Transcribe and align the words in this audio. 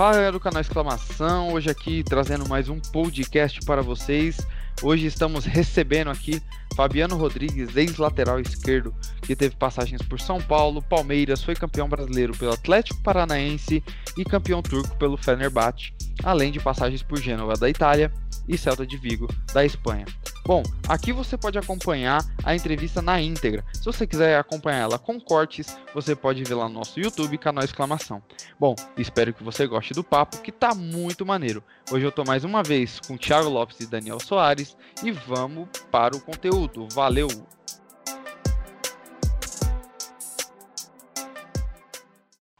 Fala 0.00 0.12
galera 0.14 0.32
do 0.32 0.40
canal 0.40 0.62
Exclamação, 0.62 1.52
hoje 1.52 1.68
aqui 1.68 2.02
trazendo 2.02 2.48
mais 2.48 2.70
um 2.70 2.80
podcast 2.80 3.60
para 3.66 3.82
vocês. 3.82 4.38
Hoje 4.82 5.04
estamos 5.04 5.44
recebendo 5.44 6.08
aqui 6.08 6.42
Fabiano 6.74 7.18
Rodrigues, 7.18 7.76
ex-lateral 7.76 8.40
esquerdo, 8.40 8.94
que 9.20 9.36
teve 9.36 9.56
passagens 9.56 10.00
por 10.00 10.18
São 10.18 10.40
Paulo, 10.40 10.80
Palmeiras, 10.80 11.44
foi 11.44 11.54
campeão 11.54 11.86
brasileiro 11.86 12.34
pelo 12.34 12.54
Atlético 12.54 13.02
Paranaense 13.02 13.84
e 14.16 14.24
campeão 14.24 14.62
turco 14.62 14.96
pelo 14.96 15.18
Fenerbahçe, 15.18 15.92
além 16.24 16.50
de 16.50 16.60
passagens 16.60 17.02
por 17.02 17.20
Gênova 17.20 17.52
da 17.52 17.68
Itália 17.68 18.10
e 18.48 18.56
Celta 18.56 18.86
de 18.86 18.96
Vigo 18.96 19.28
da 19.52 19.66
Espanha. 19.66 20.06
Bom, 20.44 20.62
aqui 20.88 21.12
você 21.12 21.36
pode 21.36 21.58
acompanhar 21.58 22.24
a 22.42 22.54
entrevista 22.54 23.00
na 23.00 23.20
íntegra. 23.20 23.64
Se 23.72 23.84
você 23.84 24.06
quiser 24.06 24.38
acompanhar 24.38 24.78
ela 24.78 24.98
com 24.98 25.20
cortes, 25.20 25.76
você 25.94 26.16
pode 26.16 26.42
ver 26.42 26.54
lá 26.54 26.68
no 26.68 26.74
nosso 26.74 26.98
YouTube, 26.98 27.38
canal 27.38 27.62
Exclamação. 27.62 28.22
Bom, 28.58 28.74
espero 28.96 29.34
que 29.34 29.44
você 29.44 29.66
goste 29.66 29.94
do 29.94 30.02
papo, 30.02 30.40
que 30.40 30.50
tá 30.50 30.74
muito 30.74 31.24
maneiro. 31.24 31.62
Hoje 31.90 32.04
eu 32.04 32.10
tô 32.10 32.24
mais 32.24 32.42
uma 32.42 32.62
vez 32.62 32.98
com 33.00 33.16
Thiago 33.16 33.48
Lopes 33.48 33.80
e 33.80 33.86
Daniel 33.86 34.18
Soares 34.18 34.76
e 35.04 35.12
vamos 35.12 35.68
para 35.90 36.16
o 36.16 36.20
conteúdo. 36.20 36.88
Valeu! 36.92 37.28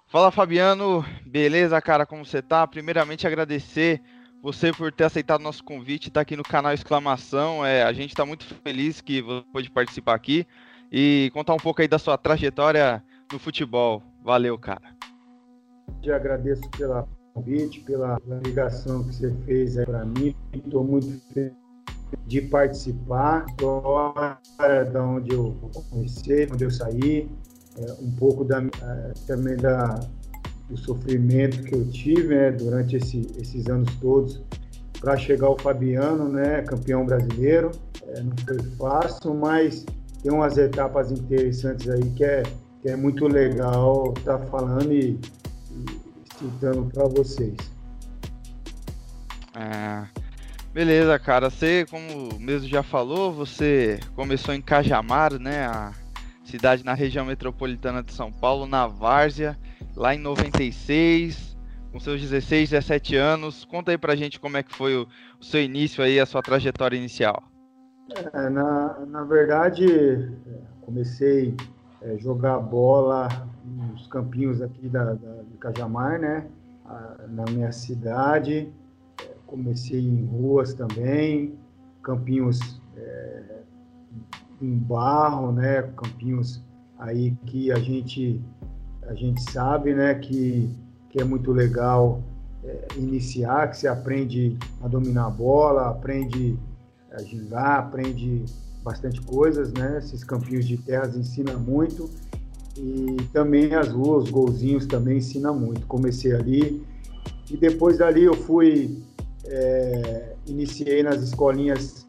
Fala 0.06 0.31
Fabiano, 0.33 1.05
beleza, 1.25 1.81
cara? 1.81 2.05
Como 2.05 2.27
você 2.27 2.42
tá? 2.42 2.67
Primeiramente 2.67 3.27
agradecer 3.27 4.03
você 4.43 4.73
por 4.73 4.91
ter 4.93 5.05
aceitado 5.05 5.43
nosso 5.43 5.62
convite, 5.62 6.09
estar 6.09 6.21
tá 6.21 6.23
aqui 6.23 6.37
no 6.37 6.43
canal 6.43 6.73
Exclamação. 6.73 7.65
É, 7.65 7.83
a 7.83 7.93
gente 7.93 8.11
está 8.11 8.25
muito 8.25 8.45
feliz 8.62 9.01
que 9.01 9.20
você 9.20 9.45
pôde 9.53 9.70
participar 9.70 10.14
aqui 10.14 10.47
e 10.91 11.31
contar 11.33 11.55
um 11.55 11.59
pouco 11.59 11.83
aí 11.83 11.89
da 11.89 11.98
sua 11.98 12.17
trajetória 12.17 13.03
no 13.33 13.39
futebol. 13.39 14.03
Valeu, 14.23 14.59
cara. 14.59 14.97
Eu 16.03 16.14
agradeço 16.14 16.62
pela 16.70 17.06
convite, 17.34 17.81
pela 17.81 18.19
ligação 18.45 19.05
que 19.05 19.14
você 19.14 19.34
fez 19.45 19.77
para 19.84 20.05
mim. 20.05 20.34
Estou 20.53 20.84
muito 20.84 21.20
feliz 21.33 21.53
de 22.27 22.41
participar. 22.42 23.45
Agora, 23.59 24.39
da 24.92 25.03
onde 25.03 25.34
eu 25.34 25.55
comecei, 25.91 26.48
onde 26.51 26.64
eu 26.64 26.70
saí, 26.70 27.31
é, 27.79 27.92
um 28.03 28.11
pouco 28.17 28.45
da, 28.45 28.61
é, 28.61 29.12
também 29.27 29.57
da, 29.57 30.01
do 30.71 30.77
sofrimento 30.77 31.63
que 31.65 31.75
eu 31.75 31.85
tive 31.91 32.35
né, 32.35 32.53
durante 32.53 32.97
esse, 32.97 33.27
esses 33.39 33.67
anos 33.67 33.93
todos 33.97 34.41
para 35.01 35.17
chegar 35.17 35.49
ao 35.49 35.59
Fabiano, 35.59 36.29
né, 36.29 36.63
campeão 36.63 37.05
brasileiro. 37.05 37.73
É, 38.07 38.23
não 38.23 38.33
foi 38.47 38.59
fácil, 38.77 39.35
mas 39.35 39.85
tem 40.23 40.31
umas 40.31 40.57
etapas 40.57 41.11
interessantes 41.11 41.89
aí 41.89 42.11
que 42.11 42.25
é, 42.25 42.43
que 42.81 42.89
é 42.89 42.97
muito 42.97 43.27
legal 43.27 44.15
estar 44.17 44.39
tá 44.39 44.47
falando 44.47 44.93
e, 44.93 45.19
e 45.73 46.39
citando 46.39 46.85
para 46.87 47.09
vocês. 47.09 47.57
É, 49.57 50.07
beleza, 50.73 51.19
cara. 51.19 51.51
Você, 51.51 51.85
como 51.91 52.39
mesmo 52.39 52.69
já 52.69 52.83
falou, 52.83 53.33
você 53.33 53.98
começou 54.15 54.55
em 54.55 54.63
Cajamar, 54.63 55.39
né, 55.39 55.65
a 55.65 55.93
cidade 56.45 56.85
na 56.85 56.95
região 56.95 57.25
metropolitana 57.25 58.03
de 58.03 58.13
São 58.13 58.31
Paulo, 58.31 58.67
na 58.67 58.87
Várzea 58.87 59.59
lá 60.01 60.15
em 60.15 60.19
96, 60.19 61.59
com 61.93 62.01
seus 62.01 62.23
16, 62.23 62.70
17 62.70 63.17
anos. 63.17 63.67
Conta 63.67 63.91
aí 63.91 63.98
pra 63.98 64.17
gente 64.17 64.41
como 64.41 64.57
é 64.57 64.62
que 64.62 64.75
foi 64.75 64.97
o, 64.97 65.07
o 65.39 65.45
seu 65.45 65.62
início 65.62 66.03
aí, 66.03 66.19
a 66.19 66.25
sua 66.25 66.41
trajetória 66.41 66.97
inicial. 66.97 67.42
É, 68.33 68.48
na, 68.48 68.98
na 69.07 69.25
verdade, 69.25 70.33
comecei 70.81 71.55
a 72.03 72.07
é, 72.07 72.19
jogar 72.19 72.58
bola 72.61 73.29
nos 73.63 74.07
campinhos 74.07 74.63
aqui 74.63 74.89
da, 74.89 75.13
da, 75.13 75.42
de 75.42 75.57
Cajamar, 75.58 76.19
né? 76.19 76.48
na 77.29 77.45
minha 77.51 77.70
cidade. 77.70 78.73
Comecei 79.47 80.01
em 80.01 80.24
ruas 80.24 80.74
também, 80.74 81.55
campinhos 82.03 82.80
é, 82.97 83.63
em 84.61 84.77
barro, 84.77 85.53
né? 85.53 85.83
Campinhos 85.83 86.64
aí 86.98 87.36
que 87.47 87.70
a 87.70 87.79
gente 87.79 88.41
a 89.11 89.15
gente 89.15 89.43
sabe 89.51 89.93
né, 89.93 90.15
que, 90.15 90.71
que 91.11 91.21
é 91.21 91.25
muito 91.25 91.51
legal 91.51 92.23
é, 92.63 92.87
iniciar, 92.97 93.69
que 93.69 93.77
você 93.77 93.89
aprende 93.89 94.57
a 94.81 94.87
dominar 94.87 95.27
a 95.27 95.31
bola, 95.31 95.91
aprende 95.91 96.57
a 97.13 97.21
gingar, 97.21 97.81
aprende 97.81 98.45
bastante 98.85 99.21
coisas, 99.23 99.73
né? 99.73 99.98
Esses 99.98 100.23
campinhos 100.23 100.65
de 100.65 100.77
terras 100.77 101.17
ensinam 101.17 101.59
muito. 101.59 102.09
E 102.77 103.17
também 103.33 103.75
as 103.75 103.89
ruas, 103.89 104.25
os 104.25 104.31
golzinhos 104.31 104.87
também 104.87 105.19
ensinam 105.19 105.59
muito. 105.59 105.89
Comecei 105.89 106.33
ali 106.33 106.87
e 107.51 107.57
depois 107.57 107.98
dali 107.98 108.23
eu 108.23 108.35
fui, 108.35 109.03
é, 109.45 110.37
iniciei 110.47 111.03
nas 111.03 111.21
escolinhas 111.21 112.07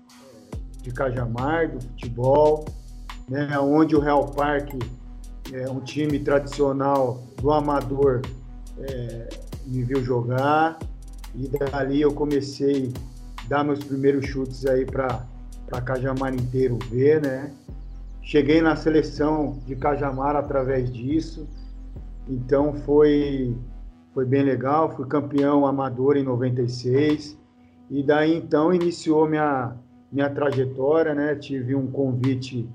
de 0.84 0.92
Cajamar, 0.92 1.72
do 1.72 1.82
futebol, 1.82 2.66
né, 3.28 3.58
onde 3.60 3.96
o 3.96 4.00
Real 4.00 4.28
Parque 4.28 4.78
é, 5.54 5.70
um 5.70 5.80
time 5.80 6.20
tradicional 6.20 7.22
do 7.42 7.52
amador 7.52 8.22
é, 8.80 9.30
me 9.66 9.84
viu 9.84 10.04
jogar 10.04 10.80
e 11.36 11.48
dali 11.48 12.02
eu 12.02 12.14
comecei 12.14 12.92
a 13.44 13.48
dar 13.48 13.64
meus 13.64 13.84
primeiros 13.84 14.26
chutes 14.26 14.66
aí 14.66 14.86
para 14.86 15.26
Cajamar 15.86 16.34
inteiro 16.34 16.78
ver, 16.90 17.22
né? 17.22 17.52
Cheguei 18.22 18.62
na 18.62 18.76
seleção 18.76 19.60
de 19.66 19.76
Cajamar 19.76 20.36
através 20.36 20.92
disso, 20.92 21.48
então 22.28 22.74
foi, 22.74 23.56
foi 24.14 24.26
bem 24.26 24.44
legal, 24.44 24.96
fui 24.96 25.08
campeão 25.08 25.66
amador 25.66 26.18
em 26.18 26.24
96 26.24 27.38
e 27.90 28.04
daí 28.04 28.36
então 28.36 28.74
iniciou 28.74 29.28
minha, 29.28 29.76
minha 30.12 30.30
trajetória, 30.30 31.14
né? 31.14 31.36
Tive 31.36 31.76
um 31.76 31.88
convite 31.88 32.70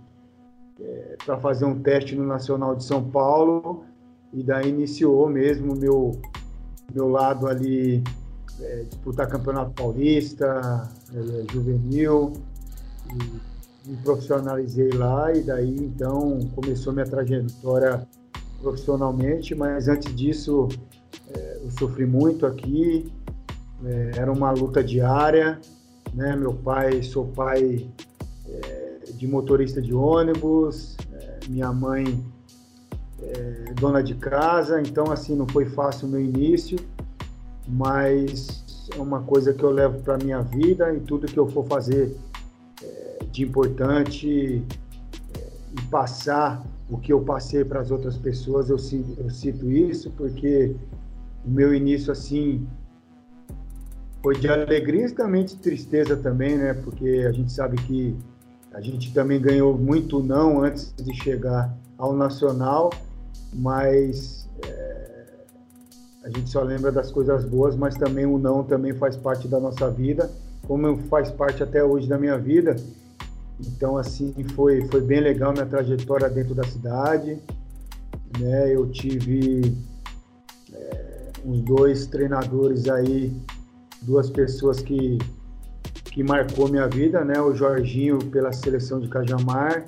é, 0.80 1.16
para 1.24 1.38
fazer 1.38 1.64
um 1.64 1.80
teste 1.80 2.14
no 2.14 2.26
Nacional 2.26 2.74
de 2.74 2.84
São 2.84 3.02
Paulo. 3.02 3.84
E 4.32 4.42
daí 4.42 4.68
iniciou 4.68 5.28
mesmo 5.28 5.72
o 5.72 5.76
meu, 5.76 6.20
meu 6.92 7.08
lado 7.08 7.46
ali, 7.46 8.02
é, 8.60 8.82
disputar 8.84 9.28
Campeonato 9.28 9.70
Paulista, 9.72 10.88
é, 11.14 11.52
juvenil, 11.52 12.32
e 13.10 13.90
me 13.90 13.96
profissionalizei 13.98 14.90
lá. 14.90 15.32
E 15.32 15.42
daí 15.42 15.76
então 15.76 16.38
começou 16.54 16.92
minha 16.92 17.06
trajetória 17.06 18.06
profissionalmente, 18.60 19.54
mas 19.54 19.88
antes 19.88 20.14
disso 20.14 20.68
é, 21.34 21.60
eu 21.62 21.70
sofri 21.72 22.06
muito 22.06 22.46
aqui, 22.46 23.12
é, 23.84 24.10
era 24.16 24.32
uma 24.32 24.50
luta 24.50 24.82
diária, 24.82 25.60
né? 26.14 26.34
Meu 26.36 26.54
pai, 26.54 27.02
sou 27.02 27.26
pai 27.26 27.86
é, 28.48 28.85
de 29.16 29.26
motorista 29.26 29.80
de 29.80 29.94
ônibus, 29.94 30.96
é, 31.12 31.38
minha 31.48 31.72
mãe 31.72 32.24
é 33.22 33.72
dona 33.74 34.02
de 34.02 34.14
casa, 34.14 34.80
então 34.80 35.10
assim 35.10 35.34
não 35.34 35.46
foi 35.48 35.66
fácil 35.66 36.06
o 36.08 36.10
meu 36.10 36.20
início, 36.20 36.78
mas 37.66 38.64
é 38.94 39.00
uma 39.00 39.22
coisa 39.22 39.52
que 39.52 39.62
eu 39.62 39.70
levo 39.70 40.00
para 40.00 40.18
minha 40.18 40.40
vida 40.42 40.94
e 40.94 41.00
tudo 41.00 41.26
que 41.26 41.38
eu 41.38 41.48
for 41.48 41.66
fazer 41.66 42.16
é, 42.82 43.18
de 43.30 43.42
importante 43.42 44.62
é, 45.34 45.48
e 45.72 45.82
passar 45.90 46.64
o 46.88 46.98
que 46.98 47.12
eu 47.12 47.20
passei 47.20 47.64
para 47.64 47.80
as 47.80 47.90
outras 47.90 48.16
pessoas, 48.16 48.70
eu, 48.70 48.76
eu 49.18 49.30
cito 49.30 49.70
isso 49.70 50.10
porque 50.12 50.76
o 51.44 51.50
meu 51.50 51.74
início 51.74 52.12
assim 52.12 52.66
foi 54.22 54.36
de 54.38 54.48
alegria 54.48 55.06
e 55.06 55.12
também 55.12 55.44
de 55.44 55.56
tristeza 55.56 56.16
também, 56.16 56.58
né? 56.58 56.74
Porque 56.74 57.24
a 57.28 57.30
gente 57.30 57.52
sabe 57.52 57.76
que 57.76 58.16
a 58.76 58.80
gente 58.82 59.10
também 59.14 59.40
ganhou 59.40 59.76
muito 59.76 60.22
não 60.22 60.62
antes 60.62 60.92
de 60.92 61.14
chegar 61.14 61.74
ao 61.96 62.14
Nacional, 62.14 62.92
mas 63.50 64.50
é, 64.62 65.24
a 66.22 66.28
gente 66.28 66.50
só 66.50 66.60
lembra 66.60 66.92
das 66.92 67.10
coisas 67.10 67.46
boas, 67.46 67.74
mas 67.74 67.94
também 67.94 68.26
o 68.26 68.36
não 68.36 68.62
também 68.62 68.92
faz 68.92 69.16
parte 69.16 69.48
da 69.48 69.58
nossa 69.58 69.90
vida, 69.90 70.30
como 70.66 70.94
faz 71.04 71.30
parte 71.30 71.62
até 71.62 71.82
hoje 71.82 72.06
da 72.06 72.18
minha 72.18 72.36
vida. 72.36 72.76
Então, 73.58 73.96
assim, 73.96 74.34
foi, 74.54 74.86
foi 74.88 75.00
bem 75.00 75.20
legal 75.20 75.54
minha 75.54 75.64
trajetória 75.64 76.28
dentro 76.28 76.54
da 76.54 76.64
cidade. 76.64 77.42
Né? 78.38 78.74
Eu 78.74 78.90
tive 78.90 79.74
é, 80.74 81.32
uns 81.46 81.62
dois 81.62 82.06
treinadores 82.08 82.86
aí, 82.90 83.34
duas 84.02 84.28
pessoas 84.28 84.82
que 84.82 85.16
que 86.16 86.22
marcou 86.22 86.66
minha 86.66 86.88
vida, 86.88 87.22
né? 87.22 87.38
O 87.38 87.54
Jorginho 87.54 88.16
pela 88.16 88.50
seleção 88.50 88.98
de 88.98 89.06
Cajamar 89.06 89.84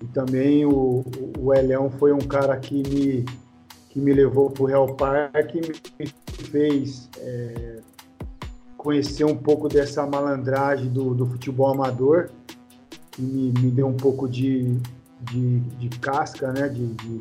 e 0.00 0.06
também 0.06 0.64
o, 0.64 1.04
o 1.36 1.90
foi 1.98 2.12
um 2.12 2.18
cara 2.18 2.56
que 2.56 2.84
me, 2.88 3.24
que 3.90 3.98
me 3.98 4.12
levou 4.12 4.48
para 4.48 4.62
o 4.62 4.66
Real 4.66 4.94
Parque 4.94 5.60
e 5.98 6.04
me 6.04 6.44
fez 6.44 7.10
é, 7.18 7.80
conhecer 8.76 9.24
um 9.24 9.36
pouco 9.36 9.68
dessa 9.68 10.06
malandragem 10.06 10.88
do, 10.88 11.12
do 11.12 11.26
futebol 11.26 11.72
amador, 11.72 12.30
que 13.10 13.20
me, 13.20 13.52
me 13.60 13.68
deu 13.68 13.88
um 13.88 13.96
pouco 13.96 14.28
de, 14.28 14.78
de, 15.20 15.58
de 15.58 15.88
casca, 15.98 16.52
né? 16.52 16.68
de, 16.68 16.94
de, 16.94 17.20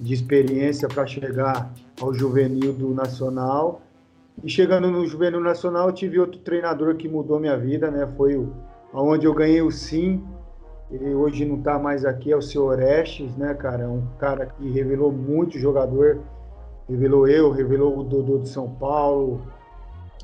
de 0.00 0.12
experiência 0.12 0.88
para 0.88 1.06
chegar 1.06 1.72
ao 2.00 2.12
juvenil 2.12 2.72
do 2.72 2.92
Nacional 2.92 3.80
E 4.44 4.48
chegando 4.48 4.90
no 4.90 5.06
Juvenil 5.06 5.40
Nacional, 5.40 5.90
tive 5.92 6.20
outro 6.20 6.40
treinador 6.40 6.94
que 6.96 7.08
mudou 7.08 7.40
minha 7.40 7.56
vida, 7.56 7.90
né? 7.90 8.06
Foi 8.16 8.36
o, 8.36 8.52
onde 8.92 9.26
eu 9.26 9.34
ganhei 9.34 9.62
o 9.62 9.70
sim. 9.70 10.22
Ele 10.90 11.14
hoje 11.14 11.44
não 11.44 11.56
está 11.56 11.78
mais 11.78 12.04
aqui, 12.04 12.32
é 12.32 12.36
o 12.36 12.42
seu 12.42 12.66
Orestes, 12.66 13.34
né, 13.36 13.54
cara? 13.54 13.84
É 13.84 13.88
um 13.88 14.06
cara 14.18 14.46
que 14.46 14.70
revelou 14.70 15.10
muito 15.10 15.58
jogador. 15.58 16.20
Revelou 16.88 17.26
eu, 17.26 17.50
revelou 17.50 17.98
o 17.98 18.04
Dodô 18.04 18.38
de 18.38 18.48
São 18.48 18.70
Paulo, 18.70 19.42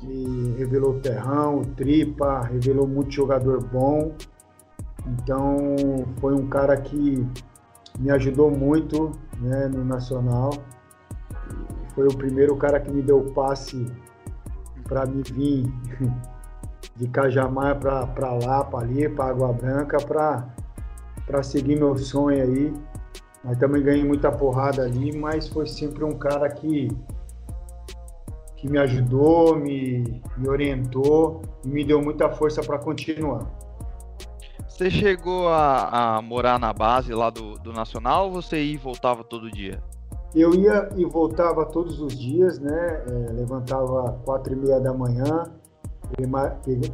e 0.07 0.55
revelou 0.57 0.91
o 0.91 0.99
Terrão, 0.99 1.59
o 1.59 1.65
Tripa, 1.65 2.41
revelou 2.41 2.87
muito 2.87 3.11
jogador 3.11 3.63
bom. 3.63 4.13
Então 5.07 5.75
foi 6.19 6.33
um 6.33 6.47
cara 6.47 6.75
que 6.77 7.25
me 7.99 8.11
ajudou 8.11 8.49
muito 8.49 9.11
né, 9.39 9.67
no 9.67 9.83
Nacional. 9.83 10.51
Foi 11.93 12.07
o 12.07 12.17
primeiro 12.17 12.55
cara 12.55 12.79
que 12.79 12.91
me 12.91 13.01
deu 13.01 13.21
passe 13.33 13.85
para 14.83 15.05
me 15.05 15.23
vir 15.23 15.73
de 16.95 17.07
Cajamar 17.07 17.79
para 17.79 18.33
lá, 18.33 18.63
para 18.63 18.79
ali, 18.79 19.09
para 19.09 19.25
Água 19.25 19.53
Branca, 19.53 19.97
para 20.05 21.43
seguir 21.43 21.77
meu 21.77 21.97
sonho 21.97 22.41
aí. 22.41 22.73
Mas 23.43 23.57
também 23.57 23.83
ganhei 23.83 24.05
muita 24.05 24.31
porrada 24.31 24.83
ali, 24.83 25.17
mas 25.17 25.47
foi 25.49 25.67
sempre 25.67 26.03
um 26.03 26.17
cara 26.17 26.49
que, 26.49 26.87
que 28.55 28.69
me 28.69 28.77
ajudou, 28.77 29.55
me, 29.57 30.21
me 30.37 30.47
orientou 30.47 31.41
e 31.65 31.67
me 31.67 31.83
deu 31.83 32.01
muita 32.01 32.29
força 32.29 32.61
para 32.61 32.79
continuar. 32.79 33.45
Você 34.67 34.89
chegou 34.89 35.49
a, 35.49 36.17
a, 36.17 36.21
morar 36.21 36.57
na 36.57 36.73
base 36.73 37.13
lá 37.13 37.29
do, 37.29 37.55
do 37.59 37.73
Nacional 37.73 38.25
ou 38.25 38.31
você 38.31 38.63
ia 38.63 38.73
e 38.73 38.77
voltava 38.77 39.23
todo 39.23 39.51
dia? 39.51 39.83
Eu 40.35 40.55
ia 40.55 40.89
e 40.95 41.05
voltava 41.05 41.63
todos 41.65 42.01
os 42.01 42.17
dias, 42.17 42.59
né? 42.59 43.03
É, 43.07 43.31
levantava 43.33 44.19
quatro 44.25 44.53
e 44.53 44.55
meia 44.55 44.79
da 44.79 44.91
manhã, 44.91 45.43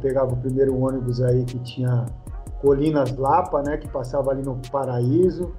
pegava 0.02 0.34
o 0.34 0.36
primeiro 0.36 0.78
ônibus 0.78 1.22
aí 1.22 1.44
que 1.44 1.58
tinha 1.60 2.04
Colinas 2.60 3.16
Lapa, 3.16 3.62
né? 3.62 3.78
Que 3.78 3.88
passava 3.88 4.30
ali 4.30 4.42
no 4.42 4.60
Paraíso, 4.70 5.52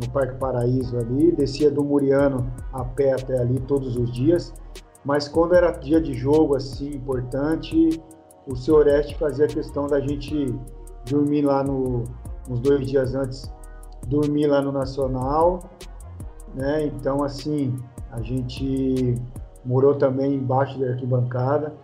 no 0.00 0.10
Parque 0.10 0.36
Paraíso 0.36 0.96
ali, 0.96 1.30
descia 1.32 1.70
do 1.70 1.84
Muriano 1.84 2.50
a 2.72 2.84
pé 2.84 3.12
até 3.12 3.38
ali 3.38 3.60
todos 3.60 3.96
os 3.96 4.10
dias. 4.12 4.54
Mas 5.04 5.28
quando 5.28 5.54
era 5.54 5.72
dia 5.72 6.00
de 6.00 6.14
jogo 6.14 6.56
assim 6.56 6.88
importante, 6.94 8.02
o 8.46 8.56
seu 8.56 8.76
Oreste 8.76 9.16
fazia 9.18 9.46
questão 9.46 9.86
da 9.86 10.00
gente 10.00 10.54
dormir 11.08 11.42
lá 11.42 11.62
no, 11.62 12.04
uns 12.48 12.60
dois 12.60 12.86
dias 12.86 13.14
antes, 13.14 13.52
dormir 14.06 14.46
lá 14.46 14.62
no 14.62 14.72
Nacional, 14.72 15.60
né? 16.54 16.84
Então, 16.86 17.22
assim, 17.22 17.78
a 18.10 18.20
gente 18.20 19.14
morou 19.64 19.94
também 19.94 20.34
embaixo 20.34 20.78
da 20.78 20.88
arquibancada. 20.88 21.74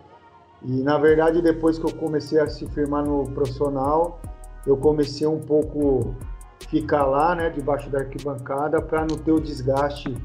E, 0.63 0.81
na 0.81 0.97
verdade, 0.97 1.41
depois 1.41 1.77
que 1.77 1.85
eu 1.85 1.93
comecei 1.93 2.39
a 2.39 2.47
se 2.47 2.65
firmar 2.67 3.05
no 3.05 3.23
profissional, 3.31 4.19
eu 4.65 4.75
comecei 4.75 5.27
um 5.27 5.39
pouco 5.39 6.15
ficar 6.67 7.05
lá, 7.05 7.35
né, 7.35 7.49
debaixo 7.49 7.89
da 7.89 7.99
arquibancada, 7.99 8.81
para 8.81 9.01
não 9.01 9.17
ter 9.17 9.31
o 9.31 9.39
desgaste, 9.39 10.17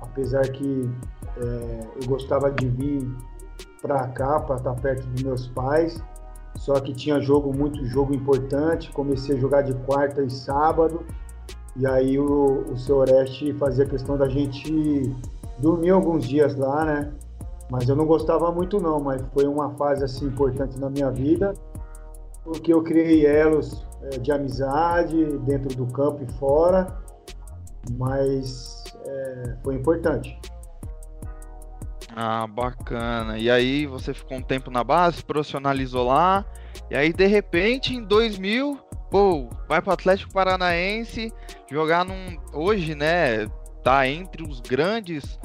apesar 0.00 0.42
que 0.48 0.90
é, 1.36 1.80
eu 2.00 2.08
gostava 2.08 2.50
de 2.50 2.66
vir 2.68 3.14
para 3.82 4.08
cá, 4.08 4.40
para 4.40 4.56
estar 4.56 4.74
perto 4.74 5.06
dos 5.08 5.22
meus 5.22 5.48
pais, 5.48 6.02
só 6.56 6.80
que 6.80 6.94
tinha 6.94 7.20
jogo, 7.20 7.54
muito 7.54 7.84
jogo 7.84 8.14
importante. 8.14 8.90
Comecei 8.92 9.36
a 9.36 9.38
jogar 9.38 9.62
de 9.62 9.74
quarta 9.84 10.22
e 10.22 10.30
sábado. 10.30 11.04
E 11.78 11.86
aí 11.86 12.18
o, 12.18 12.64
o 12.72 12.78
seu 12.78 12.96
Oreste 12.96 13.52
fazia 13.54 13.84
questão 13.84 14.16
da 14.16 14.28
gente 14.28 15.14
dormir 15.58 15.90
alguns 15.90 16.26
dias 16.26 16.54
lá, 16.56 16.84
né? 16.84 17.12
Mas 17.70 17.88
eu 17.88 17.96
não 17.96 18.06
gostava 18.06 18.50
muito 18.52 18.80
não, 18.80 19.00
mas 19.00 19.20
foi 19.34 19.46
uma 19.46 19.70
fase 19.74 20.04
assim 20.04 20.26
importante 20.26 20.78
na 20.78 20.88
minha 20.88 21.10
vida, 21.10 21.52
porque 22.44 22.72
eu 22.72 22.82
criei 22.82 23.26
elos 23.26 23.84
é, 24.02 24.18
de 24.18 24.30
amizade 24.30 25.38
dentro 25.38 25.76
do 25.76 25.86
campo 25.86 26.22
e 26.22 26.32
fora, 26.34 26.86
mas 27.98 28.84
é, 29.04 29.56
foi 29.62 29.74
importante. 29.74 30.38
Ah, 32.14 32.46
bacana. 32.46 33.36
E 33.36 33.50
aí 33.50 33.84
você 33.84 34.14
ficou 34.14 34.38
um 34.38 34.42
tempo 34.42 34.70
na 34.70 34.82
base, 34.82 35.22
profissionalizou 35.22 36.06
lá, 36.06 36.46
e 36.90 36.94
aí 36.94 37.12
de 37.12 37.26
repente 37.26 37.94
em 37.94 38.02
2000, 38.02 38.78
vai 39.68 39.80
para 39.80 39.90
o 39.90 39.94
Atlético 39.94 40.32
Paranaense 40.32 41.32
jogar 41.70 42.04
num 42.04 42.36
hoje, 42.52 42.94
né, 42.94 43.46
tá 43.82 44.08
entre 44.08 44.42
os 44.42 44.60
grandes, 44.60 45.38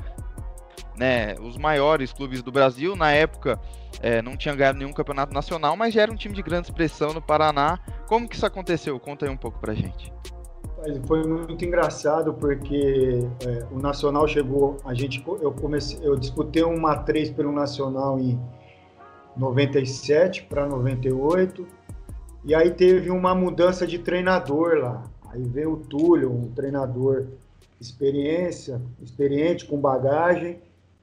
né, 0.98 1.36
os 1.40 1.58
maiores 1.58 2.12
clubes 2.14 2.42
do 2.42 2.52
Brasil. 2.52 2.96
Na 2.96 3.12
época 3.12 3.60
é, 4.02 4.22
não 4.22 4.38
tinha 4.38 4.56
ganhado 4.56 4.80
nenhum 4.80 4.94
campeonato 4.94 5.34
nacional, 5.34 5.76
mas 5.76 5.94
já 5.94 6.02
era 6.02 6.12
um 6.12 6.16
time 6.16 6.34
de 6.34 6.42
grande 6.42 6.68
expressão 6.68 7.14
no 7.14 7.22
Paraná. 7.22 7.80
Como 8.08 8.28
que 8.28 8.36
isso 8.36 8.46
aconteceu? 8.46 9.00
Conta 9.00 9.26
aí 9.26 9.32
um 9.32 9.38
pouco 9.38 9.60
pra 9.60 9.74
gente. 9.74 10.12
Foi 11.06 11.24
muito 11.24 11.64
engraçado 11.64 12.34
porque 12.34 13.28
é, 13.46 13.66
o 13.72 13.78
Nacional 13.80 14.28
chegou, 14.28 14.78
a 14.84 14.96
gente, 14.96 15.24
eu 15.40 15.52
comecei, 15.52 16.00
eu 16.02 16.16
disputei 16.16 16.64
uma 16.64 16.98
3 16.98 17.30
pelo 17.30 17.52
Nacional 17.52 18.20
em 18.20 18.40
97 19.38 20.44
para 20.44 20.66
98 20.66 21.68
e 22.44 22.56
aí 22.56 22.72
teve 22.72 23.10
uma 23.10 23.36
mudança 23.36 23.86
de 23.86 24.00
treinador 24.00 24.76
lá. 24.76 25.04
Aí 25.30 25.44
veio 25.44 25.74
o 25.74 25.78
Túlio, 25.78 26.32
um 26.32 26.52
treinador 26.52 27.28
experiência, 27.80 28.82
experiente 29.02 29.66
com 29.66 29.78
bagagem. 29.78 30.60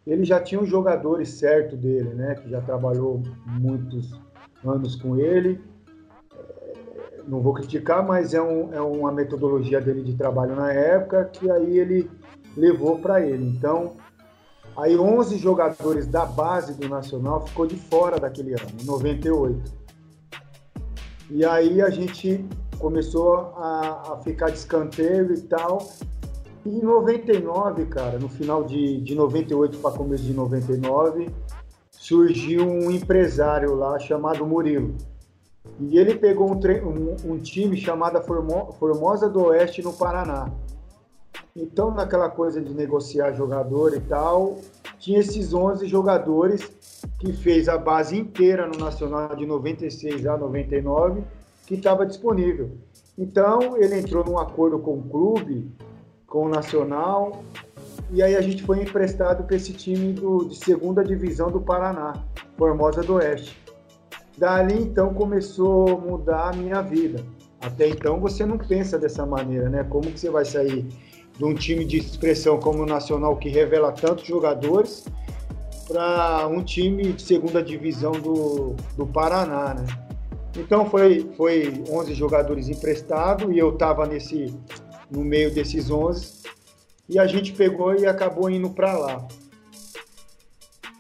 Ele 0.07 0.25
já 0.25 0.41
tinha 0.41 0.61
os 0.61 0.69
jogadores 0.69 1.31
certo 1.31 1.77
dele, 1.77 2.11
né? 2.11 2.35
Que 2.35 2.49
já 2.49 2.61
trabalhou 2.61 3.23
muitos 3.47 4.19
anos 4.65 4.97
com 4.97 5.17
ele 5.17 5.61
não 7.29 7.41
vou 7.41 7.53
criticar, 7.53 8.05
mas 8.05 8.33
é, 8.33 8.41
um, 8.41 8.73
é 8.73 8.81
uma 8.81 9.13
metodologia 9.13 9.81
dele 9.81 10.03
de 10.03 10.15
trabalho 10.15 10.57
na 10.57 10.73
época 10.73 11.27
que 11.27 11.51
aí 11.51 11.79
ele 11.79 12.11
levou 12.57 12.99
para 12.99 13.21
ele. 13.21 13.47
Então, 13.47 13.93
aí 14.77 14.97
11 14.97 15.37
jogadores 15.37 16.07
da 16.07 16.25
base 16.25 16.75
do 16.75 16.89
Nacional 16.89 17.47
ficou 17.47 17.67
de 17.67 17.77
fora 17.77 18.19
daquele 18.19 18.55
ano, 18.55 18.71
em 18.81 18.85
98. 18.85 19.79
E 21.31 21.45
aí 21.45 21.83
a 21.83 21.91
gente 21.91 22.45
começou 22.79 23.55
a, 23.57 24.13
a 24.13 24.21
ficar 24.23 24.51
de 24.51 24.59
escanteio 24.59 25.33
e 25.35 25.41
tal. 25.43 25.87
E 26.65 26.71
em 26.71 26.83
99, 26.83 27.87
cara, 27.87 28.19
no 28.19 28.29
final 28.29 28.65
de, 28.65 29.01
de 29.01 29.15
98 29.15 29.79
para 29.79 29.97
começo 29.97 30.25
de 30.25 30.33
99, 30.33 31.31
surgiu 31.91 32.67
um 32.67 32.91
empresário 32.91 33.75
lá 33.75 33.99
chamado 33.99 34.47
Murilo 34.47 34.95
e 35.81 35.99
ele 35.99 36.15
pegou 36.15 36.51
um, 36.51 36.57
um, 36.57 37.33
um 37.33 37.39
time 37.39 37.77
chamado 37.77 38.21
Formo 38.23 38.73
Formosa 38.79 39.29
do 39.29 39.45
Oeste 39.47 39.83
no 39.83 39.93
Paraná. 39.93 40.51
Então, 41.55 41.91
naquela 41.91 42.29
coisa 42.29 42.61
de 42.61 42.73
negociar 42.73 43.33
jogador 43.33 43.95
e 43.95 44.01
tal, 44.01 44.59
tinha 44.99 45.21
esses 45.21 45.53
11 45.53 45.87
jogadores 45.87 46.69
que 47.19 47.33
fez 47.33 47.69
a 47.69 47.77
base 47.77 48.17
inteira 48.17 48.67
no 48.67 48.79
Nacional 48.79 49.35
de 49.35 49.45
96 49.45 50.27
a 50.27 50.37
99, 50.37 51.23
que 51.67 51.75
estava 51.75 52.07
disponível. 52.07 52.71
Então, 53.17 53.77
ele 53.77 53.99
entrou 53.99 54.25
num 54.25 54.39
acordo 54.39 54.79
com 54.79 54.95
o 54.95 55.03
clube, 55.03 55.69
com 56.27 56.47
o 56.47 56.49
Nacional, 56.49 57.43
e 58.11 58.23
aí 58.23 58.37
a 58.37 58.41
gente 58.41 58.63
foi 58.63 58.83
emprestado 58.83 59.45
para 59.45 59.57
esse 59.57 59.73
time 59.73 60.13
do, 60.13 60.45
de 60.45 60.57
segunda 60.57 61.05
divisão 61.05 61.51
do 61.51 61.61
Paraná, 61.61 62.25
Formosa 62.57 63.03
do 63.03 63.15
Oeste. 63.15 63.59
Dali 64.39 64.81
então 64.81 65.13
começou 65.13 65.89
a 65.89 65.97
mudar 65.97 66.51
a 66.51 66.57
minha 66.57 66.81
vida. 66.81 67.25
Até 67.61 67.89
então 67.89 68.21
você 68.21 68.47
não 68.47 68.57
pensa 68.57 68.97
dessa 68.97 69.27
maneira, 69.27 69.69
né? 69.69 69.85
Como 69.85 70.11
que 70.11 70.21
você 70.21 70.31
vai 70.31 70.45
sair 70.45 70.87
de 71.37 71.45
um 71.45 71.55
time 71.55 71.85
de 71.85 71.99
expressão 71.99 72.59
como 72.61 72.85
o 72.85 72.87
Nacional 72.87 73.37
que 73.37 73.49
revela 73.49 73.91
tantos 73.91 74.25
jogadores 74.25 75.05
para 75.89 76.47
um 76.47 76.63
time 76.63 77.15
de 77.15 77.23
segunda 77.23 77.63
divisão 77.63 78.13
do, 78.13 78.77
do 78.95 79.07
Paraná, 79.07 79.75
né? 79.75 79.87
Então 80.57 80.89
foi 80.89 81.31
foi 81.37 81.83
11 81.89 82.15
jogadores 82.15 82.69
emprestados 82.69 83.51
e 83.51 83.59
eu 83.59 83.73
estava 83.73 84.07
nesse 84.07 84.55
no 85.11 85.25
meio 85.25 85.51
desses 85.51 85.91
11 85.91 86.43
e 87.09 87.19
a 87.19 87.27
gente 87.27 87.53
pegou 87.53 87.95
e 87.95 88.07
acabou 88.07 88.51
indo 88.51 88.69
para 88.69 88.97
lá. 88.99 89.27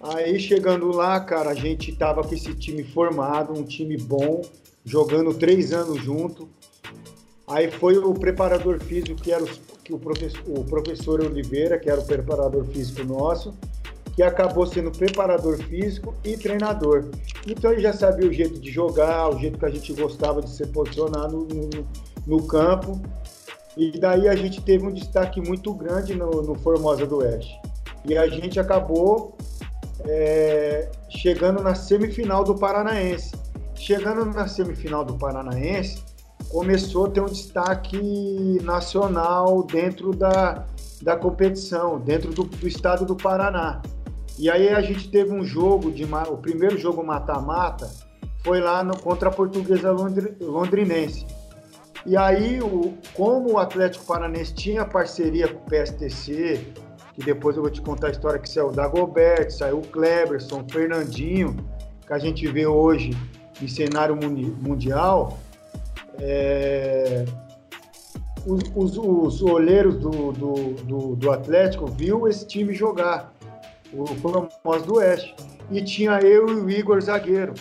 Aí 0.00 0.38
chegando 0.38 0.90
lá, 0.90 1.20
cara, 1.20 1.50
a 1.50 1.54
gente 1.54 1.94
tava 1.94 2.22
com 2.22 2.34
esse 2.34 2.54
time 2.54 2.82
formado, 2.84 3.52
um 3.52 3.64
time 3.64 3.96
bom, 3.96 4.42
jogando 4.84 5.34
três 5.34 5.72
anos 5.72 6.02
junto. 6.02 6.48
Aí 7.46 7.70
foi 7.70 7.98
o 7.98 8.14
preparador 8.14 8.78
físico, 8.78 9.20
que 9.20 9.32
era 9.32 9.42
o, 9.42 9.48
que 9.82 9.92
o, 9.92 9.98
professor, 9.98 10.42
o 10.46 10.64
professor 10.64 11.20
Oliveira, 11.20 11.78
que 11.78 11.90
era 11.90 12.00
o 12.00 12.06
preparador 12.06 12.64
físico 12.66 13.02
nosso, 13.04 13.54
que 14.18 14.22
acabou 14.24 14.66
sendo 14.66 14.90
preparador 14.90 15.58
físico 15.58 16.12
e 16.24 16.36
treinador. 16.36 17.04
Então 17.46 17.70
ele 17.70 17.80
já 17.80 17.92
sabia 17.92 18.28
o 18.28 18.32
jeito 18.32 18.58
de 18.58 18.68
jogar, 18.68 19.28
o 19.28 19.38
jeito 19.38 19.56
que 19.56 19.64
a 19.64 19.70
gente 19.70 19.92
gostava 19.92 20.42
de 20.42 20.50
se 20.50 20.66
posicionar 20.66 21.30
no, 21.30 21.46
no, 21.46 21.70
no 22.26 22.42
campo. 22.42 23.00
E 23.76 23.96
daí 23.96 24.26
a 24.26 24.34
gente 24.34 24.60
teve 24.60 24.84
um 24.84 24.90
destaque 24.90 25.40
muito 25.40 25.72
grande 25.72 26.16
no, 26.16 26.42
no 26.42 26.56
Formosa 26.56 27.06
do 27.06 27.18
Oeste. 27.18 27.60
E 28.04 28.18
a 28.18 28.26
gente 28.26 28.58
acabou 28.58 29.36
é, 30.00 30.90
chegando 31.08 31.62
na 31.62 31.76
semifinal 31.76 32.42
do 32.42 32.56
Paranaense. 32.56 33.36
Chegando 33.76 34.24
na 34.24 34.48
semifinal 34.48 35.04
do 35.04 35.14
Paranaense, 35.14 36.02
começou 36.48 37.06
a 37.06 37.10
ter 37.10 37.20
um 37.20 37.26
destaque 37.26 38.58
nacional 38.64 39.62
dentro 39.62 40.10
da, 40.10 40.66
da 41.00 41.16
competição, 41.16 42.00
dentro 42.00 42.32
do, 42.32 42.42
do 42.42 42.66
estado 42.66 43.06
do 43.06 43.14
Paraná. 43.14 43.80
E 44.38 44.48
aí 44.50 44.68
a 44.68 44.80
gente 44.80 45.10
teve 45.10 45.32
um 45.32 45.44
jogo, 45.44 45.90
de 45.90 46.04
o 46.04 46.36
primeiro 46.36 46.78
jogo 46.78 47.04
mata-mata, 47.04 47.90
foi 48.44 48.60
lá 48.60 48.84
no, 48.84 48.96
contra 48.96 49.28
a 49.28 49.32
Portuguesa 49.32 49.90
Londrinense. 50.40 51.26
E 52.06 52.16
aí, 52.16 52.60
o, 52.60 52.94
como 53.14 53.52
o 53.52 53.58
Atlético 53.58 54.06
Paranense 54.06 54.54
tinha 54.54 54.84
parceria 54.84 55.48
com 55.48 55.58
o 55.58 55.68
PSTC, 55.68 56.64
que 57.14 57.24
depois 57.24 57.56
eu 57.56 57.62
vou 57.62 57.70
te 57.70 57.82
contar 57.82 58.06
a 58.06 58.10
história 58.10 58.38
que 58.38 58.48
saiu 58.48 58.68
o 58.68 58.72
Dagobert, 58.72 59.50
saiu 59.50 59.78
o 59.78 59.86
Kleberson, 59.86 60.60
o 60.60 60.72
Fernandinho, 60.72 61.56
que 62.06 62.12
a 62.12 62.18
gente 62.18 62.46
vê 62.46 62.66
hoje 62.66 63.10
em 63.60 63.66
cenário 63.66 64.16
mundial, 64.16 65.36
é, 66.20 67.24
os, 68.46 68.62
os, 68.74 68.96
os, 68.96 69.42
olheiros 69.42 69.96
do, 69.96 70.32
do, 70.32 70.54
do, 70.84 71.16
do, 71.16 71.30
Atlético 71.30 71.86
viu 71.86 72.26
esse 72.28 72.46
time 72.46 72.72
jogar, 72.72 73.34
o 73.92 74.06
famoso 74.06 74.86
do 74.86 74.94
Oeste. 74.94 75.34
E 75.70 75.82
tinha 75.82 76.18
eu 76.20 76.48
e 76.48 76.60
o 76.60 76.70
Igor 76.70 77.00
Zagueiro, 77.00 77.54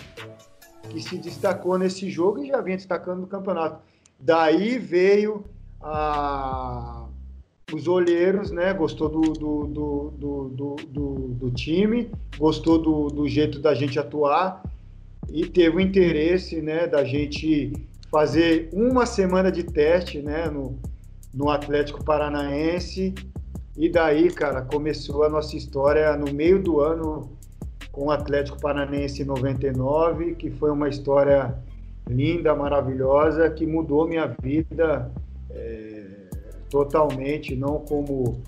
que 0.90 1.02
se 1.02 1.18
destacou 1.18 1.78
nesse 1.78 2.10
jogo 2.10 2.44
e 2.44 2.48
já 2.48 2.62
vinha 2.62 2.78
destacando 2.78 3.22
no 3.22 3.28
campeonato. 3.28 3.82
Daí 4.20 4.78
veio 4.78 5.46
a, 5.82 7.06
os 7.72 7.88
olheiros, 7.88 8.50
né? 8.50 8.74
Gostou 8.74 9.10
do, 9.10 9.22
do, 9.34 9.64
do, 9.66 10.48
do, 10.50 11.16
do, 11.34 11.52
time, 11.52 12.10
gostou 12.38 12.78
do, 12.78 13.08
do 13.08 13.28
jeito 13.28 13.60
da 13.60 13.74
gente 13.74 14.00
atuar 14.00 14.64
e 15.30 15.46
teve 15.46 15.78
o 15.78 15.80
interesse, 15.80 16.62
né, 16.62 16.88
da 16.88 17.04
gente 17.04 17.74
fazer 18.10 18.70
uma 18.72 19.06
semana 19.06 19.52
de 19.52 19.64
teste, 19.64 20.22
né, 20.22 20.50
no, 20.50 20.80
no 21.34 21.50
Atlético 21.50 22.04
Paranaense. 22.04 23.14
E 23.78 23.88
daí, 23.88 24.32
cara, 24.32 24.64
começou 24.64 25.24
a 25.24 25.30
nossa 25.30 25.56
história 25.56 26.18
no 26.18 26.34
meio 26.34 26.60
do 26.62 26.80
ano 26.80 27.30
com 27.92 28.06
o 28.08 28.12
Atlético 28.12 28.60
Paranaense 28.60 29.24
99, 29.24 30.34
que 30.34 30.50
foi 30.50 30.72
uma 30.72 30.90
história 30.90 31.56
linda, 32.10 32.56
maravilhosa, 32.56 33.50
que 33.52 33.68
mudou 33.68 34.08
minha 34.08 34.26
vida 34.42 35.12
é, 35.52 36.06
totalmente, 36.72 37.56
não 37.56 37.80
como 37.80 38.42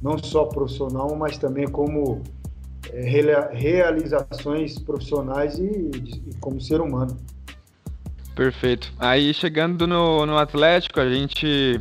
não 0.00 0.18
só 0.18 0.44
profissional, 0.44 1.16
mas 1.16 1.36
também 1.36 1.66
como 1.66 2.22
é, 2.92 3.50
realizações 3.52 4.78
profissionais 4.78 5.58
e, 5.58 5.64
e, 5.64 6.34
como 6.40 6.60
ser 6.60 6.80
humano. 6.80 7.16
Perfeito. 8.36 8.92
Aí 8.98 9.32
chegando 9.32 9.86
no, 9.86 10.26
no 10.26 10.36
Atlético, 10.36 11.00
a 11.00 11.08
gente 11.08 11.80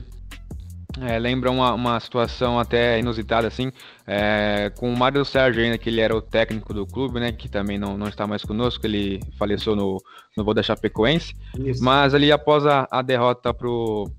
é, 1.01 1.19
lembra 1.19 1.51
uma, 1.51 1.73
uma 1.73 1.99
situação 1.99 2.59
até 2.59 2.99
inusitada, 2.99 3.47
assim, 3.47 3.71
é, 4.07 4.71
com 4.77 4.91
o 4.91 4.97
Mário 4.97 5.25
Sérgio 5.25 5.63
ainda, 5.63 5.77
que 5.77 5.89
ele 5.89 5.99
era 5.99 6.15
o 6.15 6.21
técnico 6.21 6.73
do 6.73 6.85
clube, 6.85 7.19
né, 7.19 7.31
que 7.31 7.49
também 7.49 7.77
não, 7.77 7.97
não 7.97 8.07
está 8.07 8.25
mais 8.25 8.43
conosco, 8.43 8.85
ele 8.85 9.19
faleceu 9.37 9.75
no, 9.75 9.97
no 10.37 10.43
Voo 10.43 10.53
da 10.53 10.63
Chapecoense, 10.63 11.35
Isso. 11.57 11.83
mas 11.83 12.13
ali 12.13 12.31
após 12.31 12.65
a, 12.65 12.87
a 12.89 13.01
derrota 13.01 13.53
pro, 13.53 14.09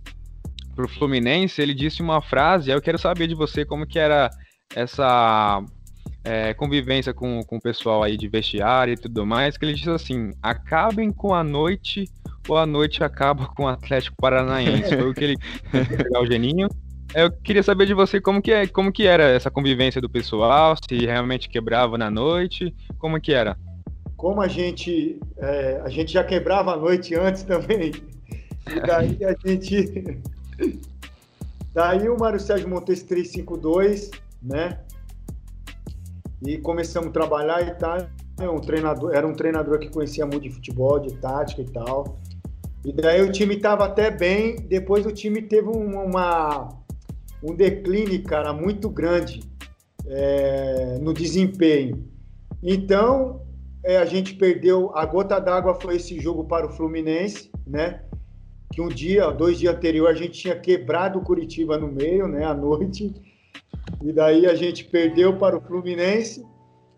pro 0.74 0.88
Fluminense, 0.88 1.60
ele 1.62 1.72
disse 1.72 2.02
uma 2.02 2.20
frase, 2.20 2.70
eu 2.70 2.82
quero 2.82 2.98
saber 2.98 3.26
de 3.26 3.34
você 3.34 3.64
como 3.64 3.86
que 3.86 3.98
era 3.98 4.30
essa 4.74 5.62
é, 6.22 6.52
convivência 6.52 7.14
com, 7.14 7.42
com 7.44 7.56
o 7.56 7.60
pessoal 7.60 8.02
aí 8.02 8.16
de 8.16 8.28
vestiário 8.28 8.92
e 8.92 8.96
tudo 8.96 9.24
mais, 9.24 9.56
que 9.56 9.64
ele 9.64 9.74
disse 9.74 9.88
assim, 9.88 10.32
acabem 10.42 11.10
com 11.10 11.32
a 11.32 11.42
noite 11.42 12.04
ou 12.48 12.56
a 12.56 12.66
noite 12.66 13.02
acaba 13.02 13.46
com 13.46 13.64
o 13.64 13.68
Atlético 13.68 14.16
Paranaense. 14.20 14.96
Foi 14.96 15.10
o 15.10 15.14
que 15.14 15.24
ele 15.24 15.36
pegar 15.70 16.20
o 16.20 16.26
Geninho. 16.26 16.68
Eu 17.14 17.30
queria 17.30 17.62
saber 17.62 17.86
de 17.86 17.94
você 17.94 18.20
como 18.20 18.42
que, 18.42 18.52
é, 18.52 18.66
como 18.66 18.92
que 18.92 19.06
era 19.06 19.24
essa 19.24 19.50
convivência 19.50 20.00
do 20.00 20.10
pessoal, 20.10 20.74
se 20.76 20.98
realmente 21.06 21.48
quebrava 21.48 21.96
na 21.96 22.10
noite, 22.10 22.74
como 22.98 23.20
que 23.20 23.32
era? 23.32 23.56
Como 24.16 24.40
a 24.40 24.48
gente, 24.48 25.18
é, 25.38 25.80
a 25.84 25.88
gente 25.88 26.12
já 26.12 26.24
quebrava 26.24 26.72
a 26.72 26.76
noite 26.76 27.14
antes 27.14 27.42
também, 27.42 27.92
e 28.68 28.80
daí 28.80 29.18
a 29.24 29.48
gente... 29.48 30.20
daí 31.72 32.08
o 32.08 32.18
Mário 32.18 32.40
Sérgio 32.40 32.68
montou 32.68 32.92
esse 32.92 33.06
352, 33.06 34.10
né? 34.42 34.80
E 36.44 36.58
começamos 36.58 37.08
a 37.08 37.12
trabalhar 37.12 37.62
e 37.62 37.74
tal. 37.76 38.06
Um 38.38 38.60
treinador, 38.60 39.14
era 39.14 39.26
um 39.26 39.32
treinador 39.32 39.78
que 39.78 39.88
conhecia 39.88 40.26
muito 40.26 40.42
de 40.42 40.50
futebol, 40.50 40.98
de 40.98 41.14
tática 41.16 41.62
e 41.62 41.70
tal. 41.70 42.18
E 42.86 42.92
daí 42.92 43.20
o 43.20 43.32
time 43.32 43.56
estava 43.56 43.84
até 43.84 44.12
bem, 44.12 44.54
depois 44.54 45.04
o 45.04 45.10
time 45.10 45.42
teve 45.42 45.68
uma, 45.68 46.68
um 47.42 47.52
declínio, 47.52 48.22
cara, 48.22 48.52
muito 48.52 48.88
grande 48.88 49.40
é, 50.06 50.96
no 51.00 51.12
desempenho. 51.12 52.08
Então, 52.62 53.42
é, 53.84 53.96
a 53.96 54.04
gente 54.04 54.34
perdeu, 54.34 54.96
a 54.96 55.04
gota 55.04 55.40
d'água 55.40 55.74
foi 55.74 55.96
esse 55.96 56.20
jogo 56.20 56.44
para 56.44 56.64
o 56.64 56.70
Fluminense, 56.70 57.50
né? 57.66 58.02
Que 58.72 58.80
um 58.80 58.88
dia, 58.88 59.32
dois 59.32 59.58
dias 59.58 59.74
anterior, 59.74 60.08
a 60.08 60.14
gente 60.14 60.38
tinha 60.38 60.54
quebrado 60.54 61.18
o 61.18 61.22
Curitiba 61.22 61.76
no 61.76 61.90
meio, 61.90 62.28
né, 62.28 62.44
à 62.44 62.54
noite. 62.54 63.12
E 64.00 64.12
daí 64.12 64.46
a 64.46 64.54
gente 64.54 64.84
perdeu 64.84 65.36
para 65.36 65.56
o 65.56 65.60
Fluminense. 65.60 66.46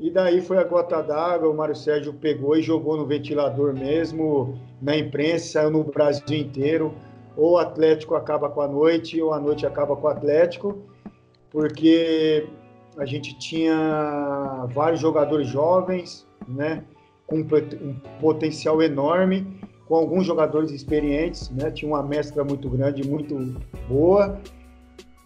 E 0.01 0.11
daí 0.11 0.41
foi 0.41 0.59
a 0.59 0.65
gota 0.65 1.03
d'água, 1.03 1.51
o 1.51 1.57
Mário 1.57 1.75
Sérgio 1.75 2.13
pegou 2.13 2.57
e 2.57 2.63
jogou 2.63 2.97
no 2.97 3.05
ventilador 3.05 3.75
mesmo, 3.75 4.57
na 4.81 4.97
imprensa, 4.97 5.53
saiu 5.53 5.71
no 5.71 5.83
Brasil 5.83 6.39
inteiro. 6.39 6.95
Ou 7.37 7.53
o 7.53 7.59
Atlético 7.59 8.15
acaba 8.15 8.49
com 8.49 8.61
a 8.61 8.69
noite, 8.69 9.21
ou 9.21 9.33
a 9.33 9.41
noite 9.41 9.67
acaba 9.67 9.97
com 9.97 10.07
o 10.07 10.11
Atlético, 10.11 10.79
porque 11.51 12.47
a 12.97 13.05
gente 13.05 13.37
tinha 13.39 14.67
vários 14.73 15.01
jogadores 15.01 15.49
jovens, 15.49 16.27
né, 16.47 16.85
com 17.27 17.39
um 17.39 17.95
potencial 18.21 18.83
enorme, 18.83 19.61
com 19.87 19.95
alguns 19.95 20.27
jogadores 20.27 20.71
experientes, 20.71 21.51
né, 21.51 21.71
tinha 21.71 21.91
uma 21.91 22.03
mescla 22.03 22.45
muito 22.45 22.69
grande, 22.69 23.09
muito 23.09 23.37
boa. 23.89 24.41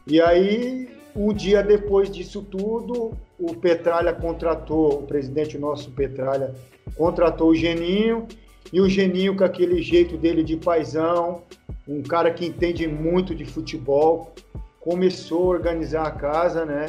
E 0.06 0.20
aí, 0.20 0.88
um 1.14 1.32
dia 1.32 1.62
depois 1.62 2.10
disso 2.10 2.42
tudo, 2.42 3.12
o 3.38 3.54
Petralha 3.54 4.12
contratou, 4.12 5.00
o 5.00 5.06
presidente 5.06 5.58
nosso 5.58 5.90
Petralha 5.90 6.54
contratou 6.96 7.50
o 7.50 7.54
Geninho, 7.54 8.26
e 8.72 8.80
o 8.80 8.88
Geninho 8.88 9.36
com 9.36 9.44
aquele 9.44 9.82
jeito 9.82 10.16
dele 10.16 10.42
de 10.42 10.56
paisão, 10.56 11.42
um 11.86 12.02
cara 12.02 12.30
que 12.30 12.46
entende 12.46 12.86
muito 12.86 13.34
de 13.34 13.44
futebol, 13.44 14.32
começou 14.80 15.44
a 15.44 15.56
organizar 15.56 16.06
a 16.06 16.10
casa, 16.10 16.64
né? 16.64 16.86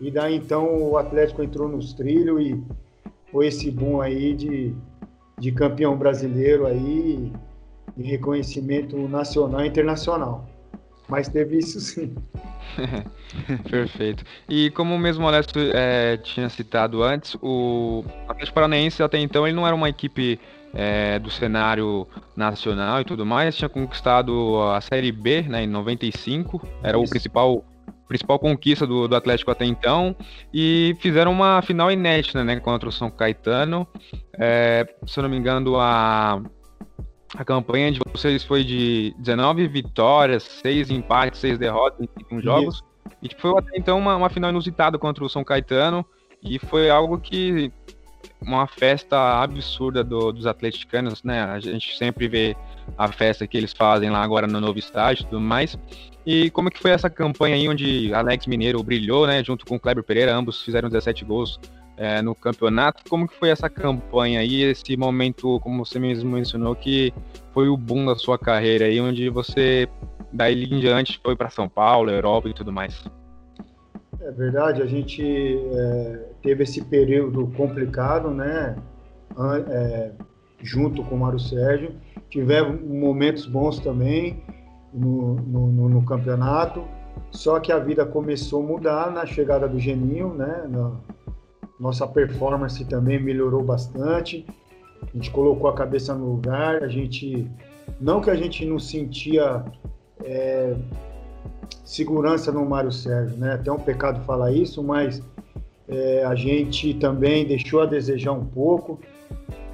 E 0.00 0.10
daí 0.10 0.36
então 0.36 0.90
o 0.90 0.98
Atlético 0.98 1.42
entrou 1.42 1.68
nos 1.68 1.94
trilhos 1.94 2.40
e 2.40 2.62
foi 3.30 3.46
esse 3.46 3.70
boom 3.70 4.00
aí 4.00 4.34
de, 4.34 4.74
de 5.38 5.52
campeão 5.52 5.96
brasileiro 5.96 6.66
aí, 6.66 7.32
de 7.96 8.02
reconhecimento 8.02 8.96
nacional 9.08 9.64
e 9.64 9.68
internacional. 9.68 10.46
Mas 11.08 11.28
teve 11.28 11.58
isso 11.58 11.80
sim. 11.80 12.14
Perfeito. 13.70 14.24
E 14.48 14.70
como 14.70 14.94
o 14.94 14.98
mesmo 14.98 15.22
Molesto 15.22 15.58
é, 15.72 16.16
tinha 16.18 16.48
citado 16.48 17.02
antes, 17.02 17.36
o 17.40 18.04
Atlético 18.28 18.54
Paranaense 18.54 19.02
até 19.02 19.18
então 19.18 19.46
ele 19.46 19.56
não 19.56 19.66
era 19.66 19.74
uma 19.74 19.88
equipe 19.88 20.38
é, 20.74 21.18
do 21.18 21.30
cenário 21.30 22.06
nacional 22.36 23.00
e 23.00 23.04
tudo 23.04 23.24
mais, 23.24 23.56
tinha 23.56 23.68
conquistado 23.68 24.60
a 24.74 24.80
Série 24.80 25.10
B 25.10 25.42
né, 25.42 25.64
em 25.64 25.66
95, 25.66 26.60
era 26.82 26.98
Isso. 26.98 27.06
o 27.06 27.10
principal 27.10 27.64
principal 28.06 28.38
conquista 28.38 28.86
do, 28.86 29.08
do, 29.08 29.16
Atlético 29.16 29.50
até 29.50 29.64
então, 29.64 30.14
e 30.54 30.96
fizeram 31.00 31.32
uma 31.32 31.60
final 31.60 31.90
inédita 31.90 32.44
né, 32.44 32.60
contra 32.60 32.88
o 32.88 32.92
São 32.92 33.10
Caetano. 33.10 33.84
É, 34.38 34.86
se 35.04 35.18
eu 35.18 35.22
não 35.22 35.30
me 35.30 35.36
engano, 35.36 35.76
a, 35.76 36.40
a 37.36 37.44
campanha 37.44 37.92
de 37.92 38.00
vocês 38.12 38.42
foi 38.42 38.64
de 38.64 39.14
19 39.18 39.68
vitórias, 39.68 40.42
6 40.42 40.90
empates, 40.90 41.38
6 41.40 41.58
derrotas 41.58 42.00
em 42.00 42.08
21 42.18 42.40
jogos. 42.40 42.82
E 43.22 43.28
foi 43.38 43.58
até 43.58 43.78
então 43.78 43.98
uma, 43.98 44.16
uma 44.16 44.30
final 44.30 44.50
inusitada 44.50 44.98
contra 44.98 45.22
o 45.22 45.28
São 45.28 45.44
Caetano. 45.44 46.04
E 46.42 46.58
foi 46.58 46.90
algo 46.90 47.18
que. 47.18 47.70
Uma 48.40 48.66
festa 48.66 49.40
absurda 49.40 50.04
do, 50.04 50.30
dos 50.30 50.46
atleticanos, 50.46 51.22
né? 51.22 51.42
A 51.42 51.58
gente 51.58 51.96
sempre 51.96 52.28
vê 52.28 52.56
a 52.98 53.10
festa 53.10 53.46
que 53.46 53.56
eles 53.56 53.72
fazem 53.72 54.10
lá 54.10 54.22
agora 54.22 54.46
no 54.46 54.60
novo 54.60 54.78
estádio 54.78 55.22
e 55.22 55.24
tudo 55.26 55.40
mais. 55.40 55.78
E 56.24 56.50
como 56.50 56.70
que 56.70 56.78
foi 56.78 56.90
essa 56.90 57.08
campanha 57.08 57.54
aí 57.54 57.68
onde 57.68 58.12
Alex 58.12 58.46
Mineiro 58.46 58.82
brilhou, 58.82 59.26
né? 59.26 59.42
Junto 59.42 59.64
com 59.64 59.76
o 59.76 59.80
Kleber 59.80 60.04
Pereira, 60.04 60.34
ambos 60.34 60.60
fizeram 60.62 60.88
17 60.88 61.24
gols 61.24 61.58
é, 61.96 62.20
no 62.20 62.34
campeonato. 62.34 63.02
Como 63.08 63.26
que 63.26 63.34
foi 63.34 63.50
essa 63.50 63.68
campanha 63.68 64.40
aí, 64.40 64.62
esse 64.62 64.96
momento, 64.96 65.58
como 65.60 65.84
você 65.84 65.98
mesmo 65.98 66.30
mencionou, 66.30 66.74
que 66.74 67.12
foi 67.52 67.68
o 67.68 67.76
boom 67.76 68.06
da 68.06 68.14
sua 68.14 68.38
carreira 68.38 68.84
aí, 68.84 69.00
onde 69.00 69.28
você, 69.30 69.88
daí 70.32 70.64
em 70.64 70.78
diante, 70.78 71.20
foi 71.22 71.34
para 71.34 71.50
São 71.50 71.68
Paulo, 71.68 72.10
Europa 72.10 72.48
e 72.48 72.54
tudo 72.54 72.72
mais? 72.72 73.04
É 74.20 74.30
verdade, 74.30 74.82
a 74.82 74.86
gente 74.86 75.22
é, 75.22 76.28
teve 76.42 76.64
esse 76.64 76.84
período 76.84 77.46
complicado, 77.56 78.30
né? 78.30 78.76
É, 79.68 80.12
junto 80.62 81.02
com 81.04 81.14
o 81.14 81.18
Mário 81.18 81.38
Sérgio. 81.38 81.94
Tivemos 82.30 82.80
momentos 82.80 83.46
bons 83.46 83.78
também 83.78 84.42
no, 84.92 85.34
no, 85.34 85.66
no, 85.68 85.88
no, 85.88 86.04
campeonato, 86.04 86.84
só 87.30 87.60
que 87.60 87.70
a 87.70 87.78
vida 87.78 88.04
começou 88.04 88.62
a 88.62 88.66
mudar 88.66 89.10
na 89.10 89.26
chegada 89.26 89.68
do 89.68 89.78
Geninho, 89.78 90.34
né? 90.34 90.66
Na, 90.68 90.92
nossa 91.78 92.06
performance 92.06 92.84
também 92.84 93.22
melhorou 93.22 93.62
bastante. 93.62 94.46
A 95.02 95.16
gente 95.16 95.30
colocou 95.30 95.68
a 95.68 95.74
cabeça 95.74 96.14
no 96.14 96.32
lugar, 96.32 96.82
a 96.82 96.88
gente. 96.88 97.46
Não 98.00 98.20
que 98.20 98.30
a 98.30 98.34
gente 98.34 98.64
não 98.64 98.78
sentia 98.78 99.64
é, 100.24 100.74
segurança 101.84 102.50
no 102.50 102.64
Mário 102.64 102.90
Sérgio, 102.90 103.36
né? 103.36 103.54
Até 103.54 103.70
um 103.70 103.78
pecado 103.78 104.24
falar 104.24 104.52
isso, 104.52 104.82
mas 104.82 105.22
é, 105.88 106.24
a 106.24 106.34
gente 106.34 106.94
também 106.94 107.46
deixou 107.46 107.80
a 107.80 107.86
desejar 107.86 108.32
um 108.32 108.44
pouco 108.44 108.98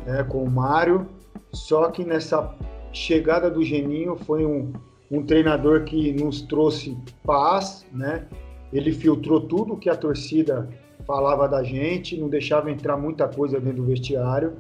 né, 0.05 0.23
com 0.25 0.43
o 0.43 0.51
Mário. 0.51 1.07
Só 1.53 1.91
que 1.91 2.05
nessa 2.05 2.55
chegada 2.93 3.51
do 3.51 3.65
Geninho 3.65 4.17
foi 4.17 4.45
um, 4.45 4.73
um 5.11 5.23
treinador 5.23 5.85
que 5.85 6.13
nos 6.13 6.43
trouxe 6.43 6.97
paz, 7.25 7.87
né? 7.93 8.27
Ele 8.73 8.93
filtrou 8.93 9.41
tudo 9.41 9.77
que 9.77 9.91
a 9.91 9.97
torcida 9.97 10.69
falava 11.13 11.47
da 11.47 11.63
gente, 11.63 12.17
não 12.17 12.27
deixava 12.27 12.71
entrar 12.71 12.97
muita 12.97 13.29
coisa 13.29 13.61
dentro 13.61 13.83
do 13.83 13.85
vestiário. 13.85 14.55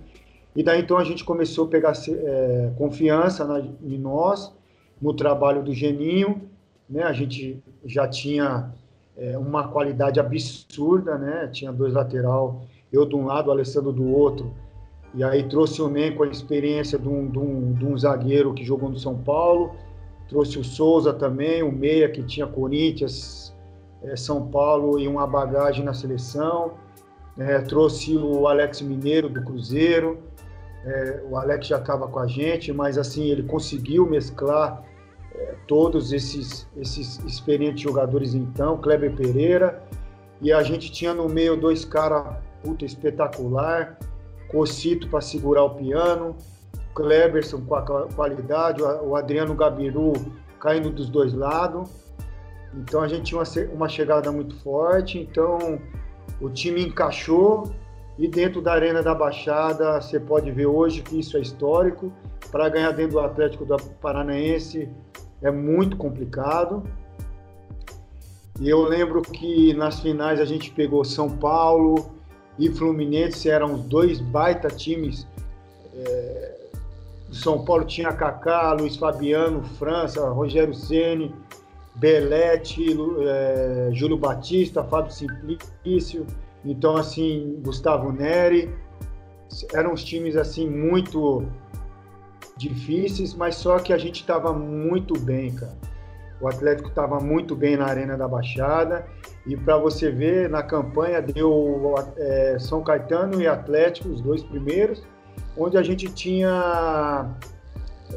E 0.55 0.63
daí 0.63 0.83
então 0.83 0.99
a 0.99 1.05
gente 1.05 1.25
começou 1.25 1.65
a 1.65 1.69
pegar 1.69 1.95
é, 2.07 2.73
confiança 2.77 3.43
na, 3.47 3.59
em 3.59 3.97
nós, 3.97 4.53
no 5.01 5.15
trabalho 5.15 5.63
do 5.63 5.73
Geninho, 5.73 6.43
né? 6.87 7.05
A 7.05 7.13
gente 7.15 7.63
já 7.87 8.07
tinha 8.07 8.71
é, 9.17 9.39
uma 9.39 9.69
qualidade 9.69 10.21
absurda, 10.21 11.17
né? 11.17 11.49
Tinha 11.51 11.73
dois 11.73 11.95
lateral, 11.95 12.67
eu 12.93 13.07
de 13.07 13.17
um 13.17 13.25
lado, 13.25 13.49
o 13.49 13.51
Alessandro 13.51 13.91
do 13.91 14.07
outro. 14.07 14.53
E 15.15 15.25
aí 15.25 15.45
trouxe 15.45 15.81
o 15.81 15.89
Nen 15.89 16.15
com 16.15 16.23
a 16.23 16.29
experiência 16.29 16.99
de 16.99 17.09
um, 17.09 17.31
de, 17.31 17.39
um, 17.39 17.73
de 17.73 17.87
um 17.87 17.97
zagueiro 17.97 18.53
que 18.53 18.63
jogou 18.63 18.91
no 18.91 18.99
São 18.99 19.17
Paulo. 19.17 19.75
Trouxe 20.29 20.59
o 20.59 20.65
Souza 20.65 21.15
também, 21.15 21.63
o 21.63 21.73
Meia 21.73 22.11
que 22.11 22.23
tinha 22.23 22.47
Corinthians, 22.47 23.55
São 24.17 24.49
Paulo 24.49 24.99
e 24.99 25.07
uma 25.07 25.27
bagagem 25.27 25.85
na 25.85 25.95
seleção. 25.95 26.75
É, 27.39 27.59
trouxe 27.61 28.17
o 28.17 28.47
Alex 28.47 28.83
Mineiro 28.83 29.29
do 29.29 29.43
Cruzeiro. 29.43 30.19
É, 30.85 31.23
o 31.31 31.37
Alex 31.37 31.69
já 31.69 31.79
estava 31.79 32.09
com 32.09 32.19
a 32.19 32.27
gente, 32.27 32.73
mas 32.73 32.99
assim 32.99 33.31
ele 33.31 33.45
conseguiu 33.45 34.05
mesclar 34.07 34.83
é, 35.35 35.55
todos 35.67 36.13
esses, 36.13 36.69
esses 36.77 37.19
experientes 37.25 37.81
jogadores 37.81 38.35
então, 38.35 38.77
Kleber 38.79 39.15
Pereira, 39.15 39.83
e 40.41 40.53
a 40.53 40.63
gente 40.63 40.91
tinha 40.91 41.15
no 41.15 41.29
meio 41.29 41.57
dois 41.57 41.85
caras 41.85 42.37
puta 42.63 42.85
espetacular, 42.85 43.99
Cocito 44.49 45.09
para 45.09 45.21
segurar 45.21 45.65
o 45.65 45.71
piano, 45.71 46.37
Kleberson 46.95 47.61
com 47.63 47.75
a 47.75 47.83
qualidade, 48.13 48.83
o 48.83 49.17
Adriano 49.17 49.55
Gabiru 49.55 50.13
caindo 50.61 50.91
dos 50.91 51.09
dois 51.09 51.33
lados. 51.33 52.02
Então 52.75 53.03
a 53.03 53.09
gente 53.09 53.25
tinha 53.25 53.41
uma, 53.41 53.75
uma 53.75 53.89
chegada 53.89 54.33
muito 54.33 54.57
forte, 54.61 55.19
então 55.19 55.79
o 56.41 56.49
time 56.49 56.83
encaixou 56.83 57.71
e 58.19 58.29
dentro 58.29 58.61
da 58.61 58.73
Arena 58.73 59.03
da 59.03 59.15
Baixada 59.15 60.01
você 60.01 60.19
pode 60.19 60.51
ver 60.51 60.67
hoje 60.67 61.03
que 61.03 61.19
isso 61.19 61.37
é 61.37 61.41
histórico. 61.41 62.13
Para 62.51 62.69
ganhar 62.69 62.93
dentro 62.93 63.13
do 63.13 63.21
Atlético 63.21 63.65
do 63.65 63.77
Paranaense 64.01 64.89
é 65.41 65.51
muito 65.51 65.97
complicado. 65.97 66.83
E 68.61 68.69
eu 68.69 68.83
lembro 68.83 69.23
que 69.23 69.75
nas 69.75 70.01
finais 70.01 70.39
a 70.39 70.45
gente 70.45 70.71
pegou 70.71 71.05
São 71.05 71.31
Paulo 71.31 72.13
e 72.59 72.71
Fluminense, 72.71 73.49
eram 73.49 73.79
dois 73.79 74.21
baita 74.21 74.69
times. 74.69 75.27
É, 75.95 76.61
São 77.33 77.65
Paulo 77.65 77.85
tinha 77.85 78.13
Kaká, 78.13 78.73
Luiz 78.73 78.97
Fabiano, 78.97 79.65
França, 79.79 80.29
Rogério 80.29 80.75
Ceni, 80.75 81.35
Belete, 81.95 82.97
é, 83.27 83.91
Júlio 83.93 84.17
Batista, 84.17 84.83
Fábio 84.83 85.13
Simplício, 85.13 86.27
então 86.65 86.97
assim, 86.97 87.61
Gustavo 87.63 88.13
Neri. 88.13 88.75
Eram 89.75 89.93
os 89.93 90.03
times 90.03 90.37
assim 90.37 90.69
muito 90.69 91.47
difíceis, 92.57 93.35
mas 93.35 93.57
só 93.57 93.79
que 93.79 93.93
a 93.93 93.99
gente 93.99 94.21
estava 94.21 94.53
muito 94.53 95.19
bem, 95.19 95.55
cara. 95.55 95.77
O 96.41 96.49
Atlético 96.49 96.89
estava 96.89 97.21
muito 97.21 97.55
bem 97.55 97.77
na 97.77 97.85
Arena 97.85 98.17
da 98.17 98.27
Baixada 98.27 99.07
e 99.47 99.57
para 99.57 99.77
você 99.77 100.11
ver, 100.11 100.49
na 100.49 100.63
campanha 100.63 101.21
deu 101.21 101.95
é, 102.17 102.57
São 102.59 102.83
Caetano 102.83 103.41
e 103.41 103.47
Atlético, 103.47 104.09
os 104.09 104.21
dois 104.21 104.43
primeiros, 104.43 105.05
onde 105.57 105.77
a 105.77 105.83
gente 105.83 106.13
tinha 106.13 107.31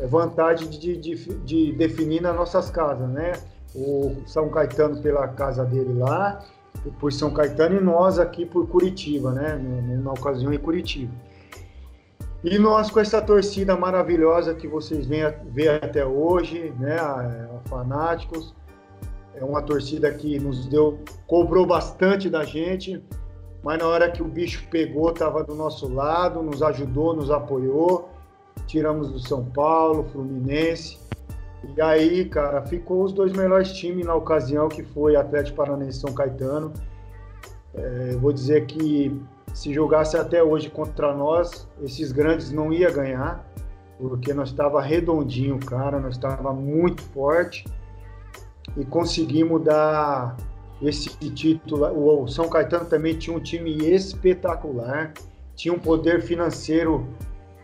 vantagem 0.08 0.70
de, 0.70 0.98
de, 0.98 1.16
de 1.40 1.72
definir 1.74 2.22
nas 2.22 2.36
nossas 2.36 2.70
casas, 2.70 3.10
né? 3.10 3.34
O 3.76 4.24
São 4.26 4.50
Caetano 4.50 5.02
pela 5.02 5.28
casa 5.28 5.66
dele 5.66 5.94
lá, 5.94 6.44
por 7.00 7.12
São 7.12 7.32
Caetano 7.32 7.78
e 7.78 7.84
nós 7.84 8.20
aqui 8.20 8.46
por 8.46 8.68
Curitiba, 8.68 9.32
né? 9.32 9.60
Na 10.02 10.12
ocasião 10.12 10.54
em 10.54 10.60
Curitiba. 10.60 11.14
E 12.44 12.60
nós 12.60 12.92
com 12.92 13.00
essa 13.00 13.22
torcida 13.22 13.76
maravilhosa 13.76 14.54
que 14.54 14.68
vocês 14.68 15.08
veem 15.08 15.34
ver 15.46 15.84
até 15.84 16.06
hoje, 16.06 16.72
né, 16.78 17.00
a, 17.00 17.50
a 17.56 17.68
Fanáticos, 17.68 18.54
é 19.34 19.44
uma 19.44 19.64
torcida 19.64 20.12
que 20.14 20.38
nos 20.40 20.68
deu, 20.68 21.00
cobrou 21.26 21.66
bastante 21.66 22.30
da 22.30 22.44
gente, 22.44 23.04
mas 23.64 23.80
na 23.80 23.88
hora 23.88 24.12
que 24.12 24.22
o 24.22 24.26
bicho 24.26 24.68
pegou, 24.70 25.10
estava 25.10 25.44
do 25.44 25.56
nosso 25.56 25.92
lado, 25.92 26.44
nos 26.44 26.62
ajudou, 26.62 27.16
nos 27.16 27.32
apoiou. 27.32 28.10
Tiramos 28.68 29.12
do 29.12 29.20
São 29.20 29.44
Paulo, 29.44 30.06
Fluminense. 30.12 31.00
E 31.76 31.82
aí, 31.82 32.26
cara, 32.26 32.62
ficou 32.64 33.04
os 33.04 33.12
dois 33.12 33.32
melhores 33.34 33.72
times 33.74 34.06
na 34.06 34.14
ocasião, 34.14 34.68
que 34.68 34.84
foi 34.84 35.16
Atlético 35.16 35.58
Paranaense 35.58 35.98
e 35.98 36.02
São 36.02 36.14
Caetano. 36.14 36.74
É, 37.74 38.16
vou 38.20 38.32
dizer 38.32 38.66
que 38.66 39.20
se 39.54 39.74
jogasse 39.74 40.18
até 40.18 40.44
hoje 40.44 40.70
contra 40.70 41.14
nós, 41.14 41.68
esses 41.82 42.12
grandes 42.12 42.52
não 42.52 42.72
ia 42.72 42.92
ganhar, 42.92 43.46
porque 43.98 44.34
nós 44.34 44.50
estava 44.50 44.82
redondinho, 44.82 45.58
cara, 45.60 46.00
nós 46.00 46.16
estava 46.16 46.54
muito 46.54 47.02
forte 47.02 47.66
e 48.78 48.84
conseguimos 48.84 49.64
dar 49.64 50.36
esse 50.82 51.10
título. 51.32 51.86
O 52.24 52.28
São 52.28 52.50
Caetano 52.50 52.86
também 52.86 53.18
tinha 53.18 53.36
um 53.36 53.40
time 53.40 53.72
espetacular, 53.90 55.14
tinha 55.56 55.74
um 55.74 55.80
poder 55.80 56.22
financeiro, 56.22 57.08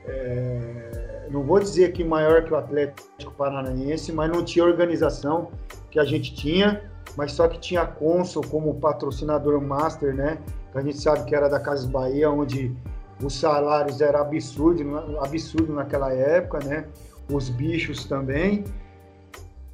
é, 0.06 1.01
não 1.32 1.44
vou 1.44 1.60
dizer 1.60 1.94
que 1.94 2.04
maior 2.04 2.44
que 2.44 2.54
o 2.54 2.58
Atlético 2.58 3.32
Paranaense, 3.34 4.12
mas 4.12 4.30
não 4.30 4.44
tinha 4.44 4.66
organização 4.66 5.50
que 5.90 5.98
a 5.98 6.04
gente 6.04 6.36
tinha, 6.36 6.82
mas 7.16 7.32
só 7.32 7.48
que 7.48 7.60
tinha 7.60 7.82
a 7.82 7.88
Consul 7.88 8.44
como 8.50 8.76
patrocinador 8.76 9.60
master, 9.62 10.14
né? 10.14 10.38
que 10.72 10.78
a 10.78 10.82
gente 10.82 10.98
sabe 10.98 11.26
que 11.26 11.36
era 11.36 11.50
da 11.50 11.60
Casas 11.60 11.86
Bahia, 11.86 12.30
onde 12.30 12.76
os 13.22 13.34
salários 13.34 14.02
eram 14.02 14.22
absurdos, 14.22 14.86
absurdo 15.22 15.74
naquela 15.74 16.14
época, 16.14 16.60
né? 16.64 16.86
Os 17.32 17.50
bichos 17.50 18.06
também. 18.06 18.64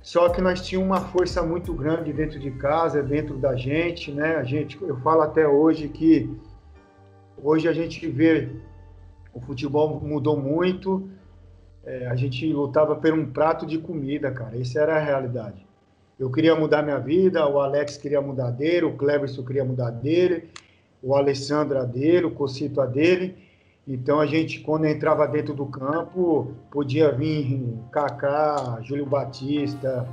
Só 0.02 0.30
que 0.30 0.42
nós 0.42 0.62
tínhamos 0.62 0.90
uma 0.90 1.02
força 1.02 1.42
muito 1.44 1.74
grande 1.74 2.14
dentro 2.14 2.40
de 2.40 2.52
casa, 2.52 3.02
dentro 3.04 3.38
da 3.38 3.56
gente, 3.56 4.12
né? 4.12 4.36
A 4.36 4.44
gente, 4.44 4.82
eu 4.82 4.98
falo 4.98 5.22
até 5.22 5.48
hoje 5.48 5.88
que 5.90 6.30
hoje 7.42 7.68
a 7.68 7.74
gente 7.74 8.08
vê 8.08 8.50
o 9.34 9.40
futebol 9.42 10.00
mudou 10.02 10.38
muito. 10.40 11.10
É, 11.88 12.06
a 12.08 12.16
gente 12.16 12.46
lutava 12.52 12.96
por 12.96 13.12
um 13.14 13.26
prato 13.26 13.66
de 13.66 13.80
comida, 13.80 14.30
cara. 14.30 14.60
Essa 14.60 14.82
era 14.82 14.98
a 14.98 15.00
realidade. 15.00 15.66
Eu 16.20 16.30
queria 16.30 16.56
mudar 16.56 16.84
minha 16.84 17.00
vida, 17.00 17.48
o 17.48 17.60
Alex 17.60 17.98
queria 17.98 18.22
mudar 18.22 18.52
dele, 18.52 18.86
o 18.86 18.94
Cleverson 18.94 19.44
queria 19.44 19.66
mudar 19.66 19.90
dele 19.90 20.50
o 21.02 21.16
Alessandro 21.16 21.80
a 21.80 21.84
dele, 21.84 22.26
o 22.26 22.32
Cocito 22.32 22.82
a 22.82 22.86
dele. 22.86 23.36
Então 23.88 24.20
a 24.20 24.26
gente, 24.26 24.60
quando 24.60 24.86
entrava 24.86 25.28
dentro 25.28 25.54
do 25.54 25.66
campo, 25.66 26.54
podia 26.70 27.12
vir 27.12 27.74
Kaká, 27.92 28.80
Júlio 28.82 29.06
Batista, 29.06 30.08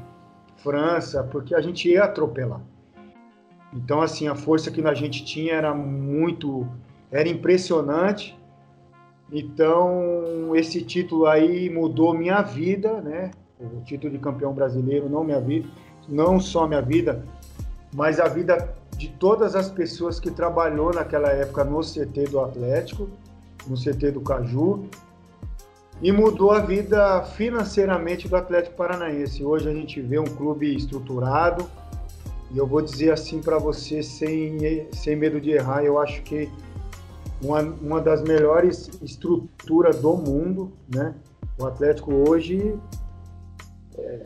França, 0.58 1.24
porque 1.24 1.54
a 1.54 1.60
gente 1.60 1.88
ia 1.88 2.04
atropelar. 2.04 2.60
Então, 3.72 4.00
assim, 4.00 4.28
a 4.28 4.36
força 4.36 4.70
que 4.70 4.80
a 4.80 4.94
gente 4.94 5.24
tinha 5.24 5.54
era 5.54 5.74
muito. 5.74 6.66
era 7.10 7.28
impressionante. 7.28 8.38
Então, 9.32 10.54
esse 10.54 10.82
título 10.82 11.26
aí 11.26 11.68
mudou 11.70 12.14
minha 12.14 12.42
vida, 12.42 13.00
né? 13.00 13.30
O 13.58 13.80
título 13.82 14.12
de 14.12 14.18
campeão 14.18 14.52
brasileiro, 14.52 15.08
não 15.08 15.24
minha 15.24 15.40
vida, 15.40 15.68
não 16.08 16.38
só 16.38 16.66
minha 16.66 16.82
vida, 16.82 17.24
mas 17.94 18.20
a 18.20 18.28
vida 18.28 18.74
de 18.96 19.08
todas 19.08 19.56
as 19.56 19.70
pessoas 19.70 20.20
que 20.20 20.30
trabalhou 20.30 20.92
naquela 20.92 21.28
época 21.30 21.64
no 21.64 21.80
CT 21.80 22.24
do 22.30 22.40
Atlético, 22.40 23.08
no 23.66 23.76
CT 23.76 24.12
do 24.12 24.20
Caju, 24.20 24.84
e 26.02 26.12
mudou 26.12 26.50
a 26.50 26.60
vida 26.60 27.22
financeiramente 27.22 28.28
do 28.28 28.36
Atlético 28.36 28.76
Paranaense. 28.76 29.44
Hoje 29.44 29.68
a 29.68 29.72
gente 29.72 30.00
vê 30.00 30.18
um 30.18 30.24
clube 30.24 30.74
estruturado 30.74 31.66
E 32.52 32.58
eu 32.58 32.66
vou 32.66 32.82
dizer 32.82 33.12
assim 33.12 33.40
para 33.40 33.58
você, 33.58 34.02
sem, 34.02 34.58
sem 34.92 35.16
medo 35.16 35.40
de 35.40 35.50
errar, 35.50 35.84
eu 35.84 35.98
acho 35.98 36.22
que 36.22 36.48
uma, 37.44 37.60
uma 37.60 38.00
das 38.00 38.22
melhores 38.22 38.90
estruturas 39.02 40.00
do 40.00 40.16
mundo, 40.16 40.72
né? 40.92 41.14
O 41.58 41.66
Atlético 41.66 42.12
hoje, 42.28 42.76
é, 43.96 44.24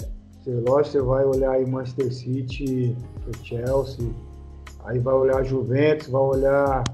você 0.64 1.00
vai 1.02 1.24
olhar 1.24 1.50
aí 1.50 1.66
Manchester 1.66 2.14
City, 2.14 2.96
Chelsea, 3.42 4.08
aí 4.84 4.98
vai 4.98 5.14
olhar 5.14 5.44
Juventus, 5.44 6.08
vai 6.08 6.22
olhar 6.22 6.84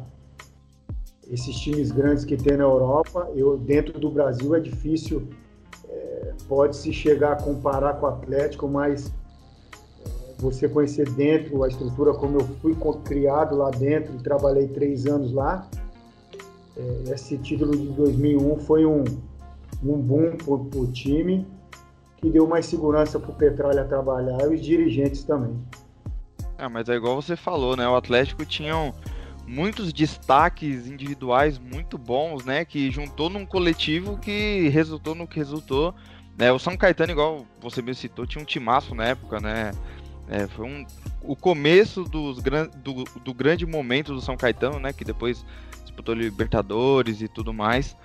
esses 1.30 1.54
times 1.56 1.92
grandes 1.92 2.24
que 2.24 2.36
tem 2.36 2.56
na 2.56 2.64
Europa. 2.64 3.30
Eu 3.36 3.56
dentro 3.56 4.00
do 4.00 4.10
Brasil 4.10 4.54
é 4.54 4.60
difícil, 4.60 5.28
é, 5.88 6.32
pode 6.48 6.76
se 6.76 6.92
chegar 6.92 7.32
a 7.32 7.36
comparar 7.36 7.94
com 7.94 8.06
o 8.06 8.08
Atlético, 8.08 8.66
mas 8.66 9.12
você 10.38 10.68
conhecer 10.68 11.08
dentro 11.10 11.62
a 11.62 11.68
estrutura 11.68 12.12
como 12.12 12.38
eu 12.38 12.44
fui 12.60 12.76
criado 13.04 13.56
lá 13.56 13.70
dentro 13.70 14.14
e 14.16 14.18
trabalhei 14.18 14.66
três 14.68 15.06
anos 15.06 15.32
lá. 15.32 15.68
É, 16.76 17.12
esse 17.12 17.38
título 17.38 17.76
de 17.76 17.86
2001 17.88 18.58
foi 18.58 18.84
um, 18.84 19.04
um 19.82 19.96
boom 19.96 20.36
para 20.36 20.80
o 20.80 20.86
time 20.92 21.46
que 22.16 22.30
deu 22.30 22.46
mais 22.46 22.66
segurança 22.66 23.18
para 23.20 23.30
o 23.30 23.34
Petralha 23.34 23.84
trabalhar 23.84 24.40
e 24.42 24.54
os 24.54 24.62
dirigentes 24.62 25.24
também. 25.24 25.56
É, 26.58 26.68
mas 26.68 26.88
é 26.88 26.94
igual 26.94 27.20
você 27.20 27.36
falou, 27.36 27.76
né? 27.76 27.86
O 27.86 27.96
Atlético 27.96 28.44
tinha 28.46 28.74
muitos 29.46 29.92
destaques 29.92 30.86
individuais 30.86 31.58
muito 31.58 31.98
bons, 31.98 32.44
né? 32.44 32.64
Que 32.64 32.90
juntou 32.90 33.28
num 33.28 33.44
coletivo 33.44 34.18
que 34.18 34.68
resultou 34.68 35.14
no 35.14 35.26
que 35.26 35.36
resultou. 35.36 35.94
Né? 36.36 36.50
O 36.50 36.58
São 36.58 36.76
Caetano, 36.76 37.12
igual 37.12 37.46
você 37.60 37.82
me 37.82 37.94
citou, 37.94 38.26
tinha 38.26 38.42
um 38.42 38.46
timaço 38.46 38.94
na 38.94 39.04
época, 39.04 39.40
né? 39.40 39.72
É, 40.28 40.46
foi 40.46 40.64
um, 40.66 40.86
o 41.22 41.36
começo 41.36 42.04
dos 42.04 42.42
do, 42.42 43.04
do 43.22 43.34
grande 43.34 43.66
momento 43.66 44.14
do 44.14 44.20
São 44.20 44.36
Caetano, 44.36 44.80
né? 44.80 44.92
Que 44.92 45.04
depois 45.04 45.44
disputou 45.84 46.14
Libertadores 46.14 47.20
e 47.20 47.28
tudo 47.28 47.52
mais. 47.52 47.96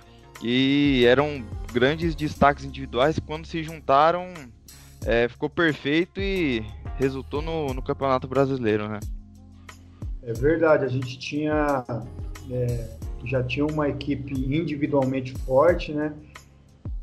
E 0.42 1.04
eram 1.06 1.44
grandes 1.72 2.14
destaques 2.14 2.64
individuais. 2.64 3.18
Quando 3.18 3.46
se 3.46 3.62
juntaram, 3.62 4.32
é, 5.04 5.28
ficou 5.28 5.50
perfeito 5.50 6.20
e 6.20 6.64
resultou 6.96 7.42
no, 7.42 7.74
no 7.74 7.82
Campeonato 7.82 8.28
Brasileiro, 8.28 8.88
né? 8.88 9.00
É 10.22 10.32
verdade, 10.32 10.84
a 10.84 10.88
gente 10.88 11.18
tinha 11.18 11.84
é, 12.50 12.88
já 13.24 13.42
tinha 13.42 13.66
uma 13.66 13.88
equipe 13.88 14.32
individualmente 14.32 15.32
forte, 15.32 15.92
né? 15.92 16.12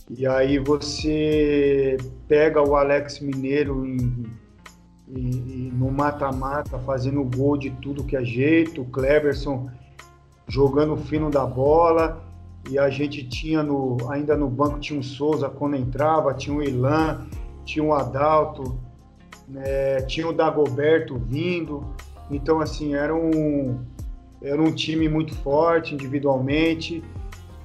E 0.10 0.26
aí 0.26 0.58
você 0.58 1.98
pega 2.28 2.62
o 2.62 2.76
Alex 2.76 3.20
Mineiro 3.20 3.86
em 3.86 4.26
e, 5.08 5.20
e 5.20 5.72
no 5.74 5.90
mata-mata, 5.90 6.78
fazendo 6.80 7.24
gol 7.24 7.58
de 7.58 7.70
tudo 7.70 8.04
que 8.04 8.16
é 8.16 8.24
jeito, 8.24 8.82
o 8.82 8.86
Cleberson 8.86 9.70
jogando 10.48 10.96
fino 10.98 11.30
da 11.30 11.46
bola, 11.46 12.24
e 12.70 12.78
a 12.78 12.90
gente 12.90 13.28
tinha 13.28 13.64
no, 13.64 13.98
ainda 14.10 14.36
no 14.36 14.50
banco 14.50 14.80
tinha 14.80 15.00
um 15.00 15.04
Souza 15.04 15.50
quando 15.50 15.76
entrava, 15.76 16.34
tinha 16.34 16.56
o 16.56 16.64
Ilan, 16.64 17.28
tinha 17.64 17.84
o 17.84 17.94
Adalto, 17.94 18.78
né, 19.48 20.02
tinha 20.02 20.28
o 20.28 20.34
Dagoberto 20.34 21.16
vindo, 21.18 21.84
então 22.30 22.60
assim, 22.60 22.94
era 22.94 23.16
um, 23.16 23.80
era 24.42 24.62
um 24.62 24.72
time 24.72 25.08
muito 25.08 25.34
forte 25.36 25.94
individualmente, 25.94 27.04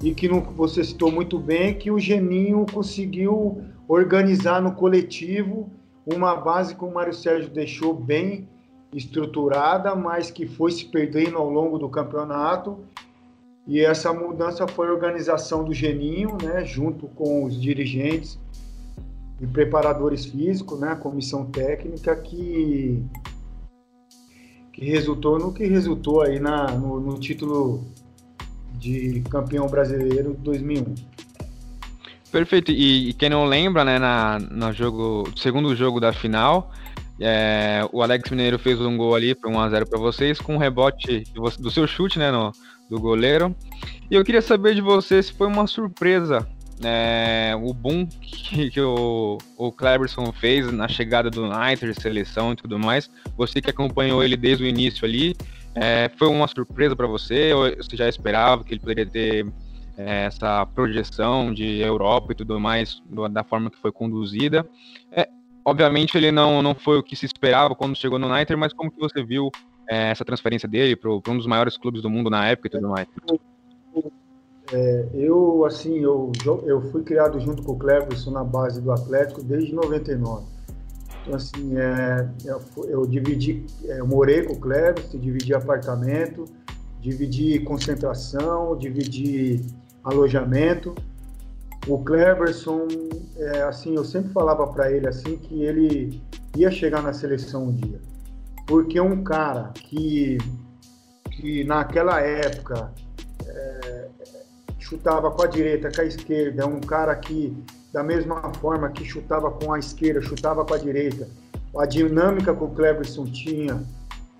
e 0.03 0.13
que 0.13 0.29
não, 0.29 0.41
você 0.41 0.83
citou 0.83 1.11
muito 1.11 1.39
bem 1.39 1.75
que 1.75 1.91
o 1.91 1.99
Geninho 1.99 2.67
conseguiu 2.73 3.63
organizar 3.87 4.61
no 4.61 4.73
coletivo 4.73 5.71
uma 6.05 6.35
base 6.35 6.75
que 6.75 6.85
o 6.85 6.93
Mário 6.93 7.15
Sérgio 7.15 7.51
deixou 7.51 7.95
bem 7.95 8.49
estruturada, 8.93 9.95
mas 9.95 10.31
que 10.31 10.47
foi 10.47 10.71
se 10.71 10.85
perdendo 10.85 11.39
ao 11.39 11.49
longo 11.49 11.79
do 11.79 11.89
campeonato. 11.89 12.79
E 13.67 13.81
essa 13.81 14.13
mudança 14.13 14.67
foi 14.67 14.89
a 14.89 14.93
organização 14.93 15.65
do 15.65 15.73
Geninho, 15.73 16.37
né, 16.43 16.65
junto 16.65 17.07
com 17.07 17.45
os 17.45 17.61
dirigentes 17.61 18.39
e 19.41 19.47
preparadores 19.47 20.27
físicos, 20.27 20.79
né, 20.79 20.95
comissão 20.97 21.47
técnica, 21.47 22.15
que, 22.17 23.03
que 24.73 24.85
resultou 24.85 25.39
no 25.39 25.53
que 25.53 25.65
resultou 25.65 26.23
aí 26.23 26.41
na, 26.41 26.73
no, 26.73 27.01
no 27.01 27.19
título 27.19 27.85
de 28.75 29.23
campeão 29.31 29.67
brasileiro 29.69 30.35
de 30.35 30.43
2001. 30.43 30.95
Perfeito. 32.33 32.73
E, 32.73 33.11
e, 33.11 33.13
quem 33.13 33.29
não 33.29 33.45
lembra, 33.45 33.85
né, 33.85 33.99
na, 33.99 34.39
no 34.39 34.73
jogo, 34.73 35.25
segundo 35.37 35.77
jogo 35.77 36.01
da 36.01 36.13
final, 36.13 36.73
é, 37.21 37.87
o 37.93 38.03
Alex 38.03 38.31
Mineiro 38.31 38.59
fez 38.59 38.81
um 38.81 38.97
gol 38.97 39.15
ali 39.15 39.35
para 39.35 39.51
1x0 39.51 39.89
para 39.89 39.99
vocês, 39.99 40.41
com 40.41 40.55
um 40.55 40.59
rebote 40.59 41.25
do 41.59 41.71
seu 41.71 41.87
chute, 41.87 42.19
né, 42.19 42.31
no, 42.31 42.53
do 42.89 43.01
goleiro. 43.01 43.55
E 44.11 44.15
eu 44.15 44.25
queria 44.25 44.43
saber 44.43 44.75
de 44.75 44.81
você 44.81 45.23
se 45.23 45.33
foi 45.33 45.47
uma 45.47 45.67
surpresa 45.67 46.47
é, 46.85 47.53
o 47.61 47.73
boom 47.73 48.07
que, 48.07 48.71
que 48.71 48.81
o, 48.81 49.39
o 49.57 49.73
Cleberson 49.73 50.33
fez 50.33 50.71
na 50.73 50.89
chegada 50.89 51.31
do 51.31 51.47
Niter, 51.47 51.95
seleção 51.95 52.53
e 52.53 52.57
tudo 52.57 52.79
mais. 52.79 53.11
Você 53.37 53.61
que 53.61 53.71
acompanhou 53.71 54.23
ele 54.23 54.37
desde 54.37 54.65
o 54.65 54.67
início 54.67 55.05
ali, 55.05 55.37
é, 55.75 56.11
foi 56.17 56.29
uma 56.29 56.49
surpresa 56.49 56.97
para 56.97 57.07
você? 57.07 57.53
Ou 57.53 57.71
você 57.77 57.97
já 57.97 58.09
esperava 58.09 58.65
que 58.65 58.75
ele 58.75 58.81
poderia 58.81 59.07
ter 59.07 59.47
é, 59.97 60.25
essa 60.25 60.67
projeção 60.67 61.53
de 61.53 61.81
Europa 61.81 62.33
e 62.33 62.35
tudo 62.35 62.59
mais, 62.59 63.03
da 63.31 63.45
forma 63.45 63.71
que 63.71 63.79
foi 63.79 63.93
conduzida. 63.93 64.67
Obviamente 65.65 66.17
ele 66.17 66.33
não, 66.33 66.61
não 66.61 66.75
foi 66.75 66.99
o 66.99 67.03
que 67.03 67.15
se 67.15 67.27
esperava 67.27 67.75
quando 67.75 67.97
chegou 67.97 68.19
no 68.19 68.33
Niter, 68.33 68.59
mas 68.59 68.73
como 68.73 68.91
que 68.91 68.99
você 68.99 69.23
viu 69.23 69.51
é, 69.89 70.11
essa 70.11 70.25
transferência 70.25 70.69
dele 70.69 70.97
para 70.97 71.11
um 71.11 71.37
dos 71.37 71.47
maiores 71.47 71.77
clubes 71.77 72.03
do 72.03 72.11
mundo 72.11 72.29
na 72.29 72.49
época 72.49 72.69
e 72.69 72.71
tudo 72.71 72.89
mais? 72.89 73.07
É, 74.73 75.09
eu, 75.13 75.65
assim, 75.65 75.99
eu, 75.99 76.33
eu 76.65 76.81
fui 76.91 77.03
criado 77.03 77.39
junto 77.39 77.63
com 77.63 77.73
o 77.73 77.79
Cleverson 77.79 78.31
na 78.31 78.43
base 78.43 78.81
do 78.81 78.91
Atlético 78.91 79.43
desde 79.43 79.75
99. 79.75 80.47
Então, 81.23 81.35
assim, 81.35 81.77
é, 81.77 82.29
eu, 82.45 82.61
eu 82.89 83.07
dividi, 83.07 83.65
é, 83.85 84.01
eu 84.01 84.07
morei 84.07 84.43
com 84.43 84.55
o 84.55 84.59
Cleverson, 84.59 85.19
dividi 85.19 85.55
apartamento, 85.55 86.47
dividi 87.01 87.61
concentração, 87.61 88.77
dividi 88.77 89.61
alojamento. 90.03 90.95
O 91.87 91.99
Cleberson, 91.99 92.87
é, 93.37 93.63
assim, 93.63 93.97
eu 93.97 94.05
sempre 94.05 94.33
falava 94.33 94.67
para 94.69 94.93
ele 94.93 95.09
assim 95.09 95.37
que 95.37 95.65
ele 95.65 96.23
ia 96.57 96.71
chegar 96.71 97.03
na 97.03 97.13
seleção 97.13 97.65
um 97.65 97.73
dia, 97.73 98.01
porque 98.69 99.01
um 99.01 99.25
cara 99.25 99.73
que, 99.75 100.39
que 101.33 101.65
naquela 101.65 102.21
época 102.21 102.93
é, 103.45 104.09
chutava 104.79 105.31
com 105.33 105.43
a 105.43 105.47
direita, 105.47 105.91
com 105.91 106.03
a 106.03 106.05
esquerda, 106.05 106.63
é 106.63 106.67
um 106.67 106.81
cara 106.81 107.17
que 107.17 107.57
da 107.93 108.03
mesma 108.03 108.53
forma 108.55 108.89
que 108.91 109.05
chutava 109.05 109.51
com 109.51 109.73
a 109.73 109.79
esquerda, 109.79 110.23
chutava 110.23 110.65
com 110.65 110.75
a 110.75 110.79
direita, 110.79 111.29
a 111.77 111.85
dinâmica 111.85 112.55
que 112.55 112.63
o 112.63 112.69
Cleberson 112.69 113.25
tinha, 113.25 113.83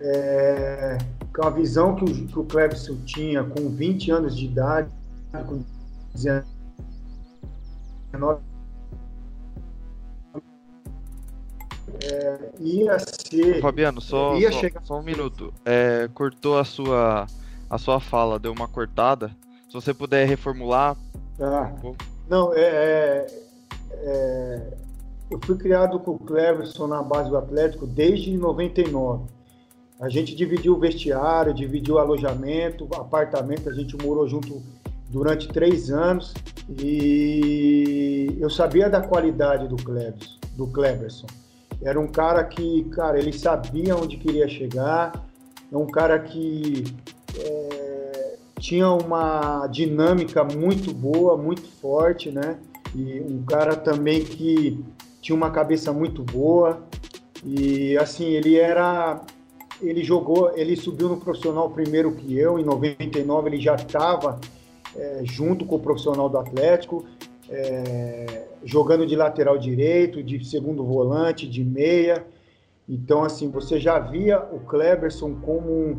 é, 0.01 0.97
com 1.35 1.45
a 1.45 1.51
visão 1.51 1.97
que 1.97 2.05
o, 2.05 2.27
que 2.27 2.39
o 2.39 2.97
tinha 3.05 3.43
com 3.43 3.69
20 3.69 4.11
anos 4.13 4.37
de 4.37 4.45
idade, 4.47 4.89
com 5.33 5.65
19 6.15 6.52
é, 12.03 12.51
ia 12.59 12.99
ser. 12.99 13.61
Fabiano, 13.61 14.01
só, 14.01 14.39
só, 14.39 14.51
chegar... 14.53 14.83
só, 14.85 14.99
um 14.99 15.03
minuto. 15.03 15.53
É, 15.65 16.09
cortou 16.15 16.59
a 16.59 16.65
sua, 16.65 17.27
a 17.69 17.79
sua 17.79 18.01
fala, 18.01 18.39
deu 18.39 18.53
uma 18.53 18.69
cortada. 18.69 19.31
Se 19.69 19.75
você 19.75 19.95
puder 19.95 20.27
reformular. 20.27 20.97
Um 21.39 21.95
Não, 22.29 22.53
é, 22.53 22.61
é, 22.61 23.27
é, 23.91 24.75
eu 25.31 25.41
fui 25.43 25.57
criado 25.57 25.99
com 26.01 26.13
o 26.13 26.19
Cleverson 26.19 26.87
na 26.87 27.03
base 27.03 27.31
do 27.31 27.37
Atlético 27.37 27.87
desde 27.87 28.37
99. 28.37 29.25
A 30.01 30.09
gente 30.09 30.35
dividiu 30.35 30.75
o 30.75 30.81
vestiário, 30.81 31.55
dividiu 31.55 31.95
o 31.95 31.99
alojamento, 31.99 32.89
apartamento, 32.95 33.69
a 33.69 33.73
gente 33.73 33.97
morou 33.97 34.27
junto 34.29 34.61
durante 35.13 35.47
três 35.49 35.91
anos 35.91 36.33
e 36.81 38.35
eu 38.41 38.49
sabia 38.49 38.89
da 38.89 39.03
qualidade 39.03 39.69
do 39.69 39.77
Cleberson, 39.77 40.39
do 40.57 40.67
Cleberson. 40.69 41.27
Era 41.83 42.01
um 42.01 42.07
cara 42.07 42.43
que, 42.45 42.85
cara, 42.85 43.19
ele 43.19 43.33
sabia 43.33 43.95
onde 43.95 44.17
queria 44.17 44.49
chegar, 44.49 45.13
é 45.71 45.77
um 45.77 45.87
cara 45.87 46.19
que 46.19 46.85
é, 47.39 48.37
tinha 48.59 48.89
uma 48.91 49.67
dinâmica 49.67 50.43
muito 50.45 50.95
boa, 50.95 51.37
muito 51.37 51.69
forte, 51.81 52.31
né? 52.31 52.59
E 52.95 53.21
um 53.21 53.43
cara 53.43 53.77
também 53.77 54.25
que 54.25 54.83
tinha 55.21 55.37
uma 55.37 55.51
cabeça 55.51 55.93
muito 55.93 56.23
boa 56.23 56.83
e 57.45 57.99
assim 57.99 58.27
ele 58.27 58.57
era 58.57 59.21
ele 59.81 60.05
jogou, 60.05 60.57
ele 60.57 60.77
subiu 60.77 61.09
no 61.09 61.17
profissional 61.17 61.69
primeiro 61.71 62.13
que 62.13 62.39
eu, 62.39 62.59
em 62.59 62.65
99 62.65 63.49
ele 63.49 63.61
já 63.61 63.75
estava 63.75 64.39
é, 64.97 65.21
junto 65.25 65.65
com 65.65 65.77
o 65.77 65.81
profissional 65.81 66.29
do 66.29 66.39
Atlético, 66.39 67.05
é, 67.49 68.47
jogando 68.65 69.07
de 69.07 69.17
lateral 69.17 69.59
direito, 69.59 70.23
de 70.23 70.45
segundo 70.45 70.85
volante, 70.85 71.49
de 71.49 71.65
meia. 71.65 72.27
Então, 72.89 73.25
assim, 73.25 73.51
você 73.51 73.79
já 73.79 73.99
via 73.99 74.41
o 74.41 74.61
Kleberson 74.61 75.35
como 75.37 75.71
um, 75.71 75.99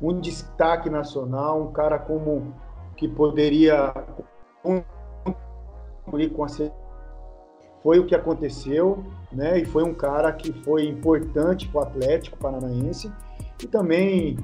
um 0.00 0.20
destaque 0.20 0.88
nacional, 0.88 1.62
um 1.62 1.72
cara 1.72 1.98
como 1.98 2.54
que 2.96 3.08
poderia 3.08 3.92
com 4.62 6.44
a 6.44 6.48
foi 7.82 7.98
o 7.98 8.06
que 8.06 8.14
aconteceu, 8.14 9.04
né? 9.32 9.58
E 9.58 9.64
foi 9.64 9.82
um 9.82 9.92
cara 9.92 10.32
que 10.32 10.52
foi 10.62 10.86
importante 10.86 11.68
para 11.68 11.80
o 11.80 11.82
Atlético 11.82 12.38
Paranaense. 12.38 13.12
E 13.62 13.66
também 13.66 14.38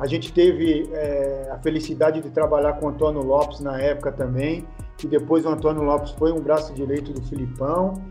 a 0.00 0.06
gente 0.06 0.32
teve 0.32 0.88
é, 0.94 1.50
a 1.52 1.58
felicidade 1.58 2.22
de 2.22 2.30
trabalhar 2.30 2.72
com 2.74 2.86
o 2.86 2.88
Antônio 2.88 3.22
Lopes 3.22 3.60
na 3.60 3.78
época 3.78 4.10
também, 4.10 4.66
que 4.96 5.06
depois 5.06 5.44
o 5.44 5.50
Antônio 5.50 5.82
Lopes 5.82 6.12
foi 6.12 6.32
um 6.32 6.40
braço 6.40 6.72
direito 6.72 7.12
do 7.12 7.20
Filipão. 7.20 8.02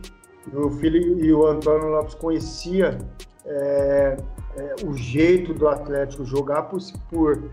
E 0.54 0.56
o, 0.56 0.70
filho, 0.70 1.20
e 1.20 1.34
o 1.34 1.48
Antônio 1.48 1.88
Lopes 1.88 2.14
conhecia 2.14 3.00
é, 3.44 4.18
é, 4.56 4.76
o 4.86 4.94
jeito 4.94 5.52
do 5.52 5.68
Atlético 5.68 6.24
jogar 6.24 6.64
por, 6.64 6.80
por, 7.10 7.50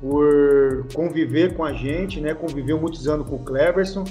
por 0.00 0.86
conviver 0.94 1.54
com 1.54 1.64
a 1.64 1.72
gente, 1.74 2.22
né? 2.22 2.32
Conviveu 2.32 2.80
muitos 2.80 3.06
anos 3.08 3.28
com 3.28 3.36
o 3.36 3.44
Cleverson 3.44 4.04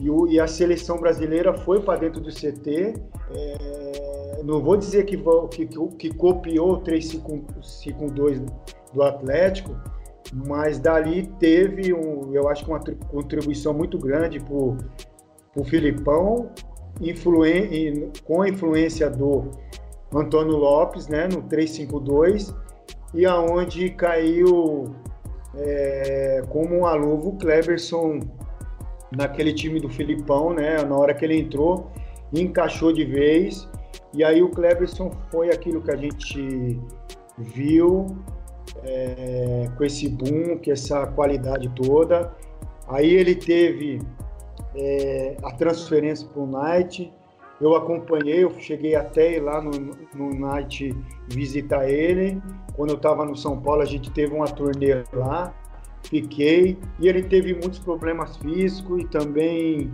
e, 0.00 0.10
o, 0.10 0.26
e 0.26 0.40
a 0.40 0.48
seleção 0.48 0.98
brasileira 0.98 1.54
foi 1.54 1.80
para 1.80 2.00
dentro 2.00 2.20
do 2.20 2.30
CT. 2.30 2.94
É, 3.30 4.01
não 4.42 4.60
vou 4.60 4.76
dizer 4.76 5.04
que, 5.04 5.16
que, 5.50 5.66
que 5.98 6.14
copiou 6.14 6.72
o 6.72 6.76
352 6.78 8.40
do 8.92 9.02
Atlético, 9.02 9.74
mas 10.32 10.78
dali 10.78 11.26
teve, 11.38 11.92
um, 11.92 12.34
eu 12.34 12.48
acho 12.48 12.64
que 12.64 12.70
uma 12.70 12.80
contribuição 13.10 13.72
muito 13.72 13.98
grande 13.98 14.40
para 14.40 14.54
o 14.54 15.64
Filipão, 15.64 16.50
influen, 17.00 18.10
com 18.24 18.42
a 18.42 18.48
influência 18.48 19.10
do 19.10 19.50
Antônio 20.14 20.56
Lopes, 20.56 21.08
né, 21.08 21.26
no 21.26 21.42
352, 21.42 22.54
e 23.14 23.26
aonde 23.26 23.90
caiu 23.90 24.94
é, 25.54 26.42
como 26.48 26.74
um 26.76 26.86
aluvo 26.86 27.30
o 27.30 27.36
Cleberson 27.36 28.20
naquele 29.16 29.52
time 29.52 29.80
do 29.80 29.88
Filipão, 29.88 30.52
né? 30.52 30.82
Na 30.82 30.96
hora 30.96 31.14
que 31.14 31.24
ele 31.24 31.38
entrou, 31.38 31.90
encaixou 32.32 32.92
de 32.92 33.04
vez. 33.04 33.68
E 34.12 34.22
aí 34.22 34.42
o 34.42 34.48
Cleberson 34.50 35.10
foi 35.30 35.50
aquilo 35.50 35.80
que 35.80 35.90
a 35.90 35.96
gente 35.96 36.78
viu 37.38 38.06
é, 38.84 39.68
com 39.76 39.84
esse 39.84 40.08
boom, 40.08 40.58
com 40.58 40.70
essa 40.70 41.06
qualidade 41.06 41.68
toda. 41.70 42.34
Aí 42.88 43.12
ele 43.12 43.34
teve 43.34 44.00
é, 44.74 45.36
a 45.42 45.52
transferência 45.52 46.28
para 46.28 46.42
o 46.42 46.46
Knight. 46.46 47.12
Eu 47.60 47.76
acompanhei, 47.76 48.42
eu 48.44 48.50
cheguei 48.58 48.96
até 48.96 49.36
ir 49.36 49.40
lá 49.40 49.60
no, 49.60 49.70
no 50.14 50.30
Knight 50.30 50.94
visitar 51.28 51.88
ele. 51.88 52.42
Quando 52.74 52.90
eu 52.90 52.96
estava 52.96 53.24
no 53.24 53.36
São 53.36 53.60
Paulo, 53.60 53.82
a 53.82 53.86
gente 53.86 54.10
teve 54.10 54.34
uma 54.34 54.46
turnê 54.46 55.04
lá 55.12 55.54
fiquei. 56.04 56.78
E 56.98 57.08
ele 57.08 57.22
teve 57.22 57.54
muitos 57.54 57.78
problemas 57.78 58.36
físicos 58.36 59.02
e 59.02 59.06
também 59.06 59.90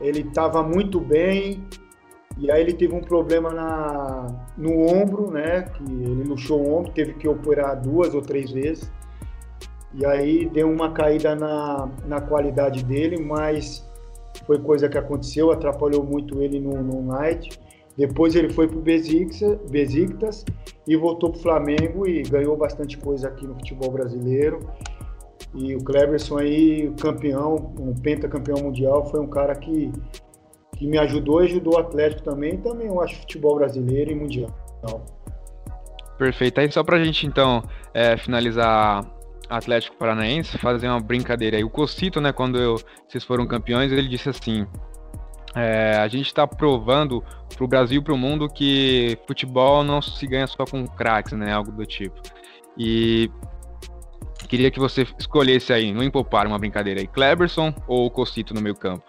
ele 0.00 0.20
estava 0.20 0.62
muito 0.62 1.00
bem. 1.00 1.64
E 2.38 2.50
aí 2.50 2.62
ele 2.62 2.72
teve 2.72 2.94
um 2.94 3.00
problema 3.00 3.50
na, 3.50 4.26
no 4.56 4.86
ombro, 4.86 5.30
né? 5.30 5.62
Que 5.62 5.82
ele 5.82 6.24
luxou 6.24 6.60
o 6.60 6.74
ombro, 6.74 6.92
teve 6.92 7.14
que 7.14 7.26
operar 7.26 7.80
duas 7.80 8.14
ou 8.14 8.22
três 8.22 8.50
vezes. 8.50 8.90
E 9.94 10.04
aí 10.06 10.48
deu 10.48 10.70
uma 10.70 10.92
caída 10.92 11.34
na, 11.34 11.88
na 12.06 12.20
qualidade 12.20 12.84
dele, 12.84 13.20
mas 13.20 13.84
foi 14.46 14.58
coisa 14.58 14.88
que 14.88 14.96
aconteceu, 14.96 15.50
atrapalhou 15.50 16.04
muito 16.04 16.40
ele 16.40 16.60
no, 16.60 16.82
no 16.82 17.02
night. 17.02 17.58
Depois 17.96 18.36
ele 18.36 18.48
foi 18.50 18.68
para 18.68 18.78
o 18.78 18.80
Besiktas 18.80 20.44
e 20.86 20.96
voltou 20.96 21.30
para 21.30 21.38
o 21.38 21.42
Flamengo 21.42 22.06
e 22.06 22.22
ganhou 22.22 22.56
bastante 22.56 22.96
coisa 22.96 23.26
aqui 23.26 23.44
no 23.44 23.54
futebol 23.54 23.90
brasileiro. 23.90 24.60
E 25.54 25.74
o 25.74 25.82
Cleberson 25.82 26.38
aí, 26.38 26.92
campeão, 27.00 27.74
um 27.80 27.92
pentacampeão 27.94 28.58
mundial, 28.58 29.04
foi 29.10 29.18
um 29.18 29.26
cara 29.26 29.54
que, 29.56 29.90
que 30.78 30.86
me 30.86 30.96
ajudou 30.98 31.42
e 31.42 31.46
ajudou 31.46 31.74
o 31.74 31.78
Atlético 31.78 32.22
também. 32.22 32.56
Também 32.58 32.86
eu 32.86 33.00
acho 33.00 33.16
futebol 33.16 33.56
brasileiro 33.56 34.12
e 34.12 34.14
mundial. 34.14 34.50
Perfeito. 36.16 36.60
Aí 36.60 36.70
só 36.70 36.84
pra 36.84 37.02
gente 37.02 37.26
então 37.26 37.62
é, 37.92 38.16
finalizar 38.16 39.04
Atlético 39.50 39.96
Paranaense, 39.96 40.56
fazer 40.58 40.88
uma 40.88 41.00
brincadeira 41.00 41.56
aí. 41.56 41.64
O 41.64 41.70
Cocito, 41.70 42.20
né, 42.20 42.32
quando 42.32 42.58
eu, 42.58 42.76
vocês 43.06 43.24
foram 43.24 43.46
campeões, 43.46 43.90
ele 43.90 44.08
disse 44.08 44.28
assim: 44.28 44.66
é, 45.56 45.96
a 45.96 46.06
gente 46.06 46.26
está 46.26 46.46
provando 46.46 47.24
para 47.54 47.64
o 47.64 47.68
Brasil 47.68 48.00
e 48.00 48.04
para 48.04 48.14
o 48.14 48.18
mundo 48.18 48.48
que 48.48 49.18
futebol 49.26 49.82
não 49.82 50.00
se 50.00 50.26
ganha 50.26 50.46
só 50.46 50.64
com 50.64 50.86
craques, 50.86 51.32
né? 51.32 51.52
Algo 51.52 51.72
do 51.72 51.84
tipo. 51.84 52.20
E 52.76 53.30
Queria 54.46 54.70
que 54.70 54.78
você 54.78 55.06
escolhesse 55.18 55.72
aí, 55.74 55.92
no 55.92 56.02
Impopar, 56.02 56.46
uma 56.46 56.58
brincadeira 56.58 57.00
aí, 57.00 57.06
Kleberson 57.06 57.74
ou 57.86 58.10
Cocito 58.10 58.54
no 58.54 58.62
meio 58.62 58.74
campo? 58.74 59.04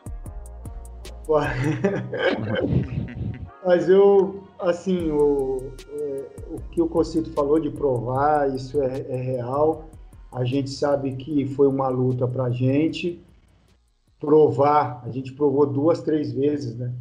Mas 3.66 3.90
eu, 3.90 4.44
assim, 4.60 5.12
o, 5.12 5.72
o 6.50 6.60
que 6.72 6.82
o 6.82 6.88
Cocito 6.88 7.32
falou 7.32 7.60
de 7.60 7.70
provar, 7.70 8.54
isso 8.54 8.82
é, 8.82 9.06
é 9.10 9.16
real. 9.16 9.90
A 10.32 10.44
gente 10.44 10.70
sabe 10.70 11.16
que 11.16 11.46
foi 11.46 11.68
uma 11.68 11.88
luta 11.88 12.28
para 12.28 12.46
a 12.46 12.50
gente 12.50 13.22
provar. 14.20 15.02
A 15.06 15.10
gente 15.10 15.34
provou 15.34 15.66
duas, 15.66 16.02
três 16.02 16.32
vezes, 16.32 16.76
né? 16.76 16.94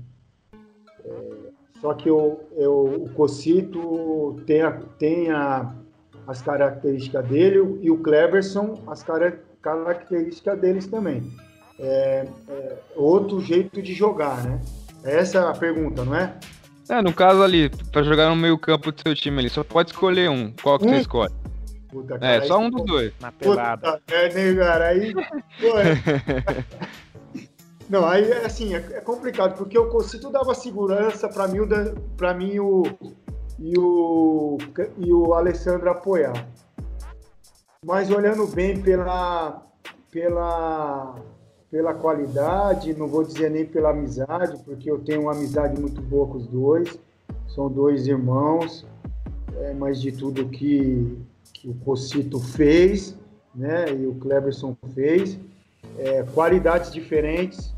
É, 1.05 1.49
só 1.81 1.95
que 1.95 2.09
eu, 2.09 2.41
eu, 2.57 3.05
o 3.05 3.11
Cocito 3.15 4.41
tem 4.47 4.63
a, 4.63 4.73
tem 4.99 5.31
a 5.31 5.75
as 6.27 6.43
características 6.43 7.27
dele 7.27 7.79
e 7.81 7.91
o 7.91 8.03
Cleberson 8.03 8.75
as 8.87 9.03
características 9.63 10.61
deles 10.61 10.87
também. 10.87 11.23
É, 11.79 12.27
é, 12.49 12.77
outro 12.97 13.41
jeito 13.41 13.81
de 13.81 13.95
jogar, 13.95 14.43
né? 14.43 14.61
Essa 15.05 15.39
é 15.39 15.41
a 15.43 15.53
pergunta, 15.53 16.05
não 16.05 16.15
é? 16.15 16.35
É, 16.89 17.03
no 17.03 17.13
caso 17.13 17.43
ali, 17.43 17.71
para 17.93 18.03
jogar 18.03 18.29
no 18.31 18.37
meio 18.37 18.59
campo 18.59 18.91
do 18.91 19.01
seu 19.01 19.15
time 19.15 19.39
ali, 19.41 19.51
só 19.51 19.63
pode 19.63 19.91
escolher 19.91 20.29
um. 20.29 20.53
Qual 20.53 20.79
que 20.79 20.87
um? 20.87 20.89
você 20.89 21.01
escolhe? 21.01 21.35
Puta, 21.89 22.15
é, 22.15 22.19
cara, 22.19 22.33
é, 22.33 22.41
só 22.43 22.59
um 22.59 22.71
dos 22.71 22.85
dois. 22.85 23.13
Na 23.21 23.31
pelada. 23.31 23.93
Puta, 23.93 24.15
é, 24.15 24.53
né, 24.53 24.55
cara, 24.59 24.89
aí... 24.89 25.13
É... 25.63 27.09
Não, 27.89 28.07
aí 28.07 28.31
assim, 28.45 28.75
é, 28.75 28.79
é, 28.79 29.01
complicado, 29.01 29.57
porque 29.57 29.79
o 29.79 29.89
Cocito 29.89 30.31
dava 30.31 30.55
segurança 30.55 31.27
para 31.27 31.49
mim, 31.49 31.61
para 32.19 32.35
mim 32.35 32.59
o, 32.59 32.83
e 33.59 33.79
o, 33.79 34.59
e 34.99 35.11
o 35.11 35.33
Alessandro 35.33 35.91
apoiar. 35.91 36.47
Mas 37.83 38.11
olhando 38.11 38.47
bem 38.47 38.79
pela, 38.79 39.63
pela, 40.11 41.15
pela 41.71 41.93
qualidade, 41.93 42.95
não 42.95 43.07
vou 43.07 43.25
dizer 43.25 43.51
nem 43.51 43.65
pela 43.65 43.91
amizade, 43.91 44.63
porque 44.65 44.91
eu 44.91 44.99
tenho 44.99 45.23
uma 45.23 45.33
amizade 45.33 45.79
muito 45.81 46.01
boa 46.01 46.27
com 46.27 46.39
os 46.39 46.47
dois, 46.47 46.99
são 47.49 47.69
dois 47.71 48.07
irmãos, 48.07 48.87
é, 49.59 49.75
mas 49.75 50.01
de 50.01 50.13
tudo 50.13 50.49
que, 50.49 51.19
que 51.53 51.69
o 51.69 51.75
Cocito 51.75 52.39
fez, 52.39 53.17
né, 53.55 53.87
e 53.93 54.07
o 54.07 54.15
Cleberson 54.15 54.77
fez, 54.95 55.39
é, 55.99 56.23
qualidades 56.35 56.93
diferentes 56.93 57.75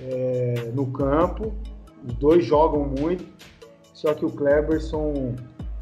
é, 0.00 0.70
no 0.74 0.86
campo, 0.86 1.52
os 2.06 2.14
dois 2.14 2.44
jogam 2.44 2.84
muito, 2.84 3.24
só 3.92 4.14
que 4.14 4.24
o 4.24 4.30
Cleberson 4.30 5.34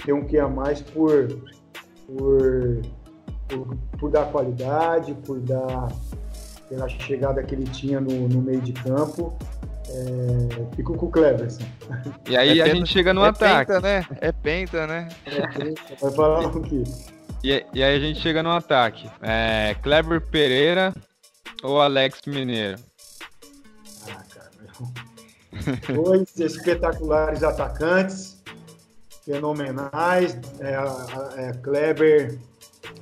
tem 0.05 0.14
um 0.14 0.25
que 0.25 0.38
a 0.38 0.49
mais 0.49 0.81
por, 0.81 1.29
por, 2.07 2.83
por, 3.49 3.77
por, 3.99 4.11
dar 4.11 4.31
qualidade, 4.31 5.14
por 5.25 5.38
dar 5.40 5.88
pela 6.71 6.89
chegada 6.89 7.43
que 7.43 7.55
ele 7.55 7.65
tinha 7.65 8.01
no, 8.01 8.29
no 8.29 8.41
meio 8.41 8.61
de 8.61 8.73
campo. 8.73 9.37
É, 9.89 10.77
fico 10.77 10.95
com 10.97 11.07
o 11.07 11.11
Cleverson. 11.11 11.65
E 12.29 12.37
aí 12.37 12.61
é 12.61 12.63
a 12.63 12.65
penta, 12.65 12.77
gente 12.77 12.93
chega 12.93 13.13
no 13.13 13.25
é 13.25 13.29
ataque. 13.29 13.73
Penta, 13.73 13.81
né? 13.81 14.07
É 14.21 14.33
penta, 14.33 14.87
né? 14.87 15.09
É 15.27 15.47
penta, 15.49 15.83
vai 16.01 16.13
falar 16.13 16.47
o 16.47 16.63
quê? 16.63 16.85
E, 17.43 17.67
e, 17.75 17.83
aí 17.83 17.97
a 17.97 17.99
gente 17.99 18.21
chega 18.21 18.41
no 18.41 18.53
ataque. 18.53 19.11
É, 19.21 19.75
Kleber 19.83 20.21
Pereira 20.21 20.95
ou 21.61 21.81
Alex 21.81 22.21
Mineiro? 22.25 22.79
Dois 25.93 26.39
espetaculares 26.39 27.43
atacantes, 27.43 28.41
fenomenais. 29.25 30.39
É, 30.61 31.49
é, 31.49 31.53
Kleber 31.55 32.39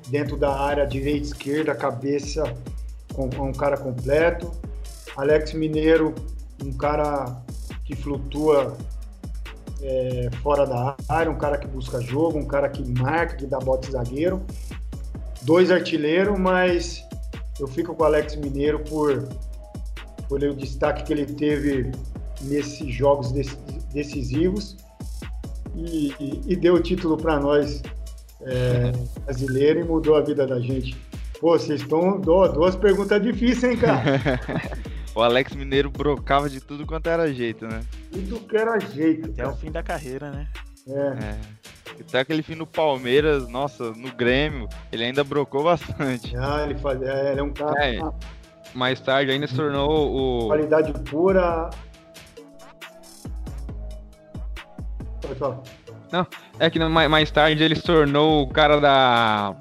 dentro 0.08 0.38
da 0.38 0.58
área 0.58 0.86
direita 0.86 1.18
e 1.18 1.22
esquerda, 1.22 1.74
cabeça 1.74 2.44
com 3.26 3.48
um 3.48 3.52
cara 3.52 3.76
completo. 3.76 4.52
Alex 5.16 5.52
Mineiro, 5.54 6.14
um 6.62 6.72
cara 6.72 7.42
que 7.84 7.96
flutua 7.96 8.76
é, 9.82 10.28
fora 10.42 10.66
da 10.66 10.96
área, 11.08 11.30
um 11.30 11.38
cara 11.38 11.56
que 11.58 11.66
busca 11.66 12.00
jogo, 12.00 12.38
um 12.38 12.44
cara 12.44 12.68
que 12.68 12.86
marca, 13.00 13.36
que 13.36 13.46
dá 13.46 13.58
bote 13.58 13.90
zagueiro. 13.90 14.44
Dois 15.42 15.70
artilheiros, 15.70 16.38
mas 16.38 17.04
eu 17.58 17.66
fico 17.66 17.94
com 17.94 18.02
o 18.02 18.06
Alex 18.06 18.36
Mineiro 18.36 18.80
por, 18.80 19.28
por 20.28 20.42
o 20.42 20.54
destaque 20.54 21.04
que 21.04 21.12
ele 21.12 21.26
teve 21.26 21.90
nesses 22.42 22.92
jogos 22.94 23.32
decisivos. 23.92 24.76
e, 25.74 26.14
e, 26.20 26.42
e 26.46 26.56
deu 26.56 26.74
o 26.74 26.80
título 26.80 27.16
para 27.16 27.40
nós 27.40 27.82
é, 28.42 28.92
brasileiro 29.24 29.80
e 29.80 29.84
mudou 29.84 30.16
a 30.16 30.20
vida 30.20 30.46
da 30.46 30.60
gente. 30.60 30.96
Pô, 31.40 31.56
vocês 31.56 31.80
estão 31.80 32.20
duas 32.20 32.74
perguntas 32.74 33.22
difíceis, 33.22 33.72
hein, 33.72 33.78
cara? 33.78 34.02
o 35.14 35.22
Alex 35.22 35.54
Mineiro 35.54 35.88
brocava 35.88 36.48
de 36.50 36.60
tudo 36.60 36.84
quanto 36.84 37.08
era 37.08 37.32
jeito, 37.32 37.66
né? 37.66 37.80
Tudo 38.10 38.40
que 38.40 38.56
era 38.56 38.78
jeito. 38.80 39.30
Até 39.30 39.42
cara. 39.42 39.54
o 39.54 39.56
fim 39.56 39.70
da 39.70 39.82
carreira, 39.82 40.30
né? 40.30 40.48
É. 40.88 41.24
é. 41.24 41.38
Até 42.00 42.20
aquele 42.20 42.42
fim 42.42 42.54
no 42.54 42.66
Palmeiras, 42.66 43.48
nossa, 43.48 43.92
no 43.92 44.12
Grêmio, 44.12 44.68
ele 44.90 45.04
ainda 45.04 45.22
brocou 45.22 45.62
bastante. 45.64 46.36
Ah, 46.36 46.64
ele 46.64 46.76
fazia, 46.76 47.08
é, 47.08 47.32
ele 47.32 47.40
é 47.40 47.42
um 47.42 47.52
cara. 47.52 47.84
É, 47.84 48.00
mais 48.74 49.00
tarde 49.00 49.30
ainda 49.30 49.46
se 49.46 49.54
tornou 49.54 50.44
o. 50.44 50.48
Qualidade 50.48 50.92
pura. 51.04 51.70
Pode 55.20 55.60
Não, 56.10 56.26
é 56.58 56.70
que 56.70 56.78
mais 56.78 57.30
tarde 57.30 57.62
ele 57.62 57.76
se 57.76 57.82
tornou 57.82 58.42
o 58.42 58.48
cara 58.48 58.80
da. 58.80 59.56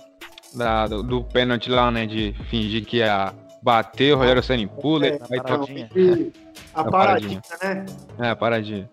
Da 0.57 0.87
do, 0.87 1.03
do 1.03 1.23
pênalti 1.23 1.69
lá, 1.69 1.91
né? 1.91 2.05
De 2.05 2.33
fingir 2.49 2.85
que 2.85 2.97
ia 2.97 3.33
bater, 3.61 4.13
o 4.13 4.17
Rogério 4.17 4.43
Senna 4.43 4.67
pula. 4.67 5.07
É, 5.07 5.15
a 5.15 5.43
paradinha. 5.43 5.89
A 6.73 6.83
paradinha, 6.83 7.41
né? 7.63 7.85
É, 8.19 8.29
a 8.29 8.35
paradinha. 8.35 8.89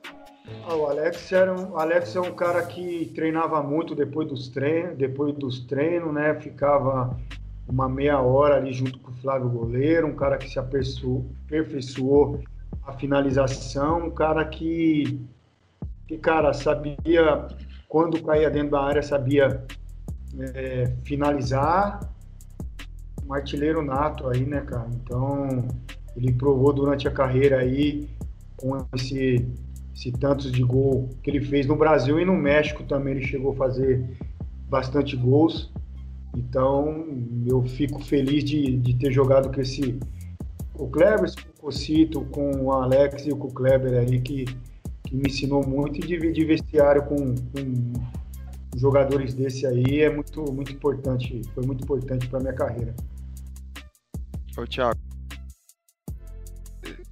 O 0.69 0.87
Alex 0.87 1.33
era 1.33 1.55
um, 1.55 1.79
Alex 1.79 2.17
é 2.17 2.21
um 2.21 2.35
cara 2.35 2.63
que 2.67 3.11
treinava 3.15 3.63
muito 3.63 3.95
depois 3.95 4.29
dos 4.29 4.49
treinos, 4.49 4.97
depois 4.97 5.35
dos 5.35 5.61
treinos, 5.61 6.13
né? 6.13 6.35
Ficava 6.35 7.17
uma 7.67 7.89
meia 7.89 8.21
hora 8.21 8.57
ali 8.57 8.73
junto 8.73 8.99
com 8.99 9.11
o 9.11 9.15
Flávio 9.15 9.49
Goleiro, 9.49 10.07
um 10.07 10.15
cara 10.15 10.37
que 10.37 10.49
se 10.49 10.59
aperfeiçoou 10.59 12.43
a 12.87 12.93
finalização, 12.93 14.09
um 14.09 14.11
cara 14.11 14.45
que, 14.45 15.19
que 16.07 16.19
cara, 16.19 16.53
sabia 16.53 17.49
quando 17.89 18.23
caía 18.23 18.51
dentro 18.51 18.73
da 18.73 18.83
área, 18.83 19.03
sabia 19.03 19.65
é, 20.41 20.93
finalizar, 21.05 22.01
um 23.27 23.33
artilheiro 23.33 23.83
nato 23.83 24.29
aí, 24.29 24.45
né, 24.45 24.61
cara? 24.61 24.89
Então, 24.95 25.67
ele 26.17 26.33
provou 26.33 26.73
durante 26.73 27.09
a 27.09 27.11
carreira 27.11 27.59
aí 27.59 28.09
com 28.57 28.87
esse 28.95 29.47
esse 29.95 30.11
tantos 30.11 30.51
de 30.51 30.63
gol 30.63 31.09
que 31.23 31.31
ele 31.31 31.41
fez 31.41 31.67
no 31.67 31.77
Brasil 31.77 32.19
e 32.19 32.25
no 32.25 32.35
México 32.35 32.83
também 32.83 33.15
ele 33.15 33.27
chegou 33.27 33.53
a 33.53 33.57
fazer 33.57 34.05
bastante 34.69 35.17
gols. 35.17 35.73
Então 36.37 37.07
eu 37.47 37.63
fico 37.63 38.03
feliz 38.03 38.43
de, 38.43 38.77
de 38.77 38.95
ter 38.95 39.13
jogado 39.13 39.55
com 39.55 39.61
esse 39.61 39.99
o 40.77 40.89
Kleber, 40.89 41.31
com 41.33 41.51
o 41.51 41.63
Cocito, 41.67 42.23
com 42.23 42.51
o 42.65 42.73
Alex 42.73 43.25
e 43.27 43.31
com 43.31 43.47
o 43.47 43.53
Kleber 43.53 44.01
aí 44.01 44.21
que, 44.21 44.45
que 45.05 45.15
me 45.15 45.29
ensinou 45.29 45.65
muito 45.65 46.01
e 46.01 46.07
dividir 46.07 46.45
vestiário 46.45 47.05
com, 47.05 47.17
com 47.17 47.93
jogadores 48.77 49.35
desse 49.35 49.67
aí 49.67 50.03
é 50.03 50.11
muito 50.11 50.43
muito 50.53 50.73
importante, 50.73 51.43
foi 51.55 51.65
muito 51.65 51.85
importante 51.85 52.29
para 52.29 52.41
minha 52.41 52.53
carreira. 52.53 52.95
Ô 54.57 54.67
Thiago, 54.67 54.99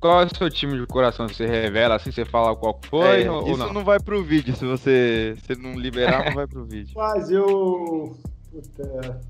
qual 0.03 0.23
é 0.23 0.25
o 0.27 0.37
seu 0.37 0.51
time 0.51 0.81
de 0.81 0.87
coração? 0.87 1.29
Você 1.29 1.47
revela 1.47 1.95
assim, 1.95 2.11
você 2.11 2.25
fala 2.25 2.57
qual 2.57 2.81
foi? 2.89 3.23
É, 3.23 3.31
ou, 3.31 3.49
isso 3.49 3.57
não? 3.59 3.73
não? 3.73 3.85
vai 3.85 4.01
pro 4.01 4.23
vídeo, 4.23 4.55
se 4.57 4.65
você 4.65 5.37
se 5.47 5.55
não 5.61 5.75
liberar, 5.75 6.27
não 6.27 6.35
vai 6.35 6.47
pro 6.47 6.65
vídeo. 6.65 6.93
Mas 6.99 7.31
eu. 7.31 8.17
Puta, 8.51 9.21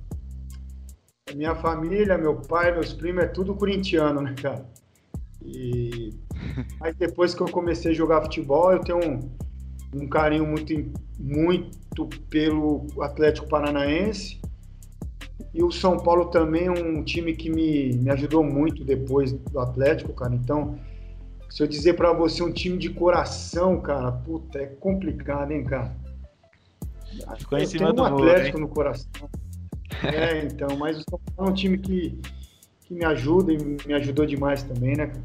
minha 1.37 1.55
família, 1.55 2.16
meu 2.16 2.37
pai, 2.37 2.73
meus 2.73 2.92
primos, 2.95 3.25
é 3.25 3.27
tudo 3.27 3.55
corintiano, 3.55 4.23
né, 4.23 4.35
cara? 4.40 4.64
E 5.45 6.14
aí 6.81 6.95
depois 6.95 7.35
que 7.35 7.42
eu 7.42 7.49
comecei 7.49 7.92
a 7.92 7.95
jogar 7.95 8.23
futebol, 8.23 8.73
eu 8.73 8.81
tenho 8.81 8.99
um, 8.99 9.21
um 9.94 10.09
carinho 10.09 10.46
muito, 10.46 10.72
muito 11.18 12.07
pelo 12.28 12.87
Atlético 13.00 13.48
Paranaense 13.48 14.40
e 15.55 15.62
o 15.62 15.70
São 15.70 15.98
Paulo 15.98 16.26
também 16.26 16.66
é 16.66 16.70
um 16.70 17.02
time 17.02 17.35
que 17.35 17.50
me, 17.50 17.92
me 17.94 18.11
ajudou 18.11 18.42
muito 18.42 18.85
depois 18.85 19.33
do 19.33 19.59
Atlético, 19.61 20.12
cara. 20.14 20.35
Então, 20.35 20.78
se 21.50 21.62
eu 21.62 21.66
dizer 21.66 21.94
para 21.94 22.12
você 22.12 22.42
um 22.42 22.50
time 22.50 22.78
de 22.78 22.88
coração, 22.88 23.81
cara, 23.81 24.11
puta, 24.12 24.59
é 24.59 24.66
complicado, 24.66 25.50
hein, 25.52 25.64
cara. 25.64 25.94
Ficou 27.37 27.59
em 27.59 27.66
cima 27.66 27.92
do 27.92 28.02
um 28.02 28.07
Atlético 28.07 28.59
no 28.59 28.68
coração. 28.68 29.28
É, 30.02 30.44
então, 30.46 30.74
mas 30.78 30.98
o 30.98 31.02
São 31.11 31.20
Paulo 31.37 31.50
é 31.50 31.52
um 31.52 31.55
time 31.55 31.76
que, 31.76 32.18
que 32.87 32.94
me 32.94 33.05
ajuda 33.05 33.52
e 33.52 33.59
me 33.87 33.92
ajudou 33.92 34.24
demais 34.24 34.62
também, 34.62 34.96
né, 34.96 35.09
cara? 35.09 35.22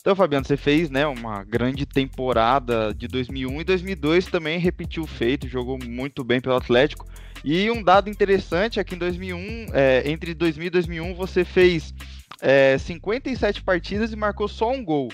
Então, 0.00 0.16
Fabiano, 0.16 0.46
você 0.46 0.56
fez 0.56 0.88
né, 0.88 1.06
uma 1.06 1.44
grande 1.44 1.84
temporada 1.84 2.94
de 2.94 3.06
2001 3.06 3.60
e 3.60 3.64
2002 3.64 4.26
também 4.26 4.58
repetiu 4.58 5.02
o 5.02 5.06
feito, 5.06 5.46
jogou 5.46 5.78
muito 5.78 6.24
bem 6.24 6.40
pelo 6.40 6.56
Atlético. 6.56 7.06
E 7.44 7.70
um 7.70 7.82
dado 7.82 8.08
interessante 8.08 8.80
é 8.80 8.84
que 8.84 8.94
em 8.94 8.98
2001, 8.98 9.66
é, 9.74 10.10
entre 10.10 10.32
2000 10.32 10.66
e 10.66 10.70
2001, 10.70 11.14
você 11.14 11.44
fez 11.44 11.92
é, 12.40 12.78
57 12.78 13.62
partidas 13.62 14.10
e 14.10 14.16
marcou 14.16 14.48
só 14.48 14.70
um 14.70 14.82
gol. 14.82 15.08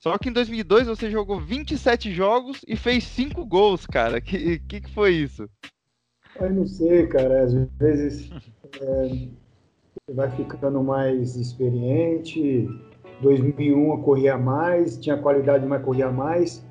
Só 0.00 0.18
que 0.18 0.28
em 0.28 0.32
2002 0.32 0.88
você 0.88 1.08
jogou 1.08 1.40
27 1.40 2.12
jogos 2.12 2.60
e 2.66 2.76
fez 2.76 3.04
5 3.04 3.46
gols, 3.46 3.86
cara. 3.86 4.20
Que, 4.20 4.58
que, 4.58 4.80
que 4.80 4.90
foi 4.90 5.12
isso? 5.12 5.48
Eu 6.40 6.52
não 6.52 6.66
sei, 6.66 7.06
cara. 7.06 7.44
Às 7.44 7.54
vezes 7.78 8.30
é, 8.80 9.08
você 9.08 10.12
vai 10.12 10.28
ficando 10.36 10.82
mais 10.82 11.36
experiente 11.36 12.68
2001 13.20 13.90
eu 13.90 13.98
corria 13.98 14.36
mais, 14.36 14.96
tinha 14.96 15.16
qualidade, 15.16 15.66
mas 15.66 15.82
corria 15.82 16.10
mais. 16.10 16.64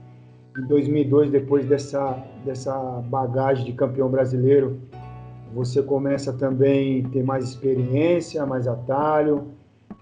Em 0.57 0.67
2002, 0.67 1.31
depois 1.31 1.65
dessa, 1.65 2.23
dessa 2.45 2.73
bagagem 3.07 3.65
de 3.65 3.73
campeão 3.73 4.09
brasileiro, 4.09 4.79
você 5.53 5.81
começa 5.81 6.33
também 6.33 7.05
a 7.05 7.09
ter 7.09 7.23
mais 7.23 7.45
experiência, 7.45 8.45
mais 8.45 8.67
atalho, 8.67 9.47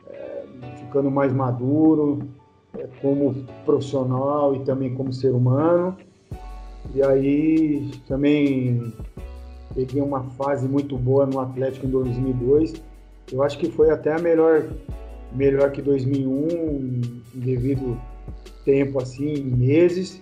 é, 0.09 0.43
ficando 0.77 1.11
mais 1.11 1.33
maduro 1.33 2.19
é, 2.77 2.87
como 3.01 3.33
profissional 3.65 4.55
e 4.55 4.59
também 4.61 4.93
como 4.93 5.11
ser 5.11 5.31
humano. 5.31 5.95
E 6.93 7.03
aí 7.03 7.91
também 8.07 8.93
peguei 9.73 10.01
uma 10.01 10.23
fase 10.23 10.67
muito 10.67 10.97
boa 10.97 11.25
no 11.25 11.39
Atlético 11.39 11.85
em 11.85 11.89
2002. 11.89 12.81
Eu 13.31 13.43
acho 13.43 13.57
que 13.57 13.69
foi 13.69 13.89
até 13.89 14.13
a 14.13 14.19
melhor 14.19 14.65
melhor 15.33 15.71
que 15.71 15.81
2001 15.81 17.21
devido 17.35 17.99
tempo 18.65 19.01
assim, 19.01 19.41
meses. 19.43 20.21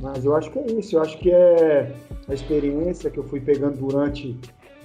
Mas 0.00 0.24
eu 0.24 0.34
acho 0.34 0.50
que 0.50 0.58
é 0.58 0.66
isso, 0.72 0.96
eu 0.96 1.02
acho 1.02 1.18
que 1.18 1.30
é 1.30 1.94
a 2.28 2.34
experiência 2.34 3.10
que 3.10 3.18
eu 3.18 3.24
fui 3.24 3.40
pegando 3.40 3.78
durante 3.78 4.36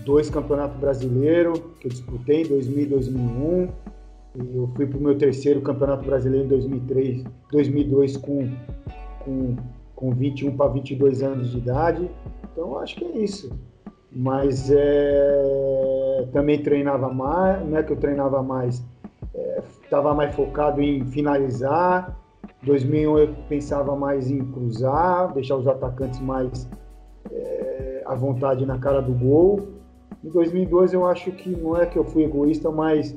dois 0.05 0.29
campeonatos 0.29 0.79
brasileiros 0.79 1.59
que 1.79 1.87
eu 1.87 1.91
disputei 1.91 2.43
em 2.43 2.47
2000 2.47 2.83
e 2.83 2.85
2001. 2.85 3.69
E 4.35 4.55
eu 4.55 4.69
fui 4.75 4.85
para 4.85 4.97
o 4.97 5.01
meu 5.01 5.17
terceiro 5.17 5.61
campeonato 5.61 6.05
brasileiro 6.05 6.45
em 6.45 6.49
2003, 6.49 7.23
2002 7.51 8.17
com, 8.17 8.49
com, 9.19 9.55
com 9.95 10.11
21 10.11 10.55
para 10.55 10.71
22 10.71 11.23
anos 11.23 11.51
de 11.51 11.57
idade. 11.57 12.09
Então 12.51 12.69
eu 12.69 12.79
acho 12.79 12.95
que 12.95 13.05
é 13.05 13.17
isso. 13.17 13.51
Mas 14.11 14.69
é, 14.71 16.27
também 16.31 16.61
treinava 16.61 17.11
mais, 17.11 17.67
não 17.67 17.77
é 17.77 17.83
que 17.83 17.91
eu 17.91 17.97
treinava 17.97 18.41
mais, 18.41 18.83
estava 19.83 20.13
mais 20.13 20.33
focado 20.35 20.81
em 20.81 21.05
finalizar. 21.05 22.17
2001 22.63 23.17
eu 23.17 23.35
pensava 23.47 23.95
mais 23.95 24.29
em 24.29 24.39
cruzar, 24.51 25.33
deixar 25.33 25.55
os 25.55 25.67
atacantes 25.67 26.19
mais 26.19 26.69
é, 27.31 28.03
à 28.05 28.15
vontade 28.15 28.65
na 28.65 28.77
cara 28.77 29.01
do 29.01 29.13
gol. 29.13 29.69
Em 30.23 30.29
2002 30.29 30.93
eu 30.93 31.05
acho 31.05 31.31
que 31.31 31.49
não 31.49 31.77
é 31.77 31.85
que 31.85 31.97
eu 31.97 32.03
fui 32.03 32.23
egoísta, 32.23 32.69
mas 32.69 33.15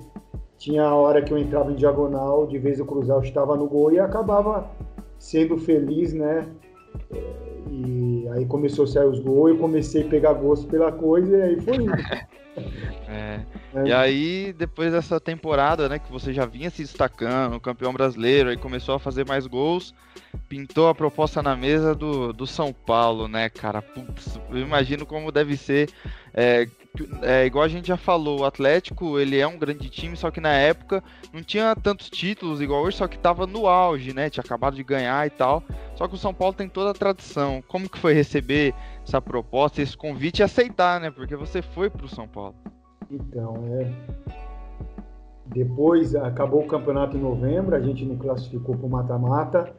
tinha 0.59 0.85
a 0.85 0.95
hora 0.95 1.21
que 1.21 1.33
eu 1.33 1.39
entrava 1.39 1.73
em 1.73 1.75
diagonal, 1.75 2.47
de 2.47 2.59
vez 2.59 2.79
eu 2.79 2.87
cruzar, 2.87 3.17
eu 3.17 3.23
estava 3.23 3.57
no 3.57 3.67
gol 3.67 3.93
e 3.93 3.99
acabava 3.99 4.71
sendo 5.19 5.59
feliz, 5.59 6.13
né? 6.13 6.47
E 7.69 8.29
aí 8.33 8.47
começou 8.47 8.85
a 8.85 8.89
sair 8.89 9.07
os 9.07 9.19
gols, 9.19 9.51
eu 9.51 9.59
comecei 9.59 10.05
a 10.05 10.09
pegar 10.09 10.35
gosto 10.35 10.69
pela 10.69 10.93
coisa 10.93 11.37
e 11.37 11.43
aí 11.43 11.61
foi 11.61 11.77
isso. 11.83 12.33
É. 13.09 13.45
É. 13.75 13.89
E 13.89 13.93
aí, 13.93 14.53
depois 14.53 14.93
dessa 14.93 15.19
temporada, 15.19 15.89
né, 15.89 15.99
que 15.99 16.11
você 16.11 16.33
já 16.33 16.45
vinha 16.45 16.71
se 16.71 16.83
destacando, 16.83 17.59
campeão 17.61 17.93
brasileiro, 17.93 18.51
aí 18.51 18.57
começou 18.57 18.95
a 18.95 18.99
fazer 18.99 19.27
mais 19.27 19.47
gols, 19.47 19.95
pintou 20.49 20.89
a 20.89 20.95
proposta 20.95 21.43
na 21.43 21.57
mesa 21.57 21.95
do, 21.95 22.33
do 22.33 22.47
São 22.47 22.73
Paulo, 22.73 23.29
né, 23.29 23.49
cara? 23.49 23.81
Putz, 23.81 24.39
eu 24.51 24.59
imagino 24.59 25.07
como 25.07 25.33
deve 25.33 25.57
ser. 25.57 25.89
É, 26.35 26.67
é, 27.23 27.47
igual 27.47 27.65
a 27.65 27.69
gente 27.69 27.89
já 27.89 27.97
falou, 27.97 28.41
o 28.41 28.45
Atlético, 28.45 29.19
ele 29.19 29.39
é 29.39 29.47
um 29.47 29.59
grande 29.59 29.89
time, 29.89 30.15
só 30.17 30.31
que 30.31 30.41
na 30.41 30.53
época 30.53 31.03
não 31.33 31.43
tinha 31.43 31.75
tantos 31.75 32.11
títulos 32.11 32.61
igual 32.61 32.83
hoje, 32.83 32.99
só 32.99 33.09
que 33.09 33.19
tava 33.19 33.47
no 33.47 33.67
auge, 33.67 34.13
né? 34.13 34.29
Tinha 34.29 34.45
acabado 34.45 34.77
de 34.77 34.85
ganhar 34.85 35.27
e 35.27 35.31
tal. 35.31 35.63
Só 35.97 36.07
que 36.07 36.15
o 36.15 36.19
São 36.19 36.35
Paulo 36.35 36.55
tem 36.55 36.69
toda 36.69 36.91
a 36.91 36.95
tradição. 36.95 37.63
Como 37.67 37.89
que 37.89 37.99
foi 37.99 38.13
receber 38.13 38.75
essa 39.07 39.23
proposta, 39.23 39.81
esse 39.81 39.97
convite 39.97 40.41
e 40.41 40.43
aceitar, 40.43 41.01
né? 41.01 41.11
Porque 41.11 41.35
você 41.35 41.63
foi 41.63 41.89
pro 41.89 42.09
São 42.09 42.29
Paulo. 42.29 42.55
Então, 43.13 43.55
é. 43.69 43.93
Depois 45.47 46.15
acabou 46.15 46.63
o 46.63 46.67
campeonato 46.67 47.17
em 47.17 47.21
novembro, 47.21 47.77
a 47.77 47.81
gente 47.81 48.07
não 48.07 48.17
classificou 48.17 48.75
para 48.75 48.87
o 48.87 48.91
mata-mata. 48.91 49.71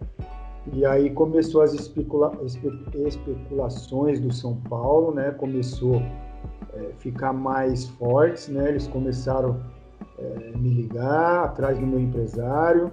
E 0.72 0.86
aí 0.86 1.10
começou 1.10 1.62
as 1.62 1.74
especula 1.74 2.32
especulações 2.44 4.20
do 4.20 4.32
São 4.32 4.56
Paulo, 4.56 5.14
né? 5.14 5.32
Começou 5.32 5.98
a 5.98 6.78
é, 6.78 6.92
ficar 7.00 7.34
mais 7.34 7.86
fortes, 7.86 8.48
né? 8.48 8.70
Eles 8.70 8.88
começaram 8.88 9.60
a 10.18 10.22
é, 10.22 10.58
me 10.58 10.70
ligar 10.70 11.46
atrás 11.46 11.78
do 11.78 11.86
meu 11.86 12.00
empresário, 12.00 12.92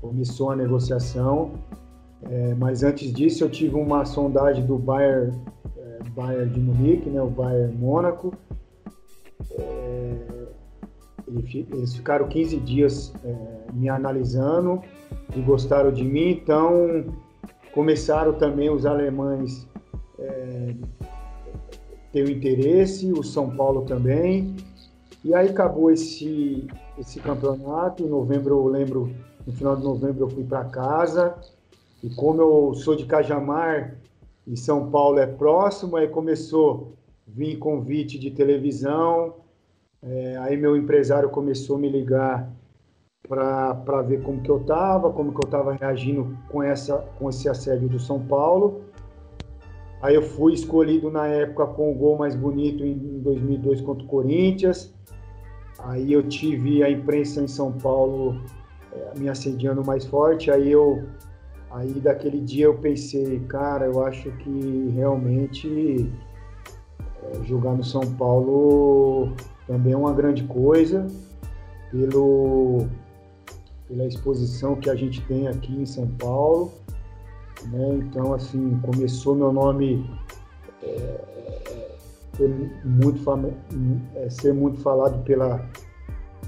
começou 0.00 0.50
a 0.50 0.56
negociação. 0.56 1.52
É, 2.28 2.54
mas 2.54 2.82
antes 2.82 3.12
disso 3.12 3.44
eu 3.44 3.48
tive 3.48 3.76
uma 3.76 4.04
sondagem 4.04 4.66
do 4.66 4.76
Bayern, 4.76 5.32
é, 5.76 5.98
Bayern 6.10 6.52
de 6.52 6.60
Munique, 6.60 7.08
né? 7.08 7.22
O 7.22 7.30
Bayern 7.30 7.74
Mônaco. 7.76 8.34
É, 9.50 10.46
eles 11.72 11.94
ficaram 11.94 12.28
15 12.28 12.56
dias 12.60 13.12
me 13.72 13.88
analisando 13.88 14.82
e 15.34 15.40
gostaram 15.40 15.92
de 15.92 16.04
mim, 16.04 16.30
então 16.30 17.04
começaram 17.72 18.32
também 18.34 18.70
os 18.70 18.86
alemães 18.86 19.66
é, 20.18 20.74
ter 22.12 22.24
o 22.24 22.30
interesse, 22.30 23.12
o 23.12 23.22
São 23.22 23.54
Paulo 23.54 23.82
também, 23.82 24.56
e 25.22 25.34
aí 25.34 25.48
acabou 25.48 25.90
esse, 25.90 26.66
esse 26.98 27.20
campeonato, 27.20 28.02
em 28.02 28.08
novembro 28.08 28.54
eu 28.54 28.66
lembro, 28.66 29.14
no 29.46 29.52
final 29.52 29.76
de 29.76 29.82
novembro 29.82 30.24
eu 30.24 30.30
fui 30.30 30.44
para 30.44 30.64
casa, 30.64 31.34
e 32.02 32.08
como 32.10 32.40
eu 32.40 32.74
sou 32.74 32.94
de 32.94 33.04
Cajamar 33.04 33.96
e 34.46 34.56
São 34.56 34.90
Paulo 34.90 35.18
é 35.18 35.26
próximo, 35.26 35.96
aí 35.96 36.08
começou 36.08 36.92
a 37.26 37.30
vir 37.30 37.56
convite 37.58 38.18
de 38.18 38.30
televisão, 38.30 39.34
é, 40.02 40.36
aí 40.38 40.56
meu 40.56 40.76
empresário 40.76 41.28
começou 41.28 41.76
a 41.76 41.78
me 41.78 41.88
ligar 41.88 42.50
para 43.28 44.02
ver 44.02 44.22
como 44.22 44.40
que 44.40 44.50
eu 44.50 44.58
estava, 44.58 45.12
como 45.12 45.32
que 45.32 45.44
eu 45.44 45.48
estava 45.48 45.72
reagindo 45.72 46.36
com, 46.48 46.62
essa, 46.62 46.98
com 47.18 47.28
esse 47.28 47.48
assédio 47.48 47.88
do 47.88 47.98
São 47.98 48.24
Paulo. 48.24 48.82
Aí 50.00 50.14
eu 50.14 50.22
fui 50.22 50.52
escolhido 50.52 51.10
na 51.10 51.26
época 51.26 51.66
com 51.66 51.90
o 51.90 51.94
gol 51.94 52.16
mais 52.16 52.36
bonito 52.36 52.84
em 52.84 52.94
2002 53.20 53.80
contra 53.80 54.04
o 54.04 54.06
Corinthians. 54.06 54.94
Aí 55.78 56.12
eu 56.12 56.22
tive 56.22 56.82
a 56.82 56.90
imprensa 56.90 57.40
em 57.40 57.48
São 57.48 57.72
Paulo 57.72 58.40
é, 58.92 59.18
me 59.18 59.28
assediando 59.28 59.84
mais 59.84 60.04
forte. 60.04 60.50
Aí 60.50 60.70
eu, 60.70 61.02
aí 61.70 61.94
daquele 61.94 62.40
dia 62.40 62.66
eu 62.66 62.78
pensei, 62.78 63.40
cara, 63.48 63.86
eu 63.86 64.04
acho 64.04 64.30
que 64.38 64.90
realmente 64.94 66.08
jogar 67.44 67.74
no 67.74 67.84
São 67.84 68.02
Paulo 68.14 69.32
também 69.66 69.92
é 69.92 69.96
uma 69.96 70.12
grande 70.12 70.44
coisa 70.44 71.06
pelo 71.90 72.86
pela 73.88 74.04
exposição 74.04 74.76
que 74.76 74.90
a 74.90 74.94
gente 74.94 75.20
tem 75.22 75.46
aqui 75.46 75.72
em 75.72 75.86
São 75.86 76.06
Paulo. 76.08 76.72
Né? 77.70 77.98
Então, 77.98 78.34
assim, 78.34 78.78
começou 78.80 79.34
meu 79.34 79.52
nome 79.52 80.08
é, 80.82 80.86
é 80.86 81.96
ser, 82.36 82.48
muito 82.84 83.22
é, 84.14 84.28
ser 84.28 84.52
muito 84.52 84.80
falado 84.80 85.22
pela, 85.24 85.64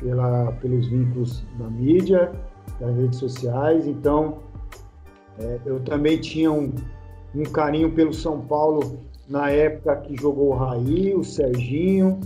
pela, 0.00 0.52
pelos 0.52 0.88
vínculos 0.88 1.44
da 1.58 1.68
mídia, 1.68 2.32
das 2.80 2.96
redes 2.96 3.18
sociais. 3.18 3.86
Então, 3.86 4.38
é, 5.38 5.60
eu 5.64 5.80
também 5.80 6.20
tinha 6.20 6.50
um, 6.50 6.72
um 7.34 7.44
carinho 7.44 7.92
pelo 7.92 8.12
São 8.12 8.40
Paulo 8.40 8.98
na 9.28 9.50
época 9.50 9.94
que 9.96 10.16
jogou 10.16 10.48
o 10.48 10.56
Raí, 10.56 11.14
o 11.14 11.22
Serginho, 11.22 12.18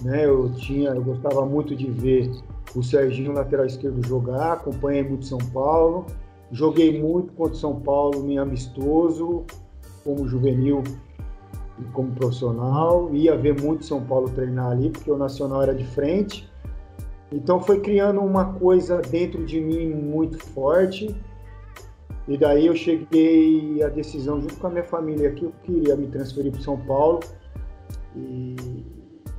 né? 0.00 0.24
Eu 0.24 0.50
tinha, 0.54 0.90
eu 0.90 1.02
gostava 1.02 1.44
muito 1.44 1.76
de 1.76 1.90
ver 1.90 2.30
o 2.74 2.82
Serginho, 2.82 3.32
lateral 3.32 3.66
esquerdo, 3.66 4.06
jogar, 4.06 4.54
acompanhei 4.54 5.02
muito 5.02 5.26
São 5.26 5.38
Paulo, 5.38 6.06
joguei 6.50 7.00
muito 7.00 7.32
contra 7.34 7.54
São 7.54 7.78
Paulo 7.80 8.30
em 8.30 8.38
amistoso, 8.38 9.44
como 10.04 10.26
juvenil 10.26 10.82
e 11.78 11.84
como 11.92 12.12
profissional, 12.12 13.10
ia 13.12 13.36
ver 13.36 13.60
muito 13.60 13.84
São 13.84 14.02
Paulo 14.02 14.30
treinar 14.30 14.70
ali, 14.70 14.88
porque 14.88 15.10
o 15.10 15.18
Nacional 15.18 15.62
era 15.62 15.74
de 15.74 15.84
frente, 15.84 16.50
então 17.30 17.60
foi 17.60 17.80
criando 17.80 18.20
uma 18.20 18.54
coisa 18.54 18.98
dentro 18.98 19.44
de 19.44 19.60
mim 19.60 19.88
muito 19.88 20.38
forte, 20.38 21.14
e 22.28 22.36
daí 22.36 22.66
eu 22.66 22.76
cheguei 22.76 23.82
à 23.82 23.88
decisão, 23.88 24.40
junto 24.40 24.56
com 24.56 24.66
a 24.66 24.70
minha 24.70 24.84
família 24.84 25.30
aqui, 25.30 25.44
eu 25.44 25.52
queria 25.62 25.96
me 25.96 26.06
transferir 26.06 26.52
para 26.52 26.60
São 26.60 26.78
Paulo, 26.78 27.20
e, 28.14 28.56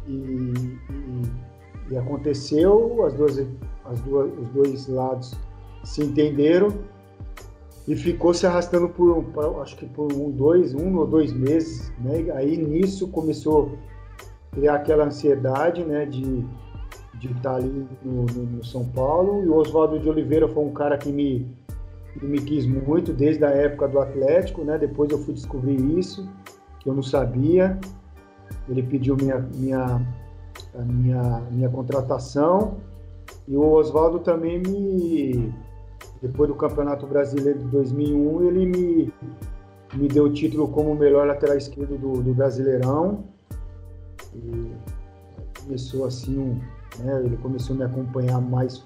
e, 0.07 0.13
e 0.13 1.53
e 1.89 1.97
aconteceu, 1.97 3.05
as 3.05 3.13
duas, 3.13 3.37
as 3.85 4.01
duas, 4.01 4.31
os 4.39 4.47
dois 4.49 4.87
lados 4.87 5.33
se 5.83 6.03
entenderam 6.03 6.69
e 7.87 7.95
ficou 7.95 8.33
se 8.33 8.47
arrastando 8.47 8.87
por, 8.89 9.25
acho 9.61 9.75
que 9.75 9.85
por 9.85 10.11
um, 10.13 10.31
dois, 10.31 10.73
um 10.73 10.97
ou 10.97 11.05
dois 11.05 11.33
meses, 11.33 11.91
né? 11.99 12.31
Aí 12.33 12.55
nisso 12.55 13.09
começou 13.09 13.77
a 14.51 14.55
criar 14.55 14.75
aquela 14.75 15.05
ansiedade, 15.05 15.83
né? 15.83 16.05
De, 16.05 16.45
de 17.19 17.31
estar 17.31 17.55
ali 17.55 17.85
no, 18.03 18.25
no, 18.25 18.43
no 18.43 18.63
São 18.63 18.85
Paulo. 18.85 19.43
E 19.43 19.49
o 19.49 19.55
Oswaldo 19.55 19.99
de 19.99 20.09
Oliveira 20.09 20.47
foi 20.47 20.63
um 20.63 20.71
cara 20.71 20.97
que 20.97 21.11
me, 21.11 21.45
que 22.19 22.25
me 22.25 22.39
quis 22.39 22.65
muito 22.65 23.13
desde 23.13 23.43
a 23.43 23.49
época 23.49 23.87
do 23.87 23.99
Atlético, 23.99 24.63
né? 24.63 24.77
Depois 24.77 25.11
eu 25.11 25.17
fui 25.19 25.33
descobrir 25.33 25.75
isso, 25.97 26.29
que 26.79 26.89
eu 26.89 26.93
não 26.93 27.03
sabia. 27.03 27.79
Ele 28.69 28.83
pediu 28.83 29.15
minha, 29.15 29.39
minha 29.39 30.01
minha, 30.81 31.41
minha 31.51 31.69
contratação. 31.69 32.77
E 33.47 33.55
o 33.55 33.71
Oswaldo 33.73 34.19
também 34.19 34.59
me, 34.59 35.53
depois 36.21 36.49
do 36.49 36.55
Campeonato 36.55 37.05
Brasileiro 37.05 37.59
de 37.59 37.65
2001, 37.65 38.41
ele 38.47 38.65
me, 38.65 39.13
me 39.93 40.07
deu 40.07 40.25
o 40.25 40.33
título 40.33 40.67
como 40.69 40.95
melhor 40.95 41.27
lateral 41.27 41.57
esquerdo 41.57 41.97
do, 41.97 42.21
do 42.21 42.33
Brasileirão. 42.33 43.25
E 44.33 44.71
começou 45.61 46.05
assim, 46.05 46.39
um, 46.39 46.59
né, 47.03 47.21
ele 47.25 47.37
começou 47.37 47.75
a 47.75 47.79
me 47.79 47.85
acompanhar 47.85 48.41
mais, 48.41 48.85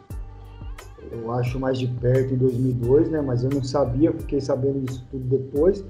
eu 1.11 1.31
acho, 1.31 1.59
mais 1.59 1.77
de 1.77 1.87
perto 1.87 2.33
em 2.33 2.37
2002, 2.37 3.09
né, 3.09 3.21
mas 3.21 3.43
eu 3.43 3.49
não 3.49 3.63
sabia, 3.63 4.11
fiquei 4.13 4.41
sabendo 4.41 4.81
disso 4.81 5.05
tudo 5.09 5.23
depois. 5.23 5.83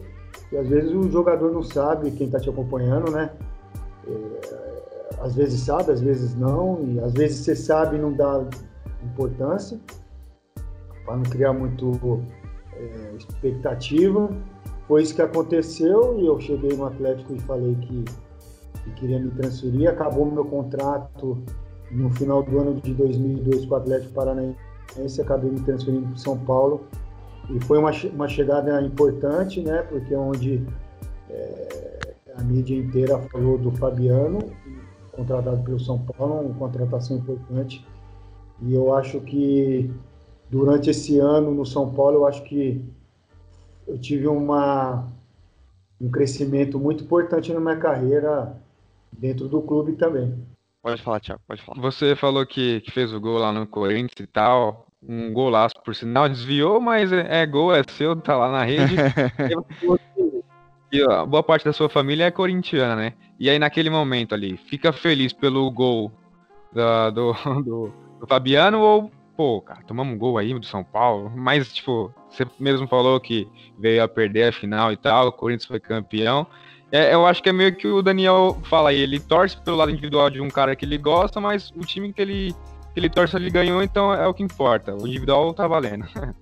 E 0.51 0.57
às 0.57 0.67
vezes 0.67 0.91
o 0.91 1.09
jogador 1.09 1.51
não 1.51 1.63
sabe 1.63 2.11
quem 2.11 2.27
está 2.27 2.39
te 2.39 2.49
acompanhando, 2.49 3.11
né? 3.11 3.31
É, 4.07 4.77
às 5.19 5.35
vezes 5.35 5.61
sabe, 5.61 5.91
às 5.91 6.01
vezes 6.01 6.35
não, 6.35 6.79
e 6.83 6.99
às 6.99 7.13
vezes 7.13 7.37
você 7.37 7.55
sabe 7.55 7.97
e 7.97 7.99
não 7.99 8.13
dá 8.13 8.45
importância, 9.03 9.79
para 11.05 11.15
não 11.15 11.23
criar 11.23 11.53
muito 11.53 12.21
é, 12.73 13.15
expectativa. 13.17 14.29
Foi 14.87 15.01
isso 15.01 15.15
que 15.15 15.21
aconteceu 15.21 16.17
e 16.19 16.25
eu 16.25 16.39
cheguei 16.39 16.75
no 16.77 16.85
Atlético 16.85 17.33
e 17.33 17.39
falei 17.39 17.75
que, 17.75 18.05
que 18.83 18.91
queria 18.91 19.19
me 19.19 19.31
transferir. 19.31 19.89
Acabou 19.89 20.25
meu 20.31 20.45
contrato 20.45 21.37
no 21.91 22.09
final 22.11 22.43
do 22.43 22.59
ano 22.59 22.75
de 22.75 22.93
2002 22.93 23.65
com 23.65 23.73
o 23.73 23.77
Atlético 23.77 24.13
Paranaense, 24.13 24.57
acabei 25.21 25.51
me 25.51 25.61
transferindo 25.61 26.07
para 26.07 26.17
São 26.17 26.37
Paulo 26.37 26.85
e 27.49 27.63
foi 27.63 27.77
uma, 27.77 27.91
uma 28.13 28.27
chegada 28.27 28.81
importante, 28.81 29.61
né? 29.61 29.81
Porque 29.83 30.13
é 30.13 30.17
onde 30.17 30.65
é, 31.29 31.99
a 32.35 32.43
mídia 32.43 32.75
inteira 32.75 33.17
falou 33.29 33.57
do 33.57 33.71
Fabiano 33.71 34.39
contratado 35.11 35.63
pelo 35.63 35.79
São 35.79 35.97
Paulo, 35.99 36.47
uma 36.47 36.53
contratação 36.53 37.17
importante. 37.17 37.85
E 38.61 38.73
eu 38.73 38.93
acho 38.93 39.19
que 39.21 39.91
durante 40.49 40.89
esse 40.89 41.19
ano 41.19 41.51
no 41.51 41.65
São 41.65 41.91
Paulo, 41.91 42.17
eu 42.17 42.27
acho 42.27 42.43
que 42.43 42.83
eu 43.87 43.97
tive 43.97 44.27
uma, 44.27 45.07
um 45.99 46.09
crescimento 46.09 46.79
muito 46.79 47.03
importante 47.03 47.51
na 47.51 47.59
minha 47.59 47.77
carreira 47.77 48.55
dentro 49.11 49.47
do 49.47 49.61
clube 49.61 49.93
também. 49.93 50.37
Pode 50.81 51.01
falar, 51.01 51.19
Thiago, 51.19 51.41
pode 51.47 51.61
falar. 51.63 51.81
Você 51.81 52.15
falou 52.15 52.45
que, 52.45 52.81
que 52.81 52.91
fez 52.91 53.11
o 53.11 53.19
gol 53.19 53.39
lá 53.39 53.51
no 53.51 53.65
Corinthians 53.65 54.19
e 54.19 54.27
tal, 54.27 54.86
um 55.01 55.31
golaço 55.33 55.75
por 55.83 55.95
sinal, 55.95 56.27
desviou, 56.29 56.79
mas 56.79 57.11
é, 57.11 57.41
é 57.41 57.45
gol, 57.45 57.73
é 57.73 57.81
seu, 57.89 58.15
tá 58.15 58.35
lá 58.35 58.51
na 58.51 58.63
rede. 58.63 58.95
E 60.91 61.03
ó, 61.03 61.25
boa 61.25 61.43
parte 61.43 61.65
da 61.65 61.73
sua 61.73 61.89
família 61.89 62.25
é 62.25 62.31
corintiana, 62.31 62.95
né? 62.95 63.13
E 63.37 63.49
aí 63.49 63.59
naquele 63.59 63.89
momento 63.89 64.33
ali, 64.33 64.55
fica 64.55 64.93
feliz 64.93 65.33
pelo 65.33 65.69
gol 65.69 66.11
da, 66.73 67.09
do, 67.09 67.33
do, 67.61 67.93
do, 68.19 68.27
Fabiano 68.27 68.79
ou, 68.79 69.11
pô, 69.35 69.61
cara, 69.61 69.81
tomamos 69.85 70.13
um 70.13 70.17
gol 70.17 70.37
aí 70.37 70.53
do 70.53 70.65
São 70.65 70.83
Paulo, 70.83 71.29
mas 71.35 71.73
tipo, 71.73 72.13
você 72.29 72.45
mesmo 72.57 72.87
falou 72.87 73.19
que 73.19 73.47
veio 73.77 74.01
a 74.01 74.07
perder 74.07 74.49
a 74.49 74.53
final 74.53 74.91
e 74.91 74.97
tal, 74.97 75.27
o 75.27 75.31
Corinthians 75.31 75.67
foi 75.67 75.79
campeão. 75.79 76.47
É, 76.89 77.13
eu 77.13 77.25
acho 77.25 77.43
que 77.43 77.49
é 77.49 77.53
meio 77.53 77.75
que 77.75 77.85
o 77.85 78.01
Daniel 78.01 78.57
fala 78.63 78.91
aí, 78.91 78.99
ele 79.01 79.19
torce 79.19 79.57
pelo 79.57 79.75
lado 79.75 79.91
individual 79.91 80.29
de 80.29 80.39
um 80.39 80.49
cara 80.49 80.73
que 80.73 80.85
ele 80.85 80.97
gosta, 80.97 81.41
mas 81.41 81.69
o 81.71 81.81
time 81.81 82.13
que 82.13 82.21
ele, 82.21 82.55
ele 82.97 83.09
torce 83.09 83.35
ele 83.35 83.49
ganhou, 83.49 83.81
então 83.83 84.13
é 84.13 84.27
o 84.27 84.33
que 84.33 84.43
importa. 84.43 84.95
O 84.95 85.07
individual 85.07 85.53
tá 85.53 85.67
valendo. 85.67 86.05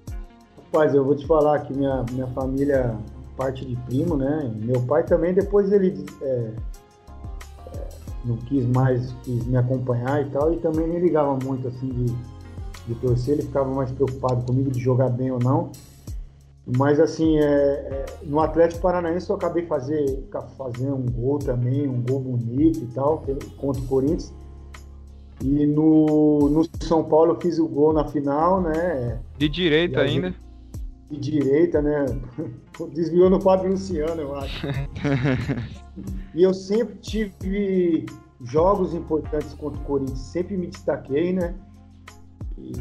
Rapaz, 0.66 0.94
eu 0.94 1.04
vou 1.04 1.16
te 1.16 1.26
falar 1.26 1.60
que 1.60 1.74
minha, 1.74 2.04
minha 2.12 2.28
família 2.28 2.96
parte 3.36 3.66
de 3.66 3.76
primo, 3.84 4.16
né? 4.16 4.52
Meu 4.56 4.82
pai 4.82 5.04
também, 5.04 5.34
depois 5.34 5.72
ele 5.72 6.06
é, 6.22 6.26
é, 6.26 7.88
não 8.24 8.38
quis 8.38 8.66
mais 8.66 9.14
quis 9.24 9.46
me 9.46 9.58
acompanhar 9.58 10.26
e 10.26 10.30
tal, 10.30 10.54
e 10.54 10.58
também 10.58 10.88
me 10.88 11.00
ligava 11.00 11.38
muito 11.44 11.68
assim 11.68 11.90
de, 11.90 12.06
de 12.88 12.96
torcer, 12.96 13.36
ele 13.36 13.44
ficava 13.44 13.70
mais 13.74 13.92
preocupado 13.92 14.46
comigo 14.46 14.72
de 14.72 14.80
jogar 14.80 15.10
bem 15.10 15.32
ou 15.32 15.40
não. 15.40 15.72
Mas 16.78 17.00
assim, 17.00 17.38
é, 17.38 17.44
é, 17.44 18.06
no 18.24 18.40
Atlético 18.40 18.82
Paranaense 18.82 19.30
eu 19.30 19.36
acabei 19.36 19.66
fazer, 19.68 20.28
fazendo 20.58 20.96
um 20.96 21.06
gol 21.06 21.38
também, 21.38 21.88
um 21.88 22.02
gol 22.02 22.20
bonito 22.20 22.80
e 22.80 22.88
tal, 22.88 23.24
contra 23.58 23.82
o 23.82 23.86
Corinthians. 23.86 24.34
E 25.44 25.66
no, 25.66 26.50
no 26.50 26.68
São 26.82 27.04
Paulo 27.04 27.34
eu 27.34 27.42
fiz 27.42 27.60
o 27.60 27.68
gol 27.68 27.94
na 27.94 28.06
final, 28.06 28.62
né? 28.62 29.20
De 29.38 29.50
direita 29.50 30.02
ainda. 30.02 30.34
De 31.10 31.20
direita, 31.20 31.82
né? 31.82 32.06
Desviou 32.94 33.30
no 33.30 33.40
Fábio 33.40 33.72
Luciano, 33.72 34.22
eu 34.22 34.36
acho. 34.36 34.68
e 36.34 36.44
eu 36.44 36.54
sempre 36.54 36.96
tive 36.96 38.06
jogos 38.42 38.94
importantes 38.94 39.54
contra 39.54 39.80
o 39.80 39.84
Corinthians, 39.84 40.20
sempre 40.20 40.58
me 40.58 40.68
destaquei, 40.68 41.34
né? 41.34 41.54
E 42.58 42.74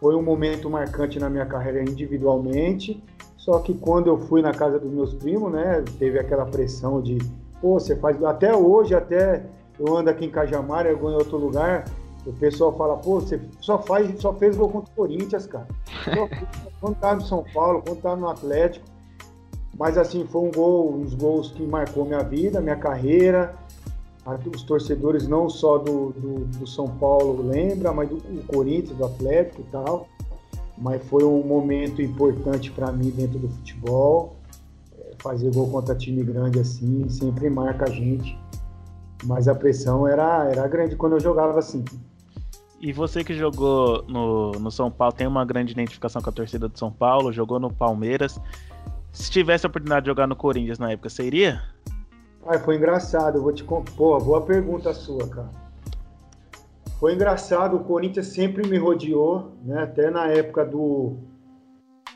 foi 0.00 0.14
um 0.14 0.22
momento 0.22 0.68
marcante 0.68 1.18
na 1.18 1.30
minha 1.30 1.46
carreira 1.46 1.80
individualmente. 1.82 3.02
Só 3.36 3.58
que 3.60 3.74
quando 3.74 4.08
eu 4.08 4.18
fui 4.18 4.42
na 4.42 4.52
casa 4.52 4.78
dos 4.78 4.90
meus 4.90 5.14
primos, 5.14 5.52
né, 5.52 5.82
teve 5.98 6.18
aquela 6.18 6.46
pressão 6.46 7.00
de, 7.00 7.18
pô, 7.60 7.78
você 7.78 7.96
faz. 7.96 8.22
Até 8.22 8.56
hoje, 8.56 8.94
até 8.94 9.44
eu 9.78 9.96
ando 9.96 10.10
aqui 10.10 10.24
em 10.26 10.30
Cajamar, 10.30 10.86
eu 10.86 10.98
vou 10.98 11.10
em 11.10 11.14
outro 11.14 11.36
lugar, 11.36 11.84
o 12.26 12.32
pessoal 12.32 12.72
fala, 12.76 12.96
pô, 12.96 13.20
você 13.20 13.40
só 13.60 13.78
faz, 13.78 14.20
só 14.20 14.32
fez 14.32 14.56
gol 14.56 14.68
contra 14.70 14.90
o 14.90 14.96
Corinthians, 14.96 15.46
cara. 15.46 15.68
quando 16.80 16.96
tá 16.96 17.14
no 17.14 17.22
São 17.22 17.44
Paulo, 17.52 17.82
quando 17.84 18.00
tá 18.00 18.16
no 18.16 18.28
Atlético. 18.28 18.86
Mas 19.76 19.98
assim, 19.98 20.24
foi 20.26 20.42
um 20.42 20.50
gol, 20.50 20.94
uns 20.94 21.14
gols 21.14 21.50
que 21.50 21.62
marcou 21.66 22.04
minha 22.04 22.22
vida, 22.22 22.60
minha 22.60 22.76
carreira. 22.76 23.54
Os 24.54 24.62
torcedores 24.62 25.28
não 25.28 25.50
só 25.50 25.76
do, 25.76 26.10
do, 26.12 26.44
do 26.46 26.66
São 26.66 26.88
Paulo 26.88 27.46
lembra, 27.46 27.92
mas 27.92 28.08
do, 28.08 28.16
do 28.16 28.46
Corinthians, 28.46 28.96
do 28.96 29.04
Atlético 29.04 29.60
e 29.60 29.64
tal. 29.64 30.08
Mas 30.78 31.02
foi 31.04 31.24
um 31.24 31.42
momento 31.42 32.00
importante 32.00 32.70
para 32.70 32.90
mim 32.90 33.10
dentro 33.10 33.38
do 33.38 33.48
futebol. 33.48 34.36
É, 34.98 35.12
fazer 35.18 35.52
gol 35.52 35.68
contra 35.68 35.94
time 35.94 36.22
grande 36.22 36.58
assim 36.58 37.06
sempre 37.10 37.50
marca 37.50 37.84
a 37.84 37.90
gente. 37.90 38.38
Mas 39.24 39.48
a 39.48 39.54
pressão 39.54 40.06
era, 40.06 40.44
era 40.50 40.68
grande 40.68 40.96
quando 40.96 41.14
eu 41.14 41.20
jogava 41.20 41.58
assim. 41.58 41.84
E 42.80 42.92
você 42.92 43.24
que 43.24 43.32
jogou 43.34 44.04
no, 44.06 44.52
no 44.52 44.70
São 44.70 44.90
Paulo, 44.90 45.14
tem 45.14 45.26
uma 45.26 45.44
grande 45.44 45.72
identificação 45.72 46.20
com 46.20 46.28
a 46.28 46.32
torcida 46.32 46.68
do 46.68 46.78
São 46.78 46.92
Paulo, 46.92 47.32
jogou 47.32 47.58
no 47.58 47.72
Palmeiras. 47.72 48.38
Se 49.10 49.30
tivesse 49.30 49.64
a 49.64 49.68
oportunidade 49.68 50.04
de 50.04 50.10
jogar 50.10 50.26
no 50.26 50.36
Corinthians 50.36 50.78
na 50.78 50.90
época, 50.90 51.08
você 51.08 51.24
iria? 51.24 51.62
Ah, 52.46 52.58
foi 52.58 52.76
engraçado, 52.76 53.38
eu 53.38 53.42
vou 53.42 53.52
te 53.52 53.64
Pô, 53.64 54.18
boa 54.18 54.42
pergunta 54.42 54.92
sua, 54.92 55.26
cara. 55.28 55.50
Foi 56.98 57.14
engraçado, 57.14 57.76
o 57.76 57.84
Corinthians 57.84 58.26
sempre 58.26 58.68
me 58.68 58.76
rodeou, 58.76 59.52
né? 59.64 59.82
Até 59.82 60.10
na 60.10 60.26
época 60.26 60.64
do, 60.64 61.16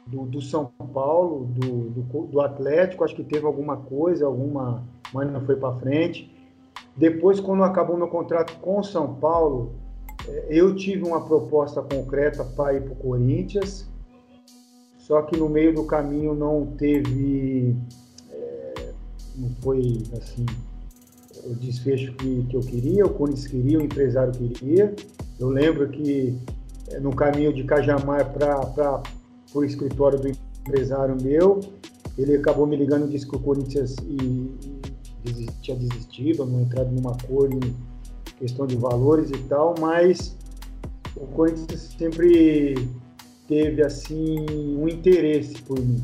do, 0.07 0.27
do 0.27 0.41
São 0.41 0.67
Paulo, 0.93 1.47
do, 1.47 1.91
do, 1.91 2.27
do, 2.27 2.41
Atlético, 2.41 3.05
acho 3.05 3.15
que 3.15 3.25
teve 3.25 3.47
alguma 3.47 3.77
coisa, 3.77 4.27
alguma, 4.27 4.85
mas 5.13 5.31
não 5.31 5.41
foi 5.41 5.57
para 5.57 5.79
frente. 5.79 6.35
Depois, 6.99 7.39
quando 7.39 7.63
acabou 7.63 7.97
meu 7.97 8.09
contrato 8.09 8.59
com 8.61 8.83
São 8.83 9.15
Paulo, 9.15 9.77
é, 10.27 10.49
eu 10.51 10.75
tive 10.75 11.05
uma 11.05 11.25
proposta 11.25 11.81
concreta 11.81 12.45
para 12.45 12.75
ir 12.75 12.83
para 12.83 12.93
o 12.93 12.97
Corinthians, 12.97 13.89
só 14.99 15.23
que 15.23 15.37
no 15.37 15.49
meio 15.49 15.73
do 15.73 15.85
caminho 15.85 16.35
não 16.35 16.67
teve, 16.77 17.77
é, 18.33 18.91
não 19.37 19.49
foi 19.63 20.03
assim 20.21 20.45
o 21.45 21.55
desfecho 21.55 22.13
que, 22.15 22.45
que 22.51 22.57
eu 22.57 22.61
queria, 22.61 23.07
o 23.07 23.11
Corinthians 23.11 23.47
queria, 23.47 23.79
o 23.79 23.83
empresário 23.83 24.33
queria. 24.33 24.93
Eu 25.39 25.51
lembro 25.51 25.89
que 25.89 26.37
é, 26.91 26.99
no 26.99 27.15
caminho 27.15 27.53
de 27.53 27.63
Cajamar 27.63 28.33
para 28.33 29.03
o 29.55 29.65
escritório 29.65 30.19
do 30.19 30.29
empresário 30.29 31.17
meu, 31.23 31.61
ele 32.19 32.35
acabou 32.35 32.67
me 32.67 32.77
ligando 32.77 33.07
e 33.07 33.11
disse 33.11 33.27
que 33.27 33.37
o 33.37 33.39
Corinthians 33.39 33.95
e 35.25 35.47
tinha 35.61 35.77
desistido, 35.77 36.47
não 36.47 36.63
entrado 36.63 36.91
numa 36.91 37.13
acordo 37.13 37.59
questão 38.39 38.67
de 38.67 38.77
valores 38.77 39.31
e 39.31 39.39
tal, 39.45 39.75
mas 39.81 40.37
o 41.17 41.27
Corinthians 41.27 41.95
sempre 41.99 42.75
teve 43.49 43.83
assim 43.83 44.47
um 44.77 44.89
interesse 44.89 45.61
por 45.63 45.79
mim. 45.79 46.03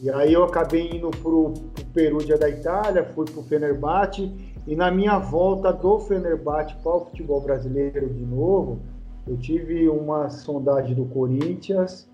E 0.00 0.08
aí 0.10 0.32
eu 0.32 0.44
acabei 0.44 0.96
indo 0.96 1.10
pro, 1.10 1.52
pro 1.52 1.84
Perugia 1.92 2.38
da 2.38 2.48
Itália, 2.48 3.04
fui 3.04 3.26
pro 3.26 3.42
Fenerbahçe 3.42 4.32
e 4.66 4.74
na 4.74 4.90
minha 4.90 5.18
volta 5.18 5.72
do 5.72 5.98
Fenerbahçe 6.00 6.74
para 6.82 6.96
o 6.96 7.04
futebol 7.06 7.40
brasileiro 7.42 8.08
de 8.08 8.24
novo, 8.24 8.78
eu 9.26 9.36
tive 9.36 9.88
uma 9.88 10.30
sondagem 10.30 10.94
do 10.94 11.04
Corinthians, 11.04 12.08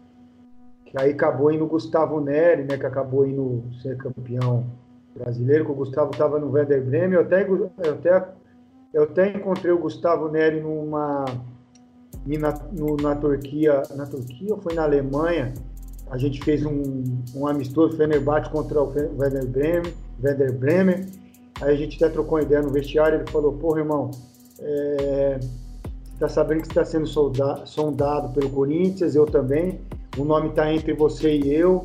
que 0.87 1.01
aí 1.01 1.13
acabou 1.13 1.53
indo 1.53 1.67
Gustavo 1.67 2.21
Neri, 2.21 2.65
né, 2.65 2.77
que 2.77 2.87
acabou 2.87 3.27
indo 3.27 3.63
ser 3.81 3.97
campeão 3.97 4.67
brasileiro, 5.19 5.65
que 5.65 5.71
o 5.73 5.75
Gustavo 5.75 6.11
estava 6.11 6.39
no 6.39 6.51
Werder 6.51 6.85
Bremen, 6.85 7.15
eu 7.15 7.21
até, 7.21 7.49
eu 7.49 7.95
até 7.95 8.35
eu 8.97 9.03
até 9.03 9.29
encontrei 9.29 9.71
o 9.73 9.79
Gustavo 9.79 10.29
Neri 10.31 10.61
numa 10.61 11.27
na, 12.27 12.53
no, 12.73 12.97
na 12.97 13.15
Turquia, 13.15 13.83
na 13.95 14.07
Turquia 14.07 14.55
ou 14.55 14.61
foi 14.61 14.75
na 14.75 14.85
Alemanha? 14.85 15.53
A 16.11 16.17
gente 16.17 16.43
fez 16.43 16.65
um, 16.65 17.05
um 17.35 17.47
amistoso 17.47 17.97
Fenerbahçe 17.97 18.49
contra 18.51 18.83
o 18.83 18.91
Werder 19.19 19.47
Bremen, 19.47 19.93
Werder 20.23 20.53
Bremen. 20.53 21.07
Aí 21.61 21.75
a 21.75 21.77
gente 21.77 22.03
até 22.03 22.13
trocou 22.13 22.39
uma 22.39 22.43
ideia 22.43 22.63
no 22.63 22.71
vestiário. 22.71 23.19
Ele 23.19 23.31
falou: 23.31 23.53
Porra, 23.53 23.81
irmão, 23.81 24.11
é, 24.61 25.41
tá 26.19 26.29
sabendo 26.29 26.63
que 26.63 26.69
está 26.69 26.85
sendo 26.85 27.07
soldado, 27.07 27.69
sondado 27.69 28.33
pelo 28.33 28.49
Corinthians, 28.49 29.15
eu 29.15 29.27
também. 29.27 29.81
O 30.17 30.25
nome 30.25 30.49
está 30.49 30.73
entre 30.73 30.95
você 30.95 31.37
e 31.37 31.53
eu. 31.53 31.83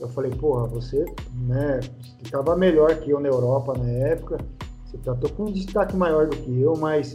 Eu 0.00 0.08
falei: 0.08 0.30
Porra, 0.30 0.66
você, 0.66 1.04
né, 1.34 1.80
estava 2.22 2.56
melhor 2.56 2.96
que 2.96 3.10
eu 3.10 3.20
na 3.20 3.28
Europa 3.28 3.76
na 3.76 3.88
época. 3.88 4.38
Você 4.86 4.98
tá 4.98 5.14
com 5.36 5.44
um 5.44 5.52
destaque 5.52 5.94
maior 5.96 6.28
do 6.28 6.36
que 6.36 6.60
eu, 6.60 6.74
mas 6.76 7.14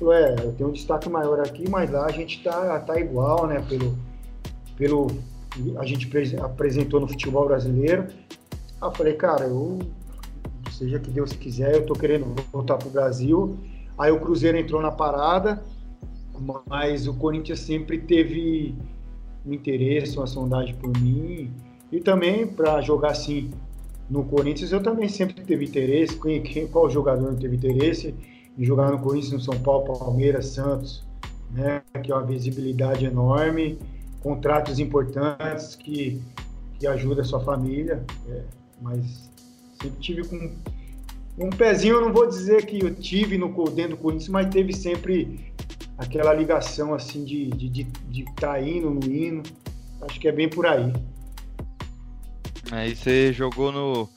é, 0.00 0.44
eu 0.44 0.52
tenho 0.52 0.70
um 0.70 0.72
destaque 0.72 1.08
maior 1.08 1.40
aqui, 1.40 1.68
mas 1.68 1.90
lá 1.90 2.06
a 2.06 2.10
gente 2.10 2.42
tá, 2.42 2.80
tá 2.80 2.98
igual, 2.98 3.46
né? 3.46 3.64
Pelo, 3.68 3.96
pelo 4.76 5.06
a 5.78 5.84
gente 5.84 6.10
apresentou 6.38 7.00
no 7.00 7.06
futebol 7.06 7.46
brasileiro. 7.46 8.06
Aí 8.80 8.88
eu 8.88 8.92
falei, 8.92 9.14
cara, 9.14 9.44
eu 9.44 9.78
seja 10.70 10.98
que 10.98 11.10
Deus 11.10 11.32
quiser, 11.32 11.74
eu 11.74 11.86
tô 11.86 11.92
querendo 11.92 12.34
voltar 12.50 12.76
pro 12.76 12.90
Brasil. 12.90 13.56
Aí 13.96 14.10
o 14.10 14.18
Cruzeiro 14.18 14.58
entrou 14.58 14.80
na 14.80 14.90
parada, 14.90 15.62
mas 16.66 17.06
o 17.06 17.14
Corinthians 17.14 17.60
sempre 17.60 17.98
teve 17.98 18.74
um 19.46 19.52
interesse, 19.52 20.16
uma 20.16 20.26
sondagem 20.26 20.74
por 20.74 20.90
mim. 20.98 21.52
E 21.92 22.00
também 22.00 22.46
para 22.46 22.80
jogar 22.80 23.10
assim 23.10 23.50
no 24.08 24.24
Corinthians, 24.24 24.72
eu 24.72 24.82
também 24.82 25.08
sempre 25.08 25.42
teve 25.44 25.66
interesse. 25.66 26.18
Quem, 26.18 26.42
quem, 26.42 26.66
qual 26.66 26.88
jogador 26.90 27.30
não 27.30 27.36
teve 27.36 27.56
interesse 27.56 28.14
em 28.58 28.64
jogar 28.64 28.90
no 28.90 28.98
Corinthians, 28.98 29.32
no 29.32 29.40
São 29.40 29.60
Paulo, 29.60 29.98
Palmeiras, 29.98 30.46
Santos, 30.46 31.04
né? 31.50 31.82
Que 32.02 32.10
é 32.10 32.14
uma 32.14 32.24
visibilidade 32.24 33.04
enorme, 33.04 33.78
contratos 34.20 34.78
importantes 34.78 35.76
que, 35.76 36.20
que 36.78 36.86
ajudam 36.86 37.20
a 37.20 37.24
sua 37.24 37.40
família. 37.40 38.02
É, 38.26 38.42
mas 38.80 39.30
sempre 39.80 40.00
tive 40.00 40.26
com 40.26 40.50
um 41.38 41.50
pezinho, 41.50 41.96
eu 41.96 42.00
não 42.00 42.12
vou 42.12 42.26
dizer 42.26 42.64
que 42.66 42.82
eu 42.82 42.94
tive 42.94 43.36
no, 43.36 43.48
dentro 43.70 43.96
do 43.96 44.02
Corinthians, 44.02 44.28
mas 44.28 44.48
teve 44.48 44.72
sempre 44.72 45.52
aquela 45.98 46.32
ligação 46.32 46.94
assim 46.94 47.24
de 47.24 47.44
estar 47.44 47.56
de, 47.56 47.68
de, 47.68 47.84
de 47.84 48.24
tá 48.34 48.60
indo, 48.60 48.90
no 48.90 49.04
hino. 49.04 49.42
Acho 50.02 50.18
que 50.18 50.26
é 50.26 50.32
bem 50.32 50.48
por 50.48 50.66
aí. 50.66 50.92
Aí 52.72 52.96
você 52.96 53.34
jogou 53.34 53.70
no, 53.70 54.08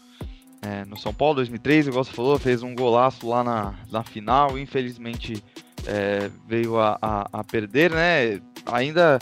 é, 0.61 0.85
no 0.85 0.97
São 0.97 1.13
Paulo 1.13 1.35
2003, 1.35 1.87
igual 1.87 2.05
você 2.05 2.13
falou, 2.13 2.39
fez 2.39 2.63
um 2.63 2.73
golaço 2.73 3.27
lá 3.27 3.43
na, 3.43 3.75
na 3.91 4.01
final, 4.01 4.57
infelizmente 4.57 5.43
é, 5.85 6.31
veio 6.47 6.79
a, 6.79 6.97
a, 7.01 7.29
a, 7.33 7.43
perder, 7.43 7.91
né? 7.91 8.39
Ainda 8.65 9.19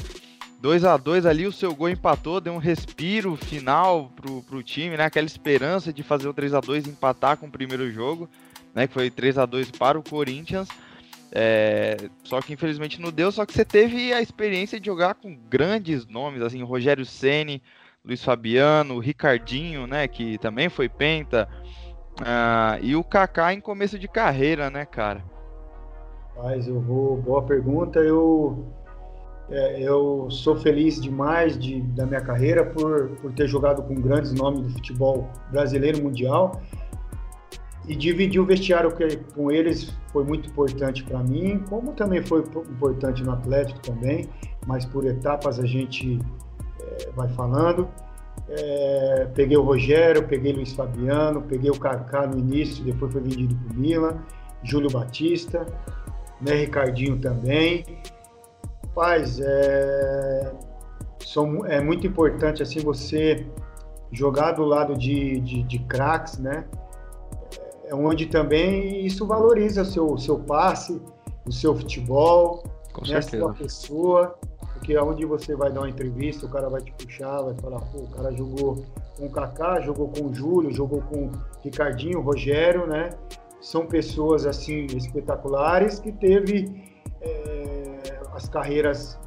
2 0.62 0.86
a 0.86 0.98
2 0.98 1.26
ali, 1.26 1.48
o 1.48 1.52
seu 1.52 1.74
gol 1.74 1.90
empatou, 1.90 2.40
deu 2.40 2.54
um 2.54 2.60
respiro 2.60 3.36
final 3.36 4.12
pro, 4.16 4.44
pro 4.44 4.62
time, 4.62 4.96
né? 4.96 5.06
Aquela 5.06 5.26
esperança 5.26 5.92
de 5.92 6.04
fazer 6.04 6.28
o 6.28 6.34
3 6.34 6.54
a 6.54 6.60
2 6.60 6.86
empatar 6.86 7.36
com 7.36 7.48
o 7.48 7.52
primeiro 7.52 7.92
jogo, 7.92 8.30
né? 8.76 8.86
Que 8.86 8.94
foi 8.94 9.10
3 9.10 9.40
a 9.40 9.48
2 9.48 9.72
para 9.72 9.98
o 9.98 10.04
Corinthians. 10.04 10.68
É, 11.32 11.98
só 12.24 12.40
que 12.40 12.54
infelizmente 12.54 13.02
não 13.02 13.12
deu, 13.12 13.32
só 13.32 13.48
que 13.48 13.54
você 13.54 13.66
teve 13.66 14.14
a 14.14 14.22
experiência 14.22 14.80
de 14.80 14.86
jogar 14.86 15.16
com 15.16 15.36
grandes 15.50 16.06
nomes, 16.06 16.44
assim, 16.44 16.62
Rogério 16.62 17.04
Ceni, 17.04 17.60
Luiz 18.06 18.24
Fabiano, 18.24 19.00
Ricardinho, 19.00 19.88
né, 19.88 20.08
que 20.08 20.38
também 20.38 20.70
foi 20.70 20.90
penta, 20.90 21.48
uh, 22.20 22.84
e 22.84 22.96
o 22.96 23.04
Kaká 23.04 23.54
em 23.54 23.62
começo 23.62 23.98
de 23.98 24.08
carreira, 24.08 24.70
né, 24.70 24.86
cara? 24.86 25.24
Mas 26.36 26.68
eu 26.68 26.82
vou, 26.82 27.16
boa 27.18 27.44
pergunta. 27.44 28.00
Eu 28.00 28.66
é, 29.50 29.82
eu 29.82 30.30
sou 30.32 30.56
feliz 30.56 31.02
demais 31.02 31.58
de, 31.58 31.82
da 31.82 32.06
minha 32.06 32.22
carreira 32.22 32.66
por, 32.66 33.10
por 33.18 33.32
ter 33.34 33.48
jogado 33.48 33.84
com 33.84 33.94
grandes 33.96 34.32
nomes 34.32 34.62
do 34.62 34.70
futebol 34.70 35.30
brasileiro 35.52 36.02
mundial 36.02 36.62
e 37.88 37.96
dividir 37.96 38.40
o 38.40 38.46
vestiário 38.46 38.92
com 39.36 39.52
eles 39.52 39.94
foi 40.14 40.24
muito 40.24 40.50
importante 40.50 41.04
para 41.04 41.20
mim, 41.20 41.62
como 41.70 41.92
também 41.92 42.24
foi 42.24 42.40
importante 42.42 43.22
no 43.24 43.32
Atlético 43.34 43.82
também, 43.82 44.30
mas 44.66 44.86
por 44.86 45.06
etapas 45.06 45.60
a 45.60 45.66
gente 45.66 46.20
é, 46.84 47.12
vai 47.12 47.30
falando. 47.30 47.88
É, 48.50 49.28
peguei 49.34 49.56
o 49.58 49.62
Rogério, 49.62 50.28
peguei 50.28 50.52
o 50.54 50.58
Luiz 50.58 50.74
Fabiano, 50.74 51.42
peguei 51.42 51.72
o 51.72 51.80
Kaká 51.80 52.28
no 52.28 52.38
início, 52.38 52.84
depois 52.84 53.12
foi 53.12 53.22
vendido 53.22 53.56
para 53.56 53.74
o 53.74 53.80
Milan, 53.80 54.18
Júlio 54.64 54.90
Batista, 54.90 55.66
né, 56.42 56.54
Ricardinho 56.56 57.20
também. 57.20 57.86
Paz, 58.94 59.40
é, 59.40 60.54
são, 61.20 61.66
é 61.66 61.82
muito 61.82 62.06
importante 62.06 62.62
assim 62.62 62.80
você 62.80 63.48
jogar 64.12 64.52
do 64.54 64.64
lado 64.64 64.96
de, 64.96 65.40
de, 65.40 65.64
de 65.64 65.80
craques, 65.80 66.38
né? 66.38 66.66
É 67.86 67.96
onde 67.96 68.28
também 68.28 69.06
isso 69.06 69.26
valoriza 69.26 69.82
o 69.82 69.86
seu, 69.86 70.18
seu 70.18 70.40
passe, 70.40 71.02
o 71.46 71.52
seu 71.52 71.76
futebol, 71.76 72.64
Com 72.94 73.06
né, 73.08 73.18
a 73.18 73.22
sua 73.22 73.54
pessoa, 73.54 74.36
porque 74.84 74.98
aonde 74.98 75.26
você 75.26 75.56
vai 75.56 75.72
dar 75.72 75.80
uma 75.80 75.90
entrevista, 75.90 76.46
o 76.46 76.50
cara 76.50 76.68
vai 76.68 76.82
te 76.82 76.92
puxar, 76.92 77.42
vai 77.42 77.54
falar, 77.54 77.80
pô, 77.80 78.00
o 78.00 78.08
cara 78.10 78.34
jogou 78.34 78.84
com 79.18 79.26
o 79.28 79.30
Kaká, 79.30 79.80
jogou 79.80 80.10
com 80.10 80.26
o 80.26 80.34
Júlio, 80.34 80.74
jogou 80.74 81.02
com 81.04 81.28
o 81.28 81.32
Ricardinho, 81.64 82.20
o 82.20 82.22
Rogério, 82.22 82.86
né? 82.86 83.12
São 83.62 83.88
pessoas 83.88 84.46
assim 84.46 84.88
espetaculares 84.88 86.00
que 86.00 86.12
teve 86.12 86.84
é, 87.22 88.20
as 88.34 88.50
carreiras 88.50 89.18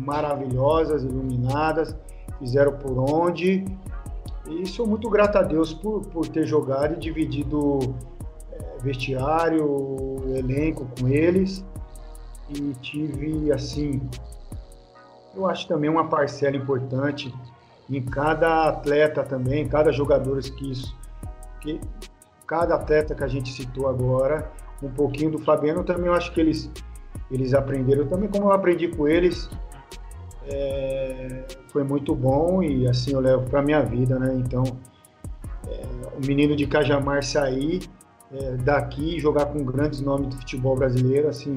maravilhosas, 0.00 1.04
iluminadas, 1.04 1.94
fizeram 2.38 2.72
por 2.78 2.98
onde. 2.98 3.66
E 4.48 4.66
sou 4.66 4.86
muito 4.86 5.10
grato 5.10 5.36
a 5.36 5.42
Deus 5.42 5.74
por, 5.74 6.06
por 6.06 6.26
ter 6.26 6.46
jogado 6.46 6.94
e 6.94 6.98
dividido 6.98 7.80
é, 8.50 8.78
vestiário, 8.82 10.22
elenco 10.34 10.88
com 10.98 11.06
eles. 11.06 11.62
E 12.48 12.72
tive, 12.80 13.52
assim, 13.52 14.00
eu 15.34 15.46
acho 15.48 15.66
também 15.66 15.90
uma 15.90 16.08
parcela 16.08 16.56
importante 16.56 17.34
em 17.90 18.02
cada 18.02 18.68
atleta 18.68 19.22
também, 19.22 19.66
cada 19.68 19.92
jogador 19.92 20.40
que 20.40 20.70
isso, 20.70 20.96
que 21.60 21.80
cada 22.46 22.74
atleta 22.74 23.14
que 23.14 23.24
a 23.24 23.28
gente 23.28 23.52
citou 23.52 23.88
agora, 23.88 24.50
um 24.82 24.90
pouquinho 24.90 25.30
do 25.30 25.38
Fabiano 25.38 25.84
também 25.84 26.06
eu 26.06 26.14
acho 26.14 26.32
que 26.32 26.40
eles 26.40 26.70
eles 27.30 27.54
aprenderam 27.54 28.06
também 28.06 28.28
como 28.28 28.48
eu 28.48 28.52
aprendi 28.52 28.88
com 28.88 29.08
eles 29.08 29.48
é, 30.46 31.44
foi 31.68 31.84
muito 31.84 32.14
bom 32.14 32.62
e 32.62 32.88
assim 32.88 33.12
eu 33.12 33.20
levo 33.20 33.48
para 33.48 33.62
minha 33.62 33.80
vida, 33.82 34.18
né? 34.18 34.34
Então 34.34 34.64
é, 35.68 35.82
o 36.16 36.26
menino 36.26 36.56
de 36.56 36.66
Cajamar 36.66 37.22
sair 37.22 37.82
é, 38.32 38.56
daqui 38.56 39.18
jogar 39.20 39.46
com 39.46 39.62
grandes 39.64 40.00
nomes 40.00 40.28
do 40.28 40.36
futebol 40.36 40.74
brasileiro, 40.74 41.28
assim 41.28 41.54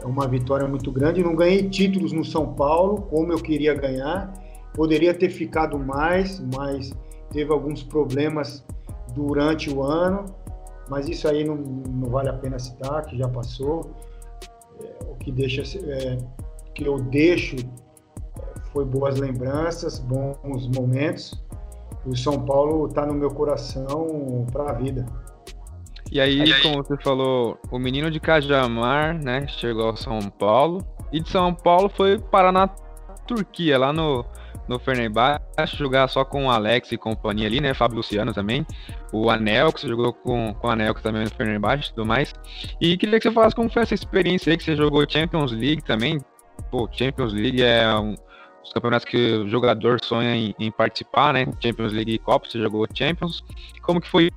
é 0.00 0.06
uma 0.06 0.26
vitória 0.26 0.66
muito 0.66 0.90
grande. 0.90 1.22
Não 1.22 1.34
ganhei 1.34 1.68
títulos 1.68 2.12
no 2.12 2.24
São 2.24 2.54
Paulo 2.54 3.02
como 3.02 3.32
eu 3.32 3.38
queria 3.38 3.74
ganhar, 3.74 4.32
poderia 4.74 5.12
ter 5.14 5.30
ficado 5.30 5.78
mais, 5.78 6.40
mas 6.54 6.92
teve 7.30 7.52
alguns 7.52 7.82
problemas 7.82 8.64
durante 9.14 9.70
o 9.70 9.82
ano, 9.82 10.24
mas 10.88 11.08
isso 11.08 11.28
aí 11.28 11.44
não, 11.44 11.56
não 11.56 12.08
vale 12.08 12.28
a 12.28 12.32
pena 12.32 12.58
citar, 12.58 13.04
que 13.04 13.16
já 13.18 13.28
passou. 13.28 13.90
É, 14.82 15.04
o 15.10 15.16
que 15.16 15.32
deixa, 15.32 15.62
é, 15.78 16.18
que 16.74 16.84
eu 16.84 16.98
deixo 16.98 17.56
é, 17.56 18.60
foi 18.72 18.84
boas 18.84 19.18
lembranças, 19.18 19.98
bons 19.98 20.68
momentos. 20.68 21.42
O 22.06 22.16
São 22.16 22.44
Paulo 22.44 22.86
está 22.86 23.04
no 23.04 23.14
meu 23.14 23.30
coração 23.30 24.46
para 24.52 24.70
a 24.70 24.72
vida. 24.72 25.04
E 26.10 26.20
aí, 26.20 26.60
como 26.62 26.82
você 26.82 26.96
falou, 26.98 27.58
o 27.70 27.78
menino 27.78 28.10
de 28.10 28.18
Cajamar, 28.18 29.14
né, 29.22 29.46
chegou 29.48 29.86
ao 29.86 29.96
São 29.96 30.18
Paulo. 30.30 30.84
E 31.12 31.20
de 31.20 31.28
São 31.28 31.54
Paulo 31.54 31.88
foi 31.88 32.18
parar 32.18 32.52
na 32.52 32.68
Turquia, 33.26 33.78
lá 33.78 33.92
no, 33.92 34.24
no 34.68 34.78
Fenerbahçe, 34.78 35.76
jogar 35.76 36.08
só 36.08 36.24
com 36.24 36.46
o 36.46 36.50
Alex 36.50 36.92
e 36.92 36.98
companhia 36.98 37.46
ali, 37.46 37.60
né, 37.60 37.74
Fábio 37.74 37.96
Luciano 37.96 38.32
também. 38.32 38.66
O 39.12 39.30
Anel, 39.30 39.72
que 39.72 39.80
você 39.80 39.88
jogou 39.88 40.12
com, 40.12 40.54
com 40.54 40.66
o 40.66 40.70
Anel 40.70 40.94
que 40.94 41.02
também 41.02 41.24
no 41.24 41.30
Fenerbahçe 41.30 41.88
e 41.88 41.94
tudo 41.94 42.06
mais. 42.06 42.32
E 42.80 42.96
queria 42.96 43.18
que 43.18 43.28
você 43.28 43.34
falasse 43.34 43.56
como 43.56 43.70
foi 43.70 43.82
essa 43.82 43.94
experiência 43.94 44.50
aí, 44.50 44.56
que 44.56 44.64
você 44.64 44.76
jogou 44.76 45.08
Champions 45.08 45.52
League 45.52 45.82
também. 45.82 46.18
Pô, 46.70 46.88
Champions 46.92 47.32
League 47.32 47.62
é 47.62 47.94
um 47.94 48.14
os 48.68 48.72
campeonatos 48.72 49.06
que 49.06 49.16
o 49.16 49.48
jogador 49.48 49.98
sonha 50.02 50.36
em, 50.36 50.54
em, 50.58 50.70
participar, 50.70 51.32
né? 51.32 51.46
Champions 51.60 51.92
League 51.92 52.12
e 52.12 52.18
Copa, 52.18 52.46
você 52.46 52.58
jogou 52.58 52.86
Champions. 52.92 53.42
Como 53.82 54.00
que 54.00 54.08
foi? 54.08 54.30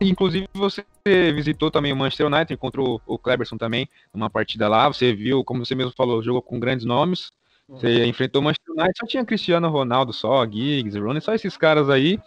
Inclusive 0.00 0.48
você 0.54 0.84
visitou 1.32 1.70
também 1.70 1.92
o 1.92 1.96
Manchester 1.96 2.26
United, 2.26 2.54
encontrou 2.54 3.00
o 3.06 3.18
Cleberson 3.18 3.56
também 3.56 3.88
numa 4.12 4.30
partida 4.30 4.68
lá. 4.68 4.88
Você 4.88 5.12
viu, 5.12 5.44
como 5.44 5.64
você 5.64 5.74
mesmo 5.74 5.92
falou, 5.96 6.22
jogou 6.22 6.42
com 6.42 6.58
grandes 6.58 6.84
nomes. 6.84 7.30
Você 7.68 8.02
uhum. 8.02 8.04
enfrentou 8.04 8.40
o 8.40 8.44
Manchester 8.44 8.74
United, 8.74 8.94
só 8.96 9.06
tinha 9.06 9.24
Cristiano 9.24 9.68
Ronaldo 9.68 10.12
só, 10.12 10.44
Giggs, 10.46 10.96
Rooney, 10.96 11.20
só 11.20 11.34
esses 11.34 11.56
caras 11.56 11.90
aí. 11.90 12.18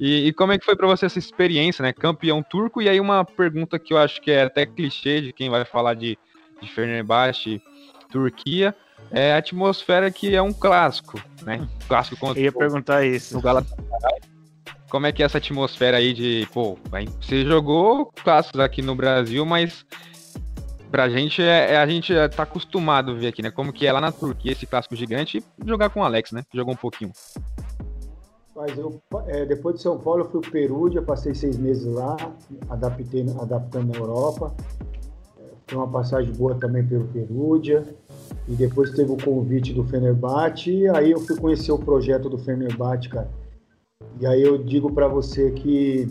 E, 0.00 0.28
e 0.28 0.32
como 0.32 0.52
é 0.52 0.58
que 0.58 0.64
foi 0.64 0.74
para 0.74 0.86
você 0.86 1.04
essa 1.04 1.18
experiência, 1.18 1.82
né? 1.82 1.92
Campeão 1.92 2.42
turco. 2.42 2.80
E 2.80 2.88
aí 2.88 2.98
uma 2.98 3.22
pergunta 3.24 3.78
que 3.78 3.92
eu 3.92 3.98
acho 3.98 4.20
que 4.22 4.30
é 4.30 4.44
até 4.44 4.64
clichê 4.64 5.20
de 5.20 5.32
quem 5.32 5.50
vai 5.50 5.64
falar 5.66 5.92
de, 5.92 6.18
de 6.62 6.68
Fenerbahçe, 6.70 7.60
Turquia 8.10 8.74
é 9.10 9.32
a 9.32 9.38
atmosfera 9.38 10.10
que 10.10 10.34
é 10.34 10.42
um 10.42 10.52
clássico, 10.52 11.20
né? 11.42 11.66
Clássico 11.86 12.18
contra 12.18 12.40
Eu 12.40 12.44
ia 12.44 12.52
perguntar 12.52 13.04
isso. 13.04 13.38
O 13.38 13.42
Galatasaray. 13.42 14.20
Como 14.90 15.06
é 15.06 15.12
que 15.12 15.22
é 15.22 15.26
essa 15.26 15.38
atmosfera 15.38 15.98
aí 15.98 16.14
de, 16.14 16.48
pô, 16.52 16.78
você 17.20 17.44
jogou 17.44 18.06
clássicos 18.06 18.60
aqui 18.60 18.80
no 18.80 18.94
Brasil, 18.94 19.44
mas 19.44 19.84
pra 20.90 21.08
gente 21.10 21.42
é, 21.42 21.74
é, 21.74 21.76
a 21.76 21.86
gente 21.86 22.12
tá 22.34 22.44
acostumado 22.44 23.12
a 23.12 23.14
ver 23.14 23.28
aqui, 23.28 23.42
né? 23.42 23.50
Como 23.50 23.72
que 23.72 23.86
é 23.86 23.92
lá 23.92 24.00
na 24.00 24.10
Turquia 24.10 24.52
esse 24.52 24.66
clássico 24.66 24.96
gigante 24.96 25.38
e 25.38 25.68
jogar 25.68 25.90
com 25.90 26.00
o 26.00 26.04
Alex, 26.04 26.32
né? 26.32 26.42
Jogou 26.54 26.72
um 26.72 26.76
pouquinho. 26.76 27.12
Mas 28.56 28.76
eu, 28.76 29.00
é, 29.26 29.44
depois 29.44 29.76
de 29.76 29.82
São 29.82 29.98
Paulo, 29.98 30.22
eu 30.22 30.30
fui 30.30 30.40
pro 30.40 30.50
Peru, 30.50 30.90
já 30.90 31.02
passei 31.02 31.34
seis 31.34 31.56
meses 31.58 31.84
lá, 31.84 32.16
adaptei, 32.70 33.24
adaptando 33.40 33.92
na 33.92 33.98
Europa. 33.98 34.54
Foi 35.66 35.78
uma 35.78 35.86
passagem 35.86 36.32
boa 36.32 36.54
também 36.54 36.84
pelo 36.84 37.04
Perúdia 37.08 37.86
e 38.48 38.52
depois 38.52 38.90
teve 38.92 39.12
o 39.12 39.18
convite 39.18 39.74
do 39.74 39.84
Fenerbahçe, 39.84 40.70
e 40.70 40.88
aí 40.88 41.10
eu 41.10 41.20
fui 41.20 41.36
conhecer 41.36 41.70
o 41.70 41.78
projeto 41.78 42.30
do 42.30 42.38
Fenerbahçe, 42.38 43.10
cara. 43.10 43.30
E 44.20 44.26
aí 44.26 44.42
eu 44.42 44.58
digo 44.58 44.92
para 44.92 45.06
você 45.06 45.52
que 45.52 46.08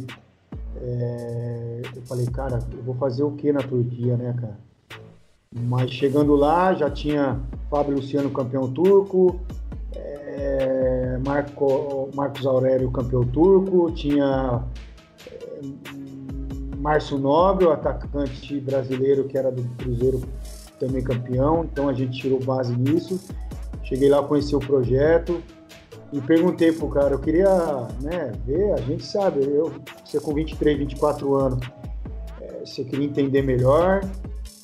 é, 0.81 1.81
eu 1.95 2.01
falei, 2.03 2.25
cara, 2.25 2.59
eu 2.71 2.83
vou 2.83 2.95
fazer 2.95 3.23
o 3.23 3.31
que 3.31 3.51
na 3.51 3.59
Turquia, 3.59 4.15
né, 4.15 4.33
cara? 4.39 4.57
Mas 5.53 5.91
chegando 5.91 6.35
lá, 6.35 6.73
já 6.73 6.89
tinha 6.89 7.39
Fábio 7.69 7.95
Luciano 7.95 8.29
campeão 8.29 8.71
turco, 8.71 9.39
é, 9.93 11.19
Marco, 11.25 12.09
Marcos 12.13 12.45
Aurélio 12.45 12.91
campeão 12.91 13.25
turco, 13.25 13.91
tinha 13.91 14.63
é, 15.25 15.61
Márcio 16.77 17.17
Nobre, 17.17 17.65
o 17.65 17.71
atacante 17.71 18.59
brasileiro 18.59 19.25
que 19.25 19.37
era 19.37 19.51
do 19.51 19.63
Cruzeiro 19.77 20.21
também 20.79 21.03
campeão, 21.03 21.63
então 21.63 21.89
a 21.89 21.93
gente 21.93 22.21
tirou 22.21 22.39
base 22.39 22.73
nisso. 22.77 23.19
Cheguei 23.83 24.09
lá, 24.09 24.21
conheci 24.21 24.55
o 24.55 24.59
projeto 24.59 25.41
e 26.11 26.21
perguntei 26.21 26.71
pro 26.71 26.89
cara, 26.89 27.13
eu 27.13 27.19
queria 27.19 27.49
né, 28.01 28.31
ver, 28.45 28.73
a 28.73 28.77
gente 28.77 29.05
sabe, 29.05 29.43
eu, 29.43 29.71
você 30.05 30.19
com 30.19 30.33
23, 30.33 30.77
24 30.79 31.35
anos, 31.35 31.59
é, 32.41 32.65
você 32.65 32.83
queria 32.83 33.05
entender 33.05 33.41
melhor. 33.41 34.01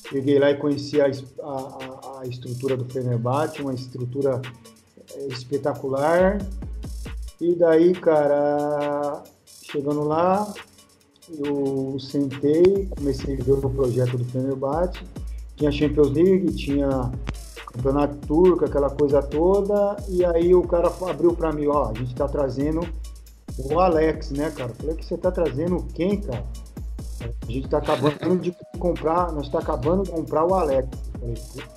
Cheguei 0.08 0.38
lá 0.38 0.50
e 0.50 0.56
conheci 0.56 1.00
a, 1.00 1.06
a, 1.06 2.20
a 2.20 2.26
estrutura 2.26 2.76
do 2.76 2.84
Fenerbahçe, 2.84 3.62
uma 3.62 3.74
estrutura 3.74 4.40
é, 5.14 5.26
espetacular. 5.26 6.38
E 7.40 7.54
daí, 7.54 7.92
cara, 7.94 9.22
chegando 9.62 10.04
lá, 10.04 10.52
eu 11.38 11.98
sentei, 11.98 12.88
comecei 12.96 13.34
a 13.34 13.42
ver 13.42 13.52
o 13.52 13.70
projeto 13.70 14.18
do 14.18 14.24
Fenerbahçe 14.26 15.02
tinha 15.56 15.70
Champions 15.70 16.10
League, 16.10 16.52
tinha 16.54 17.12
Campeonato 17.74 18.14
Turco, 18.26 18.64
aquela 18.64 18.88
coisa 18.88 19.20
toda, 19.20 19.96
e 20.08 20.24
aí 20.24 20.54
o 20.54 20.62
cara 20.62 20.92
abriu 21.10 21.34
para 21.34 21.52
mim, 21.52 21.66
ó, 21.66 21.90
a 21.90 21.94
gente 21.94 22.14
tá 22.14 22.28
trazendo 22.28 22.86
o 23.58 23.80
Alex, 23.80 24.30
né, 24.30 24.48
cara? 24.50 24.70
Eu 24.70 24.76
falei 24.76 24.94
que 24.94 25.04
você 25.04 25.18
tá 25.18 25.32
trazendo 25.32 25.84
quem, 25.92 26.20
cara? 26.20 26.44
A 27.20 27.50
gente 27.50 27.68
tá 27.68 27.78
acabando 27.78 28.38
de 28.38 28.56
comprar, 28.78 29.32
nós 29.32 29.48
tá 29.48 29.58
acabando 29.58 30.04
de 30.04 30.10
comprar 30.12 30.44
o 30.44 30.54
Alex. 30.54 30.88
Eu 31.14 31.20
falei, 31.20 31.34
puta, 31.52 31.74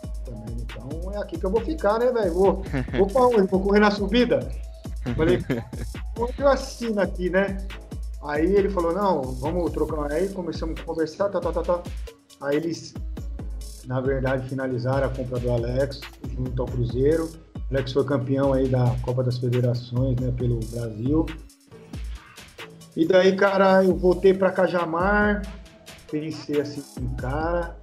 então 0.61 1.13
é 1.13 1.17
aqui 1.17 1.39
que 1.39 1.45
eu 1.45 1.49
vou 1.49 1.61
ficar, 1.61 1.97
né, 1.97 2.11
velho? 2.11 2.33
Vou, 2.33 2.63
vou 2.95 3.07
pra 3.07 3.27
onde? 3.27 3.47
Vou 3.47 3.61
correr 3.61 3.79
na 3.79 3.89
subida? 3.89 4.47
Eu 5.03 5.15
falei, 5.15 5.43
onde 6.19 6.39
eu 6.39 6.47
assino 6.47 7.01
aqui, 7.01 7.31
né? 7.31 7.57
Aí 8.23 8.55
ele 8.55 8.69
falou, 8.69 8.93
não, 8.93 9.23
vamos 9.23 9.71
trocar. 9.71 10.11
Aí 10.11 10.29
começamos 10.29 10.79
a 10.79 10.83
conversar, 10.83 11.29
tá, 11.29 11.39
tá, 11.39 11.51
tá, 11.51 11.63
tá. 11.63 11.81
Aí 12.41 12.57
eles 12.57 12.93
na 13.87 14.01
verdade, 14.01 14.49
finalizaram 14.49 15.07
a 15.07 15.09
compra 15.09 15.39
do 15.39 15.49
Alex 15.49 16.01
junto 16.35 16.61
ao 16.61 16.67
Cruzeiro. 16.67 17.31
O 17.55 17.73
Alex 17.73 17.93
foi 17.93 18.03
campeão 18.03 18.51
aí 18.51 18.67
da 18.67 18.93
Copa 19.01 19.23
das 19.23 19.37
Federações, 19.37 20.19
né, 20.19 20.31
pelo 20.37 20.59
Brasil. 20.71 21.25
E 22.95 23.07
daí, 23.07 23.35
cara, 23.35 23.85
eu 23.85 23.95
voltei 23.95 24.33
para 24.33 24.51
Cajamar, 24.51 25.41
pensei 26.11 26.59
assim, 26.59 26.83
cara, 27.15 27.77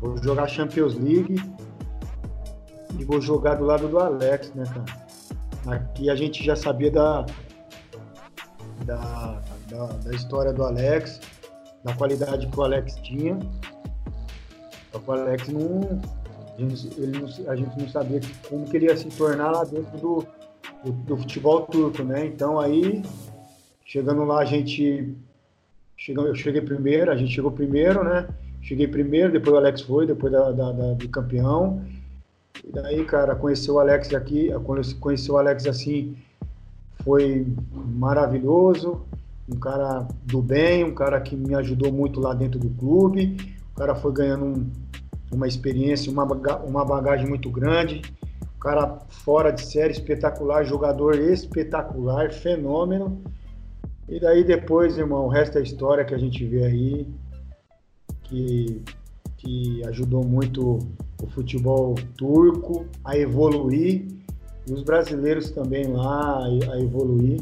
vou 0.00 0.16
jogar 0.22 0.48
Champions 0.48 0.94
League 0.94 1.36
e 2.98 3.04
vou 3.04 3.20
jogar 3.20 3.56
do 3.56 3.64
lado 3.64 3.88
do 3.88 3.98
Alex, 3.98 4.52
né, 4.54 4.64
cara? 4.64 5.74
aqui 5.76 6.08
a 6.08 6.14
gente 6.14 6.42
já 6.42 6.56
sabia 6.56 6.90
da, 6.90 7.26
da, 8.86 9.42
da, 9.68 9.86
da 9.86 10.10
história 10.12 10.52
do 10.52 10.64
Alex, 10.64 11.20
da 11.84 11.94
qualidade 11.94 12.46
que 12.46 12.58
o 12.58 12.62
Alex 12.62 12.96
tinha. 13.02 13.38
Só 14.92 14.98
que 14.98 15.10
o 15.10 15.12
Alex 15.12 15.48
não. 15.48 16.00
A 16.56 16.60
gente, 16.60 17.00
ele 17.00 17.18
não, 17.18 17.50
a 17.50 17.56
gente 17.56 17.78
não 17.78 17.88
sabia 17.88 18.20
como 18.48 18.68
que 18.68 18.76
ele 18.76 18.86
ia 18.86 18.96
se 18.96 19.08
tornar 19.08 19.50
lá 19.50 19.64
dentro 19.64 19.98
do, 19.98 20.26
do, 20.84 20.92
do 20.92 21.16
futebol 21.16 21.62
turco, 21.62 22.02
né? 22.02 22.26
Então 22.26 22.60
aí, 22.60 23.02
chegando 23.84 24.24
lá, 24.24 24.40
a 24.40 24.44
gente. 24.44 25.14
Chegou, 25.96 26.26
eu 26.26 26.34
cheguei 26.34 26.62
primeiro, 26.62 27.10
a 27.10 27.16
gente 27.16 27.32
chegou 27.32 27.50
primeiro, 27.50 28.02
né? 28.02 28.26
Cheguei 28.62 28.88
primeiro, 28.88 29.32
depois 29.32 29.54
o 29.54 29.58
Alex 29.58 29.82
foi, 29.82 30.06
depois 30.06 30.32
da, 30.32 30.50
da, 30.50 30.72
da 30.72 30.92
do 30.94 31.08
campeão. 31.08 31.82
E 32.64 32.72
daí, 32.72 33.04
cara, 33.04 33.34
conhecer 33.34 33.70
o 33.70 33.78
Alex 33.78 34.12
aqui, 34.14 34.50
conhecer 35.00 35.30
o 35.30 35.38
Alex 35.38 35.66
assim, 35.66 36.16
foi 37.02 37.46
maravilhoso. 37.72 39.02
Um 39.48 39.58
cara 39.58 40.06
do 40.24 40.40
bem, 40.40 40.84
um 40.84 40.94
cara 40.94 41.20
que 41.20 41.34
me 41.34 41.54
ajudou 41.54 41.92
muito 41.92 42.20
lá 42.20 42.34
dentro 42.34 42.58
do 42.58 42.70
clube. 42.70 43.36
O 43.80 43.82
cara 43.82 43.94
foi 43.94 44.12
ganhando 44.12 44.44
um, 44.44 44.70
uma 45.32 45.48
experiência, 45.48 46.12
uma, 46.12 46.24
uma 46.24 46.84
bagagem 46.84 47.26
muito 47.26 47.48
grande. 47.48 48.02
Um 48.54 48.60
cara 48.60 48.98
fora 49.08 49.50
de 49.50 49.62
série, 49.64 49.94
espetacular, 49.94 50.64
jogador 50.64 51.18
espetacular, 51.18 52.30
fenômeno. 52.30 53.22
E 54.06 54.20
daí 54.20 54.44
depois, 54.44 54.98
irmão, 54.98 55.24
o 55.24 55.28
resto 55.30 55.56
é 55.56 55.62
história 55.62 56.04
que 56.04 56.14
a 56.14 56.18
gente 56.18 56.44
vê 56.44 56.66
aí, 56.66 57.08
que, 58.24 58.82
que 59.38 59.82
ajudou 59.86 60.26
muito 60.26 60.78
o 61.22 61.26
futebol 61.28 61.94
turco 62.18 62.84
a 63.02 63.16
evoluir 63.16 64.08
e 64.68 64.74
os 64.74 64.82
brasileiros 64.82 65.52
também 65.52 65.86
lá 65.86 66.44
a, 66.44 66.78
evoluir. 66.78 67.40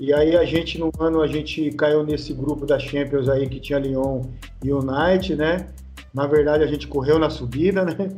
E 0.00 0.12
aí 0.12 0.36
a 0.36 0.44
gente 0.44 0.78
no 0.78 0.90
ano 0.98 1.20
a 1.20 1.26
gente 1.26 1.70
caiu 1.72 2.02
nesse 2.04 2.32
grupo 2.32 2.66
da 2.66 2.78
Champions 2.78 3.28
aí 3.28 3.48
que 3.48 3.60
tinha 3.60 3.78
Lyon 3.78 4.22
e 4.62 4.72
United, 4.72 5.36
né? 5.36 5.68
Na 6.12 6.26
verdade 6.26 6.64
a 6.64 6.66
gente 6.66 6.88
correu 6.88 7.18
na 7.18 7.30
subida, 7.30 7.84
né? 7.84 8.10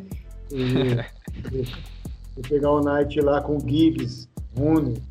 E, 0.50 1.58
e 2.38 2.42
pegar 2.48 2.70
o 2.70 2.80
United 2.80 3.20
lá 3.20 3.40
com 3.40 3.58
Gibbs, 3.60 4.28
Rooney, 4.56 5.02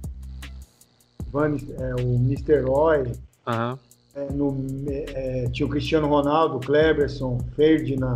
Van, 1.31 1.55
é, 1.55 1.95
o 2.01 2.15
Mr. 2.15 2.61
Roy, 2.61 3.11
uhum. 3.47 3.77
é, 4.15 4.31
no, 4.31 4.55
é, 4.87 5.49
tinha 5.51 5.65
o 5.65 5.69
Cristiano 5.69 6.07
Ronaldo, 6.07 6.59
Kleberson, 6.59 7.39
Ferdinand, 7.55 8.15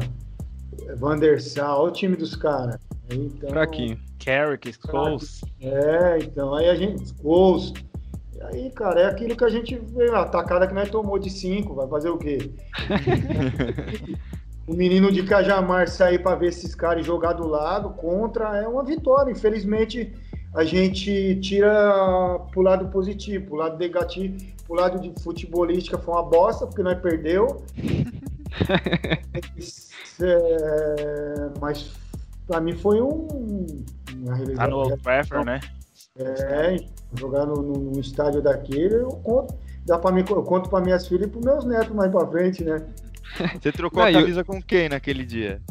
Van 0.97 1.17
der 1.17 1.41
Sar, 1.41 1.77
olha 1.77 1.89
o 1.89 1.91
time 1.91 2.15
dos 2.15 2.35
caras. 2.35 2.79
Então, 3.09 3.49
Fraquinho. 3.49 3.99
Carrick, 4.23 4.73
Scholes. 4.73 5.41
É, 5.61 6.19
então, 6.19 6.53
aí 6.53 6.69
a 6.69 6.75
gente. 6.75 7.07
Scholes. 7.07 7.73
E 8.37 8.43
aí, 8.43 8.69
cara, 8.69 9.01
é 9.01 9.05
aquilo 9.05 9.35
que 9.35 9.43
a 9.43 9.49
gente 9.49 9.75
vê, 9.75 10.11
a 10.11 10.23
tacada 10.23 10.67
que 10.67 10.73
nós 10.73 10.89
tomou 10.89 11.17
de 11.17 11.29
5, 11.29 11.73
vai 11.73 11.87
fazer 11.87 12.09
o 12.09 12.19
quê? 12.19 12.51
o 14.67 14.75
menino 14.75 15.11
de 15.11 15.23
Cajamar 15.23 15.87
sair 15.87 16.21
para 16.21 16.35
ver 16.35 16.49
esses 16.49 16.75
caras 16.75 17.03
jogar 17.03 17.33
do 17.33 17.47
lado 17.47 17.89
contra 17.91 18.57
é 18.57 18.67
uma 18.67 18.83
vitória. 18.83 19.31
Infelizmente, 19.31 20.13
a 20.53 20.63
gente 20.63 21.39
tira 21.41 22.39
pro 22.51 22.61
lado 22.61 22.89
positivo, 22.89 23.47
pro 23.47 23.55
lado 23.55 23.79
negativo, 23.79 24.37
pro 24.67 24.75
lado 24.75 24.99
de 24.99 25.11
futebolística 25.23 25.97
foi 25.97 26.13
uma 26.13 26.23
bosta, 26.23 26.67
porque 26.67 26.83
nós 26.83 26.99
perdeu. 26.99 27.63
é, 30.21 31.49
mas 31.59 31.91
para 32.45 32.61
mim 32.61 32.75
foi 32.75 33.01
um. 33.01 33.83
Tá 34.55 34.67
no 34.67 34.77
Old 34.77 35.01
Trafford, 35.01 35.43
né? 35.43 35.59
É, 36.17 36.77
jogar 37.15 37.45
no, 37.45 37.61
no, 37.61 37.99
estádio 37.99 38.41
daquele, 38.41 38.95
eu 38.95 39.09
conto. 39.09 39.55
Dá 39.85 39.97
pra 39.97 40.11
mim, 40.11 40.23
eu 40.27 40.43
conto 40.43 40.69
para 40.69 40.83
minhas 40.83 41.07
filhas 41.07 41.27
e 41.27 41.31
pros 41.31 41.45
meus 41.45 41.65
netos 41.65 41.95
mais 41.95 42.11
para 42.11 42.27
frente, 42.27 42.63
né? 42.63 42.85
Você 43.61 43.71
trocou 43.71 44.01
Não, 44.01 44.09
a 44.09 44.13
camisa 44.13 44.41
eu... 44.41 44.45
com 44.45 44.61
quem 44.61 44.89
naquele 44.89 45.25
dia? 45.25 45.61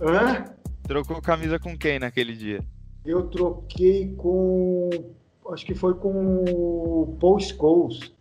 Hã? 0.00 0.44
Trocou 0.84 1.20
camisa 1.20 1.58
com 1.58 1.76
quem 1.76 1.98
naquele 1.98 2.34
dia? 2.34 2.64
Eu 3.04 3.24
troquei 3.28 4.14
com. 4.14 4.90
Acho 5.50 5.64
que 5.64 5.74
foi 5.74 5.94
com 5.94 6.44
o 6.44 7.16
Paul 7.20 7.40
Scholes. 7.40 8.12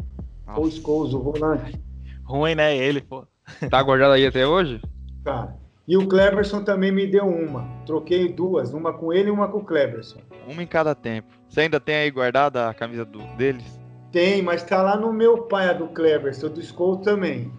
Paul 0.46 0.72
Scholes, 0.72 1.14
o 1.14 1.20
volante. 1.20 1.80
Ruim, 2.24 2.56
né? 2.56 2.76
Ele, 2.76 3.02
pô. 3.02 3.26
Tá 3.70 3.82
guardado 3.82 4.14
aí 4.14 4.26
até 4.26 4.46
hoje? 4.46 4.82
Cara. 5.24 5.56
E 5.88 5.96
o 5.96 6.06
Cleberson 6.06 6.64
também 6.64 6.92
me 6.92 7.08
deu 7.08 7.26
uma. 7.26 7.66
Troquei 7.86 8.28
duas, 8.28 8.74
uma 8.74 8.92
com 8.92 9.14
ele 9.14 9.30
e 9.30 9.32
uma 9.32 9.48
com 9.48 9.60
o 9.60 9.64
Cleberson. 9.64 10.20
Uma 10.46 10.62
em 10.62 10.68
cada 10.68 10.94
tempo. 10.94 11.30
Você 11.48 11.62
ainda 11.62 11.80
tem 11.80 11.96
aí 11.96 12.12
guardada 12.12 12.68
a 12.68 12.74
camisa 12.74 13.06
do, 13.06 13.20
deles? 13.38 13.80
Tem, 14.12 14.42
mas 14.42 14.64
tá 14.64 14.82
lá 14.82 14.98
no 14.98 15.14
meu 15.14 15.44
pai, 15.44 15.70
a 15.70 15.74
do 15.74 15.88
Cleberson, 15.88 16.50
do 16.50 16.60
Skull 16.60 16.98
também. 16.98 17.50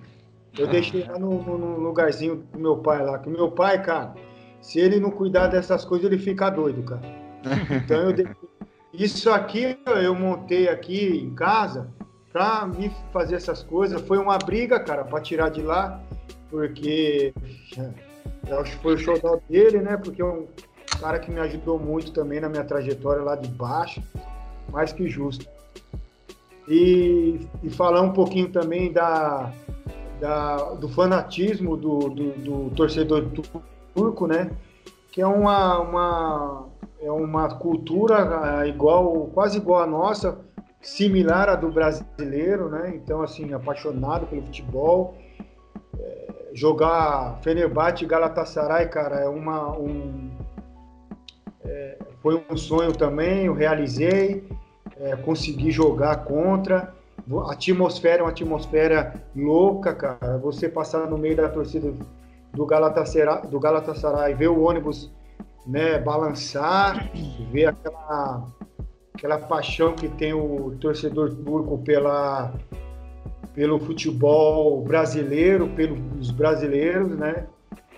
Eu 0.59 0.67
ah. 0.67 0.71
deixei 0.71 1.05
lá 1.05 1.19
no, 1.19 1.43
no, 1.43 1.79
lugarzinho 1.79 2.45
do 2.53 2.59
meu 2.59 2.77
pai 2.77 3.03
lá. 3.03 3.19
Que 3.19 3.31
meu 3.31 3.51
pai, 3.51 3.83
cara, 3.83 4.15
se 4.61 4.79
ele 4.79 5.01
não 5.01 5.11
cuidar 5.11 5.47
dessas 5.47 5.85
coisas, 5.87 6.07
ele 6.07 6.21
fica 6.21 6.51
doido, 6.51 6.83
cara. 6.83 7.03
Então 7.83 8.03
eu 8.03 8.13
deixei... 8.13 8.35
Isso 8.93 9.31
aqui 9.31 9.79
eu 10.03 10.15
montei 10.15 10.69
aqui 10.69 11.23
em 11.23 11.35
casa 11.35 11.89
pra 12.33 12.67
me 12.67 12.91
fazer 13.13 13.37
essas 13.37 13.63
coisas. 13.63 14.01
Foi 14.03 14.19
uma 14.19 14.37
briga, 14.37 14.81
cara, 14.81 15.05
pra 15.05 15.21
tirar 15.21 15.51
de 15.51 15.63
lá, 15.63 16.03
porque 16.51 17.33
eu 18.49 18.61
acho 18.61 18.77
que 18.77 18.83
foi 18.83 18.95
o 18.95 18.99
showdown 18.99 19.41
dele, 19.49 19.79
né? 19.79 19.97
Porque 19.97 20.23
é 20.23 20.25
um 20.25 20.47
cara 21.01 21.19
que 21.19 21.31
me 21.31 21.41
ajudou 21.41 21.79
muito 21.79 22.13
também 22.13 22.41
na 22.41 22.49
minha 22.49 22.65
trajetória 22.65 23.23
lá 23.23 23.37
de 23.37 23.49
baixo, 23.49 24.03
mais 24.71 24.93
que 24.93 25.09
justo. 25.09 25.47
E, 26.67 27.41
e 27.63 27.71
falar 27.71 28.03
um 28.03 28.13
pouquinho 28.13 28.51
também 28.51 28.93
da, 28.93 29.53
da 30.21 30.75
do 30.75 30.89
fanatismo 30.89 31.77
do, 31.77 31.99
do, 32.11 32.31
do, 32.33 32.71
torcedor 32.75 33.27
turco, 33.95 34.27
né? 34.27 34.51
Que 35.11 35.23
é 35.23 35.27
uma, 35.27 35.79
uma, 35.79 36.67
é 37.01 37.11
uma 37.11 37.55
cultura 37.55 38.59
ah, 38.61 38.67
igual, 38.67 39.31
quase 39.33 39.57
igual 39.57 39.83
a 39.83 39.87
nossa, 39.87 40.39
similar 40.81 41.49
à 41.49 41.57
do 41.57 41.71
brasileiro, 41.71 42.69
né? 42.69 42.93
Então, 42.95 43.23
assim, 43.23 43.53
apaixonado 43.53 44.27
pelo 44.27 44.43
futebol 44.43 45.17
jogar 46.53 47.39
Fenerbahçe 47.43 48.05
e 48.05 48.07
Galatasaray, 48.07 48.89
cara, 48.89 49.21
é 49.21 49.29
uma 49.29 49.77
um, 49.79 50.31
é, 51.65 51.99
foi 52.23 52.43
um 52.51 52.57
sonho 52.57 52.93
também, 52.93 53.47
eu 53.47 53.55
realizei, 53.55 54.49
é, 55.01 55.17
consegui 55.17 55.71
jogar 55.71 56.25
contra. 56.25 56.95
A 57.47 57.53
atmosfera 57.53 58.21
é 58.21 58.23
uma 58.23 58.31
atmosfera 58.31 59.15
louca, 59.37 59.95
cara. 59.95 60.39
Você 60.39 60.69
passar 60.69 61.07
no 61.07 61.19
meio 61.19 61.37
da 61.37 61.49
torcida 61.49 61.93
do 62.53 62.67
Galatasaray, 62.67 63.47
do 63.49 63.61
Galatasaray 63.61 64.35
ver 64.35 64.49
o 64.49 64.63
ônibus 64.63 65.11
né, 65.67 65.99
balançar, 65.99 67.11
ver 67.53 67.67
aquela, 67.67 68.49
aquela 69.15 69.39
paixão 69.39 69.93
que 69.95 70.09
tem 70.09 70.33
o 70.33 70.75
torcedor 70.81 71.35
turco 71.35 71.79
pela 71.79 72.55
pelo 73.55 73.79
futebol 73.79 74.83
brasileiro, 74.83 75.69
pelos 75.69 76.31
brasileiros, 76.31 77.17
né? 77.17 77.47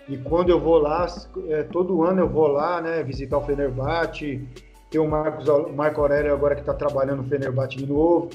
E 0.09 0.17
quando 0.17 0.51
eu 0.51 0.59
vou 0.59 0.79
lá, 0.79 1.07
é, 1.49 1.63
todo 1.63 2.03
ano 2.03 2.23
eu 2.23 2.29
vou 2.29 2.49
lá, 2.49 2.81
né? 2.81 3.03
Visitar 3.03 3.39
o 3.39 3.43
Fenerbahçe, 3.43 4.49
tem 4.91 5.01
o 5.01 5.09
Marcos, 5.09 5.47
Marco 5.75 6.01
Aurélio 6.01 6.33
agora 6.33 6.55
que 6.55 6.63
está 6.63 6.75
trabalhando 6.75 7.23
no 7.23 7.29
Fenerbahçe 7.29 7.77
de 7.77 7.87
novo. 7.87 8.31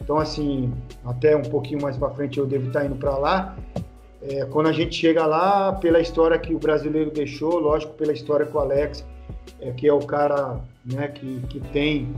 Então, 0.00 0.18
assim, 0.18 0.72
até 1.04 1.36
um 1.36 1.42
pouquinho 1.42 1.82
mais 1.82 1.96
para 1.96 2.10
frente 2.10 2.38
eu 2.38 2.46
devo 2.46 2.68
estar 2.68 2.80
tá 2.80 2.86
indo 2.86 2.96
para 2.96 3.16
lá. 3.16 3.56
É, 4.22 4.44
quando 4.46 4.68
a 4.68 4.72
gente 4.72 4.94
chega 4.94 5.26
lá, 5.26 5.72
pela 5.72 6.00
história 6.00 6.38
que 6.38 6.54
o 6.54 6.58
brasileiro 6.58 7.10
deixou, 7.10 7.58
lógico, 7.58 7.94
pela 7.94 8.12
história 8.12 8.46
com 8.46 8.58
o 8.58 8.60
Alex, 8.60 9.04
é, 9.60 9.70
que 9.72 9.88
é 9.88 9.92
o 9.92 10.00
cara 10.00 10.60
né, 10.84 11.08
que, 11.08 11.40
que 11.48 11.60
tem 11.60 12.14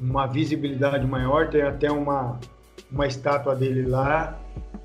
uma 0.00 0.26
visibilidade 0.26 1.06
maior, 1.06 1.48
tem 1.48 1.62
até 1.62 1.90
uma, 1.90 2.38
uma 2.90 3.06
estátua 3.06 3.54
dele 3.54 3.86
lá. 3.86 4.38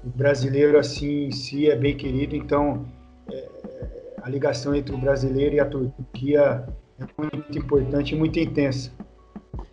O 0.03 0.09
brasileiro, 0.09 0.77
assim, 0.77 1.25
em 1.25 1.31
si 1.31 1.69
é 1.69 1.75
bem 1.75 1.95
querido, 1.95 2.35
então 2.35 2.85
é, 3.31 3.49
a 4.21 4.29
ligação 4.29 4.73
entre 4.75 4.93
o 4.93 4.97
brasileiro 4.97 5.55
e 5.55 5.59
a 5.59 5.65
Turquia 5.65 6.67
é 6.99 7.05
muito 7.17 7.57
importante 7.57 8.15
e 8.15 8.17
muito 8.17 8.39
intensa. 8.39 8.91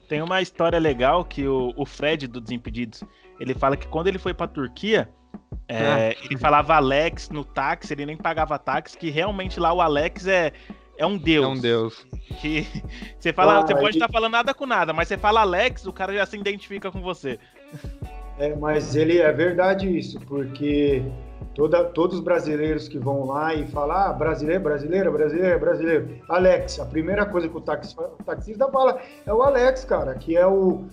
Tem 0.09 0.23
uma 0.23 0.41
história 0.41 0.79
legal 0.79 1.25
que 1.25 1.47
o, 1.47 1.73
o 1.77 1.85
Fred 1.85 2.27
do 2.27 2.41
Desimpedidos, 2.41 3.05
ele 3.39 3.55
fala 3.55 3.77
que 3.77 3.87
quando 3.87 4.07
ele 4.07 4.19
foi 4.19 4.33
para 4.33 4.47
a 4.47 4.49
Turquia, 4.49 5.09
é, 5.69 6.17
ah. 6.17 6.25
ele 6.25 6.39
falava 6.39 6.77
Alex 6.77 7.29
no 7.29 7.45
táxi, 7.45 7.93
ele 7.93 8.07
nem 8.07 8.17
pagava 8.17 8.59
táxi, 8.59 8.97
que 8.97 9.11
realmente 9.11 9.61
lá 9.61 9.73
o 9.73 9.83
Alex 9.83 10.27
é, 10.27 10.53
é 10.97 11.07
um 11.07 11.19
deus. 11.19 11.45
É 11.45 11.49
um 11.49 11.61
deus. 11.61 12.07
Que 12.41 12.67
você 13.21 13.33
fala, 13.35 13.59
ah, 13.59 13.67
você 13.67 13.75
pode 13.75 13.97
estar 13.97 14.07
tá 14.07 14.13
falando 14.13 14.33
nada 14.33 14.55
com 14.55 14.67
nada, 14.67 14.95
mas 14.95 15.09
você 15.09 15.19
fala 15.19 15.43
Alex, 15.43 15.87
o 15.87 15.93
cara 15.93 16.15
já 16.15 16.25
se 16.25 16.39
identifica 16.39 16.91
com 16.91 17.03
você. 17.03 17.39
É, 18.39 18.55
mas 18.55 18.95
ele 18.95 19.19
é 19.19 19.33
verdade 19.33 19.99
isso, 19.99 20.21
porque 20.21 21.03
Toda, 21.59 21.85
todos 21.87 22.19
os 22.19 22.23
brasileiros 22.23 22.87
que 22.87 23.01
vão 23.01 23.27
lá 23.27 23.53
e 23.53 23.67
falam, 23.67 23.97
ah, 23.97 24.13
brasileiro, 24.13 24.63
brasileiro, 24.63 25.13
brasileiro, 25.13 25.59
brasileiro. 25.59 26.09
Alex, 26.29 26.79
a 26.79 26.87
primeira 26.87 27.27
coisa 27.27 27.49
que 27.49 27.57
o, 27.57 27.61
taxi, 27.61 27.97
o 27.99 28.23
taxista 28.23 28.69
fala 28.69 29.01
é 29.27 29.35
o 29.35 29.43
Alex, 29.43 29.85
cara, 29.85 30.15
que 30.15 30.37
é, 30.37 30.47
o, 30.47 30.85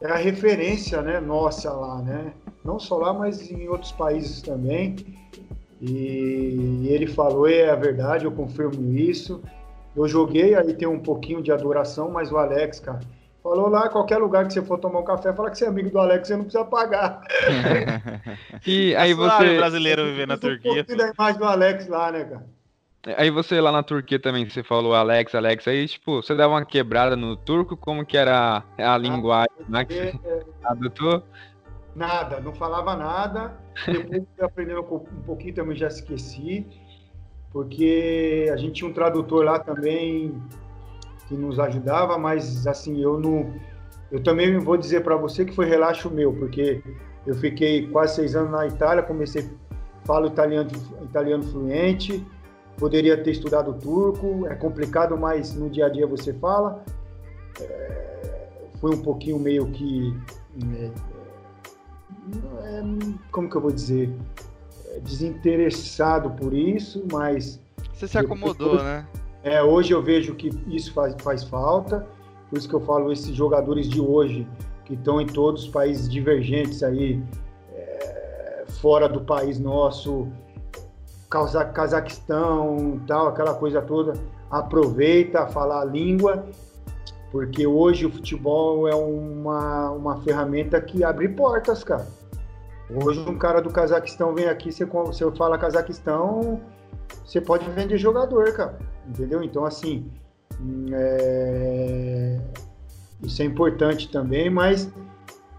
é 0.00 0.06
a 0.06 0.14
referência 0.14 1.02
né, 1.02 1.18
nossa 1.18 1.72
lá, 1.72 2.00
né? 2.00 2.32
Não 2.64 2.78
só 2.78 2.96
lá, 2.96 3.12
mas 3.12 3.50
em 3.50 3.68
outros 3.68 3.90
países 3.90 4.40
também. 4.40 4.94
E, 5.80 6.82
e 6.82 6.88
ele 6.90 7.08
falou, 7.08 7.48
é 7.48 7.70
a 7.70 7.74
verdade, 7.74 8.24
eu 8.24 8.30
confirmo 8.30 8.96
isso. 8.96 9.42
Eu 9.96 10.06
joguei, 10.06 10.54
aí 10.54 10.74
tem 10.74 10.86
um 10.86 11.00
pouquinho 11.00 11.42
de 11.42 11.50
adoração, 11.50 12.08
mas 12.08 12.30
o 12.30 12.36
Alex, 12.36 12.78
cara, 12.78 13.00
falou 13.44 13.68
lá, 13.68 13.90
qualquer 13.90 14.16
lugar 14.16 14.46
que 14.46 14.54
você 14.54 14.62
for 14.62 14.78
tomar 14.78 15.00
um 15.00 15.04
café, 15.04 15.30
fala 15.34 15.50
que 15.50 15.58
você 15.58 15.66
é 15.66 15.68
amigo 15.68 15.90
do 15.90 15.98
Alex, 15.98 16.26
você 16.26 16.34
não 16.34 16.44
precisa 16.44 16.64
pagar. 16.64 17.20
e 18.66 18.96
aí 18.96 19.12
você... 19.12 19.58
brasileiro 19.58 20.06
viver 20.06 20.26
na 20.26 20.38
Turquia. 20.38 20.86
Um 20.88 20.96
da 20.96 21.10
imagem 21.10 21.38
do 21.38 21.44
Alex 21.44 21.86
lá, 21.86 22.10
né, 22.10 22.24
cara? 22.24 22.46
Aí 23.18 23.30
você 23.30 23.60
lá 23.60 23.70
na 23.70 23.82
Turquia 23.82 24.18
também, 24.18 24.48
você 24.48 24.62
falou 24.62 24.94
Alex, 24.94 25.34
Alex, 25.34 25.68
aí 25.68 25.86
tipo, 25.86 26.22
você 26.22 26.34
dava 26.34 26.54
uma 26.54 26.64
quebrada 26.64 27.14
no 27.14 27.36
turco, 27.36 27.76
como 27.76 28.06
que 28.06 28.16
era 28.16 28.64
a 28.78 28.96
linguagem 28.96 29.50
né, 29.68 29.84
que 29.84 29.92
você 29.94 30.18
é, 30.24 30.42
adotou? 30.64 31.22
Nada, 31.94 32.40
não 32.40 32.54
falava 32.54 32.96
nada. 32.96 33.58
Depois 33.86 34.22
eu 34.38 34.46
aprendendo 34.46 34.80
um 34.80 35.22
pouquinho 35.26 35.54
também 35.54 35.76
já 35.76 35.88
esqueci, 35.88 36.66
porque 37.52 38.48
a 38.50 38.56
gente 38.56 38.72
tinha 38.72 38.88
um 38.88 38.94
tradutor 38.94 39.44
lá 39.44 39.58
também 39.58 40.34
que 41.28 41.34
nos 41.34 41.58
ajudava, 41.58 42.18
mas 42.18 42.66
assim, 42.66 43.00
eu 43.00 43.18
não. 43.18 43.52
Eu 44.10 44.22
também 44.22 44.58
vou 44.58 44.76
dizer 44.76 45.02
para 45.02 45.16
você 45.16 45.44
que 45.44 45.54
foi 45.54 45.66
relaxo 45.66 46.10
meu, 46.10 46.32
porque 46.32 46.82
eu 47.26 47.34
fiquei 47.34 47.88
quase 47.88 48.16
seis 48.16 48.36
anos 48.36 48.50
na 48.50 48.66
Itália, 48.66 49.02
comecei, 49.02 49.48
falo 50.04 50.26
italiano, 50.26 50.70
italiano 51.02 51.42
fluente, 51.42 52.24
poderia 52.76 53.22
ter 53.22 53.32
estudado 53.32 53.72
turco, 53.74 54.46
é 54.46 54.54
complicado, 54.54 55.16
mas 55.16 55.54
no 55.54 55.70
dia 55.70 55.86
a 55.86 55.88
dia 55.88 56.06
você 56.06 56.32
fala. 56.34 56.84
É, 57.60 58.24
foi 58.80 58.94
um 58.94 59.02
pouquinho 59.02 59.38
meio 59.38 59.66
que. 59.66 60.14
É, 60.76 60.90
é, 62.62 62.82
como 63.30 63.48
que 63.48 63.56
eu 63.56 63.60
vou 63.60 63.72
dizer? 63.72 64.14
É, 64.88 65.00
desinteressado 65.00 66.30
por 66.30 66.52
isso, 66.52 67.04
mas. 67.10 67.60
Você 67.92 68.08
se 68.08 68.18
acomodou, 68.18 68.72
depois, 68.72 68.82
né? 68.82 69.06
É, 69.44 69.62
hoje 69.62 69.92
eu 69.92 70.02
vejo 70.02 70.34
que 70.34 70.48
isso 70.66 70.90
faz, 70.94 71.14
faz 71.22 71.44
falta, 71.44 72.06
por 72.48 72.58
isso 72.58 72.66
que 72.66 72.74
eu 72.74 72.80
falo 72.80 73.12
esses 73.12 73.36
jogadores 73.36 73.90
de 73.90 74.00
hoje 74.00 74.48
que 74.86 74.94
estão 74.94 75.20
em 75.20 75.26
todos 75.26 75.64
os 75.64 75.68
países 75.68 76.08
divergentes 76.08 76.82
aí, 76.82 77.22
é, 77.74 78.64
fora 78.80 79.06
do 79.06 79.20
país 79.20 79.60
nosso, 79.60 80.26
Cazaquistão, 81.28 82.98
tal, 83.06 83.28
aquela 83.28 83.52
coisa 83.54 83.82
toda, 83.82 84.14
aproveita 84.50 85.40
a 85.40 85.46
falar 85.46 85.82
a 85.82 85.84
língua, 85.84 86.46
porque 87.30 87.66
hoje 87.66 88.06
o 88.06 88.10
futebol 88.10 88.88
é 88.88 88.94
uma, 88.94 89.90
uma 89.90 90.22
ferramenta 90.22 90.80
que 90.80 91.04
abre 91.04 91.28
portas, 91.28 91.84
cara. 91.84 92.06
Hoje 93.04 93.20
um 93.28 93.36
cara 93.36 93.60
do 93.60 93.68
Cazaquistão 93.68 94.34
vem 94.34 94.48
aqui, 94.48 94.72
você, 94.72 94.86
você 94.86 95.30
fala 95.32 95.58
Cazaquistão, 95.58 96.62
você 97.22 97.42
pode 97.42 97.68
vender 97.72 97.98
jogador, 97.98 98.50
cara 98.54 98.93
entendeu? 99.08 99.42
Então, 99.42 99.64
assim, 99.64 100.10
é... 100.92 102.40
isso 103.22 103.42
é 103.42 103.44
importante 103.44 104.10
também, 104.10 104.50
mas 104.50 104.92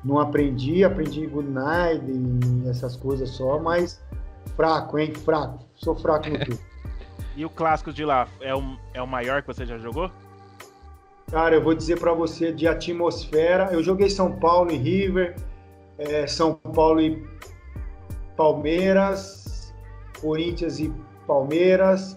não 0.04 0.20
aprendi, 0.20 0.84
aprendi 0.84 1.26
good 1.26 1.50
night 1.50 2.04
e 2.06 2.70
essas 2.70 2.96
coisas 2.96 3.30
só, 3.30 3.60
mas 3.60 4.02
fraco, 4.56 5.00
hein? 5.00 5.14
Fraco. 5.14 5.66
Sou 5.76 5.96
fraco 5.96 6.30
no 6.30 6.40
tudo. 6.40 6.60
e 7.36 7.44
o 7.44 7.50
clássico 7.50 7.92
de 7.92 8.06
lá 8.06 8.28
é 8.40 8.54
o, 8.56 8.78
é 8.94 9.02
o 9.02 9.08
maior 9.08 9.42
que 9.42 9.48
você 9.48 9.66
já 9.66 9.78
jogou? 9.78 10.12
Cara, 11.32 11.56
eu 11.56 11.64
vou 11.64 11.74
dizer 11.74 12.00
para 12.00 12.14
você 12.14 12.52
de 12.52 12.68
atmosfera. 12.68 13.70
Eu 13.72 13.82
joguei 13.82 14.10
São 14.10 14.32
Paulo 14.32 14.72
e 14.72 14.78
River, 14.78 15.36
é, 15.98 16.28
São 16.28 16.54
Paulo 16.54 17.02
e 17.02 17.28
Palmeiras, 18.38 19.74
Corinthians 20.22 20.80
e 20.80 20.94
Palmeiras, 21.26 22.16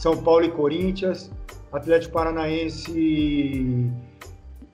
são 0.00 0.16
Paulo 0.16 0.46
e 0.46 0.50
Corinthians, 0.50 1.30
Atlético 1.70 2.14
Paranaense 2.14 2.90
e, 2.90 3.90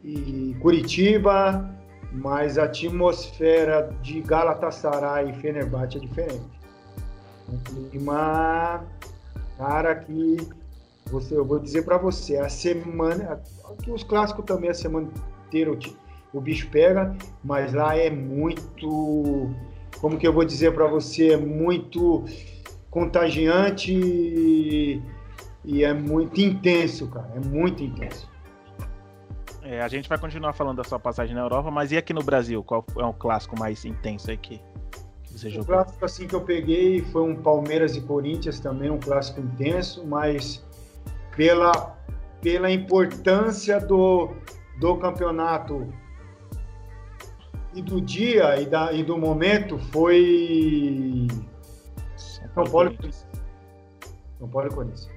e 0.05 0.57
Curitiba, 0.61 1.69
mas 2.13 2.57
a 2.57 2.63
atmosfera 2.63 3.93
de 4.03 4.21
Galatasaray 4.21 5.31
e 5.31 5.33
Fenerbahçe 5.35 5.97
é 5.97 6.01
diferente. 6.01 6.47
Um 7.49 7.59
clima, 7.59 8.85
cara, 9.59 9.97
que 9.97 10.37
você, 11.11 11.37
eu 11.37 11.45
vou 11.45 11.59
dizer 11.59 11.85
para 11.85 11.99
você, 11.99 12.37
a 12.37 12.49
semana, 12.49 13.43
aqui 13.69 13.91
os 13.91 14.05
clássicos 14.05 14.45
também 14.45 14.71
a 14.71 14.75
semana 14.75 15.09
inteira 15.49 15.73
o, 15.73 15.79
o 16.33 16.41
bicho 16.41 16.71
pega, 16.71 17.17
mas 17.43 17.73
lá 17.73 17.97
é 17.97 18.11
muito, 18.11 19.51
como 20.01 20.19
que 20.19 20.29
eu 20.29 20.33
vou 20.33 20.45
dizer 20.45 20.73
para 20.73 20.87
você, 20.87 21.33
é 21.33 21.37
muito 21.37 22.25
contagiante 22.91 25.03
e, 25.67 25.85
é 25.85 25.93
muito 25.93 26.41
intenso, 26.41 27.09
cara. 27.09 27.31
É 27.35 27.41
muito 27.41 27.83
intenso. 27.83 28.31
É, 29.63 29.83
a 29.83 29.89
gente 29.89 30.09
vai 30.09 30.17
continuar 30.17 30.53
falando 30.53 30.77
da 30.77 30.85
sua 30.85 30.99
passagem 30.99 31.35
na 31.35 31.43
Europa, 31.43 31.71
mas 31.73 31.91
e 31.91 31.97
aqui 31.97 32.13
no 32.13 32.23
Brasil? 32.23 32.63
Qual 32.63 32.85
é 32.97 33.05
o 33.05 33.13
clássico 33.13 33.59
mais 33.59 33.85
intenso 33.85 34.31
aí 34.31 34.37
que, 34.37 34.63
que 35.25 35.33
você 35.33 35.49
o 35.49 35.51
jogou? 35.51 35.63
O 35.63 35.67
clássico 35.67 36.05
assim 36.05 36.27
que 36.29 36.35
eu 36.35 36.41
peguei 36.41 37.03
foi 37.03 37.23
um 37.23 37.35
Palmeiras 37.35 37.97
e 37.97 38.01
Corinthians 38.01 38.61
também, 38.61 38.91
um 38.91 39.01
clássico 39.01 39.41
intenso, 39.41 40.07
mas 40.07 40.65
pela, 41.37 41.97
pela 42.41 42.71
importância 42.71 43.81
do, 43.81 44.37
do 44.79 44.97
campeonato 44.99 45.93
e 47.75 47.83
do 47.83 48.01
dia 48.01 48.61
e, 48.61 48.67
da, 48.67 48.93
e 48.93 49.03
do 49.03 49.19
momento 49.19 49.79
foi 49.79 51.27
São 52.17 52.49
Paulo 52.55 52.69
e 52.69 52.71
Corinthians. 52.71 53.27
São 54.39 54.49
Paulo 54.49 54.69
e 54.69 54.75
Corinthians. 54.75 55.16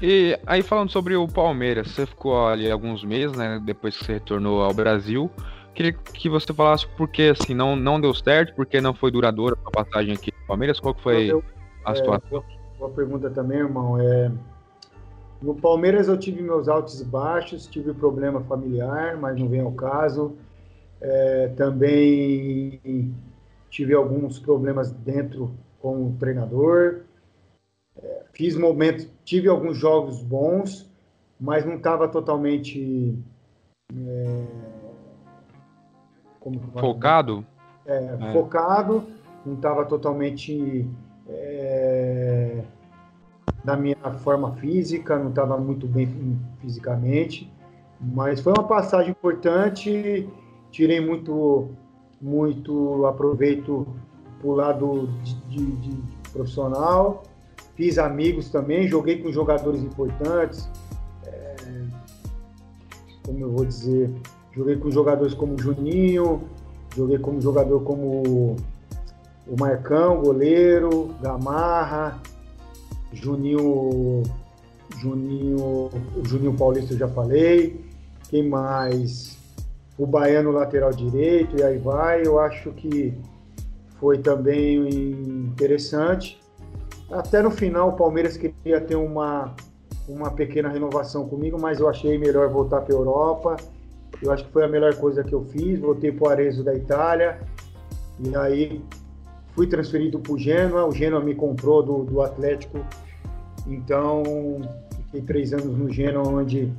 E 0.00 0.38
aí 0.46 0.62
falando 0.62 0.90
sobre 0.90 1.16
o 1.16 1.26
Palmeiras, 1.28 1.90
você 1.90 2.06
ficou 2.06 2.46
ali 2.46 2.70
alguns 2.70 3.04
meses, 3.04 3.36
né, 3.36 3.60
depois 3.64 3.96
que 3.96 4.04
você 4.04 4.14
retornou 4.14 4.62
ao 4.62 4.74
Brasil. 4.74 5.30
Queria 5.74 5.92
que 5.92 6.28
você 6.28 6.52
falasse 6.52 6.86
por 6.86 7.08
que 7.08 7.30
assim 7.30 7.54
não, 7.54 7.74
não 7.74 8.00
deu 8.00 8.14
certo, 8.14 8.54
porque 8.54 8.80
não 8.80 8.92
foi 8.92 9.10
duradoura 9.10 9.56
a 9.64 9.70
passagem 9.70 10.14
aqui 10.14 10.32
no 10.38 10.46
Palmeiras, 10.46 10.78
qual 10.78 10.94
que 10.94 11.02
foi 11.02 11.26
deu, 11.28 11.42
a 11.84 11.94
situação? 11.94 12.26
É, 12.26 12.30
boa, 12.30 12.44
boa, 12.78 12.90
pergunta 12.90 13.30
também, 13.30 13.58
irmão. 13.58 13.98
É, 13.98 14.30
no 15.40 15.54
Palmeiras 15.54 16.08
eu 16.08 16.18
tive 16.18 16.42
meus 16.42 16.68
altos 16.68 17.00
e 17.00 17.04
baixos, 17.04 17.66
tive 17.66 17.92
problema 17.94 18.42
familiar, 18.42 19.16
mas 19.16 19.38
não 19.38 19.48
vem 19.48 19.60
ao 19.60 19.72
caso. 19.72 20.36
É, 21.00 21.48
também 21.56 23.12
tive 23.70 23.94
alguns 23.94 24.38
problemas 24.38 24.92
dentro 24.92 25.52
com 25.80 26.06
o 26.06 26.16
treinador. 26.18 27.00
Fiz 28.32 28.56
momentos, 28.56 29.06
tive 29.24 29.48
alguns 29.48 29.76
jogos 29.76 30.22
bons, 30.22 30.90
mas 31.38 31.64
não 31.64 31.76
estava 31.76 32.08
totalmente 32.08 33.16
é, 33.94 34.44
focado. 36.80 37.44
É, 37.84 38.16
é, 38.20 38.32
focado, 38.32 39.04
não 39.44 39.54
estava 39.54 39.84
totalmente 39.84 40.88
é, 41.28 42.62
na 43.64 43.76
minha 43.76 43.96
forma 44.18 44.52
física, 44.56 45.18
não 45.18 45.28
estava 45.28 45.58
muito 45.58 45.86
bem 45.86 46.38
fisicamente, 46.60 47.52
mas 48.00 48.40
foi 48.40 48.52
uma 48.56 48.66
passagem 48.66 49.10
importante. 49.10 50.28
Tirei 50.70 51.00
muito, 51.00 51.70
muito 52.20 53.04
aproveito 53.04 53.86
o 54.42 54.52
lado 54.52 55.08
de, 55.22 55.34
de, 55.46 55.76
de 55.76 56.30
profissional 56.30 57.22
fiz 57.74 57.98
amigos 57.98 58.48
também, 58.50 58.88
joguei 58.88 59.22
com 59.22 59.32
jogadores 59.32 59.82
importantes. 59.82 60.68
É, 61.26 61.56
como 63.24 63.38
eu 63.40 63.50
vou 63.50 63.64
dizer, 63.64 64.10
joguei 64.52 64.76
com 64.76 64.90
jogadores 64.90 65.34
como 65.34 65.60
Juninho, 65.60 66.42
joguei 66.94 67.18
como 67.18 67.40
jogador 67.40 67.80
como 67.80 68.56
o 69.46 69.56
Marcão, 69.58 70.20
goleiro, 70.20 71.14
Gamarra, 71.20 72.20
Juninho, 73.12 74.22
Juninho, 74.98 75.90
o 76.16 76.24
Juninho 76.24 76.54
Paulista 76.54 76.94
eu 76.94 76.98
já 76.98 77.08
falei. 77.08 77.84
Quem 78.28 78.48
mais? 78.48 79.36
O 79.98 80.06
Baiano 80.06 80.50
lateral 80.50 80.90
direito 80.90 81.58
e 81.58 81.62
aí 81.62 81.78
vai. 81.78 82.26
Eu 82.26 82.38
acho 82.38 82.70
que 82.72 83.12
foi 84.00 84.18
também 84.18 84.88
interessante. 84.88 86.41
Até 87.12 87.42
no 87.42 87.50
final, 87.50 87.90
o 87.90 87.92
Palmeiras 87.92 88.36
queria 88.36 88.80
ter 88.80 88.96
uma, 88.96 89.54
uma 90.08 90.30
pequena 90.30 90.68
renovação 90.68 91.28
comigo, 91.28 91.60
mas 91.60 91.78
eu 91.78 91.88
achei 91.88 92.16
melhor 92.18 92.48
voltar 92.48 92.80
para 92.80 92.94
a 92.94 92.98
Europa. 92.98 93.56
Eu 94.22 94.32
acho 94.32 94.44
que 94.44 94.52
foi 94.52 94.64
a 94.64 94.68
melhor 94.68 94.94
coisa 94.96 95.22
que 95.22 95.34
eu 95.34 95.44
fiz. 95.44 95.78
Voltei 95.78 96.10
para 96.10 96.28
o 96.28 96.30
Arezzo 96.30 96.64
da 96.64 96.74
Itália. 96.74 97.40
E 98.18 98.34
aí 98.36 98.82
fui 99.54 99.66
transferido 99.66 100.18
para 100.18 100.32
o 100.32 100.38
Genoa, 100.38 100.86
o 100.86 100.92
Genoa 100.92 101.20
me 101.20 101.34
comprou 101.34 101.82
do, 101.82 102.04
do 102.04 102.22
Atlético, 102.22 102.78
então 103.66 104.22
fiquei 105.06 105.22
três 105.22 105.52
anos 105.52 105.76
no 105.76 105.90
Genoa, 105.90 106.26
onde 106.26 106.72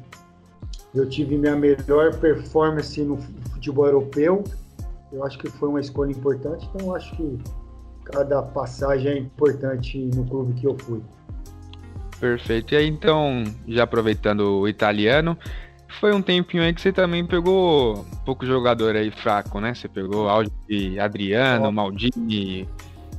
eu 0.94 1.08
tive 1.08 1.38
minha 1.38 1.56
melhor 1.56 2.16
performance 2.20 3.02
no 3.02 3.18
futebol 3.52 3.86
europeu. 3.86 4.44
Eu 5.12 5.24
acho 5.24 5.38
que 5.38 5.48
foi 5.50 5.70
uma 5.70 5.80
escolha 5.80 6.12
importante, 6.12 6.68
então 6.74 6.96
acho 6.96 7.16
que 7.16 7.40
cada 8.06 8.42
passagem 8.42 9.12
é 9.12 9.18
importante 9.18 9.98
no 9.98 10.26
clube 10.26 10.54
que 10.60 10.68
eu 10.68 10.78
fui. 10.78 11.02
Perfeito. 12.20 12.74
E 12.74 12.78
aí, 12.78 12.88
então, 12.88 13.44
já 13.68 13.84
aproveitando 13.84 14.60
o 14.60 14.68
italiano, 14.68 15.38
foi 16.00 16.14
um 16.14 16.22
tempinho 16.22 16.64
aí 16.64 16.74
que 16.74 16.82
você 16.82 16.92
também 16.92 17.26
pegou 17.26 18.00
um 18.00 18.26
pouco 18.26 18.46
jogador 18.46 18.96
aí 18.96 19.12
fraco, 19.12 19.60
né? 19.60 19.74
Você 19.74 19.88
pegou 19.88 20.30
Aldi, 20.30 21.00
Adriano, 21.00 21.68
oh. 21.68 21.72
Maldini, 21.72 22.68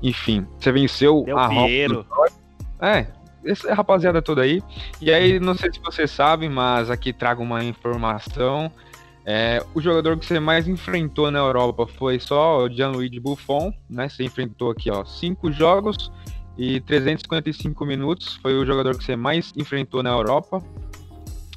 enfim. 0.02 0.46
Você 0.58 0.72
venceu 0.72 1.22
Del 1.24 1.38
a 1.38 1.48
Piero. 1.48 2.06
É, 2.80 3.06
essa 3.44 3.74
rapaziada 3.74 4.22
toda 4.22 4.42
aí. 4.42 4.62
E 5.00 5.12
aí, 5.12 5.38
não 5.38 5.54
sei 5.54 5.72
se 5.72 5.80
você 5.80 6.06
sabe, 6.06 6.48
mas 6.48 6.90
aqui 6.90 7.12
trago 7.12 7.42
uma 7.42 7.62
informação. 7.62 8.72
É, 9.26 9.64
o 9.74 9.80
jogador 9.80 10.18
que 10.18 10.26
você 10.26 10.38
mais 10.38 10.68
enfrentou 10.68 11.30
na 11.30 11.38
Europa 11.38 11.86
foi 11.86 12.20
só 12.20 12.64
o 12.64 12.70
Gianluigi 12.70 13.18
Buffon, 13.18 13.72
né? 13.88 14.08
Você 14.08 14.22
enfrentou 14.22 14.70
aqui, 14.70 14.90
ó, 14.90 15.04
cinco 15.04 15.50
jogos 15.50 16.10
e 16.58 16.80
355 16.80 17.86
minutos. 17.86 18.36
Foi 18.42 18.54
o 18.54 18.66
jogador 18.66 18.96
que 18.98 19.04
você 19.04 19.16
mais 19.16 19.52
enfrentou 19.56 20.02
na 20.02 20.10
Europa. 20.10 20.62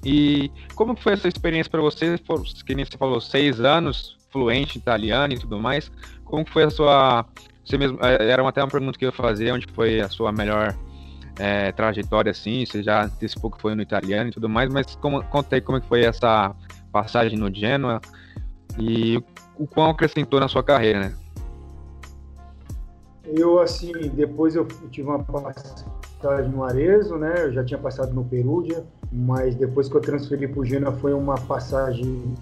E 0.04 0.50
como 0.76 0.96
foi 0.96 1.14
essa 1.14 1.28
experiência 1.28 1.70
para 1.70 1.82
você? 1.82 2.18
Que 2.66 2.74
nem 2.74 2.86
você 2.86 2.98
falou, 2.98 3.20
seis 3.20 3.60
anos, 3.60 4.18
fluente 4.32 4.78
italiano 4.78 5.34
e 5.34 5.40
tudo 5.40 5.60
mais. 5.60 5.92
Como 6.24 6.46
foi 6.48 6.64
a 6.64 6.70
sua. 6.70 7.26
Você 7.66 7.78
mesmo, 7.78 8.00
é, 8.02 8.30
era 8.30 8.48
até 8.48 8.64
uma 8.64 8.70
pergunta 8.70 8.98
que 8.98 9.04
eu 9.04 9.10
ia 9.10 9.14
fazer, 9.14 9.52
onde 9.52 9.68
foi 9.74 10.00
a 10.00 10.08
sua 10.08 10.32
melhor 10.32 10.74
é, 11.38 11.72
trajetória 11.74 12.32
assim? 12.32 12.66
Você 12.66 12.82
já 12.82 13.04
antecipou 13.04 13.52
que 13.52 13.62
foi 13.62 13.76
no 13.76 13.82
italiano 13.82 14.30
e 14.30 14.32
tudo 14.32 14.48
mais, 14.48 14.72
mas 14.72 14.96
como, 14.96 15.22
conta 15.26 15.56
aí 15.56 15.62
como 15.62 15.78
é 15.78 15.82
foi 15.82 16.06
essa 16.06 16.56
passagem 17.02 17.38
no 17.38 17.54
Genoa 17.54 18.02
e 18.80 19.24
o 19.58 19.68
quão 19.68 19.92
acrescentou 19.92 20.40
na 20.40 20.48
sua 20.48 20.64
carreira, 20.64 21.00
né? 21.00 21.16
Eu, 23.24 23.60
assim, 23.60 23.92
depois 24.14 24.56
eu 24.56 24.66
tive 24.90 25.08
uma 25.08 25.24
passagem 25.24 26.50
no 26.50 26.64
Arezo, 26.64 27.18
né? 27.18 27.46
Eu 27.46 27.54
já 27.54 27.64
tinha 27.64 27.78
passado 27.78 28.14
no 28.14 28.24
Perugia, 28.24 28.84
mas 29.12 29.54
depois 29.56 29.88
que 29.88 29.96
eu 29.96 30.02
transferi 30.02 30.48
para 30.48 30.60
o 30.60 30.66
Genoa 30.66 30.94
foi 30.94 31.14
uma 31.14 31.36
passagem 31.36 32.34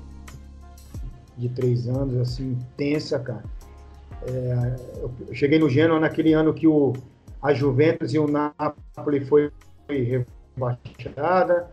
de 1.37 1.49
três 1.49 1.87
anos, 1.87 2.15
assim, 2.17 2.57
tensa, 2.77 3.19
cara. 3.19 3.43
É, 4.27 4.75
eu 5.01 5.11
cheguei 5.33 5.59
no 5.59 5.69
Genoa 5.69 5.99
naquele 5.99 6.33
ano 6.33 6.53
que 6.53 6.67
o, 6.67 6.93
a 7.41 7.53
Juventus 7.53 8.13
e 8.13 8.19
o 8.19 8.27
Napoli 8.27 9.25
foi 9.25 9.51
rebaixada. 9.89 11.69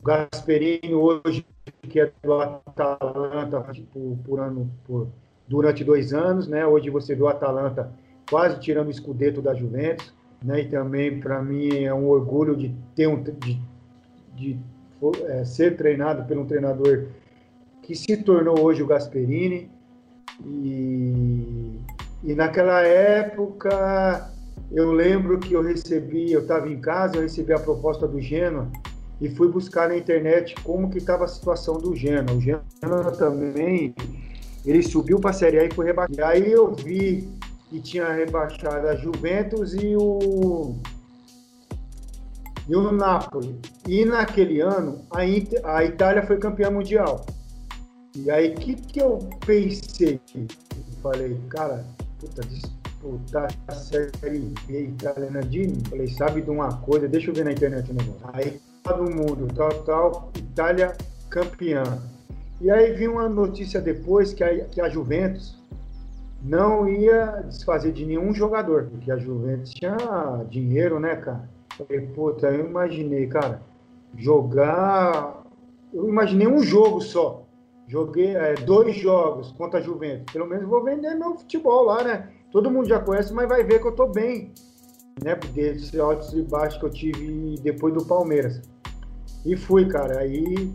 O 0.00 0.04
Gasperini 0.04 0.94
hoje, 0.94 1.46
que 1.82 2.00
é 2.00 2.12
do 2.22 2.34
Atalanta 2.34 3.60
por, 3.92 4.18
por 4.24 4.40
ano, 4.40 4.70
por, 4.86 5.08
durante 5.48 5.84
dois 5.84 6.12
anos, 6.12 6.48
né? 6.48 6.66
Hoje 6.66 6.90
você 6.90 7.14
vê 7.14 7.22
o 7.22 7.28
Atalanta 7.28 7.90
quase 8.28 8.58
tirando 8.60 8.88
o 8.88 8.90
escudeto 8.90 9.40
da 9.40 9.54
Juventus, 9.54 10.12
né? 10.42 10.60
E 10.60 10.68
também 10.68 11.20
para 11.20 11.42
mim 11.42 11.84
é 11.84 11.92
um 11.92 12.08
orgulho 12.08 12.56
de 12.56 12.74
ter 12.94 13.06
um 13.06 13.22
de, 13.22 13.60
de 14.34 14.58
é, 15.26 15.44
ser 15.44 15.76
treinado 15.76 16.24
por 16.24 16.36
um 16.36 16.46
treinador 16.46 17.06
que 17.82 17.94
se 17.94 18.16
tornou 18.16 18.60
hoje 18.60 18.82
o 18.82 18.86
Gasperini 18.86 19.70
e, 20.44 21.78
e 22.22 22.34
naquela 22.34 22.80
época 22.82 24.30
eu 24.72 24.92
lembro 24.92 25.38
que 25.38 25.52
eu 25.52 25.62
recebi, 25.62 26.32
eu 26.32 26.40
estava 26.40 26.68
em 26.68 26.80
casa, 26.80 27.16
eu 27.16 27.22
recebi 27.22 27.52
a 27.52 27.58
proposta 27.58 28.08
do 28.08 28.20
Genoa 28.20 28.68
e 29.20 29.28
fui 29.28 29.48
buscar 29.48 29.88
na 29.88 29.96
internet 29.96 30.54
como 30.62 30.90
que 30.90 30.98
estava 30.98 31.24
a 31.24 31.28
situação 31.28 31.78
do 31.78 31.94
Genoa. 31.94 32.36
O 32.36 32.40
Genoa 32.40 33.12
também, 33.16 33.94
ele 34.64 34.82
subiu 34.82 35.20
para 35.20 35.30
a 35.30 35.34
Série 35.34 35.58
A 35.58 35.64
e 35.64 35.72
foi 35.72 35.86
rebaixado. 35.86 36.24
Aí 36.24 36.50
eu 36.50 36.74
vi 36.74 37.28
que 37.70 37.80
tinha 37.80 38.12
rebaixado 38.12 38.88
a 38.88 38.96
Juventus 38.96 39.74
e 39.74 39.96
o 39.96 40.76
e 42.68 42.74
o 42.74 42.92
Napoli. 42.92 43.58
E 43.86 44.04
naquele 44.04 44.60
ano 44.60 45.02
a, 45.10 45.20
a 45.76 45.84
Itália 45.84 46.22
foi 46.22 46.38
campeã 46.38 46.70
mundial. 46.70 47.24
E 48.16 48.30
aí 48.30 48.54
o 48.54 48.54
que, 48.54 48.74
que 48.74 49.00
eu 49.00 49.18
pensei? 49.44 50.20
Falei, 51.02 51.38
cara, 51.50 51.84
puta, 52.18 52.42
disputar 52.42 53.52
a 53.68 53.74
série 53.74 54.52
B 54.66 54.84
italiana 54.84 55.42
de 55.42 55.72
falei, 55.88 56.08
sabe 56.08 56.40
de 56.40 56.50
uma 56.50 56.78
coisa, 56.78 57.06
deixa 57.08 57.30
eu 57.30 57.34
ver 57.34 57.44
na 57.44 57.52
internet 57.52 57.90
o 57.90 57.94
negócio. 57.94 58.30
Aí 58.32 58.60
do 58.92 59.10
mundo, 59.10 59.48
tal, 59.54 59.70
tal, 59.84 60.30
Itália 60.36 60.92
campeã. 61.30 61.82
E 62.60 62.70
aí 62.70 62.92
vi 62.92 63.08
uma 63.08 63.28
notícia 63.30 63.80
depois 63.80 64.34
que 64.34 64.44
a, 64.44 64.64
que 64.66 64.78
a 64.78 64.90
Juventus 64.90 65.58
não 66.42 66.86
ia 66.86 67.44
desfazer 67.48 67.92
de 67.92 68.04
nenhum 68.04 68.34
jogador, 68.34 68.88
porque 68.90 69.10
a 69.10 69.16
Juventus 69.16 69.72
tinha 69.72 69.96
dinheiro, 70.50 71.00
né, 71.00 71.16
cara? 71.16 71.48
Falei, 71.78 72.02
puta, 72.08 72.48
eu 72.48 72.66
imaginei, 72.66 73.26
cara, 73.26 73.62
jogar. 74.18 75.42
Eu 75.92 76.06
imaginei 76.06 76.46
um 76.46 76.62
jogo 76.62 77.00
só. 77.00 77.42
Joguei 77.88 78.36
é, 78.36 78.54
dois 78.54 78.96
jogos 78.96 79.50
contra 79.52 79.80
a 79.80 79.82
Juventus. 79.82 80.30
Pelo 80.32 80.46
menos 80.46 80.68
vou 80.68 80.84
vender 80.84 81.14
meu 81.14 81.34
futebol 81.36 81.84
lá, 81.84 82.04
né? 82.04 82.28
Todo 82.52 82.70
mundo 82.70 82.86
já 82.86 83.00
conhece, 83.00 83.32
mas 83.32 83.48
vai 83.48 83.64
ver 83.64 83.80
que 83.80 83.88
eu 83.88 83.92
tô 83.92 84.06
bem. 84.06 84.52
Né? 85.22 85.34
Desses 85.54 85.98
altos 85.98 86.32
e 86.34 86.42
baixos 86.42 86.78
que 86.78 86.86
eu 86.86 86.90
tive 86.90 87.56
depois 87.62 87.94
do 87.94 88.04
Palmeiras. 88.04 88.73
E 89.44 89.56
fui, 89.56 89.86
cara. 89.86 90.20
Aí 90.20 90.72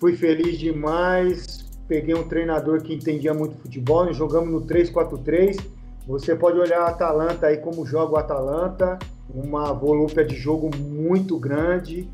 fui 0.00 0.16
feliz 0.16 0.58
demais 0.58 1.60
peguei 1.90 2.14
um 2.14 2.22
treinador 2.22 2.80
que 2.80 2.94
entendia 2.94 3.34
muito 3.34 3.56
futebol, 3.56 4.12
jogamos 4.12 4.48
no 4.48 4.60
3-4-3. 4.64 5.60
Você 6.06 6.36
pode 6.36 6.56
olhar 6.56 6.82
a 6.82 6.90
Atalanta 6.90 7.48
aí 7.48 7.56
como 7.56 7.84
joga 7.84 8.12
o 8.14 8.16
Atalanta, 8.16 8.96
uma 9.28 9.72
volúpia 9.72 10.24
de 10.24 10.36
jogo 10.36 10.70
muito 10.76 11.36
grande, 11.36 12.08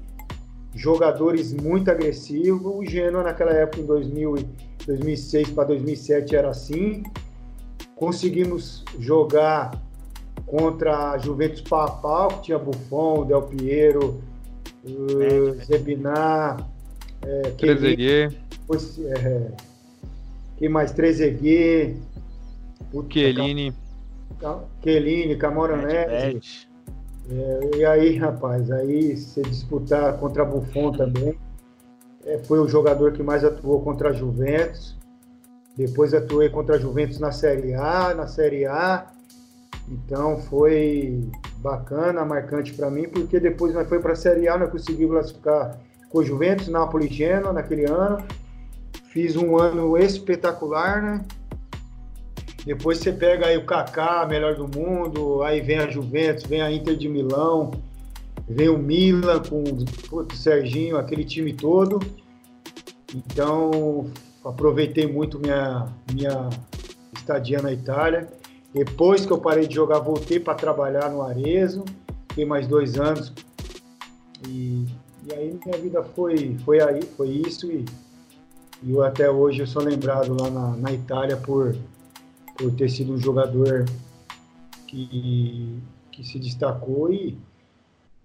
jogadores 0.74 1.52
muito 1.52 1.90
agressivos. 1.90 2.74
O 2.74 2.82
Genoa 2.86 3.22
naquela 3.22 3.52
época, 3.52 3.82
em 3.82 3.84
2000, 3.84 4.36
2006 4.86 5.50
para 5.50 5.64
2007, 5.64 6.34
era 6.34 6.48
assim. 6.48 7.02
Conseguimos 7.94 8.82
jogar 8.98 9.78
contra 10.46 11.10
a 11.10 11.18
Juventus 11.18 11.60
Papal, 11.60 12.28
que 12.28 12.44
tinha 12.44 12.58
Buffon, 12.58 13.26
Del 13.26 13.42
Piero, 13.42 14.22
uh, 14.86 15.64
Zebinar, 15.64 16.68
é, 17.22 17.42
Trezeguet. 17.50 18.38
É, 19.04 19.50
quem 20.56 20.68
mais? 20.68 20.92
Trezeguet. 20.92 21.96
Chiellini. 23.10 23.72
Chiellini, 24.82 25.36
Camoranese. 25.36 26.66
É, 27.28 27.76
e 27.76 27.84
aí, 27.84 28.16
rapaz, 28.16 28.70
aí 28.70 29.16
você 29.16 29.42
disputar 29.42 30.16
contra 30.18 30.44
Buffon 30.44 30.92
também. 30.92 31.36
É, 32.24 32.38
foi 32.38 32.58
o 32.58 32.68
jogador 32.68 33.12
que 33.12 33.22
mais 33.22 33.44
atuou 33.44 33.82
contra 33.82 34.10
a 34.10 34.12
Juventus. 34.12 34.96
Depois 35.76 36.14
atuei 36.14 36.48
contra 36.48 36.76
a 36.76 36.78
Juventus 36.78 37.18
na 37.18 37.32
Série 37.32 37.74
A, 37.74 38.14
na 38.14 38.26
Série 38.26 38.64
A. 38.66 39.06
Então 39.88 40.38
foi 40.42 41.28
bacana, 41.66 42.24
marcante 42.24 42.72
para 42.72 42.88
mim, 42.88 43.08
porque 43.08 43.40
depois 43.40 43.74
nós 43.74 43.88
foi 43.88 43.98
para 43.98 44.12
a 44.12 44.16
Série 44.16 44.46
A, 44.46 44.56
nós 44.56 44.70
conseguimos 44.70 45.14
classificar 45.14 45.80
com 46.08 46.18
o 46.18 46.24
Juventus, 46.24 46.68
Napoli 46.68 47.08
Genoa 47.08 47.52
naquele 47.52 47.84
ano. 47.84 48.24
Fiz 49.08 49.34
um 49.34 49.58
ano 49.58 49.98
espetacular, 49.98 51.02
né? 51.02 51.24
Depois 52.64 52.98
você 52.98 53.12
pega 53.12 53.46
aí 53.46 53.56
o 53.56 53.66
Kaká, 53.66 54.26
melhor 54.26 54.54
do 54.54 54.68
mundo, 54.68 55.42
aí 55.42 55.60
vem 55.60 55.78
a 55.78 55.88
Juventus, 55.88 56.44
vem 56.44 56.62
a 56.62 56.70
Inter 56.70 56.96
de 56.96 57.08
Milão, 57.08 57.72
vem 58.48 58.68
o 58.68 58.78
Milan 58.78 59.42
com 59.42 59.62
o 59.62 60.34
Serginho, 60.34 60.96
aquele 60.96 61.24
time 61.24 61.52
todo. 61.52 61.98
Então, 63.14 64.08
aproveitei 64.44 65.06
muito 65.06 65.38
minha, 65.38 65.86
minha 66.12 66.48
estadia 67.12 67.60
na 67.60 67.72
Itália. 67.72 68.28
Depois 68.76 69.24
que 69.24 69.32
eu 69.32 69.38
parei 69.38 69.66
de 69.66 69.74
jogar, 69.74 70.00
voltei 70.00 70.38
para 70.38 70.54
trabalhar 70.54 71.10
no 71.10 71.22
Arezo. 71.22 71.84
Fiquei 72.28 72.44
mais 72.44 72.66
dois 72.66 72.98
anos. 72.98 73.32
E, 74.46 74.84
e 75.24 75.34
aí 75.34 75.58
minha 75.64 75.78
vida 75.78 76.02
foi, 76.02 76.56
foi, 76.64 76.80
aí, 76.80 77.02
foi 77.02 77.28
isso. 77.28 77.70
E 77.72 77.84
e 78.82 78.92
eu, 78.92 79.02
até 79.02 79.30
hoje 79.30 79.60
eu 79.60 79.66
sou 79.66 79.82
lembrado 79.82 80.36
lá 80.38 80.50
na, 80.50 80.76
na 80.76 80.92
Itália 80.92 81.36
por, 81.36 81.74
por 82.56 82.70
ter 82.72 82.90
sido 82.90 83.14
um 83.14 83.18
jogador 83.18 83.86
que, 84.86 85.80
que 86.12 86.24
se 86.24 86.38
destacou 86.38 87.10
e 87.10 87.38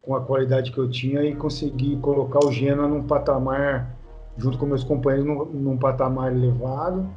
com 0.01 0.15
a 0.15 0.21
qualidade 0.21 0.71
que 0.71 0.77
eu 0.77 0.89
tinha 0.89 1.23
e 1.23 1.35
consegui 1.35 1.95
colocar 1.97 2.45
o 2.45 2.51
Genoa 2.51 2.87
num 2.87 3.03
patamar, 3.03 3.95
junto 4.37 4.57
com 4.57 4.65
meus 4.65 4.83
companheiros, 4.83 5.25
num, 5.25 5.45
num 5.45 5.77
patamar 5.77 6.31
elevado. 6.31 7.07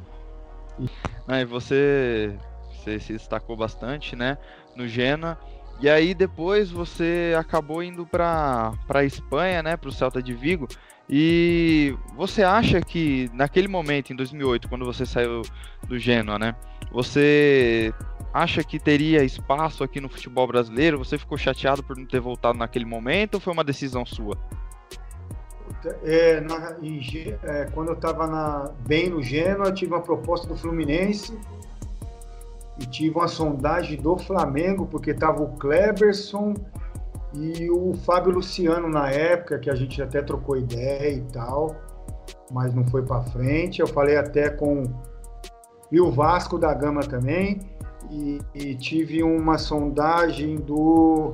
E... 0.79 0.87
Ah, 1.27 1.43
você 1.45 2.37
você 2.85 2.99
se 2.99 3.13
destacou 3.13 3.57
bastante, 3.57 4.15
né, 4.15 4.37
no 4.75 4.87
Genoa. 4.87 5.37
E 5.81 5.89
aí 5.89 6.13
depois 6.13 6.71
você 6.71 7.35
acabou 7.37 7.83
indo 7.83 8.05
para 8.05 8.71
a 8.87 9.03
Espanha, 9.03 9.61
né, 9.61 9.75
para 9.75 9.89
o 9.89 9.91
Celta 9.91 10.21
de 10.21 10.33
Vigo. 10.33 10.67
E 11.09 11.95
você 12.15 12.43
acha 12.43 12.81
que 12.81 13.29
naquele 13.33 13.67
momento, 13.67 14.11
em 14.11 14.15
2008, 14.15 14.69
quando 14.69 14.85
você 14.85 15.05
saiu 15.05 15.41
do 15.87 15.99
Genoa, 15.99 16.39
né, 16.39 16.55
você 16.91 17.93
acha 18.33 18.63
que 18.63 18.79
teria 18.79 19.23
espaço 19.23 19.83
aqui 19.83 19.99
no 19.99 20.09
futebol 20.09 20.47
brasileiro? 20.47 20.97
Você 20.97 21.17
ficou 21.17 21.37
chateado 21.37 21.83
por 21.83 21.97
não 21.97 22.05
ter 22.05 22.19
voltado 22.19 22.57
naquele 22.57 22.85
momento 22.85 23.35
ou 23.35 23.39
foi 23.39 23.53
uma 23.53 23.63
decisão 23.63 24.05
sua? 24.05 24.37
É, 26.03 26.41
na, 26.41 26.77
em, 26.81 26.99
é, 27.43 27.65
quando 27.71 27.89
eu 27.89 27.95
estava 27.95 28.73
bem 28.87 29.09
no 29.09 29.21
Genoa, 29.21 29.71
tive 29.71 29.93
uma 29.93 30.01
proposta 30.01 30.47
do 30.47 30.55
Fluminense 30.55 31.37
e 32.79 32.85
tive 32.85 33.15
uma 33.15 33.27
sondagem 33.27 33.97
do 33.97 34.17
Flamengo, 34.17 34.85
porque 34.85 35.11
estava 35.11 35.43
o 35.43 35.53
Kleberson 35.57 36.53
e 37.33 37.69
o 37.69 37.93
Fábio 37.93 38.33
Luciano 38.33 38.89
na 38.89 39.09
época, 39.09 39.59
que 39.59 39.69
a 39.69 39.75
gente 39.75 40.01
até 40.01 40.21
trocou 40.21 40.57
ideia 40.57 41.13
e 41.13 41.21
tal, 41.21 41.75
mas 42.51 42.73
não 42.73 42.85
foi 42.85 43.03
para 43.03 43.23
frente. 43.23 43.81
Eu 43.81 43.87
falei 43.87 44.17
até 44.17 44.49
com 44.49 44.83
e 45.91 46.01
o 46.01 46.11
Vasco 46.11 46.57
da 46.57 46.73
Gama 46.73 47.01
também, 47.01 47.59
e, 48.11 48.39
e 48.53 48.75
tive 48.75 49.23
uma 49.23 49.57
sondagem 49.57 50.57
do, 50.57 51.33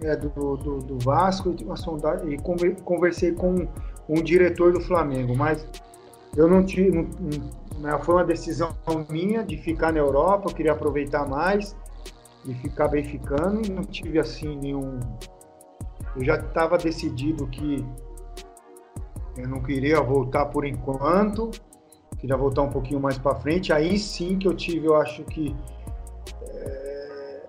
é, 0.00 0.16
do, 0.16 0.56
do, 0.56 0.78
do, 0.78 0.98
Vasco, 0.98 1.54
uma 1.62 1.76
sondagem, 1.76 2.32
e 2.32 2.38
conversei 2.82 3.32
com 3.32 3.66
um 4.08 4.22
diretor 4.22 4.72
do 4.72 4.80
Flamengo, 4.80 5.36
mas 5.36 5.66
eu 6.36 6.48
não 6.48 6.64
tive, 6.64 6.90
não, 6.90 7.08
foi 8.04 8.14
uma 8.14 8.24
decisão 8.24 8.76
minha 9.08 9.42
de 9.42 9.56
ficar 9.56 9.92
na 9.92 9.98
Europa, 9.98 10.48
eu 10.48 10.54
queria 10.54 10.72
aproveitar 10.72 11.28
mais 11.28 11.76
e 12.44 12.54
ficar 12.54 12.88
bem 12.88 13.04
ficando, 13.04 13.64
e 13.66 13.70
não 13.70 13.82
tive 13.82 14.18
assim 14.18 14.56
nenhum. 14.56 14.98
Eu 16.16 16.24
já 16.24 16.36
estava 16.36 16.76
decidido 16.76 17.46
que 17.46 17.84
eu 19.36 19.48
não 19.48 19.62
queria 19.62 20.00
voltar 20.00 20.46
por 20.46 20.64
enquanto, 20.64 21.50
queria 22.18 22.36
voltar 22.36 22.62
um 22.62 22.70
pouquinho 22.70 23.00
mais 23.00 23.18
para 23.18 23.34
frente. 23.36 23.72
Aí 23.72 23.98
sim 23.98 24.38
que 24.38 24.46
eu 24.46 24.54
tive, 24.54 24.86
eu 24.86 24.96
acho 24.96 25.24
que 25.24 25.56
é, 26.42 27.42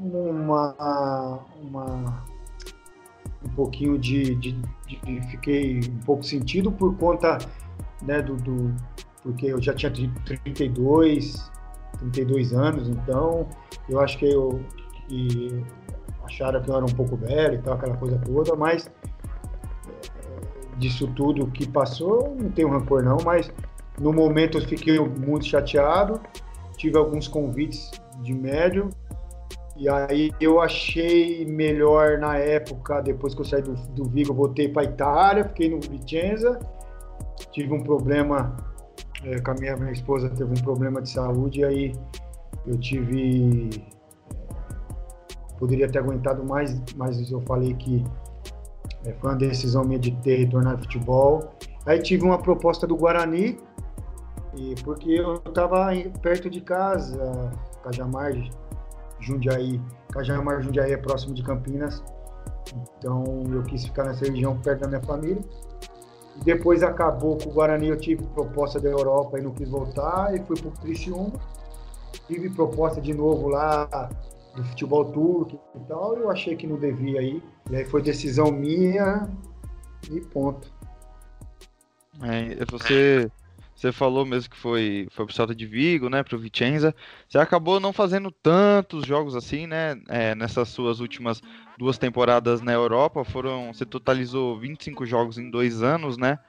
uma, 0.00 1.44
uma 1.62 2.24
um 3.44 3.48
pouquinho 3.54 3.98
de, 3.98 4.34
de, 4.34 4.52
de, 4.86 5.22
fiquei 5.30 5.80
um 5.80 6.00
pouco 6.04 6.24
sentido 6.24 6.72
por 6.72 6.96
conta 6.96 7.38
né, 8.02 8.20
do, 8.20 8.36
do 8.36 8.74
porque 9.22 9.46
eu 9.46 9.60
já 9.60 9.74
tinha 9.74 9.92
32 9.92 11.50
32 11.98 12.52
anos, 12.52 12.88
então 12.88 13.48
eu 13.88 14.00
acho 14.00 14.18
que 14.18 14.26
eu 14.26 14.60
que 15.08 15.64
acharam 16.24 16.60
que 16.62 16.70
eu 16.70 16.76
era 16.76 16.84
um 16.84 16.94
pouco 16.94 17.16
velho 17.16 17.54
e 17.54 17.58
tal, 17.58 17.74
aquela 17.74 17.96
coisa 17.96 18.18
toda, 18.18 18.54
mas 18.54 18.90
é, 19.88 20.76
disso 20.76 21.08
tudo 21.14 21.46
que 21.48 21.66
passou, 21.66 22.36
não 22.38 22.50
tenho 22.50 22.68
rancor 22.68 23.02
não, 23.02 23.16
mas 23.24 23.50
no 23.98 24.12
momento 24.12 24.58
eu 24.58 24.62
fiquei 24.62 24.98
muito 24.98 25.46
chateado, 25.46 26.20
tive 26.76 26.98
alguns 26.98 27.26
convites 27.26 27.90
de 28.22 28.34
médio, 28.34 28.90
e 29.76 29.88
aí 29.88 30.30
eu 30.40 30.60
achei 30.60 31.46
melhor 31.46 32.18
na 32.18 32.36
época, 32.36 33.00
depois 33.00 33.34
que 33.34 33.40
eu 33.40 33.44
saí 33.44 33.62
do, 33.62 33.74
do 33.92 34.04
Vigo, 34.04 34.32
eu 34.32 34.36
voltei 34.36 34.68
para 34.68 34.84
Itália, 34.84 35.44
fiquei 35.44 35.70
no 35.70 35.80
Vicenza, 35.80 36.58
tive 37.52 37.72
um 37.72 37.82
problema 37.82 38.56
é, 39.24 39.40
com 39.40 39.50
a 39.50 39.54
minha, 39.54 39.76
minha 39.76 39.92
esposa, 39.92 40.28
teve 40.30 40.50
um 40.50 40.62
problema 40.62 41.02
de 41.02 41.10
saúde, 41.10 41.60
e 41.60 41.64
aí 41.64 41.92
eu 42.66 42.78
tive. 42.78 43.70
É, 44.34 45.54
poderia 45.58 45.88
ter 45.88 45.98
aguentado 45.98 46.44
mais, 46.44 46.80
mas 46.96 47.30
eu 47.30 47.40
falei 47.42 47.74
que 47.74 48.04
é, 49.04 49.12
foi 49.14 49.30
uma 49.30 49.36
decisão 49.36 49.84
minha 49.84 49.98
de 49.98 50.12
ter 50.22 50.36
retornado 50.36 50.76
ao 50.76 50.82
futebol. 50.82 51.50
Aí 51.86 52.00
tive 52.00 52.24
uma 52.24 52.38
proposta 52.38 52.86
do 52.86 52.96
Guarani, 52.96 53.58
e 54.54 54.74
porque 54.82 55.10
eu 55.10 55.34
estava 55.34 55.88
perto 56.20 56.50
de 56.50 56.60
casa, 56.60 57.50
Cajamar, 57.82 58.32
Jundiaí. 59.20 59.80
Cajamar, 60.12 60.62
Jundiaí 60.62 60.92
é 60.92 60.96
próximo 60.96 61.34
de 61.34 61.42
Campinas. 61.42 62.02
Então 62.98 63.44
eu 63.50 63.62
quis 63.62 63.84
ficar 63.84 64.04
nessa 64.04 64.24
região 64.24 64.58
perto 64.58 64.82
da 64.82 64.88
minha 64.88 65.02
família. 65.02 65.42
Depois 66.44 66.82
acabou 66.82 67.36
com 67.36 67.50
o 67.50 67.52
Guarani, 67.52 67.88
eu 67.88 67.98
tive 67.98 68.24
proposta 68.28 68.80
da 68.80 68.88
Europa 68.88 69.38
e 69.38 69.42
não 69.42 69.52
quis 69.52 69.68
voltar. 69.68 70.34
E 70.34 70.42
fui 70.44 70.56
para 70.56 70.68
o 70.68 70.72
Criciúma. 70.72 71.40
Tive 72.26 72.50
proposta 72.50 73.00
de 73.00 73.12
novo 73.12 73.48
lá 73.48 73.86
do 74.54 74.64
futebol 74.64 75.04
turco 75.06 75.60
e 75.74 75.80
tal. 75.80 76.16
Eu 76.16 76.30
achei 76.30 76.56
que 76.56 76.66
não 76.66 76.76
devia 76.76 77.22
ir. 77.22 77.42
E 77.70 77.76
aí 77.76 77.84
foi 77.84 78.02
decisão 78.02 78.50
minha 78.50 79.28
e 80.10 80.20
ponto. 80.20 80.72
É, 82.22 82.64
você 82.70 83.30
você 83.78 83.92
falou 83.92 84.26
mesmo 84.26 84.50
que 84.50 84.56
foi, 84.56 85.06
foi 85.08 85.24
pro 85.24 85.32
Celta 85.32 85.54
de 85.54 85.64
Vigo, 85.64 86.08
né, 86.10 86.24
pro 86.24 86.36
Vicenza. 86.36 86.92
Você 87.28 87.38
acabou 87.38 87.78
não 87.78 87.92
fazendo 87.92 88.28
tantos 88.32 89.06
jogos 89.06 89.36
assim, 89.36 89.68
né, 89.68 89.96
é, 90.08 90.34
nessas 90.34 90.68
suas 90.68 90.98
últimas 90.98 91.40
duas 91.78 91.96
temporadas 91.96 92.60
na 92.60 92.72
Europa. 92.72 93.24
Foram, 93.24 93.72
você 93.72 93.86
totalizou 93.86 94.58
25 94.58 95.06
jogos 95.06 95.38
em 95.38 95.48
dois 95.48 95.80
anos, 95.80 96.18
né? 96.18 96.40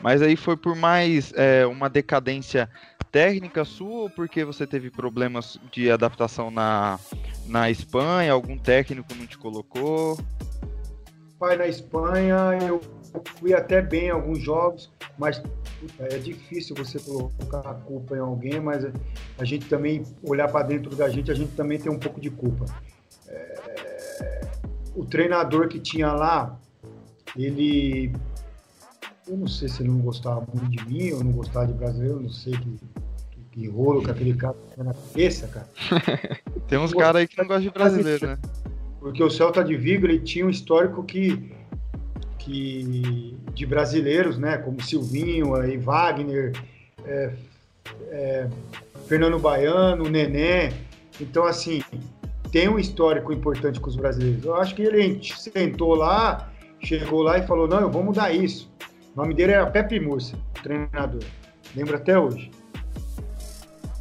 Mas 0.00 0.22
aí 0.22 0.36
foi 0.36 0.56
por 0.56 0.76
mais 0.76 1.32
é, 1.34 1.66
uma 1.66 1.90
decadência 1.90 2.70
técnica 3.10 3.64
sua 3.64 4.02
ou 4.02 4.10
porque 4.10 4.44
você 4.44 4.64
teve 4.64 4.88
problemas 4.88 5.58
de 5.72 5.90
adaptação 5.90 6.48
na, 6.48 7.00
na 7.44 7.68
Espanha? 7.68 8.32
Algum 8.32 8.56
técnico 8.56 9.12
não 9.16 9.26
te 9.26 9.36
colocou? 9.36 10.16
Pai, 11.40 11.56
na 11.56 11.66
Espanha 11.66 12.36
eu 12.62 12.80
fui 13.38 13.54
até 13.54 13.80
bem 13.80 14.06
em 14.06 14.10
alguns 14.10 14.38
jogos, 14.40 14.90
mas 15.18 15.42
é 15.98 16.18
difícil 16.18 16.74
você 16.76 16.98
colocar 16.98 17.60
a 17.60 17.74
culpa 17.74 18.16
em 18.16 18.20
alguém, 18.20 18.60
mas 18.60 18.84
a 19.38 19.44
gente 19.44 19.66
também 19.66 20.04
olhar 20.22 20.48
para 20.48 20.66
dentro 20.66 20.94
da 20.94 21.08
gente, 21.08 21.30
a 21.30 21.34
gente 21.34 21.52
também 21.52 21.78
tem 21.78 21.90
um 21.90 21.98
pouco 21.98 22.20
de 22.20 22.30
culpa. 22.30 22.64
É, 23.26 24.40
o 24.94 25.04
treinador 25.04 25.68
que 25.68 25.78
tinha 25.78 26.12
lá, 26.12 26.58
ele, 27.36 28.12
eu 29.26 29.36
não 29.36 29.46
sei 29.46 29.68
se 29.68 29.82
ele 29.82 29.90
não 29.90 30.00
gostava 30.00 30.44
muito 30.52 30.70
de 30.70 30.86
mim, 30.86 31.12
ou 31.12 31.22
não 31.22 31.32
gostava 31.32 31.66
de 31.66 31.72
brasileiro, 31.72 32.16
eu 32.16 32.22
não 32.22 32.30
sei 32.30 32.52
que, 32.52 32.78
que, 33.30 33.40
que 33.52 33.68
rolo 33.68 34.02
que 34.02 34.10
aquele 34.10 34.34
cara 34.34 34.56
tinha 34.74 34.84
na 34.84 34.94
cabeça, 34.94 35.46
cara. 35.48 35.68
tem 36.66 36.78
uns 36.78 36.92
caras 36.92 37.20
aí 37.20 37.28
que 37.28 37.38
não 37.38 37.46
gostam 37.46 37.62
de 37.62 37.70
brasileiro, 37.70 38.26
né? 38.26 38.38
Porque 39.00 39.22
o 39.22 39.30
Celta 39.30 39.62
de 39.62 39.76
Vigo, 39.76 40.06
ele 40.06 40.18
tinha 40.18 40.44
um 40.44 40.50
histórico 40.50 41.04
que 41.04 41.56
que 42.38 43.36
de 43.52 43.66
brasileiros, 43.66 44.38
né, 44.38 44.56
como 44.56 44.82
Silvinho, 44.82 45.54
aí 45.54 45.76
Wagner, 45.76 46.52
é, 47.04 47.32
é, 48.10 48.48
Fernando 49.06 49.38
Baiano, 49.38 50.08
Nenê. 50.08 50.72
Então, 51.20 51.44
assim, 51.44 51.82
tem 52.50 52.68
um 52.68 52.78
histórico 52.78 53.32
importante 53.32 53.80
com 53.80 53.88
os 53.88 53.96
brasileiros. 53.96 54.44
Eu 54.44 54.54
acho 54.54 54.74
que 54.74 54.82
ele 54.82 55.20
sentou 55.22 55.94
lá, 55.94 56.50
chegou 56.80 57.22
lá 57.22 57.38
e 57.38 57.46
falou: 57.46 57.66
não, 57.66 57.80
eu 57.80 57.90
vou 57.90 58.02
mudar 58.02 58.32
isso. 58.32 58.70
O 59.14 59.20
nome 59.20 59.34
dele 59.34 59.52
era 59.52 59.66
Pepe 59.66 59.98
Mursa, 59.98 60.38
treinador. 60.62 61.22
Lembro 61.74 61.96
até 61.96 62.18
hoje. 62.18 62.50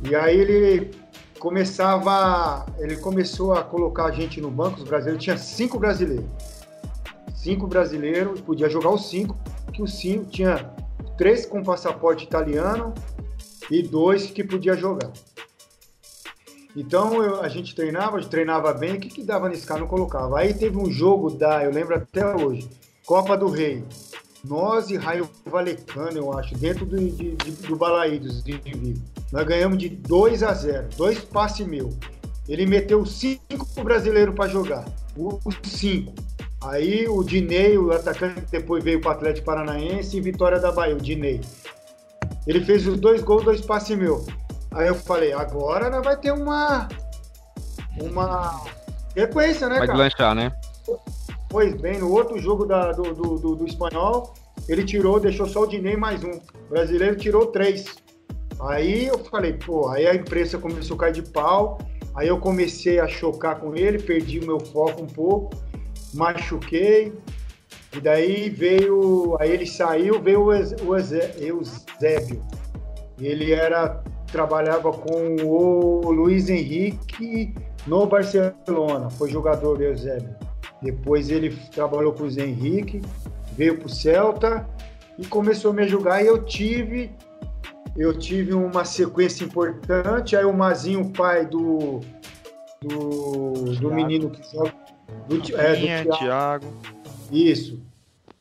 E 0.08 0.16
aí 0.16 0.40
ele 0.40 0.92
começava, 1.40 2.66
ele 2.78 2.98
começou 2.98 3.54
a 3.54 3.64
colocar 3.64 4.06
a 4.06 4.12
gente 4.12 4.40
no 4.40 4.50
banco, 4.50 4.78
os 4.78 4.84
brasileiros, 4.84 5.24
tinha 5.24 5.38
cinco 5.38 5.80
brasileiros 5.80 6.26
cinco 7.48 7.66
brasileiros, 7.66 8.42
podia 8.42 8.70
jogar 8.70 8.90
os 8.90 9.10
cinco, 9.10 9.38
que 9.72 9.82
os 9.82 9.98
cinco 9.98 10.26
tinha 10.26 10.70
três 11.18 11.46
com 11.46 11.64
passaporte 11.64 12.26
italiano 12.26 12.94
e 13.72 13.82
dois 13.82 14.30
que 14.30 14.44
podia 14.44 14.76
jogar. 14.76 15.10
Então 16.76 17.24
eu, 17.24 17.42
a 17.42 17.48
gente 17.48 17.74
treinava, 17.74 18.20
treinava 18.22 18.74
bem, 18.74 18.96
o 18.96 19.00
que, 19.00 19.08
que 19.08 19.24
dava 19.24 19.48
nesse 19.48 19.66
cara? 19.66 19.80
Não 19.80 19.88
colocava. 19.88 20.38
Aí 20.38 20.54
teve 20.54 20.78
um 20.78 20.92
jogo 20.92 21.30
da, 21.30 21.64
eu 21.64 21.72
lembro 21.72 21.96
até 21.96 22.36
hoje, 22.36 22.70
Copa 23.06 23.38
do 23.38 23.48
Rei. 23.48 23.82
Nós 24.44 24.90
e 24.90 24.98
Raio 24.98 25.30
Valecano, 25.46 26.18
eu 26.18 26.38
acho, 26.38 26.54
dentro 26.54 26.86
do, 26.86 26.98
de, 26.98 27.34
de, 27.34 27.52
do 27.66 27.78
Balaídos 27.78 28.44
de. 28.44 28.60
Nós 29.32 29.46
ganhamos 29.46 29.78
de 29.78 29.88
2 29.88 30.44
a 30.44 30.54
0, 30.54 30.90
dois 30.98 31.20
passes 31.20 31.66
meu. 31.66 31.94
Ele 32.48 32.66
meteu 32.66 33.06
cinco 33.06 33.66
brasileiros 33.84 34.36
para 34.36 34.50
jogar. 34.50 34.86
Os 35.16 35.56
cinco. 35.64 36.14
Aí 36.70 37.08
o 37.08 37.24
Dinei, 37.24 37.78
o 37.78 37.92
atacante, 37.92 38.42
depois 38.52 38.84
veio 38.84 39.00
para 39.00 39.10
o 39.10 39.14
Atlético 39.14 39.46
Paranaense 39.46 40.18
e 40.18 40.22
Vitória 40.22 40.60
da 40.60 40.72
Bahia, 40.72 40.96
o 40.96 41.00
Dinei. 41.00 41.40
Ele 42.46 42.64
fez 42.64 42.86
os 42.86 43.00
dois 43.00 43.22
gols, 43.22 43.44
dois 43.44 43.62
passes 43.62 43.98
meu. 43.98 44.26
Aí 44.72 44.88
eu 44.88 44.96
falei, 44.96 45.32
agora 45.34 45.90
nós 45.90 46.04
vai 46.04 46.18
ter 46.18 46.32
uma. 46.32 46.88
Uma 48.02 48.64
sequência, 49.14 49.68
né, 49.68 49.80
vai 49.80 49.88
cara? 49.88 49.98
Vai 49.98 50.08
lanchar, 50.08 50.36
né? 50.36 50.52
Pois 51.50 51.74
bem, 51.76 52.00
no 52.00 52.12
outro 52.12 52.38
jogo 52.38 52.66
da, 52.66 52.92
do, 52.92 53.14
do, 53.14 53.36
do, 53.38 53.56
do, 53.56 53.66
espanhol, 53.66 54.34
ele 54.68 54.84
tirou, 54.84 55.20
deixou 55.20 55.48
só 55.48 55.62
o 55.62 55.68
Dinei 55.68 55.96
mais 55.96 56.24
um. 56.24 56.32
O 56.32 56.70
brasileiro 56.70 57.16
tirou 57.16 57.48
três. 57.48 57.86
Aí 58.60 59.08
eu 59.08 59.18
falei, 59.20 59.54
pô, 59.54 59.90
aí 59.90 60.06
a 60.06 60.14
imprensa 60.14 60.58
começou 60.58 60.96
a 60.96 61.00
cair 61.00 61.14
de 61.14 61.22
pau, 61.22 61.78
aí 62.14 62.28
eu 62.28 62.38
comecei 62.40 63.00
a 63.00 63.08
chocar 63.08 63.60
com 63.60 63.76
ele, 63.76 64.00
perdi 64.00 64.40
o 64.40 64.46
meu 64.46 64.60
foco 64.60 65.02
um 65.02 65.08
pouco, 65.08 65.56
machuquei, 66.18 67.14
e 67.96 68.02
daí 68.02 68.50
veio, 68.50 69.38
aí 69.40 69.52
ele 69.52 69.66
saiu, 69.66 70.22
veio 70.22 70.46
o 70.46 70.54
Eusébio. 70.54 72.42
Ele 73.20 73.54
era, 73.54 74.04
trabalhava 74.32 74.92
com 74.92 75.36
o 75.44 76.12
Luiz 76.12 76.50
Henrique 76.50 77.54
no 77.86 78.06
Barcelona, 78.06 79.10
foi 79.12 79.30
jogador 79.30 79.78
do 79.78 79.84
Eusébio. 79.84 80.36
Depois 80.82 81.30
ele 81.30 81.56
trabalhou 81.74 82.12
com 82.12 82.20
o 82.20 82.22
Luiz 82.24 82.38
Henrique, 82.38 83.02
veio 83.54 83.78
para 83.78 83.88
o 83.88 83.90
Celta 83.90 84.70
e 85.18 85.26
começou 85.26 85.72
a 85.72 85.74
me 85.74 85.88
jogar 85.88 86.24
e 86.24 86.28
eu 86.28 86.44
tive 86.44 87.12
eu 87.96 88.16
tive 88.16 88.54
uma 88.54 88.86
sequência 88.86 89.44
importante, 89.44 90.36
aí 90.36 90.46
o 90.46 90.54
Mazinho, 90.54 91.10
pai 91.10 91.48
do 91.48 92.02
do, 92.80 93.74
do 93.80 93.92
menino 93.92 94.30
que 94.30 94.44
joga 94.52 94.72
do, 95.28 95.56
é, 95.56 96.04
do 96.04 96.18
Thiago. 96.18 96.66
Isso. 97.32 97.80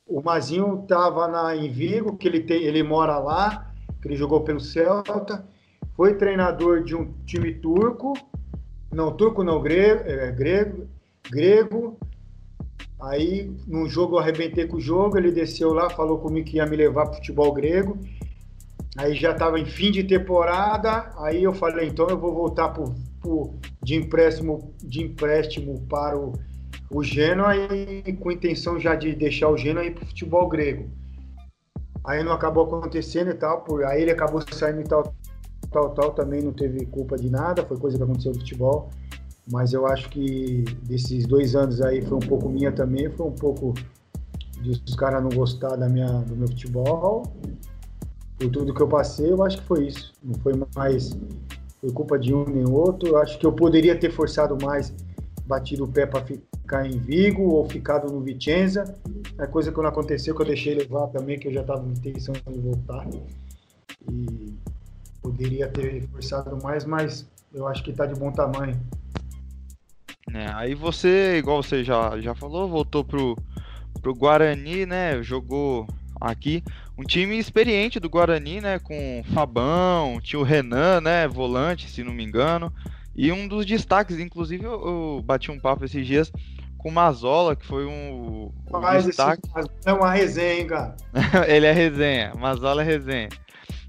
O 0.07 0.23
Mazinho 0.23 0.81
estava 0.83 1.27
na, 1.27 1.57
em 1.57 1.69
Vigo, 1.69 2.17
que 2.17 2.29
ele, 2.29 2.41
tem, 2.41 2.63
ele 2.63 2.83
mora 2.83 3.19
lá, 3.19 3.73
que 4.01 4.09
ele 4.09 4.17
jogou 4.17 4.41
pelo 4.43 4.61
Celta. 4.61 5.45
Foi 5.95 6.15
treinador 6.15 6.85
de 6.85 6.95
um 6.95 7.13
time 7.25 7.55
turco. 7.55 8.13
Não, 8.93 9.13
turco 9.13 9.43
não, 9.43 9.61
grego. 9.61 10.03
É, 10.09 10.31
grego, 10.31 10.87
grego. 11.29 11.99
Aí, 13.01 13.53
num 13.67 13.89
jogo, 13.89 14.15
eu 14.15 14.21
arrebentei 14.21 14.67
com 14.67 14.77
o 14.77 14.81
jogo. 14.81 15.19
Ele 15.19 15.33
desceu 15.33 15.73
lá, 15.73 15.91
falou 15.91 16.19
comigo 16.19 16.47
que 16.47 16.59
ia 16.59 16.67
me 16.67 16.77
levar 16.77 17.07
para 17.07 17.15
futebol 17.15 17.53
grego. 17.53 17.99
Aí 18.97 19.15
já 19.15 19.33
estava 19.33 19.59
em 19.59 19.67
fim 19.67 19.91
de 19.91 20.05
temporada. 20.05 21.13
Aí 21.19 21.43
eu 21.43 21.53
falei, 21.53 21.89
então 21.89 22.09
eu 22.09 22.19
vou 22.19 22.33
voltar 22.33 22.69
pro, 22.69 22.95
pro, 23.21 23.55
de, 23.83 23.97
empréstimo, 23.97 24.73
de 24.83 25.03
empréstimo 25.03 25.85
para 25.89 26.17
o 26.17 26.33
o 26.91 27.03
Genoa 27.03 27.57
e 27.57 28.13
com 28.15 28.31
intenção 28.31 28.79
já 28.79 28.95
de 28.95 29.15
deixar 29.15 29.49
o 29.49 29.57
Genoa 29.57 29.85
ir 29.85 29.95
para 29.95 30.05
o 30.05 30.07
futebol 30.07 30.49
grego. 30.49 30.89
Aí 32.05 32.23
não 32.23 32.33
acabou 32.33 32.65
acontecendo 32.65 33.31
e 33.31 33.35
tal, 33.35 33.63
por 33.63 33.85
aí 33.85 34.03
ele 34.03 34.13
acabou 34.13 34.41
saindo 34.53 34.81
e 34.81 34.85
tal, 34.85 35.15
tal, 35.73 35.91
tal, 35.91 36.13
também 36.13 36.41
não 36.41 36.53
teve 36.53 36.87
culpa 36.87 37.17
de 37.17 37.29
nada, 37.29 37.65
foi 37.67 37.77
coisa 37.77 37.97
que 37.97 38.03
aconteceu 38.03 38.33
no 38.33 38.39
futebol. 38.39 38.91
Mas 39.51 39.73
eu 39.73 39.87
acho 39.87 40.09
que 40.09 40.65
desses 40.83 41.27
dois 41.27 41.55
anos 41.55 41.81
aí 41.81 42.03
foi 42.03 42.17
um 42.17 42.21
pouco 42.21 42.49
minha 42.49 42.73
também, 42.73 43.11
foi 43.11 43.27
um 43.27 43.33
pouco 43.33 43.75
de 44.61 44.71
os 44.71 44.95
caras 44.97 45.23
não 45.23 45.31
gostar 45.31 45.77
da 45.77 45.89
minha, 45.89 46.07
do 46.07 46.37
meu 46.37 46.49
futebol. 46.49 47.23
Por 48.39 48.51
tudo 48.51 48.75
que 48.75 48.81
eu 48.81 48.89
passei, 48.89 49.31
eu 49.31 49.43
acho 49.43 49.59
que 49.59 49.65
foi 49.65 49.87
isso. 49.87 50.13
Não 50.23 50.35
foi 50.41 50.53
mais 50.75 51.11
foi 51.81 51.93
culpa 51.93 52.19
de 52.19 52.35
um 52.35 52.45
nem 52.45 52.69
outro. 52.69 53.11
Eu 53.11 53.19
acho 53.19 53.39
que 53.39 53.47
eu 53.47 53.53
poderia 53.53 53.99
ter 53.99 54.11
forçado 54.11 54.57
mais, 54.65 54.93
batido 55.47 55.85
o 55.85 55.89
pé 55.89 56.07
para 56.07 56.25
ficar 56.25 56.87
em 56.87 56.99
Vigo 56.99 57.43
ou 57.43 57.69
ficado 57.69 58.13
no 58.13 58.21
Vicenza. 58.21 58.85
É 59.39 59.47
coisa 59.47 59.71
que 59.71 59.79
não 59.79 59.87
aconteceu, 59.87 60.35
que 60.35 60.43
eu 60.43 60.47
deixei 60.47 60.75
levar 60.75 61.07
também, 61.09 61.39
que 61.39 61.49
eu 61.49 61.53
já 61.53 61.61
estava 61.61 61.81
com 61.81 61.91
intenção 61.91 62.35
de 62.35 62.59
voltar. 62.59 63.07
E 64.11 64.53
poderia 65.23 65.69
ter 65.69 66.07
forçado 66.09 66.57
mais, 66.63 66.85
mas 66.85 67.27
eu 67.53 67.67
acho 67.67 67.83
que 67.83 67.91
está 67.91 68.07
de 68.07 68.19
bom 68.19 68.31
tamanho. 68.33 68.77
É, 70.33 70.47
aí 70.55 70.75
você, 70.75 71.39
igual 71.39 71.63
você 71.63 71.85
já, 71.85 72.21
já 72.21 72.35
falou, 72.35 72.69
voltou 72.69 73.05
pro, 73.05 73.37
pro 74.03 74.15
Guarani, 74.15 74.85
né? 74.85 75.23
Jogou 75.23 75.87
aqui. 76.21 76.63
Um 76.99 77.05
time 77.05 77.39
experiente 77.39 78.01
do 78.01 78.11
Guarani, 78.11 78.61
né? 78.61 78.79
Com 78.79 79.23
Fabão, 79.33 80.21
tinha 80.21 80.41
o 80.41 80.45
Renan, 80.45 81.01
né? 81.01 81.29
Volante, 81.29 81.89
se 81.89 82.03
não 82.03 82.13
me 82.13 82.25
engano. 82.25 82.73
E 83.17 83.33
um 83.33 83.49
dos 83.49 83.65
destaques, 83.65 84.19
inclusive 84.19 84.65
eu, 84.65 84.73
eu 84.73 85.23
bati 85.25 85.51
um 85.51 85.59
papo 85.59 85.85
esses 85.85 86.07
dias 86.07 86.31
com 86.77 86.91
o 86.91 86.93
Mazola, 86.93 87.57
que 87.57 87.67
foi 87.67 87.87
um, 87.87 88.53
um 88.71 88.81
Mas 88.81 89.07
destaque. 89.07 89.43
é 89.85 89.93
uma 89.93 90.13
resenha, 90.13 90.61
hein, 90.61 90.67
cara? 90.67 90.97
ele 91.49 91.67
é 91.67 91.73
resenha, 91.73 92.33
Mazola 92.39 92.83
é 92.83 92.85
resenha. 92.85 93.29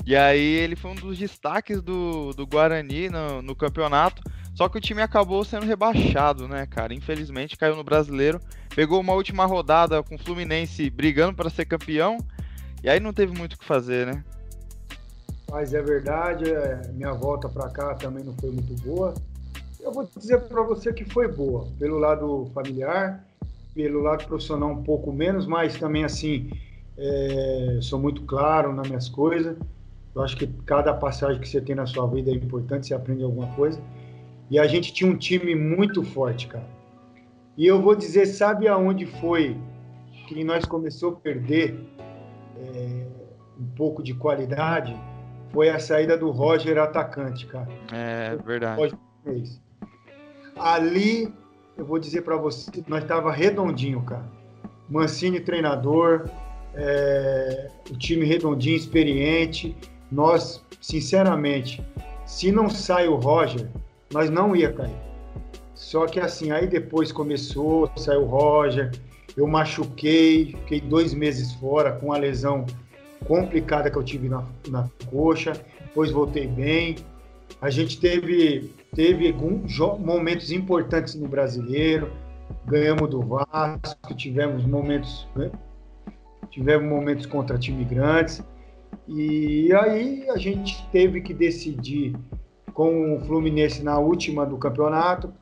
E 0.06 0.16
aí 0.16 0.40
ele 0.40 0.78
foi 0.78 0.92
um 0.92 0.96
dos 0.96 1.18
destaques 1.18 1.82
do, 1.82 2.32
do 2.32 2.48
Guarani 2.48 3.10
no, 3.10 3.42
no 3.42 3.54
campeonato. 3.54 4.24
Só 4.56 4.70
que 4.70 4.78
o 4.78 4.82
time 4.82 5.02
acabou 5.02 5.44
sendo 5.44 5.66
rebaixado, 5.66 6.48
né, 6.48 6.66
cara? 6.66 6.94
Infelizmente 6.94 7.58
caiu 7.58 7.76
no 7.76 7.84
brasileiro. 7.84 8.40
Pegou 8.74 9.02
uma 9.02 9.14
última 9.14 9.46
rodada 9.46 10.02
com 10.02 10.16
o 10.16 10.18
Fluminense 10.18 10.90
brigando 10.90 11.36
para 11.36 11.50
ser 11.50 11.66
campeão. 11.66 12.18
E 12.82 12.90
aí 12.90 13.02
não 13.02 13.12
teve 13.12 13.38
muito 13.38 13.54
o 13.54 13.60
que 13.60 13.66
fazer, 13.66 14.08
né? 14.08 14.24
Mas 15.50 15.74
é 15.74 15.82
verdade, 15.82 16.52
é, 16.52 16.82
minha 16.94 17.14
volta 17.14 17.48
para 17.48 17.70
cá 17.70 17.96
também 17.96 18.24
não 18.24 18.34
foi 18.34 18.52
muito 18.52 18.74
boa. 18.84 19.14
Eu 19.80 19.92
vou 19.92 20.10
dizer 20.18 20.42
para 20.42 20.62
você 20.62 20.92
que 20.92 21.06
foi 21.06 21.28
boa, 21.28 21.68
pelo 21.80 21.98
lado 21.98 22.50
familiar, 22.54 23.26
pelo 23.74 24.02
lado 24.02 24.26
profissional 24.26 24.72
um 24.72 24.84
pouco 24.84 25.14
menos, 25.14 25.46
mas 25.46 25.78
também 25.78 26.04
assim, 26.04 26.50
é, 26.98 27.80
sou 27.82 28.00
muito 28.00 28.24
claro 28.24 28.74
nas 28.74 28.88
minhas 28.88 29.08
coisas. 29.08 29.56
Eu 30.14 30.24
acho 30.24 30.36
que 30.36 30.48
cada 30.66 30.94
passagem 30.94 31.40
que 31.40 31.48
você 31.48 31.62
tem 31.62 31.76
na 31.76 31.86
sua 31.86 32.08
vida 32.08 32.32
é 32.32 32.34
importante, 32.34 32.88
você 32.88 32.94
aprende 32.94 33.24
alguma 33.24 33.48
coisa. 33.56 33.80
E 34.50 34.58
a 34.58 34.68
gente 34.68 34.92
tinha 34.92 35.10
um 35.10 35.16
time 35.16 35.54
muito 35.56 36.04
forte, 36.04 36.48
cara. 36.48 36.68
E 37.56 37.66
eu 37.66 37.82
vou 37.82 37.96
dizer, 37.96 38.26
sabe 38.26 38.68
aonde 38.68 39.06
foi 39.06 39.56
que 40.28 40.44
nós 40.44 40.66
começou 40.66 41.14
a 41.14 41.16
perder 41.16 41.80
é, 42.58 43.06
um 43.60 43.68
pouco 43.76 44.02
de 44.04 44.14
qualidade? 44.14 44.96
Foi 45.52 45.70
a 45.70 45.80
saída 45.80 46.18
do 46.18 46.30
Roger 46.32 46.78
atacante, 46.78 47.46
cara. 47.46 47.68
É, 47.92 48.36
verdade. 48.38 48.98
Ali, 50.58 51.34
eu 51.78 51.86
vou 51.86 52.00
dizer 52.00 52.22
para 52.22 52.36
você, 52.36 52.72
nós 52.88 53.04
tava 53.04 53.32
redondinho, 53.32 54.02
cara. 54.02 54.26
Mancini 54.90 55.40
treinador, 55.40 56.30
é, 56.74 57.70
o 57.90 57.98
time 57.98 58.26
redondinho, 58.26 58.76
experiente. 58.76 59.76
Nós, 60.12 60.64
sinceramente, 60.82 61.86
se 62.26 62.52
não 62.52 62.70
sai 62.70 63.08
o 63.08 63.16
Roger, 63.16 63.68
nós 64.12 64.30
não 64.30 64.56
ia 64.56 64.72
cair. 64.72 64.96
Só 65.74 66.08
que 66.08 66.20
assim, 66.20 66.52
aí 66.52 66.66
depois 66.68 67.12
começou, 67.12 67.90
saiu 67.96 68.24
o 68.24 68.26
Roger, 68.26 68.92
eu 69.36 69.46
machuquei, 69.46 70.56
fiquei 70.64 70.82
dois 70.82 71.14
meses 71.14 71.54
fora 71.54 71.92
com 71.92 72.12
a 72.12 72.18
lesão 72.18 72.66
complicada 73.28 73.92
que 73.92 73.98
eu 73.98 74.04
tive 74.04 74.30
na, 74.30 74.44
na 74.70 74.90
coxa, 75.10 75.54
depois 75.82 76.12
voltei 76.12 76.48
bem. 76.48 76.96
A 77.62 77.70
gente 77.70 78.00
teve, 78.00 78.74
teve 78.96 79.28
alguns 79.28 79.78
momentos 80.00 80.52
importantes 80.52 81.16
no 81.16 81.28
brasileiro, 81.28 82.12
ganhamos 82.66 83.10
do 83.10 83.22
Vasco, 83.22 84.16
tivemos 84.16 84.66
momentos, 84.66 85.28
né? 85.36 85.52
tivemos 86.50 86.88
momentos 86.90 87.26
contra 87.26 87.58
time 87.58 87.84
grandes. 87.84 88.42
E 89.08 89.72
aí 89.74 90.30
a 90.30 90.38
gente 90.38 90.86
teve 90.92 91.22
que 91.22 91.34
decidir 91.34 92.16
com 92.74 93.16
o 93.16 93.20
Fluminense 93.22 93.84
na 93.84 93.98
última 93.98 94.46
do 94.46 94.58
campeonato. 94.58 95.34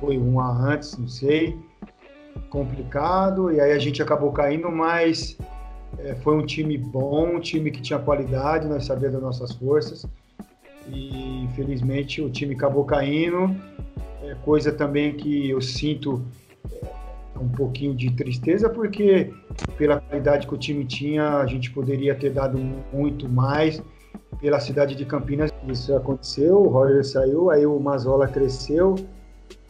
Foi 0.00 0.18
uma 0.18 0.50
antes, 0.50 0.96
não 0.96 1.08
sei. 1.08 1.56
Complicado. 2.48 3.52
E 3.52 3.60
aí 3.60 3.72
a 3.72 3.78
gente 3.78 4.02
acabou 4.02 4.32
caindo, 4.32 4.70
mas 4.70 5.38
é, 5.98 6.14
foi 6.16 6.36
um 6.36 6.44
time 6.44 6.76
bom, 6.78 7.36
um 7.36 7.40
time 7.40 7.70
que 7.70 7.82
tinha 7.82 7.98
qualidade, 7.98 8.66
nós 8.66 8.86
sabíamos 8.86 9.14
das 9.14 9.22
nossas 9.22 9.52
forças. 9.52 10.06
E 10.88 11.44
infelizmente 11.44 12.22
o 12.22 12.30
time 12.30 12.54
acabou 12.54 12.84
caindo. 12.84 13.54
É 14.22 14.34
coisa 14.44 14.72
também 14.72 15.14
que 15.16 15.50
eu 15.50 15.60
sinto 15.60 16.22
é, 16.72 16.86
um 17.38 17.48
pouquinho 17.48 17.94
de 17.94 18.10
tristeza, 18.12 18.68
porque 18.68 19.32
pela 19.76 20.00
qualidade 20.00 20.46
que 20.46 20.54
o 20.54 20.58
time 20.58 20.84
tinha, 20.84 21.38
a 21.38 21.46
gente 21.46 21.70
poderia 21.70 22.14
ter 22.14 22.30
dado 22.30 22.58
muito 22.92 23.28
mais 23.28 23.82
pela 24.40 24.60
cidade 24.60 24.94
de 24.94 25.04
Campinas. 25.04 25.50
Isso 25.68 25.94
aconteceu, 25.94 26.56
o 26.56 26.68
Roger 26.68 27.04
saiu, 27.04 27.50
aí 27.50 27.66
o 27.66 27.78
Mazola 27.78 28.28
cresceu, 28.28 28.94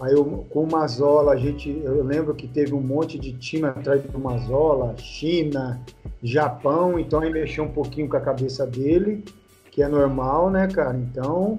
Aí 0.01 0.15
eu, 0.15 0.25
com 0.49 0.65
o 0.65 0.71
Mazola, 0.71 1.33
a 1.33 1.37
gente, 1.37 1.69
eu 1.85 2.03
lembro 2.03 2.35
que 2.35 2.49
teve 2.49 2.73
um 2.73 2.81
monte 2.81 3.19
de 3.19 3.35
time 3.35 3.67
atrás 3.67 4.03
do 4.03 4.19
Mazola, 4.19 4.97
China, 4.97 5.79
Japão, 6.23 6.99
então 6.99 7.21
aí 7.21 7.31
mexeu 7.31 7.65
um 7.65 7.71
pouquinho 7.71 8.09
com 8.09 8.17
a 8.17 8.21
cabeça 8.21 8.67
dele, 8.67 9.23
que 9.71 9.83
é 9.83 9.89
normal, 9.89 10.49
né, 10.51 10.67
cara? 10.69 10.97
Então, 10.97 11.59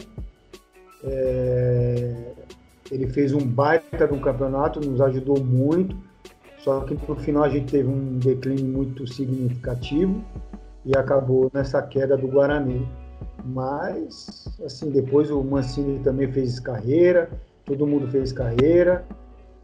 é, 1.03 2.33
ele 2.91 3.07
fez 3.07 3.31
um 3.31 3.45
baita 3.45 4.11
um 4.11 4.19
campeonato, 4.19 4.79
nos 4.79 4.99
ajudou 5.01 5.39
muito, 5.39 5.95
só 6.57 6.81
que 6.81 6.97
no 7.07 7.15
final 7.15 7.43
a 7.43 7.49
gente 7.49 7.71
teve 7.71 7.87
um 7.87 8.17
declínio 8.17 8.65
muito 8.65 9.05
significativo 9.05 10.19
e 10.83 10.97
acabou 10.97 11.51
nessa 11.53 11.79
queda 11.83 12.17
do 12.17 12.27
Guarani. 12.27 12.87
Mas, 13.45 14.47
assim, 14.65 14.89
depois 14.89 15.29
o 15.29 15.43
Mancini 15.43 15.99
também 15.99 16.31
fez 16.31 16.59
carreira, 16.59 17.29
todo 17.71 17.87
mundo 17.87 18.07
fez 18.07 18.31
carreira. 18.31 19.05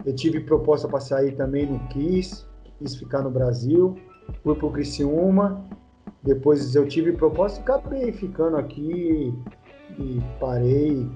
Eu 0.06 0.16
tive 0.16 0.40
proposta 0.40 0.88
para 0.88 1.00
sair 1.00 1.34
também, 1.34 1.66
não 1.66 1.80
quis, 1.88 2.48
quis 2.80 2.96
ficar 2.96 3.22
no 3.22 3.30
Brasil. 3.30 3.96
Fui 4.44 4.56
para 4.56 4.66
o 4.66 4.72
Criciúma 4.72 5.66
depois 6.28 6.76
eu 6.76 6.86
tive 6.86 7.14
proposta 7.14 7.60
e 7.60 7.62
acabei 7.62 8.12
ficando 8.12 8.58
aqui 8.58 9.34
e 9.98 10.22
parei. 10.40 11.10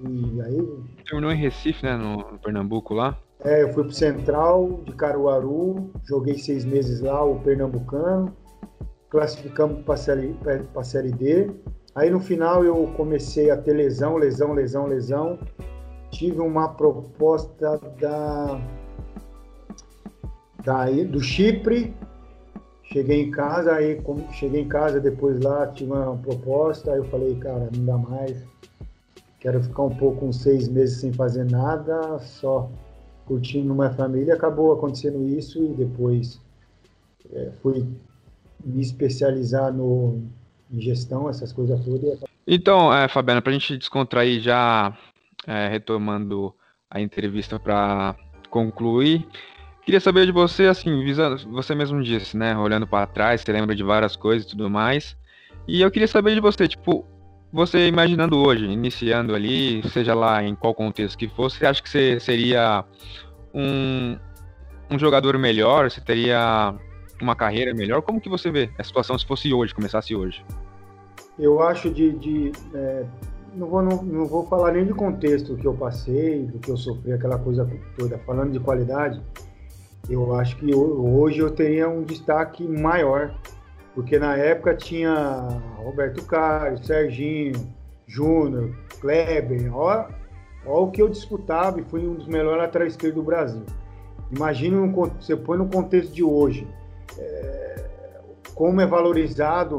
E 0.00 0.40
aí. 0.42 0.78
Terminou 1.04 1.32
em 1.32 1.36
Recife, 1.36 1.84
né? 1.84 1.96
No, 1.96 2.38
Pernambuco 2.38 2.94
lá? 2.94 3.18
É, 3.40 3.62
eu 3.62 3.72
fui 3.72 3.82
pro 3.82 3.92
Central 3.92 4.80
de 4.84 4.92
Caruaru, 4.92 5.90
joguei 6.04 6.38
seis 6.38 6.64
meses 6.64 7.00
lá, 7.00 7.22
o 7.24 7.40
Pernambucano, 7.40 8.34
classificamos 9.10 9.82
para 9.82 9.96
série, 9.96 10.36
a 10.74 10.84
série 10.84 11.10
D. 11.10 11.50
Aí 11.94 12.10
no 12.10 12.20
final 12.20 12.64
eu 12.64 12.92
comecei 12.96 13.50
a 13.50 13.56
ter 13.56 13.72
lesão, 13.72 14.16
lesão, 14.16 14.52
lesão, 14.52 14.86
lesão. 14.86 15.38
Tive 16.14 16.40
uma 16.40 16.68
proposta 16.68 17.78
da, 18.00 18.60
da 20.64 20.86
do 21.10 21.20
Chipre, 21.20 21.92
Cheguei 22.84 23.22
em 23.22 23.30
casa, 23.30 23.74
aí 23.74 24.00
cheguei 24.32 24.60
em 24.60 24.68
casa, 24.68 25.00
depois 25.00 25.40
lá 25.40 25.66
tive 25.66 25.90
uma 25.90 26.16
proposta, 26.16 26.92
aí 26.92 26.98
eu 26.98 27.04
falei, 27.04 27.34
cara, 27.36 27.68
não 27.74 27.84
dá 27.84 27.98
mais. 27.98 28.44
Quero 29.40 29.60
ficar 29.62 29.82
um 29.82 29.96
pouco, 29.96 30.26
uns 30.26 30.40
seis 30.42 30.68
meses 30.68 31.00
sem 31.00 31.12
fazer 31.12 31.44
nada, 31.44 32.18
só 32.20 32.70
curtindo 33.26 33.72
uma 33.72 33.90
família. 33.90 34.34
Acabou 34.34 34.72
acontecendo 34.72 35.26
isso 35.26 35.60
e 35.64 35.68
depois 35.68 36.40
é, 37.32 37.50
fui 37.62 37.84
me 38.64 38.80
especializar 38.80 39.72
no, 39.72 40.22
em 40.70 40.80
gestão, 40.80 41.28
essas 41.28 41.52
coisas 41.52 41.82
todas. 41.84 42.20
Então, 42.46 42.94
é, 42.94 43.08
Fabiana, 43.08 43.42
para 43.42 43.50
a 43.50 43.54
gente 43.54 43.76
descontrair 43.78 44.40
já, 44.40 44.96
é, 45.46 45.68
retomando 45.68 46.54
a 46.90 47.00
entrevista 47.00 47.58
para 47.58 48.16
concluir, 48.50 49.26
Queria 49.84 50.00
saber 50.00 50.24
de 50.24 50.32
você, 50.32 50.64
assim, 50.64 51.04
você 51.52 51.74
mesmo 51.74 52.02
disse, 52.02 52.38
né? 52.38 52.56
Olhando 52.56 52.86
para 52.86 53.06
trás, 53.06 53.42
você 53.42 53.52
lembra 53.52 53.76
de 53.76 53.82
várias 53.82 54.16
coisas 54.16 54.46
e 54.46 54.48
tudo 54.48 54.70
mais. 54.70 55.14
E 55.68 55.82
eu 55.82 55.90
queria 55.90 56.08
saber 56.08 56.34
de 56.34 56.40
você, 56.40 56.66
tipo, 56.66 57.06
você 57.52 57.86
imaginando 57.86 58.38
hoje, 58.38 58.64
iniciando 58.64 59.34
ali, 59.34 59.86
seja 59.90 60.14
lá 60.14 60.42
em 60.42 60.54
qual 60.54 60.74
contexto 60.74 61.18
que 61.18 61.28
fosse, 61.28 61.58
você 61.58 61.66
acha 61.66 61.82
que 61.82 61.90
você 61.90 62.18
seria 62.18 62.82
um, 63.52 64.16
um 64.90 64.98
jogador 64.98 65.36
melhor? 65.36 65.90
Você 65.90 66.00
teria 66.00 66.74
uma 67.20 67.36
carreira 67.36 67.74
melhor? 67.74 68.00
Como 68.00 68.22
que 68.22 68.28
você 68.30 68.50
vê 68.50 68.70
a 68.78 68.82
situação 68.82 69.18
se 69.18 69.26
fosse 69.26 69.52
hoje, 69.52 69.74
começasse 69.74 70.14
hoje? 70.14 70.42
Eu 71.38 71.60
acho 71.60 71.90
de. 71.90 72.12
de 72.12 72.52
é, 72.74 73.04
não, 73.56 73.68
vou, 73.68 73.82
não, 73.82 74.02
não 74.02 74.26
vou 74.26 74.46
falar 74.46 74.72
nem 74.72 74.84
de 74.84 74.92
contexto 74.92 75.56
que 75.56 75.66
eu 75.66 75.74
passei, 75.74 76.44
do 76.44 76.58
que 76.58 76.70
eu 76.70 76.76
sofri, 76.76 77.12
aquela 77.12 77.38
coisa 77.38 77.68
toda. 77.96 78.18
Falando 78.18 78.52
de 78.52 78.60
qualidade, 78.60 79.22
eu 80.08 80.34
acho 80.34 80.56
que 80.56 80.74
hoje 80.74 81.38
eu 81.38 81.50
teria 81.50 81.88
um 81.88 82.02
destaque 82.02 82.66
maior, 82.66 83.34
porque 83.94 84.18
na 84.18 84.36
época 84.36 84.74
tinha 84.74 85.48
Roberto 85.76 86.24
Carlos, 86.26 86.86
Serginho, 86.86 87.54
Júnior, 88.06 88.74
Kleber, 89.00 89.74
ó, 89.74 90.08
ó 90.66 90.84
o 90.84 90.90
que 90.90 91.00
eu 91.00 91.08
disputava 91.08 91.80
e 91.80 91.84
fui 91.84 92.06
um 92.06 92.14
dos 92.14 92.26
melhores 92.26 92.62
laterais 92.62 92.92
esquerdos 92.92 93.16
do 93.16 93.24
Brasil. 93.24 93.62
Imagine, 94.30 94.76
um, 94.76 94.92
você 94.92 95.36
põe 95.36 95.56
no 95.56 95.68
contexto 95.68 96.12
de 96.12 96.24
hoje, 96.24 96.66
é, 97.18 97.84
como 98.54 98.80
é 98.80 98.86
valorizado 98.86 99.78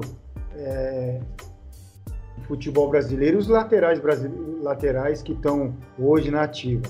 é, 0.55 1.19
futebol 2.45 2.89
brasileiro 2.89 3.37
os 3.37 3.47
laterais, 3.47 3.99
brasileiros, 3.99 4.63
laterais 4.63 5.21
que 5.21 5.33
estão 5.33 5.75
hoje 5.97 6.31
na 6.31 6.43
ativa. 6.43 6.83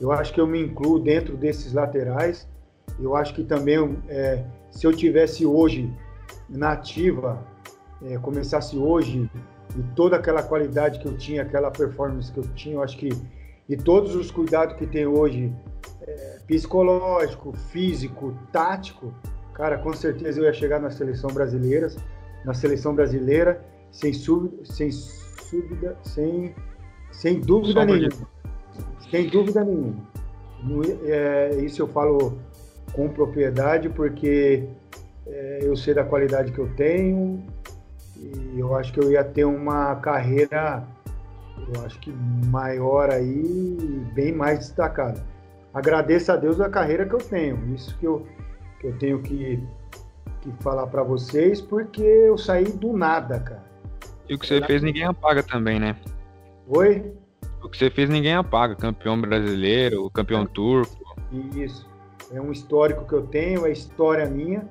Eu 0.00 0.12
acho 0.12 0.32
que 0.32 0.40
eu 0.40 0.46
me 0.46 0.60
incluo 0.60 0.98
dentro 0.98 1.36
desses 1.36 1.72
laterais, 1.72 2.48
eu 3.00 3.14
acho 3.14 3.34
que 3.34 3.44
também, 3.44 3.98
é, 4.08 4.44
se 4.70 4.86
eu 4.86 4.92
tivesse 4.92 5.44
hoje 5.44 5.92
na 6.48 6.72
ativa, 6.72 7.44
é, 8.02 8.16
começasse 8.18 8.76
hoje 8.76 9.30
e 9.76 9.82
toda 9.94 10.16
aquela 10.16 10.42
qualidade 10.42 10.98
que 10.98 11.06
eu 11.06 11.16
tinha, 11.16 11.42
aquela 11.42 11.70
performance 11.70 12.32
que 12.32 12.38
eu 12.38 12.44
tinha, 12.54 12.76
eu 12.76 12.82
acho 12.82 12.96
que 12.96 13.10
e 13.68 13.76
todos 13.76 14.16
os 14.16 14.30
cuidados 14.30 14.76
que 14.76 14.86
tem 14.86 15.06
hoje, 15.06 15.52
é, 16.00 16.38
psicológico, 16.46 17.52
físico, 17.70 18.34
tático, 18.50 19.12
cara, 19.52 19.76
com 19.76 19.92
certeza 19.92 20.40
eu 20.40 20.44
ia 20.44 20.54
chegar 20.54 20.80
na 20.80 20.90
seleção 20.90 21.28
brasileira, 21.30 21.88
na 22.46 22.54
seleção 22.54 22.94
brasileira, 22.94 23.62
sem 23.90 24.12
sem 24.12 24.90
dúvida, 25.50 25.96
sem, 26.02 26.54
sem 27.10 27.40
dúvida 27.40 27.84
nenhuma. 27.84 28.28
Sem 29.10 29.28
dúvida 29.28 29.64
nenhuma. 29.64 30.08
É, 31.04 31.56
isso 31.62 31.82
eu 31.82 31.88
falo 31.88 32.38
com 32.92 33.08
propriedade, 33.08 33.88
porque 33.88 34.68
é, 35.26 35.60
eu 35.62 35.76
sei 35.76 35.94
da 35.94 36.04
qualidade 36.04 36.52
que 36.52 36.58
eu 36.58 36.68
tenho 36.74 37.42
e 38.16 38.58
eu 38.58 38.74
acho 38.74 38.92
que 38.92 39.00
eu 39.00 39.10
ia 39.10 39.22
ter 39.22 39.44
uma 39.44 39.94
carreira, 39.96 40.82
eu 41.74 41.84
acho 41.84 41.98
que 42.00 42.12
maior 42.46 43.10
aí, 43.10 44.04
bem 44.14 44.32
mais 44.32 44.58
destacada. 44.58 45.24
Agradeço 45.72 46.32
a 46.32 46.36
Deus 46.36 46.60
a 46.60 46.68
carreira 46.68 47.06
que 47.06 47.14
eu 47.14 47.18
tenho, 47.18 47.74
isso 47.74 47.96
que 47.98 48.06
eu, 48.06 48.26
que 48.80 48.88
eu 48.88 48.98
tenho 48.98 49.22
que, 49.22 49.62
que 50.40 50.52
falar 50.60 50.86
para 50.88 51.02
vocês, 51.02 51.60
porque 51.60 52.02
eu 52.02 52.36
saí 52.36 52.64
do 52.64 52.92
nada, 52.92 53.38
cara. 53.38 53.67
E 54.28 54.34
o 54.34 54.38
que 54.38 54.46
você 54.46 54.60
fez 54.62 54.82
ninguém 54.82 55.04
apaga 55.04 55.42
também, 55.42 55.78
né? 55.80 55.96
Oi? 56.68 57.12
O 57.62 57.68
que 57.68 57.76
você 57.76 57.90
fez 57.90 58.08
ninguém 58.08 58.34
apaga, 58.34 58.74
campeão 58.74 59.20
brasileiro, 59.20 60.08
campeão 60.10 60.46
turco. 60.46 60.96
Isso 61.54 61.88
é 62.32 62.40
um 62.40 62.52
histórico 62.52 63.06
que 63.06 63.14
eu 63.14 63.22
tenho, 63.22 63.66
é 63.66 63.72
história 63.72 64.26
minha, 64.26 64.68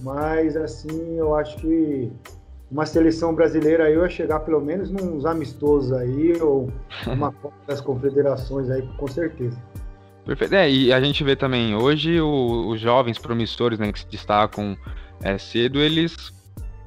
mas 0.00 0.56
assim, 0.56 1.16
eu 1.16 1.34
acho 1.34 1.56
que 1.58 2.10
uma 2.70 2.84
seleção 2.84 3.34
brasileira 3.34 3.90
eu 3.90 4.02
ia 4.02 4.08
chegar 4.08 4.40
pelo 4.40 4.60
menos 4.60 4.90
nos 4.90 5.24
amistosos 5.24 5.92
aí, 5.92 6.40
ou 6.40 6.70
uma 7.06 7.32
Copa 7.32 7.56
das 7.66 7.80
Confederações 7.80 8.70
aí, 8.70 8.86
com 8.96 9.06
certeza. 9.06 9.60
Perfeito. 10.24 10.54
É, 10.54 10.70
e 10.70 10.92
a 10.92 11.00
gente 11.00 11.24
vê 11.24 11.34
também, 11.34 11.74
hoje 11.74 12.20
o, 12.20 12.68
os 12.68 12.80
jovens 12.80 13.18
promissores, 13.18 13.78
né, 13.78 13.90
que 13.90 14.00
se 14.00 14.08
destacam 14.08 14.76
é, 15.22 15.38
cedo, 15.38 15.78
eles 15.78 16.32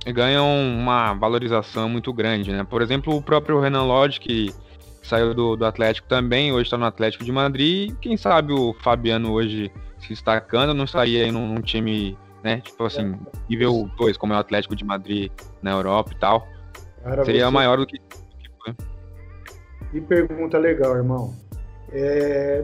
ganham 0.07 0.47
uma 0.47 1.13
valorização 1.13 1.87
muito 1.87 2.11
grande, 2.11 2.51
né? 2.51 2.63
Por 2.63 2.81
exemplo, 2.81 3.15
o 3.15 3.21
próprio 3.21 3.59
Renan 3.59 3.83
Lodge, 3.83 4.19
que 4.19 4.53
saiu 5.03 5.33
do, 5.33 5.55
do 5.55 5.65
Atlético 5.65 6.07
também, 6.07 6.51
hoje 6.51 6.63
está 6.63 6.77
no 6.77 6.85
Atlético 6.85 7.23
de 7.23 7.31
Madrid, 7.31 7.93
quem 7.99 8.17
sabe 8.17 8.53
o 8.53 8.73
Fabiano 8.81 9.31
hoje 9.31 9.71
se 9.99 10.09
destacando, 10.09 10.73
não 10.73 10.85
estaria 10.85 11.25
aí 11.25 11.31
num, 11.31 11.47
num 11.47 11.61
time, 11.61 12.17
né? 12.43 12.61
Tipo 12.61 12.85
assim, 12.85 13.15
nível 13.49 13.89
2, 13.97 14.17
como 14.17 14.33
é 14.33 14.37
o 14.37 14.39
Atlético 14.39 14.75
de 14.75 14.83
Madrid 14.83 15.31
na 15.61 15.71
Europa 15.71 16.11
e 16.15 16.19
tal. 16.19 16.47
Cara, 17.03 17.25
Seria 17.25 17.45
você... 17.45 17.51
maior 17.51 17.77
do 17.77 17.85
que, 17.85 17.99
foi. 18.63 18.75
Que 19.91 20.01
pergunta 20.01 20.57
legal, 20.57 20.95
irmão. 20.95 21.35
É, 21.91 22.63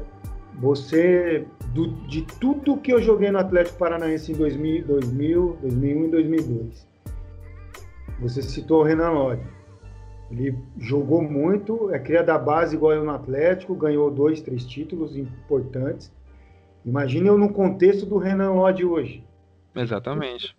você, 0.55 1.45
do, 1.73 1.87
de 2.07 2.21
tudo 2.39 2.77
que 2.77 2.91
eu 2.91 3.01
joguei 3.01 3.29
no 3.29 3.39
Atlético 3.39 3.77
Paranaense 3.77 4.31
em 4.31 4.35
2000, 4.35 4.85
2000, 4.85 5.57
2001 5.61 6.05
e 6.05 6.09
2002, 6.09 6.87
você 8.19 8.41
citou 8.41 8.81
o 8.81 8.83
Renan 8.83 9.11
Lodge. 9.11 9.43
Ele 10.29 10.57
jogou 10.77 11.21
muito, 11.21 11.91
é 11.93 11.99
cria 11.99 12.21
da 12.21 12.37
base 12.37 12.75
igual 12.75 12.93
eu 12.93 13.03
no 13.03 13.11
Atlético, 13.11 13.73
ganhou 13.73 14.11
dois, 14.11 14.41
três 14.41 14.65
títulos 14.65 15.15
importantes. 15.15 16.11
Imagine 16.85 17.27
eu 17.27 17.37
no 17.37 17.53
contexto 17.53 18.05
do 18.05 18.17
Renan 18.17 18.51
Lodge 18.53 18.85
hoje. 18.85 19.23
Exatamente. 19.75 20.55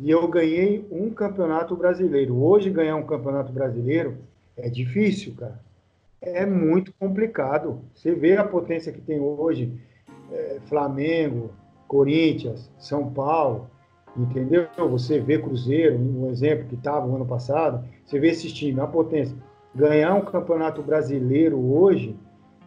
E 0.00 0.10
eu 0.10 0.26
ganhei 0.28 0.86
um 0.90 1.10
campeonato 1.10 1.76
brasileiro. 1.76 2.42
Hoje 2.42 2.70
ganhar 2.70 2.96
um 2.96 3.06
campeonato 3.06 3.52
brasileiro 3.52 4.18
é 4.56 4.68
difícil, 4.68 5.34
cara. 5.34 5.60
É 6.22 6.44
muito 6.44 6.92
complicado. 6.94 7.82
Você 7.94 8.14
vê 8.14 8.36
a 8.36 8.44
potência 8.44 8.92
que 8.92 9.00
tem 9.00 9.20
hoje. 9.20 9.72
É, 10.32 10.60
Flamengo, 10.66 11.50
Corinthians, 11.88 12.70
São 12.78 13.12
Paulo, 13.12 13.68
entendeu? 14.16 14.68
Você 14.90 15.18
vê 15.20 15.38
Cruzeiro, 15.38 15.96
um 15.98 16.30
exemplo 16.30 16.66
que 16.66 16.74
estava 16.74 17.06
no 17.06 17.16
ano 17.16 17.26
passado. 17.26 17.84
Você 18.04 18.18
vê 18.18 18.30
esses 18.30 18.52
times, 18.52 18.78
a 18.78 18.86
potência. 18.86 19.36
Ganhar 19.74 20.14
um 20.14 20.22
campeonato 20.22 20.82
brasileiro 20.82 21.58
hoje 21.58 22.16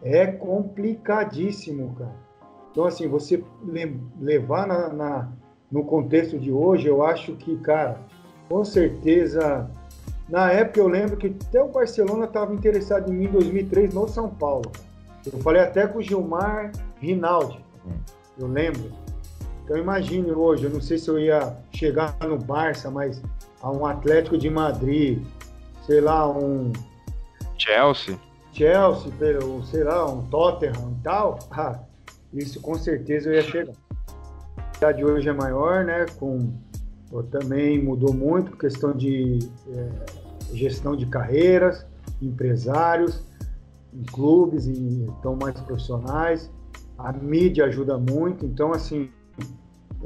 é 0.02 0.26
complicadíssimo, 0.26 1.94
cara. 1.96 2.24
Então, 2.70 2.84
assim, 2.84 3.06
você 3.06 3.42
levar 4.20 4.66
na, 4.66 4.88
na, 4.88 5.32
no 5.70 5.84
contexto 5.84 6.38
de 6.38 6.50
hoje, 6.50 6.88
eu 6.88 7.04
acho 7.04 7.34
que, 7.36 7.56
cara, 7.58 8.00
com 8.48 8.64
certeza. 8.64 9.70
Na 10.28 10.50
época 10.50 10.80
eu 10.80 10.88
lembro 10.88 11.16
que 11.16 11.26
até 11.26 11.62
o 11.62 11.68
Barcelona 11.68 12.24
estava 12.24 12.54
interessado 12.54 13.12
em 13.12 13.14
mim 13.14 13.24
em 13.26 13.32
2003 13.32 13.92
no 13.92 14.08
São 14.08 14.28
Paulo. 14.28 14.72
Eu 15.30 15.38
falei 15.40 15.62
até 15.62 15.86
com 15.86 15.98
o 15.98 16.02
Gilmar 16.02 16.72
Rinaldi, 17.00 17.62
eu 18.38 18.46
lembro. 18.46 19.03
Então 19.64 19.78
imagine 19.78 20.30
hoje, 20.30 20.64
eu 20.64 20.70
não 20.70 20.80
sei 20.80 20.98
se 20.98 21.08
eu 21.08 21.18
ia 21.18 21.56
chegar 21.72 22.16
no 22.20 22.38
Barça, 22.38 22.90
mas 22.90 23.22
a 23.62 23.70
um 23.70 23.86
Atlético 23.86 24.36
de 24.36 24.50
Madrid, 24.50 25.24
sei 25.86 26.02
lá, 26.02 26.28
um 26.28 26.70
Chelsea, 27.56 28.18
Chelsea, 28.52 29.10
sei 29.70 29.84
lá, 29.84 30.06
um 30.10 30.22
Tottenham 30.26 30.96
e 30.98 31.02
tal. 31.02 31.38
Ah, 31.50 31.80
isso 32.32 32.60
com 32.60 32.74
certeza 32.74 33.28
eu 33.28 33.34
ia 33.34 33.42
chegar. 33.42 33.72
A 34.56 34.74
cidade 34.74 35.04
hoje 35.04 35.28
é 35.28 35.32
maior, 35.32 35.84
né? 35.84 36.04
Com 36.18 36.52
também 37.30 37.82
mudou 37.82 38.12
muito, 38.12 38.56
questão 38.56 38.92
de 38.92 39.38
é, 39.68 39.88
gestão 40.52 40.96
de 40.96 41.06
carreiras, 41.06 41.86
empresários, 42.20 43.22
em 43.92 44.02
clubes, 44.02 44.66
em, 44.66 45.06
estão 45.06 45.36
mais 45.36 45.58
profissionais. 45.60 46.50
A 46.98 47.12
mídia 47.12 47.66
ajuda 47.66 47.96
muito, 47.98 48.44
então 48.44 48.72
assim, 48.72 49.10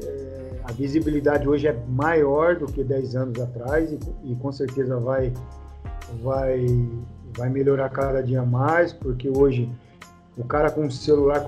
é, 0.03 0.61
a 0.65 0.73
visibilidade 0.73 1.49
hoje 1.49 1.67
é 1.67 1.77
maior 1.89 2.57
do 2.57 2.67
que 2.67 2.85
10 2.85 3.17
anos 3.17 3.41
atrás 3.41 3.91
e, 3.91 3.99
e 4.25 4.35
com 4.37 4.53
certeza 4.53 4.99
vai, 4.99 5.33
vai, 6.23 6.67
vai 7.37 7.49
melhorar 7.49 7.89
cada 7.89 8.23
dia 8.23 8.43
mais, 8.43 8.93
porque 8.93 9.29
hoje 9.29 9.71
o 10.37 10.45
cara 10.45 10.71
com 10.71 10.87
o 10.87 10.91
celular 10.91 11.45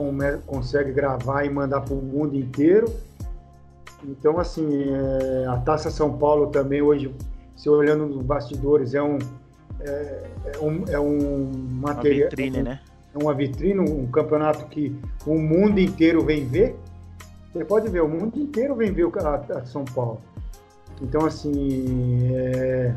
consegue 0.46 0.92
gravar 0.92 1.44
e 1.44 1.50
mandar 1.50 1.80
para 1.82 1.94
o 1.94 2.02
mundo 2.02 2.36
inteiro. 2.36 2.92
Então, 4.02 4.40
assim, 4.40 4.66
é, 4.92 5.46
a 5.46 5.56
Taça 5.58 5.90
São 5.90 6.18
Paulo 6.18 6.48
também 6.48 6.82
hoje, 6.82 7.14
se 7.54 7.68
olhando 7.68 8.06
nos 8.06 8.22
bastidores, 8.22 8.94
é 8.94 9.02
um, 9.02 9.18
é, 9.80 10.22
é 10.54 10.58
um, 10.58 10.84
é 10.88 10.98
um 10.98 11.50
material. 11.70 12.28
Uma 12.28 12.30
vitrine, 12.30 12.56
é 12.56 12.60
um, 12.60 12.64
né? 12.64 12.80
É 13.14 13.18
uma 13.22 13.34
vitrine, 13.34 13.80
um 13.80 14.06
campeonato 14.06 14.66
que 14.66 14.96
o 15.26 15.38
mundo 15.38 15.78
inteiro 15.78 16.24
vem 16.24 16.46
ver. 16.46 16.76
Você 17.52 17.64
pode 17.64 17.88
ver, 17.88 18.02
o 18.02 18.08
mundo 18.08 18.38
inteiro 18.38 18.76
vem 18.76 18.92
ver 18.92 19.04
o 19.04 19.12
a 19.16 19.64
São 19.66 19.84
Paulo. 19.84 20.20
Então, 21.02 21.26
assim, 21.26 22.28
é, 22.32 22.94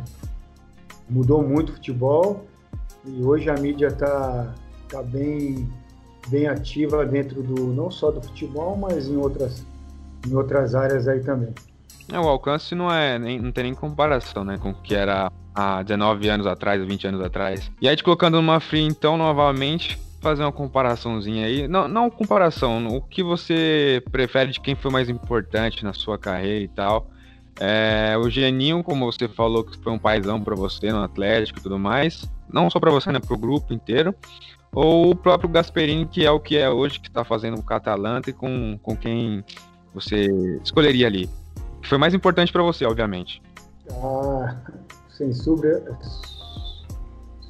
mudou 1.09 1.41
muito 1.41 1.69
o 1.69 1.73
futebol 1.73 2.45
e 3.05 3.23
hoje 3.23 3.49
a 3.49 3.55
mídia 3.55 3.87
está 3.87 4.53
tá 4.89 5.01
bem 5.01 5.69
bem 6.29 6.47
ativa 6.47 7.05
dentro 7.05 7.43
do 7.43 7.67
não 7.73 7.91
só 7.91 8.09
do 8.09 8.21
futebol, 8.21 8.77
mas 8.77 9.09
em 9.09 9.17
outras 9.17 9.65
em 10.25 10.33
outras 10.35 10.73
áreas 10.73 11.07
aí 11.07 11.19
também. 11.19 11.53
É, 12.11 12.19
o 12.19 12.27
alcance 12.27 12.73
não 12.75 12.91
é 12.91 13.17
nem, 13.19 13.39
não 13.39 13.51
tem 13.51 13.65
nem 13.65 13.73
comparação, 13.73 14.43
né, 14.43 14.57
com 14.57 14.69
o 14.69 14.73
que 14.73 14.95
era 14.95 15.31
há 15.53 15.83
19 15.83 16.29
anos 16.29 16.47
atrás, 16.47 16.81
20 16.81 17.07
anos 17.07 17.21
atrás. 17.21 17.71
E 17.81 17.87
aí 17.87 17.95
te 17.95 18.03
colocando 18.03 18.35
numa 18.35 18.59
free 18.59 18.83
então 18.83 19.17
novamente, 19.17 19.99
fazer 20.23 20.43
uma 20.43 20.51
comparaçãozinha 20.51 21.45
aí. 21.45 21.67
Não, 21.67 21.87
não 21.87 22.09
comparação, 22.09 22.87
o 22.87 23.01
que 23.01 23.21
você 23.21 24.01
prefere 24.11 24.51
de 24.51 24.59
quem 24.59 24.75
foi 24.75 24.89
mais 24.89 25.09
importante 25.09 25.83
na 25.83 25.93
sua 25.93 26.17
carreira 26.17 26.63
e 26.63 26.67
tal. 26.67 27.07
É, 27.59 28.15
o 28.17 28.29
Geninho, 28.29 28.83
como 28.83 29.05
você 29.05 29.27
falou, 29.27 29.63
que 29.63 29.77
foi 29.77 29.93
um 29.93 29.99
paizão 29.99 30.41
para 30.41 30.55
você 30.55 30.91
no 30.91 31.03
Atlético 31.03 31.59
e 31.59 31.61
tudo 31.61 31.77
mais. 31.77 32.27
Não 32.51 32.69
só 32.69 32.79
para 32.79 32.89
você, 32.89 33.11
né? 33.11 33.19
Pro 33.19 33.37
grupo 33.37 33.73
inteiro 33.73 34.15
ou 34.73 35.11
o 35.11 35.15
próprio 35.15 35.49
Gasperini, 35.49 36.05
que 36.05 36.25
é 36.25 36.31
o 36.31 36.39
que 36.39 36.57
é 36.57 36.69
hoje, 36.69 36.99
que 36.99 37.07
está 37.07 37.23
fazendo 37.23 37.59
o 37.59 37.63
Catalante 37.63 38.33
com, 38.33 38.77
com 38.81 38.95
quem 38.97 39.43
você 39.93 40.25
escolheria 40.63 41.07
ali? 41.07 41.29
Que 41.81 41.87
foi 41.87 41.97
mais 41.97 42.13
importante 42.13 42.51
para 42.51 42.63
você, 42.63 42.85
obviamente. 42.85 43.41
Ah, 43.91 44.55
sem 45.09 45.31
sobre, 45.31 45.79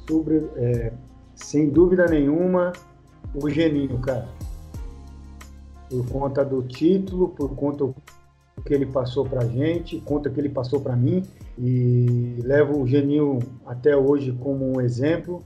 sobre 0.06 0.50
é, 0.56 0.92
sem 1.34 1.68
dúvida 1.68 2.06
nenhuma, 2.06 2.72
o 3.34 3.48
Geninho, 3.48 3.98
cara. 4.00 4.28
Por 5.88 6.08
conta 6.08 6.44
do 6.44 6.62
título, 6.62 7.28
por 7.28 7.54
conta 7.54 7.84
do 7.84 7.94
que 8.64 8.72
ele 8.72 8.86
passou 8.86 9.24
pra 9.24 9.44
gente, 9.46 10.00
conta 10.00 10.30
que 10.30 10.40
ele 10.40 10.48
passou 10.48 10.80
para 10.80 10.96
mim 10.96 11.22
e 11.58 12.36
levo 12.42 12.80
o 12.80 12.86
Geninho 12.86 13.38
até 13.66 13.96
hoje 13.96 14.32
como 14.32 14.76
um 14.76 14.80
exemplo 14.80 15.44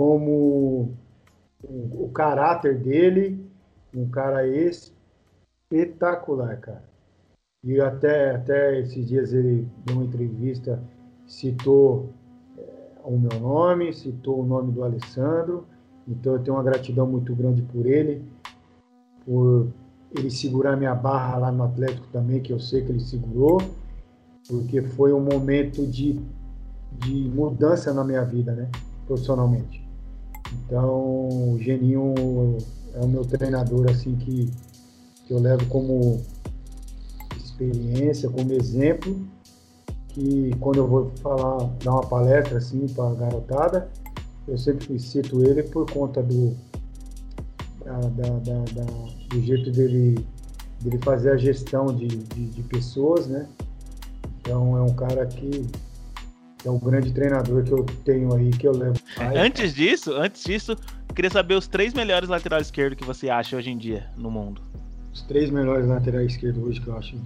como 0.00 0.96
o, 1.62 2.04
o 2.04 2.10
caráter 2.10 2.78
dele, 2.78 3.44
um 3.94 4.08
cara 4.08 4.46
espetacular, 5.70 6.58
cara. 6.58 6.88
E 7.62 7.78
até, 7.80 8.34
até 8.34 8.80
esses 8.80 9.06
dias 9.06 9.34
ele 9.34 9.68
deu 9.84 9.96
uma 9.96 10.04
entrevista, 10.04 10.82
citou 11.26 12.08
o 13.04 13.18
meu 13.18 13.40
nome, 13.40 13.92
citou 13.92 14.42
o 14.42 14.46
nome 14.46 14.72
do 14.72 14.82
Alessandro. 14.82 15.66
Então 16.06 16.34
eu 16.34 16.38
tenho 16.40 16.56
uma 16.56 16.62
gratidão 16.62 17.06
muito 17.06 17.34
grande 17.34 17.62
por 17.62 17.86
ele, 17.86 18.24
por 19.24 19.68
ele 20.16 20.30
segurar 20.30 20.76
minha 20.76 20.94
barra 20.94 21.38
lá 21.38 21.52
no 21.52 21.62
Atlético 21.62 22.06
também, 22.08 22.40
que 22.40 22.52
eu 22.52 22.58
sei 22.58 22.82
que 22.82 22.90
ele 22.90 23.00
segurou, 23.00 23.62
porque 24.48 24.82
foi 24.82 25.12
um 25.12 25.20
momento 25.20 25.86
de, 25.86 26.20
de 26.98 27.28
mudança 27.28 27.94
na 27.94 28.02
minha 28.02 28.24
vida, 28.24 28.52
né, 28.52 28.68
profissionalmente. 29.06 29.88
Então, 30.52 31.52
o 31.52 31.58
Geninho 31.60 32.14
é 32.94 33.04
o 33.04 33.08
meu 33.08 33.24
treinador, 33.24 33.88
assim, 33.88 34.16
que, 34.16 34.50
que 35.26 35.32
eu 35.32 35.38
levo 35.38 35.64
como 35.66 36.20
experiência, 37.36 38.28
como 38.28 38.52
exemplo, 38.52 39.16
que 40.12 40.50
quando 40.60 40.76
eu 40.78 40.86
vou 40.86 41.12
falar, 41.22 41.70
dar 41.82 41.92
uma 41.92 42.06
palestra, 42.06 42.58
assim, 42.58 42.86
para 42.88 43.10
a 43.10 43.14
garotada, 43.14 43.90
eu 44.48 44.58
sempre 44.58 44.98
cito 44.98 45.42
ele 45.44 45.62
por 45.64 45.90
conta 45.90 46.22
do, 46.22 46.56
da, 47.84 47.98
da, 47.98 48.38
da, 48.38 48.84
do 49.28 49.42
jeito 49.42 49.70
dele, 49.70 50.26
dele 50.80 50.98
fazer 51.02 51.32
a 51.32 51.36
gestão 51.36 51.86
de, 51.86 52.06
de, 52.06 52.46
de 52.46 52.62
pessoas, 52.62 53.26
né? 53.26 53.46
Então, 54.40 54.76
é 54.76 54.82
um 54.82 54.94
cara 54.94 55.26
que 55.26 55.66
é 56.64 56.70
o 56.70 56.78
grande 56.78 57.12
treinador 57.12 57.62
que 57.62 57.72
eu 57.72 57.84
tenho 58.04 58.34
aí, 58.34 58.50
que 58.50 58.66
eu 58.66 58.72
levo. 58.72 58.98
Antes 59.36 59.74
disso, 59.74 60.12
antes 60.14 60.44
disso, 60.44 60.76
queria 61.14 61.30
saber 61.30 61.54
os 61.54 61.66
três 61.66 61.94
melhores 61.94 62.28
laterais 62.28 62.66
esquerdos 62.66 62.98
que 62.98 63.04
você 63.04 63.30
acha 63.30 63.56
hoje 63.56 63.70
em 63.70 63.78
dia 63.78 64.06
no 64.16 64.30
mundo. 64.30 64.60
Os 65.12 65.22
três 65.22 65.50
melhores 65.50 65.86
laterais 65.86 66.32
esquerdos 66.32 66.62
hoje 66.62 66.80
que 66.80 66.88
eu 66.88 66.96
acho. 66.96 67.16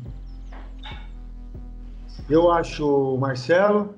Eu 2.28 2.50
acho 2.50 2.86
o 2.86 3.18
Marcelo. 3.18 3.94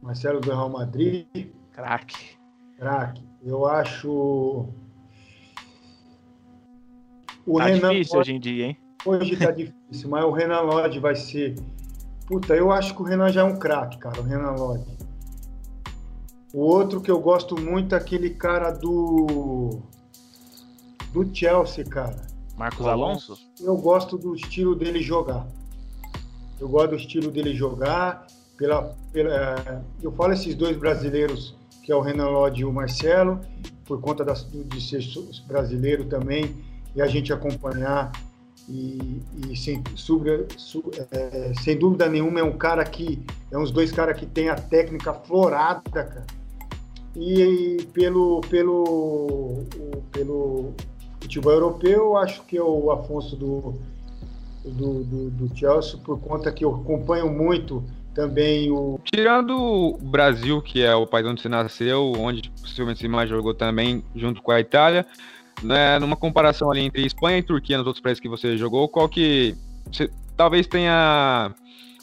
Marcelo 0.00 0.40
do 0.40 0.48
Real 0.50 0.68
Madrid. 0.68 1.26
Craque. 1.72 2.38
Craque. 2.76 3.22
Eu 3.42 3.66
acho. 3.66 4.68
O 7.44 7.58
tá 7.58 7.64
Renan 7.64 7.90
difícil 7.90 8.16
Lodge... 8.16 8.18
hoje 8.18 8.32
em 8.34 8.40
dia, 8.40 8.66
hein? 8.66 8.78
Hoje 9.04 9.36
tá 9.36 9.50
difícil, 9.50 10.08
mas 10.08 10.24
o 10.24 10.30
Renan 10.30 10.60
Lodge 10.60 11.00
vai 11.00 11.16
ser 11.16 11.56
Puta, 12.26 12.54
eu 12.54 12.70
acho 12.70 12.94
que 12.94 13.02
o 13.02 13.04
Renan 13.04 13.30
já 13.30 13.42
é 13.42 13.44
um 13.44 13.58
craque, 13.58 13.98
cara, 13.98 14.20
o 14.20 14.22
Renan 14.22 14.52
Lodge. 14.52 14.96
O 16.54 16.60
outro 16.60 17.00
que 17.00 17.10
eu 17.10 17.20
gosto 17.20 17.60
muito 17.60 17.94
é 17.94 17.98
aquele 17.98 18.30
cara 18.30 18.70
do. 18.70 19.82
do 21.12 21.34
Chelsea, 21.34 21.84
cara. 21.84 22.26
Marcos 22.56 22.86
Alonso? 22.86 23.36
Eu 23.60 23.76
gosto 23.76 24.16
do 24.16 24.34
estilo 24.34 24.74
dele 24.74 25.02
jogar. 25.02 25.46
Eu 26.62 26.68
gosto 26.68 26.90
do 26.90 26.96
estilo 26.96 27.28
dele 27.28 27.52
jogar. 27.52 28.24
Pela, 28.56 28.94
pela, 29.12 29.84
eu 30.00 30.12
falo 30.12 30.32
esses 30.32 30.54
dois 30.54 30.76
brasileiros, 30.76 31.56
que 31.82 31.90
é 31.90 31.96
o 31.96 32.00
Renan 32.00 32.28
Lodge 32.28 32.60
e 32.60 32.64
o 32.64 32.72
Marcelo, 32.72 33.40
por 33.84 34.00
conta 34.00 34.24
das, 34.24 34.48
de 34.48 34.80
ser 34.80 35.02
brasileiro 35.48 36.04
também, 36.04 36.54
e 36.94 37.02
a 37.02 37.08
gente 37.08 37.32
acompanhar 37.32 38.12
e, 38.68 39.20
e 39.50 39.56
sem, 39.56 39.82
é, 41.10 41.52
sem 41.64 41.76
dúvida 41.76 42.08
nenhuma 42.08 42.38
é 42.38 42.44
um 42.44 42.56
cara 42.56 42.84
que 42.84 43.20
é 43.50 43.58
uns 43.58 43.72
dois 43.72 43.90
caras 43.90 44.16
que 44.16 44.24
tem 44.24 44.48
a 44.48 44.54
técnica 44.54 45.12
florada, 45.12 45.82
cara. 45.90 46.26
E, 47.16 47.42
e 47.42 47.86
pelo 47.86 48.40
pelo 48.42 49.64
pelo 50.12 50.72
futebol 51.20 51.52
europeu, 51.52 52.16
acho 52.16 52.40
que 52.44 52.56
é 52.56 52.62
o 52.62 52.92
Afonso 52.92 53.34
do 53.34 53.74
do, 54.64 55.04
do, 55.04 55.30
do 55.30 55.56
Chelsea 55.56 55.98
por 55.98 56.20
conta 56.20 56.52
que 56.52 56.64
eu 56.64 56.74
acompanho 56.74 57.30
muito 57.30 57.84
também 58.14 58.70
o. 58.70 59.00
Tirando 59.04 59.56
o 59.56 59.98
Brasil, 59.98 60.60
que 60.60 60.82
é 60.82 60.94
o 60.94 61.06
país 61.06 61.26
onde 61.26 61.40
você 61.40 61.48
nasceu, 61.48 62.12
onde 62.18 62.50
possivelmente 62.60 63.00
você 63.00 63.08
mais 63.08 63.28
jogou 63.28 63.54
também, 63.54 64.04
junto 64.14 64.42
com 64.42 64.52
a 64.52 64.60
Itália, 64.60 65.06
né, 65.62 65.98
numa 65.98 66.16
comparação 66.16 66.70
ali 66.70 66.82
entre 66.82 67.04
Espanha 67.04 67.38
e 67.38 67.42
Turquia 67.42 67.78
nos 67.78 67.86
outros 67.86 68.02
países 68.02 68.20
que 68.20 68.28
você 68.28 68.56
jogou, 68.56 68.88
qual 68.88 69.08
que 69.08 69.56
você 69.90 70.10
talvez 70.36 70.66
tenha 70.66 71.54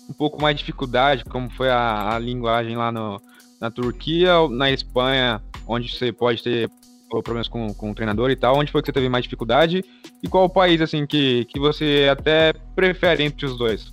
um 0.10 0.14
pouco 0.14 0.42
mais 0.42 0.56
de 0.56 0.60
dificuldade, 0.62 1.24
como 1.26 1.50
foi 1.52 1.70
a, 1.70 2.16
a 2.16 2.20
linguagem 2.20 2.76
lá 2.76 2.92
no, 2.92 3.22
na 3.62 3.70
Turquia, 3.70 4.40
ou 4.40 4.50
na 4.50 4.72
Espanha, 4.72 5.42
onde 5.68 5.96
você 5.96 6.12
pode 6.12 6.42
ter 6.42 6.70
problemas 7.10 7.48
com, 7.48 7.74
com 7.74 7.92
o 7.92 7.96
treinador 7.96 8.30
e 8.30 8.36
tal, 8.36 8.58
onde 8.58 8.72
foi 8.72 8.82
que 8.82 8.88
você 8.88 8.94
teve 8.94 9.10
mais 9.10 9.24
dificuldade 9.24 9.84
e 10.22 10.28
qual 10.28 10.46
o 10.46 10.50
país 10.50 10.82
assim 10.82 11.06
que, 11.06 11.46
que 11.46 11.60
você 11.60 12.08
até 12.12 12.54
prefere 12.76 13.24
entre 13.24 13.46
os 13.46 13.58
dois? 13.58 13.92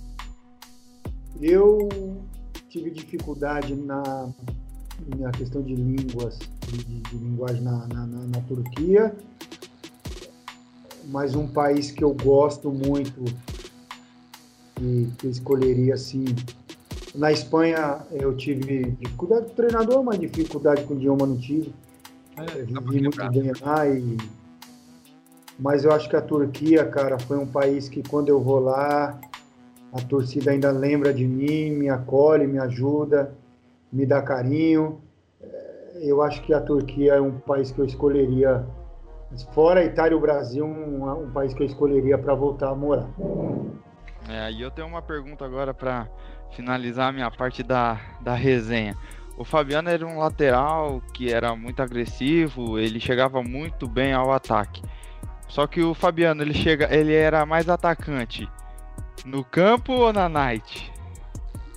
Eu 1.41 1.89
tive 2.69 2.91
dificuldade 2.91 3.75
na, 3.75 4.29
na 5.17 5.31
questão 5.31 5.61
de 5.61 5.75
línguas, 5.75 6.39
de, 6.67 6.77
de 6.77 7.17
linguagem 7.17 7.61
na, 7.61 7.87
na, 7.87 8.05
na, 8.05 8.41
Turquia 8.41 9.13
mas 11.07 11.35
um 11.35 11.47
país 11.47 11.91
que 11.91 12.03
eu 12.03 12.13
gosto 12.13 12.69
muito 12.69 13.23
e 14.81 15.07
que 15.17 15.27
escolheria 15.27 15.93
assim. 15.93 16.25
Na 17.15 17.31
Espanha 17.31 18.05
eu 18.11 18.35
tive 18.35 18.91
dificuldade 18.91 19.45
com 19.45 19.51
o 19.51 19.55
treinador, 19.55 20.03
mas 20.03 20.19
dificuldade 20.19 20.83
com 20.83 20.93
o 20.93 20.97
idioma 20.97 21.25
não 21.25 21.37
tive. 21.37 21.73
É, 22.37 22.63
vivi 22.63 23.01
muito 23.01 23.31
bem 23.31 23.51
lá 23.61 23.87
e 23.87 24.17
mas 25.59 25.83
eu 25.83 25.91
acho 25.91 26.07
que 26.07 26.15
a 26.15 26.21
Turquia, 26.21 26.85
cara, 26.85 27.17
foi 27.17 27.37
um 27.37 27.47
país 27.47 27.89
que 27.89 28.07
quando 28.07 28.29
eu 28.29 28.39
vou 28.39 28.59
lá, 28.59 29.19
a 29.91 30.01
torcida 30.01 30.51
ainda 30.51 30.69
lembra 30.69 31.11
de 31.13 31.25
mim, 31.25 31.71
me 31.71 31.89
acolhe, 31.89 32.45
me 32.45 32.59
ajuda, 32.59 33.33
me 33.91 34.05
dá 34.05 34.21
carinho. 34.21 35.01
É, 35.41 35.99
eu 36.03 36.21
acho 36.21 36.43
que 36.43 36.53
a 36.53 36.61
Turquia 36.61 37.15
é 37.15 37.21
um 37.21 37.39
país 37.39 37.71
que 37.71 37.79
eu 37.79 37.85
escolheria, 37.85 38.63
fora 39.53 39.79
a 39.79 39.83
Itália 39.83 40.13
e 40.13 40.17
o 40.17 40.21
Brasil, 40.21 40.63
um, 40.63 41.23
um 41.23 41.31
país 41.31 41.55
que 41.55 41.63
eu 41.63 41.65
escolheria 41.65 42.19
para 42.19 42.35
voltar 42.35 42.69
a 42.69 42.75
morar. 42.75 43.09
É, 44.29 44.51
e 44.51 44.61
eu 44.61 44.69
tenho 44.69 44.87
uma 44.87 45.01
pergunta 45.01 45.43
agora 45.43 45.73
para 45.73 46.07
finalizar 46.51 47.09
a 47.09 47.11
minha 47.11 47.31
parte 47.31 47.63
da, 47.63 47.99
da 48.21 48.35
resenha. 48.35 48.95
O 49.37 49.43
Fabiano 49.43 49.89
era 49.89 50.05
um 50.05 50.17
lateral 50.17 51.01
que 51.13 51.31
era 51.31 51.55
muito 51.55 51.81
agressivo, 51.81 52.79
ele 52.79 52.99
chegava 52.99 53.43
muito 53.43 53.87
bem 53.87 54.11
ao 54.11 54.33
ataque. 54.33 54.81
Só 55.47 55.67
que 55.67 55.81
o 55.81 55.93
Fabiano, 55.93 56.41
ele 56.41 56.53
chega, 56.53 56.93
ele 56.93 57.13
era 57.13 57.45
mais 57.45 57.69
atacante. 57.69 58.49
No 59.23 59.43
campo 59.43 59.93
ou 59.93 60.11
na 60.11 60.27
night? 60.27 60.91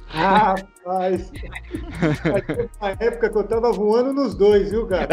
Rapaz, 0.09 1.31
uma 2.81 2.91
época 2.99 3.31
que 3.31 3.39
eu 3.39 3.45
tava 3.45 3.71
voando 3.71 4.13
nos 4.13 4.35
dois, 4.35 4.71
viu, 4.71 4.87
cara? 4.87 5.07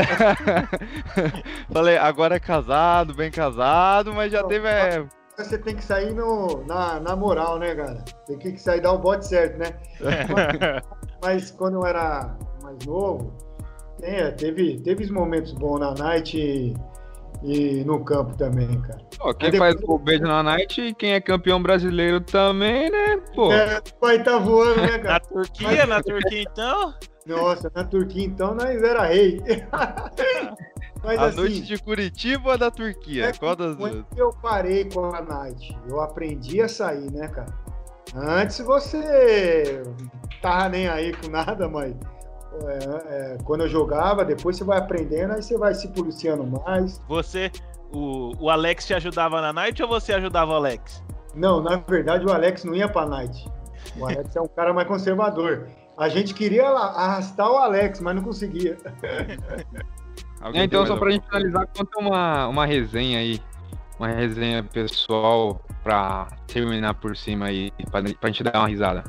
Falei, 1.71 1.97
agora 1.97 2.37
é 2.37 2.39
casado, 2.39 3.13
bem 3.13 3.29
casado, 3.29 4.11
mas 4.13 4.31
já 4.31 4.43
teve. 4.43 4.67
É... 4.67 5.05
Você 5.37 5.57
tem 5.57 5.75
que 5.75 5.83
sair 5.83 6.13
no, 6.15 6.65
na, 6.65 6.99
na 6.99 7.15
moral, 7.15 7.59
né, 7.59 7.75
cara? 7.75 8.03
Tem 8.25 8.37
que 8.39 8.57
sair 8.57 8.81
dar 8.81 8.93
o 8.93 8.97
bote 8.97 9.27
certo, 9.27 9.59
né? 9.59 9.67
Mas, 10.01 10.83
mas 11.21 11.51
quando 11.51 11.75
eu 11.75 11.85
era 11.85 12.35
mais 12.63 12.83
novo, 12.85 13.33
é, 14.01 14.31
teve, 14.31 14.79
teve 14.79 15.11
momentos 15.11 15.53
bons 15.53 15.79
na 15.79 15.93
night 15.93 16.73
e 17.43 17.83
no 17.83 18.03
campo 18.03 18.35
também, 18.35 18.81
cara. 18.81 18.99
Pô, 19.17 19.33
quem 19.33 19.51
depois... 19.51 19.73
faz 19.75 19.83
o 19.87 19.99
beijo 19.99 20.23
na 20.23 20.41
night 20.41 20.81
e 20.81 20.93
quem 20.93 21.13
é 21.13 21.21
campeão 21.21 21.61
brasileiro 21.61 22.19
também, 22.19 22.89
né? 22.89 23.17
Pô. 23.35 23.51
É, 23.51 23.79
vai 24.01 24.23
tá 24.23 24.39
voando, 24.39 24.81
né, 24.81 24.97
cara? 24.97 25.13
Na 25.13 25.19
Turquia, 25.19 25.67
Mas... 25.67 25.87
na 25.89 26.01
Turquia 26.01 26.41
então? 26.41 26.93
Nossa, 27.27 27.71
na 27.75 27.83
Turquia 27.83 28.25
então 28.25 28.55
nós 28.55 28.81
era 28.81 29.05
rei. 29.05 29.39
Mas, 31.07 31.19
a 31.19 31.25
assim, 31.27 31.37
noite 31.37 31.61
de 31.61 31.77
Curitiba 31.77 32.51
ou 32.51 32.57
da 32.57 32.69
Turquia? 32.69 33.27
É 33.27 33.31
Qual 33.31 33.55
das 33.55 33.77
duas? 33.77 34.03
Eu 34.17 34.29
parei 34.41 34.83
com 34.83 35.05
a 35.05 35.21
night. 35.21 35.73
Eu 35.87 36.01
aprendi 36.01 36.61
a 36.61 36.67
sair, 36.67 37.09
né, 37.09 37.29
cara? 37.29 37.47
Antes 38.13 38.59
você 38.59 39.83
tava 40.41 40.67
nem 40.67 40.89
aí 40.89 41.13
com 41.13 41.29
nada, 41.29 41.69
mas 41.69 41.95
é, 42.65 43.35
é, 43.35 43.37
quando 43.45 43.61
eu 43.61 43.69
jogava, 43.69 44.25
depois 44.25 44.57
você 44.57 44.65
vai 44.65 44.79
aprendendo, 44.79 45.33
aí 45.33 45.41
você 45.41 45.57
vai 45.57 45.73
se 45.73 45.87
policiando 45.87 46.45
mais. 46.45 47.01
Você, 47.07 47.53
o, 47.93 48.33
o 48.37 48.49
Alex 48.49 48.85
te 48.85 48.93
ajudava 48.93 49.39
na 49.39 49.53
night 49.53 49.81
ou 49.81 49.87
você 49.87 50.11
ajudava 50.11 50.51
o 50.51 50.55
Alex? 50.55 51.01
Não, 51.33 51.61
na 51.61 51.77
verdade 51.77 52.25
o 52.25 52.33
Alex 52.33 52.65
não 52.65 52.75
ia 52.75 52.89
pra 52.89 53.05
night. 53.05 53.49
O 53.97 54.03
Alex 54.05 54.35
é 54.35 54.41
um 54.41 54.47
cara 54.47 54.73
mais 54.73 54.89
conservador. 54.89 55.69
A 55.97 56.09
gente 56.09 56.33
queria 56.33 56.67
arrastar 56.67 57.49
o 57.49 57.55
Alex, 57.55 58.01
mas 58.01 58.13
não 58.13 58.23
conseguia. 58.23 58.77
é, 60.53 60.63
então, 60.63 60.85
só 60.85 60.95
pra 60.97 61.11
gente 61.11 61.25
finalizar, 61.25 61.67
conta 61.75 61.99
uma, 61.99 62.47
uma 62.47 62.65
resenha 62.65 63.19
aí. 63.19 63.41
Uma 63.99 64.07
resenha 64.09 64.63
pessoal 64.63 65.59
pra 65.83 66.27
terminar 66.45 66.93
por 66.93 67.17
cima 67.17 67.47
aí, 67.47 67.71
pra, 67.89 68.03
pra 68.03 68.29
gente 68.29 68.43
dar 68.43 68.59
uma 68.59 68.67
risada. 68.67 69.03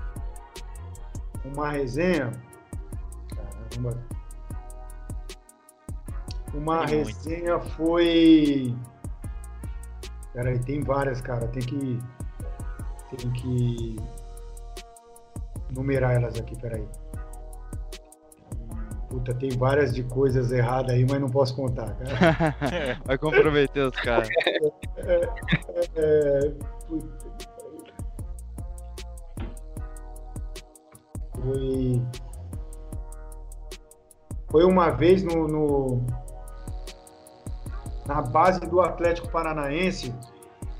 Uma 1.45 1.71
resenha? 1.71 2.31
Caramba. 3.29 3.99
Uma 6.55 6.87
tem 6.87 7.05
resenha 7.05 7.59
muito. 7.59 7.71
foi. 7.73 8.75
Peraí, 10.33 10.59
tem 10.61 10.83
várias, 10.83 11.21
cara. 11.21 11.47
Tem 11.49 11.63
que. 11.63 11.99
Tem 13.17 13.33
que. 13.33 13.97
Numerar 15.75 16.15
elas 16.15 16.39
aqui, 16.39 16.57
peraí. 16.59 16.87
Puta, 19.09 19.35
tem 19.35 19.51
várias 19.51 19.94
de 19.94 20.02
coisas 20.02 20.52
erradas 20.52 20.94
aí, 20.94 21.06
mas 21.09 21.20
não 21.20 21.30
posso 21.30 21.56
contar, 21.56 21.94
cara. 21.94 22.98
Vai 23.06 23.16
comprometer 23.16 23.86
os 23.86 23.97
caras. 23.97 24.28
É, 24.97 25.28
é, 25.97 26.52
foi 31.32 32.02
foi 34.51 34.64
uma 34.64 34.90
vez 34.90 35.22
no, 35.22 35.47
no, 35.47 36.02
na 38.06 38.22
base 38.22 38.60
do 38.60 38.80
Atlético 38.80 39.30
Paranaense. 39.30 40.14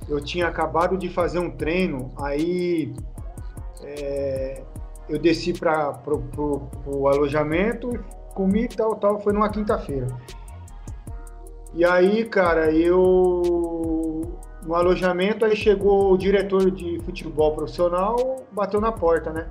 Eu 0.09 0.23
tinha 0.23 0.49
acabado 0.49 0.97
de 0.97 1.09
fazer 1.09 1.39
um 1.39 1.51
treino, 1.51 2.11
aí 2.17 2.95
é, 3.83 4.63
eu 5.09 5.19
desci 5.19 5.53
para 5.53 6.01
o 6.87 7.09
alojamento, 7.09 8.03
comi 8.39 8.69
tal, 8.69 8.95
tal. 8.95 9.21
Foi 9.21 9.33
numa 9.33 9.51
quinta-feira. 9.51 10.07
E 11.75 11.85
aí, 11.85 12.25
cara, 12.25 12.71
eu 12.71 14.39
no 14.65 14.75
alojamento, 14.75 15.45
aí 15.45 15.57
chegou 15.57 16.13
o 16.13 16.19
diretor 16.19 16.71
de 16.71 17.01
futebol 17.01 17.55
profissional, 17.55 18.45
bateu 18.53 18.81
na 18.81 18.93
porta, 18.93 19.33
né? 19.33 19.49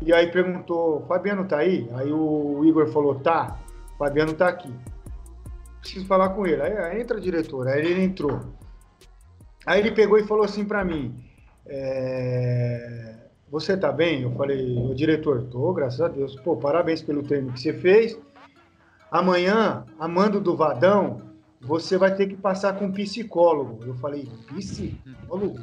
E 0.00 0.12
aí 0.12 0.30
perguntou, 0.30 1.04
Fabiano 1.06 1.46
tá 1.46 1.58
aí? 1.58 1.88
Aí 1.94 2.12
o 2.12 2.64
Igor 2.64 2.86
falou, 2.88 3.16
tá, 3.16 3.58
Fabiano 3.98 4.34
tá 4.34 4.48
aqui. 4.48 4.72
Preciso 5.80 6.06
falar 6.06 6.30
com 6.30 6.46
ele. 6.46 6.62
Aí 6.62 7.00
entra 7.00 7.20
diretor, 7.20 7.68
aí 7.68 7.80
ele 7.80 8.04
entrou. 8.04 8.40
Aí 9.66 9.80
ele 9.80 9.90
pegou 9.92 10.18
e 10.18 10.26
falou 10.26 10.44
assim 10.44 10.64
para 10.64 10.84
mim, 10.84 11.18
é... 11.66 13.15
você 13.50 13.76
tá 13.76 13.92
bem? 13.92 14.22
Eu 14.22 14.32
falei, 14.32 14.76
o 14.76 14.94
diretor, 14.94 15.44
tô, 15.44 15.72
graças 15.72 16.00
a 16.00 16.08
Deus. 16.08 16.34
Pô, 16.36 16.56
parabéns 16.56 17.02
pelo 17.02 17.22
treino 17.22 17.52
que 17.52 17.60
você 17.60 17.72
fez. 17.72 18.18
Amanhã, 19.10 19.84
amando 19.98 20.40
do 20.40 20.56
Vadão, 20.56 21.22
você 21.60 21.96
vai 21.96 22.14
ter 22.14 22.26
que 22.26 22.36
passar 22.36 22.76
com 22.76 22.86
um 22.86 22.92
psicólogo. 22.92 23.84
Eu 23.84 23.94
falei, 23.94 24.28
psicólogo? 24.48 25.60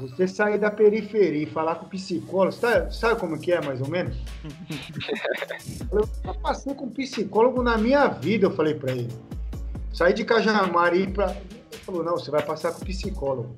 Você 0.00 0.28
sair 0.28 0.58
da 0.58 0.70
periferia 0.70 1.44
e 1.44 1.46
falar 1.46 1.76
com 1.76 1.86
o 1.86 1.88
psicólogo, 1.88 2.52
sabe, 2.52 2.94
sabe 2.94 3.18
como 3.18 3.40
que 3.40 3.50
é, 3.50 3.64
mais 3.64 3.80
ou 3.80 3.88
menos? 3.88 4.14
eu 5.90 6.34
passei 6.34 6.74
com 6.74 6.84
um 6.84 6.90
psicólogo 6.90 7.62
na 7.62 7.78
minha 7.78 8.06
vida, 8.08 8.46
eu 8.46 8.50
falei 8.50 8.74
para 8.74 8.92
ele. 8.92 9.08
Saí 9.94 10.12
de 10.12 10.24
Cajamar 10.24 10.94
e 10.94 11.04
ir 11.04 11.12
pra... 11.12 11.30
Ele 11.30 11.80
falou, 11.82 12.04
não, 12.04 12.12
você 12.12 12.30
vai 12.30 12.42
passar 12.42 12.72
com 12.72 12.84
psicólogo. 12.84 13.56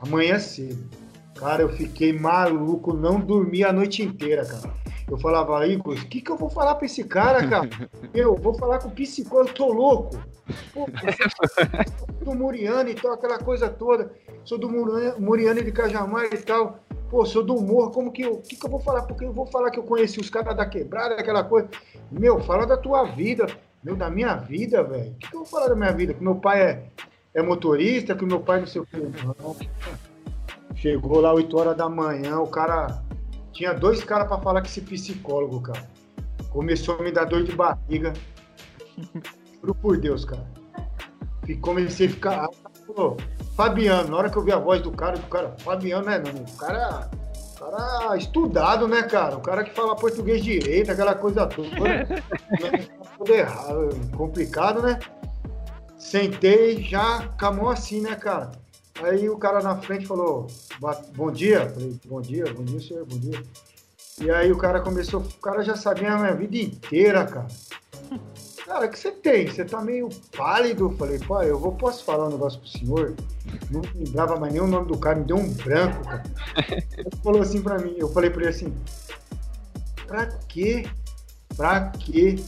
Amanhã 0.00 0.38
cedo. 0.38 0.88
Cara, 1.34 1.62
eu 1.62 1.68
fiquei 1.68 2.12
maluco, 2.12 2.92
não 2.92 3.20
dormi 3.20 3.62
a 3.62 3.72
noite 3.72 4.02
inteira, 4.02 4.44
cara. 4.44 4.72
Eu 5.08 5.16
falava, 5.16 5.66
Igor, 5.66 5.94
o 5.94 6.06
que, 6.06 6.20
que 6.20 6.30
eu 6.30 6.36
vou 6.36 6.50
falar 6.50 6.74
pra 6.74 6.84
esse 6.84 7.02
cara, 7.04 7.46
cara? 7.48 7.68
Eu 8.12 8.34
vou 8.36 8.54
falar 8.54 8.78
com 8.78 8.88
o 8.88 8.92
psicólogo, 8.92 9.54
tô 9.54 9.72
louco. 9.72 10.18
Pô, 10.74 10.86
do 12.24 12.34
Muriano 12.34 12.90
e 12.90 12.94
tal, 12.94 13.12
aquela 13.12 13.38
coisa 13.38 13.68
toda. 13.70 14.12
Sou 14.44 14.58
do 14.58 14.68
Muriano 14.68 15.62
de 15.62 15.72
Cajamar 15.72 16.26
e 16.26 16.36
tal. 16.38 16.80
Pô, 17.10 17.24
sou 17.24 17.42
do 17.42 17.54
humor, 17.54 17.90
como 17.90 18.12
que 18.12 18.22
eu. 18.22 18.34
O 18.34 18.42
que, 18.42 18.56
que 18.56 18.66
eu 18.66 18.70
vou 18.70 18.80
falar? 18.80 19.02
Porque 19.02 19.24
eu 19.24 19.32
vou 19.32 19.46
falar 19.46 19.70
que 19.70 19.78
eu 19.78 19.82
conheci 19.82 20.20
os 20.20 20.28
caras 20.28 20.54
da 20.54 20.66
quebrada, 20.66 21.14
aquela 21.14 21.42
coisa. 21.42 21.68
Meu, 22.10 22.40
fala 22.40 22.66
da 22.66 22.76
tua 22.76 23.04
vida. 23.04 23.46
Meu, 23.82 23.96
da 23.96 24.10
minha 24.10 24.34
vida, 24.36 24.82
velho. 24.82 25.12
O 25.12 25.14
que, 25.14 25.28
que 25.28 25.34
eu 25.34 25.40
vou 25.40 25.48
falar 25.48 25.68
da 25.68 25.76
minha 25.76 25.92
vida? 25.92 26.12
Que 26.12 26.22
meu 26.22 26.36
pai 26.36 26.62
é, 26.62 26.84
é 27.38 27.42
motorista, 27.42 28.14
que 28.14 28.24
meu 28.24 28.40
pai 28.40 28.60
não 28.60 28.66
sei 28.66 28.80
o 28.80 28.86
que. 28.86 28.96
Não. 28.96 29.56
Chegou 30.74 31.20
lá 31.20 31.32
8 31.32 31.56
horas 31.56 31.76
da 31.76 31.88
manhã, 31.88 32.38
o 32.38 32.46
cara 32.46 33.02
tinha 33.52 33.72
dois 33.72 34.04
caras 34.04 34.28
para 34.28 34.40
falar 34.40 34.60
com 34.60 34.66
esse 34.66 34.80
psicólogo, 34.80 35.60
cara. 35.60 35.88
Começou 36.50 36.98
a 36.98 37.02
me 37.02 37.10
dar 37.10 37.24
dor 37.24 37.42
de 37.42 37.52
barriga. 37.52 38.12
Juro 39.60 39.74
por 39.74 39.96
Deus, 39.98 40.24
cara. 40.24 40.46
Comecei 41.60 42.06
a 42.06 42.10
ficar. 42.10 42.48
Pô, 42.86 43.16
Fabiano, 43.56 44.10
na 44.10 44.16
hora 44.16 44.30
que 44.30 44.36
eu 44.36 44.44
vi 44.44 44.52
a 44.52 44.58
voz 44.58 44.80
do 44.82 44.92
cara, 44.92 45.16
do 45.16 45.26
cara, 45.26 45.54
Fabiano, 45.58 46.06
né, 46.06 46.18
não, 46.18 46.42
o 46.42 46.56
cara, 46.56 47.10
cara 47.58 48.16
estudado, 48.16 48.86
né, 48.86 49.02
cara? 49.02 49.36
O 49.36 49.40
cara 49.40 49.64
que 49.64 49.74
fala 49.74 49.96
português 49.96 50.42
direito, 50.42 50.92
aquela 50.92 51.14
coisa 51.14 51.46
toda. 51.46 51.68
tudo 53.18 53.34
errado, 53.34 53.88
complicado, 54.16 54.82
né? 54.82 54.98
Sentei 55.98 56.82
já 56.82 57.28
mão 57.52 57.68
assim, 57.68 58.00
né, 58.00 58.14
cara? 58.14 58.52
Aí 59.02 59.28
o 59.28 59.36
cara 59.36 59.60
na 59.62 59.76
frente 59.76 60.06
falou, 60.06 60.46
bom 61.14 61.30
dia. 61.30 61.68
Falei, 61.70 62.00
bom 62.04 62.20
dia, 62.20 62.44
bom 62.52 62.64
dia, 62.64 62.80
senhor, 62.80 63.04
bom 63.04 63.18
dia. 63.18 63.42
E 64.20 64.30
aí 64.30 64.50
o 64.50 64.58
cara 64.58 64.80
começou, 64.80 65.20
o 65.20 65.40
cara 65.40 65.62
já 65.62 65.76
sabia 65.76 66.12
a 66.12 66.18
minha 66.18 66.34
vida 66.34 66.56
inteira, 66.56 67.24
cara. 67.24 67.48
Cara, 68.68 68.84
o 68.84 68.90
que 68.90 68.98
você 68.98 69.10
tem? 69.10 69.46
Você 69.46 69.64
tá 69.64 69.80
meio 69.80 70.10
pálido. 70.36 70.90
Falei, 70.98 71.18
pai, 71.18 71.50
eu 71.50 71.58
vou, 71.58 71.72
posso 71.72 72.04
falar 72.04 72.26
um 72.26 72.32
negócio 72.32 72.60
pro 72.60 72.68
senhor? 72.68 73.14
Não 73.70 73.80
lembrava 73.94 74.36
mais 74.38 74.52
nem 74.52 74.60
o 74.60 74.66
nome 74.66 74.88
do 74.88 74.98
cara, 74.98 75.18
me 75.18 75.24
deu 75.24 75.38
um 75.38 75.50
branco, 75.54 76.04
cara. 76.04 76.22
Ele 76.98 77.08
falou 77.24 77.40
assim 77.40 77.62
pra 77.62 77.78
mim, 77.78 77.94
eu 77.96 78.10
falei 78.10 78.28
pra 78.28 78.42
ele 78.42 78.50
assim, 78.50 78.74
pra 80.06 80.26
quê? 80.26 80.86
Pra 81.56 81.88
que 81.88 82.44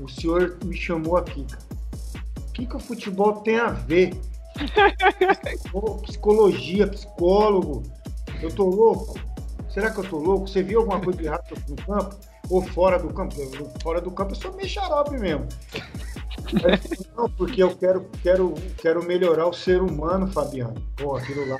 o 0.00 0.08
senhor 0.08 0.56
me 0.64 0.74
chamou 0.74 1.18
aqui, 1.18 1.44
cara? 1.44 1.69
O 2.60 2.62
que, 2.62 2.66
que 2.66 2.76
o 2.76 2.78
futebol 2.80 3.40
tem 3.40 3.58
a 3.58 3.68
ver? 3.70 4.12
Psicologia, 6.02 6.86
psicólogo. 6.86 7.84
Eu 8.42 8.54
tô 8.54 8.66
louco? 8.66 9.18
Será 9.70 9.90
que 9.90 9.98
eu 10.00 10.04
tô 10.04 10.18
louco? 10.18 10.46
Você 10.46 10.62
viu 10.62 10.80
alguma 10.80 11.00
coisa 11.00 11.18
de 11.18 11.70
no 11.70 11.76
campo? 11.76 12.16
Ou 12.50 12.60
fora 12.60 12.98
do 12.98 13.08
campo? 13.14 13.34
Fora 13.82 13.98
do 14.02 14.10
campo 14.10 14.32
eu 14.32 14.36
sou 14.36 14.52
meio 14.52 14.68
xarope 14.68 15.18
mesmo. 15.18 15.48
Não, 17.16 17.30
porque 17.30 17.62
eu 17.62 17.74
quero, 17.74 18.06
quero, 18.22 18.52
quero 18.76 19.02
melhorar 19.06 19.46
o 19.46 19.54
ser 19.54 19.80
humano, 19.80 20.30
Fabiano. 20.30 20.74
Pô, 20.96 21.16
aquilo 21.16 21.48
lá. 21.48 21.58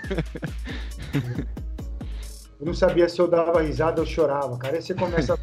Eu 2.60 2.66
não 2.66 2.74
sabia 2.74 3.08
se 3.08 3.18
eu 3.18 3.26
dava 3.26 3.62
risada 3.62 4.02
ou 4.02 4.06
chorava, 4.06 4.58
cara. 4.58 4.76
Aí 4.76 4.82
você 4.82 4.92
começa 4.92 5.32
a 5.32 5.38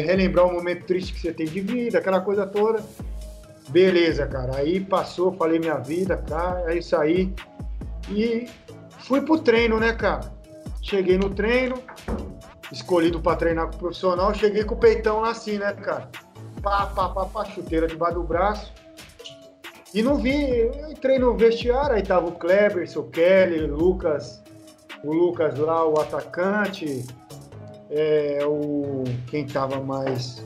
relembrar 0.00 0.44
um 0.44 0.54
momento 0.54 0.86
triste 0.86 1.12
que 1.12 1.20
você 1.20 1.32
tem 1.32 1.46
de 1.46 1.60
vida, 1.60 1.98
aquela 1.98 2.20
coisa 2.20 2.44
toda. 2.44 2.82
Beleza, 3.68 4.26
cara. 4.26 4.56
Aí 4.56 4.80
passou, 4.80 5.32
falei 5.32 5.58
minha 5.58 5.78
vida, 5.78 6.16
cara. 6.16 6.72
É 6.72 6.78
isso 6.78 6.96
aí. 6.96 7.32
E 8.10 8.48
fui 9.00 9.20
pro 9.20 9.38
treino, 9.38 9.78
né, 9.78 9.92
cara? 9.92 10.32
Cheguei 10.82 11.18
no 11.18 11.30
treino, 11.30 11.82
escolhido 12.72 13.20
para 13.20 13.36
treinar 13.36 13.68
com 13.68 13.74
o 13.74 13.78
profissional, 13.78 14.32
cheguei 14.34 14.64
com 14.64 14.74
o 14.74 14.78
peitão 14.78 15.20
lá 15.20 15.30
assim, 15.30 15.58
né, 15.58 15.72
cara? 15.74 16.08
Pá, 16.62 16.86
pá, 16.86 17.08
pá, 17.10 17.26
pá, 17.26 17.44
chuteira 17.44 17.86
debaixo 17.86 18.14
do 18.14 18.22
braço. 18.22 18.72
E 19.92 20.02
não 20.02 20.16
vi, 20.16 20.58
eu 20.58 20.90
entrei 20.90 21.18
no 21.18 21.36
vestiário, 21.36 21.96
aí 21.96 22.02
tava 22.02 22.28
o 22.28 22.32
Kleber, 22.32 22.86
o 22.96 23.02
Kelly, 23.04 23.64
o 23.64 23.74
Lucas, 23.74 24.42
o 25.02 25.12
Lucas 25.12 25.58
lá, 25.58 25.86
o 25.86 25.98
atacante, 25.98 27.06
é, 27.90 28.40
o 28.44 29.04
quem 29.26 29.46
tava 29.46 29.80
mais 29.80 30.44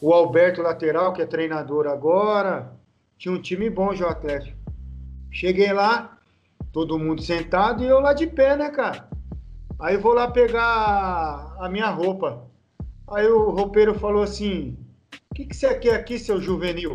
o 0.00 0.14
Alberto 0.14 0.62
lateral, 0.62 1.12
que 1.12 1.22
é 1.22 1.26
treinador 1.26 1.86
agora. 1.86 2.72
Tinha 3.18 3.34
um 3.34 3.40
time 3.40 3.68
bom 3.68 3.94
já 3.94 4.08
Atlético. 4.08 4.58
Cheguei 5.30 5.72
lá, 5.72 6.18
todo 6.72 6.98
mundo 6.98 7.22
sentado 7.22 7.84
e 7.84 7.86
eu 7.86 8.00
lá 8.00 8.12
de 8.12 8.26
pé, 8.26 8.56
né, 8.56 8.70
cara? 8.70 9.08
Aí 9.78 9.96
vou 9.96 10.14
lá 10.14 10.30
pegar 10.30 11.54
a 11.58 11.68
minha 11.68 11.90
roupa. 11.90 12.46
Aí 13.10 13.26
o 13.28 13.50
roupeiro 13.50 13.98
falou 13.98 14.22
assim: 14.22 14.76
O 15.30 15.34
que, 15.34 15.46
que 15.46 15.56
você 15.56 15.74
quer 15.74 15.94
aqui, 15.94 16.18
seu 16.18 16.40
juvenil? 16.40 16.94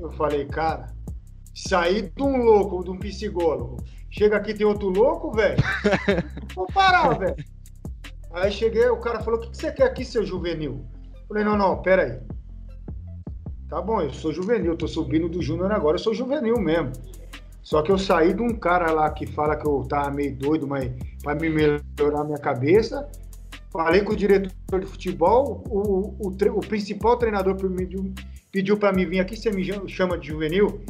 Eu 0.00 0.10
falei, 0.12 0.46
cara, 0.46 0.94
sair 1.54 2.12
de 2.14 2.22
um 2.22 2.44
louco, 2.44 2.84
de 2.84 2.90
um 2.90 2.98
psicólogo. 2.98 3.78
Chega 4.10 4.36
aqui, 4.36 4.54
tem 4.54 4.66
outro 4.66 4.88
louco, 4.88 5.32
velho. 5.32 5.58
Vou 6.54 6.66
parar, 6.66 7.18
velho. 7.18 7.36
Aí 8.32 8.50
cheguei, 8.50 8.88
o 8.88 9.00
cara 9.00 9.20
falou: 9.20 9.38
O 9.38 9.42
que, 9.42 9.50
que 9.50 9.56
você 9.56 9.72
quer 9.72 9.84
aqui, 9.84 10.04
seu 10.04 10.24
juvenil? 10.24 10.84
Falei, 11.28 11.44
não, 11.44 11.56
não, 11.56 11.82
pera 11.82 12.02
aí. 12.02 12.38
Tá 13.68 13.82
bom, 13.82 14.00
eu 14.00 14.10
sou 14.10 14.32
juvenil, 14.32 14.74
tô 14.76 14.88
subindo 14.88 15.28
do 15.28 15.42
júnior 15.42 15.70
agora, 15.70 15.96
eu 15.96 16.02
sou 16.02 16.14
juvenil 16.14 16.58
mesmo. 16.58 16.90
Só 17.62 17.82
que 17.82 17.92
eu 17.92 17.98
saí 17.98 18.32
de 18.32 18.40
um 18.40 18.54
cara 18.54 18.90
lá 18.90 19.10
que 19.10 19.26
fala 19.26 19.54
que 19.54 19.66
eu 19.66 19.84
tava 19.86 20.10
meio 20.10 20.34
doido, 20.34 20.66
mas 20.66 20.90
para 21.22 21.34
me 21.34 21.50
melhorar 21.50 22.24
minha 22.24 22.38
cabeça. 22.38 23.06
Falei 23.70 24.00
com 24.00 24.14
o 24.14 24.16
diretor 24.16 24.80
de 24.80 24.86
futebol, 24.86 25.62
o, 25.68 26.16
o, 26.18 26.28
o 26.28 26.60
principal 26.60 27.18
treinador 27.18 27.54
pediu 28.50 28.78
para 28.78 28.92
mim 28.94 29.04
vir 29.04 29.20
aqui, 29.20 29.36
você 29.36 29.50
me 29.50 29.62
chama 29.86 30.16
de 30.16 30.28
juvenil? 30.28 30.80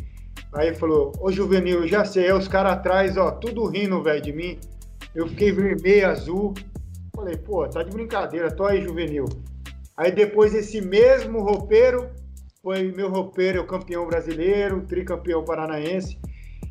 Aí 0.52 0.72
falou, 0.72 1.12
ô 1.20 1.32
juvenil, 1.32 1.86
já 1.88 2.04
sei, 2.04 2.28
é 2.28 2.34
os 2.34 2.46
caras 2.46 2.74
atrás, 2.74 3.16
ó, 3.16 3.32
tudo 3.32 3.66
rindo, 3.66 4.00
velho, 4.00 4.22
de 4.22 4.32
mim. 4.32 4.56
Eu 5.12 5.26
fiquei 5.26 5.50
vermelho, 5.50 6.08
azul. 6.08 6.54
Falei, 7.14 7.36
pô, 7.36 7.66
tá 7.66 7.82
de 7.82 7.90
brincadeira, 7.90 8.52
tô 8.52 8.64
aí, 8.64 8.80
juvenil. 8.80 9.24
Aí 9.98 10.12
depois 10.12 10.54
esse 10.54 10.80
mesmo 10.80 11.42
roupeiro 11.42 12.08
foi 12.62 12.92
meu 12.92 13.10
roupeiro, 13.10 13.66
campeão 13.66 14.06
brasileiro, 14.06 14.86
tricampeão 14.86 15.44
paranaense. 15.44 16.16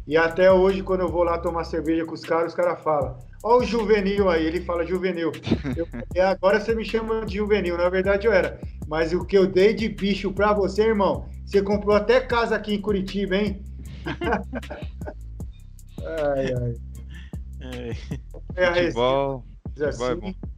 E 0.07 0.15
até 0.15 0.49
hoje, 0.49 0.81
quando 0.81 1.01
eu 1.01 1.09
vou 1.09 1.23
lá 1.23 1.37
tomar 1.37 1.65
cerveja 1.65 2.05
com 2.05 2.13
os 2.13 2.21
caras, 2.21 2.53
os 2.53 2.55
caras 2.55 2.81
falam: 2.81 3.17
Ó, 3.43 3.57
o 3.57 3.65
juvenil 3.65 4.29
aí, 4.29 4.45
ele 4.45 4.61
fala 4.61 4.85
juvenil. 4.85 5.33
Eu, 5.75 5.85
é, 6.15 6.21
agora 6.21 6.61
você 6.61 6.73
me 6.73 6.85
chama 6.85 7.25
de 7.25 7.35
juvenil, 7.35 7.77
na 7.77 7.89
verdade 7.89 8.25
eu 8.25 8.31
era. 8.31 8.61
Mas 8.87 9.11
o 9.11 9.25
que 9.25 9.37
eu 9.37 9.45
dei 9.45 9.73
de 9.73 9.89
bicho 9.89 10.31
pra 10.31 10.53
você, 10.53 10.83
irmão, 10.83 11.27
você 11.45 11.61
comprou 11.61 11.97
até 11.97 12.21
casa 12.21 12.55
aqui 12.55 12.75
em 12.75 12.81
Curitiba, 12.81 13.35
hein? 13.35 13.61
ai, 16.01 16.53
ai. 16.53 16.75
É, 17.59 17.89
é 18.55 18.83
futebol, 18.83 19.43
assim, 19.75 19.83
futebol 19.83 20.11
é 20.11 20.15
bom. 20.15 20.56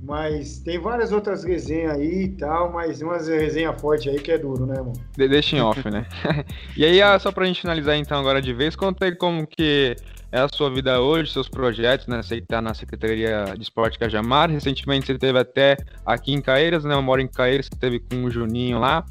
Mas 0.00 0.58
tem 0.60 0.78
várias 0.78 1.12
outras 1.12 1.44
resenhas 1.44 1.98
aí 1.98 2.24
e 2.24 2.28
tal, 2.28 2.72
mas 2.72 3.02
umas 3.02 3.26
resenha 3.26 3.72
forte 3.72 4.08
aí 4.08 4.18
que 4.20 4.30
é 4.30 4.38
duro, 4.38 4.64
né? 4.64 4.76
De 5.16 5.28
deixa 5.28 5.56
em 5.56 5.60
off, 5.60 5.88
né? 5.90 6.06
e 6.76 6.84
aí, 6.84 7.02
ah, 7.02 7.18
só 7.18 7.32
pra 7.32 7.44
gente 7.46 7.60
finalizar 7.60 7.96
então 7.96 8.18
agora 8.18 8.40
de 8.40 8.52
vez, 8.52 8.76
conta 8.76 9.06
aí 9.06 9.14
como 9.14 9.46
que 9.46 9.96
é 10.30 10.40
a 10.40 10.48
sua 10.48 10.70
vida 10.70 11.00
hoje, 11.00 11.32
seus 11.32 11.48
projetos, 11.48 12.06
né? 12.06 12.22
Você 12.22 12.40
tá 12.40 12.62
na 12.62 12.74
Secretaria 12.74 13.54
de 13.56 13.62
Esporte 13.62 13.98
Cajamar, 13.98 14.50
recentemente 14.50 15.06
você 15.06 15.18
teve 15.18 15.38
até 15.38 15.76
aqui 16.04 16.32
em 16.32 16.40
Caeiras, 16.40 16.84
né? 16.84 16.94
Eu 16.94 17.02
moro 17.02 17.20
em 17.20 17.28
Caeiras, 17.28 17.66
você 17.66 17.78
teve 17.78 17.98
com 17.98 18.24
o 18.24 18.30
Juninho 18.30 18.78
lá. 18.78 19.04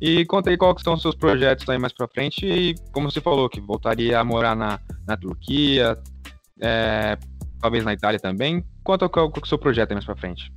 E 0.00 0.24
conta 0.26 0.50
aí 0.50 0.56
quais 0.56 0.80
são 0.82 0.94
os 0.94 1.02
seus 1.02 1.16
projetos 1.16 1.68
aí 1.68 1.78
mais 1.78 1.92
pra 1.92 2.06
frente 2.06 2.46
e 2.46 2.74
como 2.92 3.10
você 3.10 3.20
falou, 3.20 3.48
que 3.48 3.60
voltaria 3.60 4.20
a 4.20 4.24
morar 4.24 4.54
na, 4.54 4.78
na 5.06 5.16
Turquia, 5.16 5.98
é, 6.60 7.18
talvez 7.60 7.84
na 7.84 7.92
Itália 7.92 8.20
também. 8.20 8.64
Conta 8.88 9.06
qual, 9.06 9.30
qual 9.30 9.42
é 9.42 9.44
o 9.44 9.46
seu 9.46 9.58
projeto 9.58 9.92
mais 9.92 10.06
para 10.06 10.16
frente. 10.16 10.50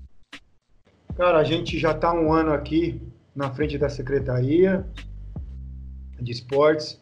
Cara, 1.18 1.40
a 1.40 1.44
gente 1.44 1.78
já 1.78 1.92
está 1.92 2.14
um 2.14 2.32
ano 2.32 2.54
aqui 2.54 3.02
na 3.36 3.52
frente 3.52 3.78
da 3.78 3.90
Secretaria 3.90 4.88
de 6.18 6.32
Esportes, 6.32 6.98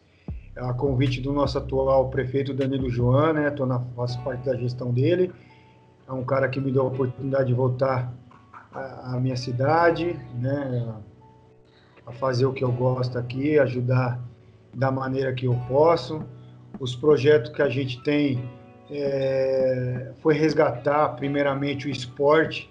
a 0.56 0.74
convite 0.74 1.20
do 1.20 1.32
nosso 1.32 1.56
atual 1.56 2.10
prefeito 2.10 2.52
Danilo 2.52 2.90
Joan, 2.90 3.34
né? 3.34 3.50
Tô 3.52 3.64
na, 3.64 3.78
faço 3.94 4.20
parte 4.24 4.44
da 4.44 4.56
gestão 4.56 4.92
dele. 4.92 5.32
É 6.08 6.12
um 6.12 6.24
cara 6.24 6.48
que 6.48 6.60
me 6.60 6.72
deu 6.72 6.82
a 6.82 6.86
oportunidade 6.86 7.46
de 7.46 7.54
voltar 7.54 8.12
à 8.74 9.16
minha 9.20 9.36
cidade, 9.36 10.18
né? 10.34 10.92
A 12.04 12.10
fazer 12.10 12.46
o 12.46 12.52
que 12.52 12.64
eu 12.64 12.72
gosto 12.72 13.16
aqui, 13.16 13.56
ajudar 13.56 14.20
da 14.74 14.90
maneira 14.90 15.32
que 15.32 15.46
eu 15.46 15.54
posso. 15.68 16.24
Os 16.80 16.96
projetos 16.96 17.52
que 17.52 17.62
a 17.62 17.68
gente 17.68 18.02
tem 18.02 18.42
é, 18.90 20.12
foi 20.20 20.34
resgatar 20.34 21.10
primeiramente 21.10 21.86
o 21.86 21.90
esporte 21.90 22.68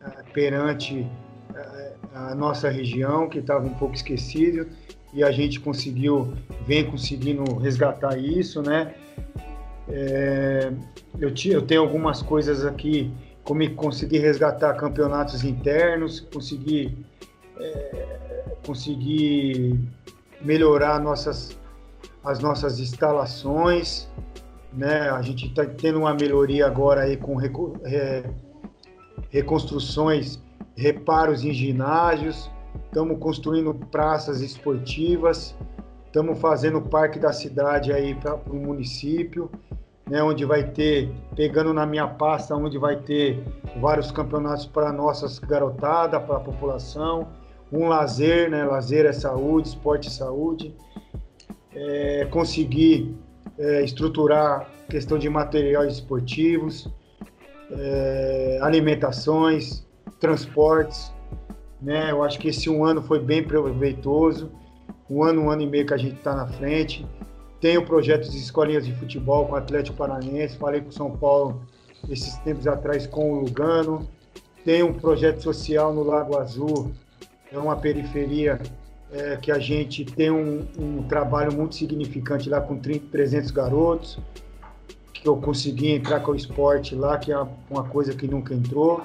é, 0.00 0.22
perante 0.32 1.06
é, 1.54 1.92
a 2.14 2.34
nossa 2.34 2.68
região, 2.68 3.28
que 3.28 3.38
estava 3.38 3.64
um 3.64 3.74
pouco 3.74 3.94
esquecido, 3.94 4.66
e 5.14 5.22
a 5.22 5.30
gente 5.30 5.60
conseguiu, 5.60 6.32
vem 6.66 6.84
conseguindo 6.90 7.56
resgatar 7.58 8.18
isso, 8.18 8.62
né? 8.62 8.94
É, 9.88 10.72
eu, 11.18 11.32
eu, 11.46 11.62
tenho 11.62 11.82
algumas 11.82 12.22
coisas 12.22 12.64
aqui, 12.64 13.12
como 13.44 13.68
conseguir 13.74 14.18
resgatar 14.18 14.74
campeonatos 14.74 15.44
internos, 15.44 16.20
conseguir, 16.20 16.96
é, 17.58 18.06
conseguir 18.64 19.78
melhorar 20.40 20.98
nossas, 21.00 21.58
as 22.24 22.38
nossas 22.38 22.80
instalações, 22.80 24.08
né? 24.72 25.10
A 25.10 25.22
gente 25.22 25.46
está 25.46 25.64
tendo 25.64 26.00
uma 26.00 26.14
melhoria 26.14 26.66
agora 26.66 27.02
aí 27.02 27.16
com 27.16 27.38
é, 27.84 28.24
reconstruções, 29.30 30.42
reparos 30.76 31.44
em 31.44 31.52
ginásios, 31.52 32.50
estamos 32.86 33.18
construindo 33.18 33.74
praças 33.90 34.40
esportivas, 34.40 35.54
estamos 36.06 36.38
fazendo 36.38 36.78
o 36.78 36.82
parque 36.82 37.18
da 37.18 37.32
cidade 37.32 37.92
aí 37.92 38.14
para 38.14 38.34
o 38.34 38.56
município, 38.56 39.50
né? 40.08 40.22
Onde 40.22 40.44
vai 40.44 40.64
ter, 40.64 41.10
pegando 41.34 41.72
na 41.72 41.86
minha 41.86 42.06
pasta, 42.06 42.54
onde 42.54 42.78
vai 42.78 42.96
ter 42.96 43.42
vários 43.80 44.10
campeonatos 44.10 44.66
para 44.66 44.92
nossas 44.92 45.38
garotadas, 45.38 46.22
para 46.22 46.36
a 46.36 46.40
população, 46.40 47.28
um 47.72 47.88
lazer, 47.88 48.50
né? 48.50 48.64
Lazer 48.64 49.06
é 49.06 49.12
saúde, 49.12 49.68
esporte 49.68 50.08
é 50.08 50.10
saúde. 50.10 50.74
É, 51.74 52.26
conseguir 52.30 53.16
é, 53.58 53.82
estruturar 53.82 54.68
questão 54.88 55.18
de 55.18 55.28
materiais 55.28 55.94
esportivos, 55.94 56.88
é, 57.70 58.58
alimentações, 58.62 59.86
transportes. 60.20 61.12
Né? 61.80 62.10
Eu 62.10 62.22
acho 62.22 62.38
que 62.38 62.48
esse 62.48 62.68
um 62.68 62.84
ano 62.84 63.02
foi 63.02 63.18
bem 63.18 63.42
proveitoso. 63.42 64.50
Um 65.08 65.22
ano, 65.22 65.42
um 65.42 65.50
ano 65.50 65.62
e 65.62 65.66
meio 65.66 65.86
que 65.86 65.94
a 65.94 65.96
gente 65.96 66.16
está 66.16 66.34
na 66.34 66.46
frente. 66.46 67.06
Tenho 67.60 67.84
projetos 67.84 68.32
de 68.32 68.38
escolinhas 68.38 68.84
de 68.84 68.94
futebol 68.94 69.46
com 69.46 69.52
o 69.52 69.56
Atlético 69.56 69.96
Paranaense. 69.96 70.56
Falei 70.56 70.80
com 70.80 70.88
o 70.88 70.92
São 70.92 71.10
Paulo 71.16 71.62
esses 72.08 72.36
tempos 72.38 72.66
atrás 72.66 73.06
com 73.06 73.32
o 73.32 73.40
Lugano. 73.40 74.08
Tenho 74.64 74.88
um 74.88 74.92
projeto 74.92 75.42
social 75.42 75.92
no 75.92 76.02
Lago 76.02 76.38
Azul. 76.38 76.92
É 77.50 77.58
uma 77.58 77.76
periferia 77.76 78.60
é, 79.12 79.36
que 79.36 79.52
a 79.52 79.58
gente 79.58 80.04
tem 80.04 80.30
um, 80.30 80.66
um, 80.78 81.02
trabalho 81.02 81.52
muito 81.52 81.74
significante 81.74 82.48
lá 82.48 82.60
com 82.60 82.78
30, 82.78 83.06
300 83.10 83.50
garotos, 83.50 84.18
que 85.12 85.28
eu 85.28 85.36
consegui 85.36 85.90
entrar 85.90 86.20
com 86.20 86.32
o 86.32 86.34
esporte 86.34 86.94
lá, 86.94 87.18
que 87.18 87.30
é 87.30 87.46
uma 87.70 87.84
coisa 87.84 88.14
que 88.14 88.26
nunca 88.26 88.54
entrou. 88.54 89.02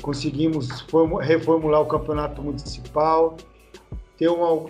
Conseguimos 0.00 0.84
reformular 1.20 1.80
o 1.82 1.86
campeonato 1.86 2.42
municipal. 2.42 3.36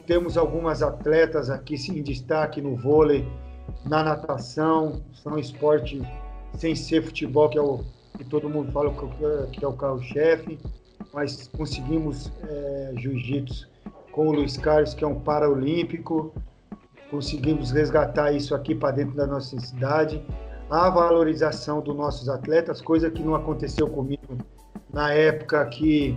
temos 0.06 0.36
algumas 0.36 0.82
atletas 0.82 1.48
aqui 1.48 1.76
em 1.90 2.02
destaque 2.02 2.60
no 2.60 2.76
vôlei, 2.76 3.26
na 3.84 4.02
natação, 4.02 5.00
são 5.22 5.38
esporte 5.38 6.02
sem 6.58 6.74
ser 6.74 7.02
futebol, 7.02 7.48
que 7.48 7.58
é 7.58 7.62
o 7.62 7.80
que 8.16 8.24
todo 8.24 8.48
mundo 8.48 8.70
fala 8.70 8.92
que 9.50 9.64
é 9.64 9.66
o 9.66 9.72
carro-chefe, 9.72 10.58
mas 11.12 11.48
conseguimos 11.48 12.30
é, 12.42 12.92
jiu-jitsu 12.96 13.73
com 14.14 14.28
o 14.28 14.32
Luiz 14.32 14.56
Carlos, 14.56 14.94
que 14.94 15.02
é 15.02 15.06
um 15.06 15.18
paraolímpico, 15.18 16.32
conseguimos 17.10 17.72
resgatar 17.72 18.30
isso 18.30 18.54
aqui 18.54 18.72
para 18.72 18.92
dentro 18.92 19.16
da 19.16 19.26
nossa 19.26 19.58
cidade. 19.58 20.24
A 20.70 20.88
valorização 20.88 21.80
dos 21.80 21.96
nossos 21.96 22.28
atletas, 22.28 22.80
coisa 22.80 23.10
que 23.10 23.20
não 23.20 23.34
aconteceu 23.34 23.88
comigo 23.88 24.38
na 24.92 25.12
época 25.12 25.66
que, 25.66 26.16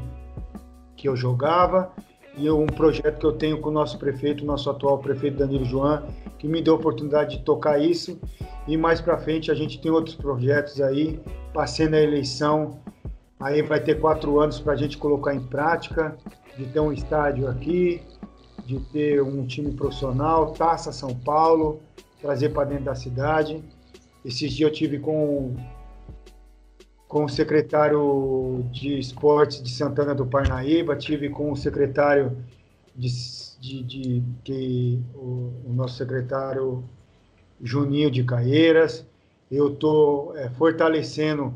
que 0.96 1.10
eu 1.10 1.16
jogava, 1.16 1.92
e 2.38 2.48
um 2.52 2.68
projeto 2.68 3.18
que 3.18 3.26
eu 3.26 3.32
tenho 3.32 3.60
com 3.60 3.70
o 3.70 3.74
nosso 3.74 3.98
prefeito, 3.98 4.46
nosso 4.46 4.70
atual 4.70 5.00
prefeito 5.00 5.38
Danilo 5.38 5.66
João, 5.66 6.04
que 6.38 6.48
me 6.48 6.62
deu 6.62 6.76
a 6.76 6.78
oportunidade 6.78 7.38
de 7.38 7.44
tocar 7.44 7.82
isso. 7.82 8.20
E 8.68 8.78
mais 8.78 9.02
para 9.02 9.18
frente 9.18 9.50
a 9.50 9.56
gente 9.56 9.82
tem 9.82 9.90
outros 9.90 10.16
projetos 10.16 10.80
aí, 10.82 11.20
passando 11.52 11.96
a 11.96 12.00
eleição, 12.00 12.78
aí 13.40 13.64
vai 13.64 13.80
ter 13.80 14.00
quatro 14.00 14.40
anos 14.40 14.60
para 14.60 14.74
a 14.74 14.76
gente 14.76 15.00
colocar 15.00 15.34
em 15.34 15.42
prática, 15.42 16.16
de 16.58 16.66
ter 16.66 16.80
um 16.80 16.92
estádio 16.92 17.48
aqui, 17.48 18.02
de 18.66 18.80
ter 18.92 19.22
um 19.22 19.46
time 19.46 19.72
profissional, 19.74 20.52
Taça 20.54 20.92
São 20.92 21.16
Paulo, 21.16 21.80
trazer 22.22 22.50
para 22.50 22.70
dentro 22.70 22.86
da 22.86 22.96
cidade. 22.96 23.64
Esses 24.26 24.52
dias 24.52 24.70
eu 24.70 24.74
tive 24.74 25.00
com 25.00 25.56
com 27.08 27.24
o 27.24 27.30
secretário 27.30 28.66
de 28.70 29.00
esportes 29.00 29.64
de 29.64 29.70
Santana 29.72 30.14
do 30.14 30.26
Parnaíba, 30.26 30.94
tive 30.94 31.30
com 31.30 31.54
o 31.54 31.56
secretário 31.56 32.38
de, 32.94 33.08
de, 33.62 33.84
de 33.84 34.24
que 34.44 35.02
o, 35.16 35.54
o, 35.66 35.74
nosso 35.74 35.96
secretário 35.96 36.84
Juninho 37.62 38.12
de 38.12 38.24
Caeiras. 38.26 39.06
Eu 39.50 39.74
estou 39.74 40.36
é, 40.36 40.50
fortalecendo 40.50 41.54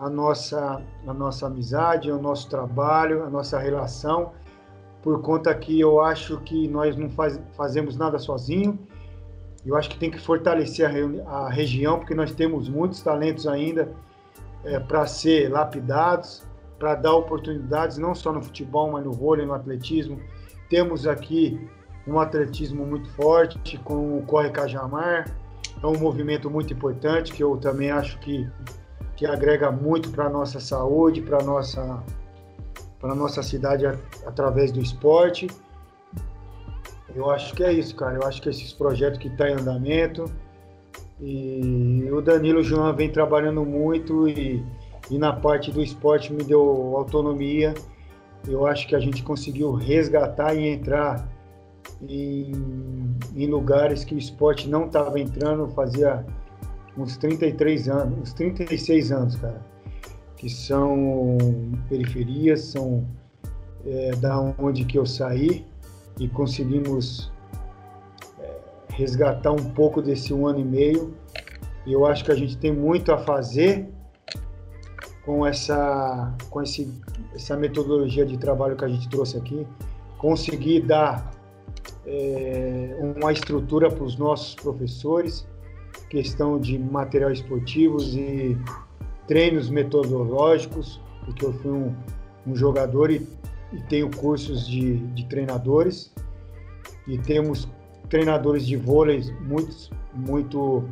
a 0.00 0.08
nossa, 0.08 0.82
a 1.06 1.12
nossa 1.12 1.46
amizade, 1.46 2.10
o 2.10 2.20
nosso 2.20 2.48
trabalho, 2.48 3.22
a 3.22 3.28
nossa 3.28 3.58
relação, 3.58 4.32
por 5.02 5.20
conta 5.20 5.54
que 5.54 5.78
eu 5.78 6.00
acho 6.00 6.38
que 6.38 6.66
nós 6.66 6.96
não 6.96 7.10
faz, 7.10 7.38
fazemos 7.54 7.98
nada 7.98 8.18
sozinho. 8.18 8.78
Eu 9.64 9.76
acho 9.76 9.90
que 9.90 9.98
tem 9.98 10.10
que 10.10 10.18
fortalecer 10.18 10.88
a, 11.26 11.30
a 11.30 11.50
região, 11.50 11.98
porque 11.98 12.14
nós 12.14 12.32
temos 12.32 12.66
muitos 12.66 13.02
talentos 13.02 13.46
ainda 13.46 13.92
é, 14.64 14.80
para 14.80 15.06
ser 15.06 15.50
lapidados, 15.50 16.46
para 16.78 16.94
dar 16.94 17.12
oportunidades 17.12 17.98
não 17.98 18.14
só 18.14 18.32
no 18.32 18.42
futebol, 18.42 18.90
mas 18.90 19.04
no 19.04 19.12
vôlei, 19.12 19.44
no 19.44 19.52
atletismo. 19.52 20.18
Temos 20.70 21.06
aqui 21.06 21.68
um 22.06 22.18
atletismo 22.18 22.86
muito 22.86 23.10
forte 23.10 23.76
com 23.84 24.16
o 24.16 24.22
Corre 24.22 24.48
Cajamar, 24.48 25.30
é 25.82 25.86
um 25.86 25.98
movimento 25.98 26.50
muito 26.50 26.72
importante 26.72 27.32
que 27.32 27.42
eu 27.42 27.58
também 27.58 27.90
acho 27.90 28.18
que, 28.18 28.48
que 29.20 29.26
agrega 29.26 29.70
muito 29.70 30.08
para 30.08 30.24
a 30.24 30.30
nossa 30.30 30.58
saúde, 30.58 31.20
para 31.20 31.42
a 31.42 31.44
nossa, 31.44 32.02
nossa 33.02 33.42
cidade 33.42 33.84
através 34.24 34.72
do 34.72 34.80
esporte. 34.80 35.46
Eu 37.14 37.30
acho 37.30 37.54
que 37.54 37.62
é 37.62 37.70
isso, 37.70 37.94
cara. 37.94 38.16
Eu 38.16 38.26
acho 38.26 38.40
que 38.40 38.48
esses 38.48 38.72
projetos 38.72 39.18
que 39.18 39.28
estão 39.28 39.46
tá 39.46 39.52
em 39.52 39.56
andamento, 39.56 40.24
e 41.20 42.08
o 42.10 42.22
Danilo 42.22 42.62
João 42.62 42.96
vem 42.96 43.12
trabalhando 43.12 43.62
muito 43.62 44.26
e, 44.26 44.64
e 45.10 45.18
na 45.18 45.34
parte 45.34 45.70
do 45.70 45.82
esporte 45.82 46.32
me 46.32 46.42
deu 46.42 46.96
autonomia. 46.96 47.74
Eu 48.48 48.66
acho 48.66 48.88
que 48.88 48.96
a 48.96 49.00
gente 49.00 49.22
conseguiu 49.22 49.74
resgatar 49.74 50.54
e 50.54 50.66
entrar 50.66 51.28
em, 52.00 52.52
em 53.36 53.46
lugares 53.46 54.02
que 54.02 54.14
o 54.14 54.18
esporte 54.18 54.66
não 54.66 54.86
estava 54.86 55.20
entrando, 55.20 55.68
fazia 55.68 56.24
uns 56.96 57.16
33 57.16 57.88
anos, 57.88 58.18
uns 58.18 58.32
36 58.32 59.12
anos, 59.12 59.36
cara, 59.36 59.60
que 60.36 60.48
são 60.48 61.38
periferias, 61.88 62.62
são 62.62 63.06
é, 63.86 64.10
da 64.16 64.38
onde 64.58 64.84
que 64.84 64.98
eu 64.98 65.06
saí 65.06 65.66
e 66.18 66.28
conseguimos 66.28 67.30
resgatar 69.00 69.52
um 69.52 69.70
pouco 69.70 70.02
desse 70.02 70.32
um 70.34 70.46
ano 70.46 70.60
e 70.60 70.64
meio. 70.64 71.14
E 71.86 71.92
eu 71.92 72.06
acho 72.06 72.24
que 72.24 72.30
a 72.30 72.34
gente 72.34 72.56
tem 72.58 72.72
muito 72.72 73.10
a 73.12 73.18
fazer 73.18 73.88
com 75.24 75.46
essa, 75.46 76.34
com 76.50 76.62
esse, 76.62 76.92
essa 77.34 77.56
metodologia 77.56 78.26
de 78.26 78.36
trabalho 78.36 78.76
que 78.76 78.84
a 78.84 78.88
gente 78.88 79.08
trouxe 79.08 79.36
aqui, 79.38 79.66
conseguir 80.18 80.82
dar 80.82 81.30
é, 82.06 82.96
uma 83.00 83.32
estrutura 83.32 83.90
para 83.90 84.04
os 84.04 84.16
nossos 84.16 84.54
professores, 84.54 85.46
questão 86.10 86.58
de 86.58 86.76
material 86.78 87.30
esportivos 87.30 88.14
e 88.14 88.58
treinos 89.26 89.70
metodológicos, 89.70 91.00
porque 91.24 91.46
eu 91.46 91.52
fui 91.54 91.70
um, 91.70 91.94
um 92.46 92.54
jogador 92.54 93.10
e, 93.10 93.26
e 93.72 93.80
tenho 93.88 94.10
cursos 94.10 94.66
de, 94.66 94.98
de 94.98 95.24
treinadores 95.26 96.12
e 97.06 97.16
temos 97.16 97.68
treinadores 98.08 98.66
de 98.66 98.76
vôlei 98.76 99.22
muito, 99.40 99.90
muito 100.12 100.84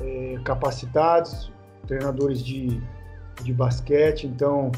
é, 0.00 0.38
capacitados, 0.44 1.50
treinadores 1.86 2.44
de, 2.44 2.80
de 3.42 3.52
basquete. 3.52 4.26
Então, 4.26 4.70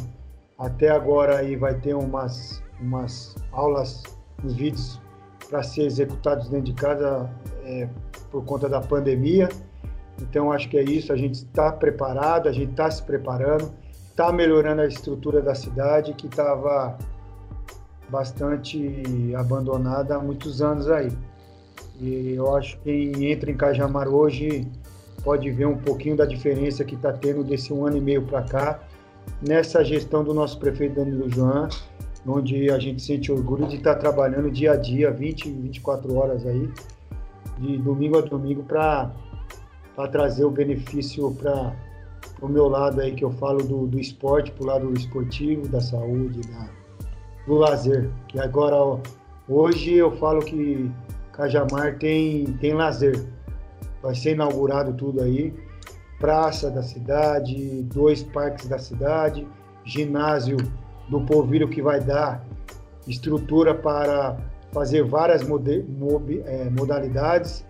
até 0.57 0.91
agora 0.91 1.39
aí 1.39 1.57
vai 1.57 1.75
ter 1.75 1.95
umas, 1.95 2.63
umas 2.81 3.35
aulas, 3.51 4.05
uns 4.45 4.55
vídeos 4.55 5.01
para 5.49 5.63
ser 5.63 5.83
executados 5.83 6.49
dentro 6.49 6.67
de 6.67 6.73
casa 6.73 7.31
é, 7.65 7.89
por 8.31 8.45
conta 8.45 8.69
da 8.69 8.81
pandemia. 8.81 9.49
Então, 10.21 10.51
acho 10.51 10.69
que 10.69 10.77
é 10.77 10.83
isso. 10.83 11.13
A 11.13 11.17
gente 11.17 11.35
está 11.35 11.71
preparado, 11.73 12.49
a 12.49 12.53
gente 12.53 12.71
está 12.71 12.91
se 12.91 13.03
preparando, 13.03 13.73
está 14.11 14.33
melhorando 14.33 14.83
a 14.83 14.87
estrutura 14.87 15.41
da 15.41 15.55
cidade 15.55 16.15
que 16.15 16.27
estava 16.27 16.97
bastante 18.09 19.33
abandonada 19.37 20.17
há 20.17 20.19
muitos 20.19 20.63
anos 20.63 20.89
aí. 20.89 21.11
E 22.01 22.35
eu 22.35 22.55
acho 22.55 22.79
que 22.79 23.11
quem 23.11 23.31
entra 23.31 23.51
em 23.51 23.57
Cajamar 23.57 24.09
hoje 24.09 24.67
pode 25.25 25.51
ver 25.51 25.67
um 25.67 25.77
pouquinho 25.77 26.17
da 26.17 26.25
diferença 26.25 26.85
que 26.85 26.95
está 26.95 27.13
tendo 27.13 27.43
desse 27.43 27.73
um 27.73 27.85
ano 27.87 27.97
e 27.97 28.01
meio 28.01 28.23
para 28.23 28.43
cá, 28.43 28.81
nessa 29.43 29.85
gestão 29.85 30.23
do 30.23 30.33
nosso 30.33 30.59
prefeito 30.59 30.97
Danilo 30.97 31.29
João, 31.29 31.69
onde 32.27 32.71
a 32.71 32.79
gente 32.79 33.01
sente 33.01 33.31
orgulho 33.31 33.67
de 33.67 33.77
estar 33.77 33.95
tá 33.95 34.01
trabalhando 34.01 34.51
dia 34.51 34.73
a 34.73 34.77
dia, 34.77 35.11
20, 35.11 35.49
24 35.51 36.15
horas 36.17 36.45
aí, 36.45 36.69
de 37.59 37.79
domingo 37.79 38.19
a 38.19 38.21
domingo, 38.23 38.65
para 38.65 39.13
trazer 40.11 40.45
o 40.45 40.51
benefício 40.51 41.33
para 41.35 41.75
o 42.41 42.49
meu 42.49 42.69
lado 42.69 43.01
aí, 43.01 43.15
que 43.15 43.25
eu 43.25 43.31
falo 43.31 43.63
do, 43.63 43.87
do 43.87 43.99
esporte, 43.99 44.51
para 44.51 44.63
o 44.63 44.67
lado 44.67 44.93
esportivo, 44.95 45.69
da 45.69 45.81
saúde, 45.81 46.41
da, 46.51 46.69
do 47.47 47.55
lazer. 47.55 48.11
Que 48.29 48.39
agora, 48.39 49.01
hoje 49.49 49.95
eu 49.95 50.11
falo 50.17 50.41
que 50.41 50.91
Cajamar 51.33 51.99
tem, 51.99 52.47
tem 52.61 52.73
lazer. 52.73 53.27
Vai 54.03 54.15
ser 54.15 54.33
inaugurado 54.33 54.95
tudo 54.95 55.23
aí. 55.23 55.55
Praça 56.19 56.71
da 56.71 56.83
cidade, 56.83 57.83
dois 57.83 58.23
parques 58.23 58.67
da 58.67 58.79
cidade, 58.79 59.47
ginásio 59.85 60.57
do 61.09 61.21
Polvilho 61.21 61.69
que 61.69 61.81
vai 61.81 62.01
dar 62.01 62.45
estrutura 63.07 63.75
para 63.75 64.37
fazer 64.73 65.05
várias 65.05 65.43
é, 65.43 66.71
modalidades. 66.71 67.65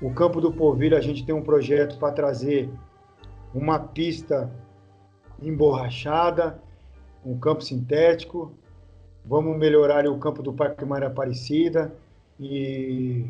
O 0.00 0.12
Campo 0.12 0.40
do 0.40 0.52
Polvilho, 0.52 0.96
a 0.96 1.00
gente 1.00 1.24
tem 1.24 1.34
um 1.34 1.42
projeto 1.42 1.98
para 1.98 2.12
trazer 2.12 2.70
uma 3.54 3.78
pista 3.78 4.50
emborrachada, 5.42 6.58
um 7.24 7.38
campo 7.38 7.62
sintético. 7.62 8.52
Vamos 9.24 9.58
melhorar 9.58 10.06
o 10.06 10.18
campo 10.18 10.42
do 10.42 10.52
Parque 10.52 10.84
Maria 10.84 11.08
Aparecida. 11.08 11.92
E, 12.38 13.26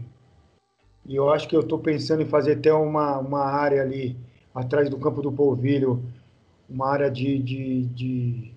e 1.04 1.16
eu 1.16 1.30
acho 1.30 1.48
que 1.48 1.56
eu 1.56 1.60
estou 1.60 1.78
pensando 1.78 2.22
em 2.22 2.26
fazer 2.26 2.58
até 2.58 2.72
uma, 2.72 3.18
uma 3.18 3.44
área 3.44 3.82
ali 3.82 4.16
atrás 4.54 4.88
do 4.88 4.98
campo 4.98 5.22
do 5.22 5.32
Polvilho, 5.32 6.02
uma 6.68 6.88
área 6.88 7.10
de, 7.10 7.38
de, 7.38 7.86
de 7.86 8.54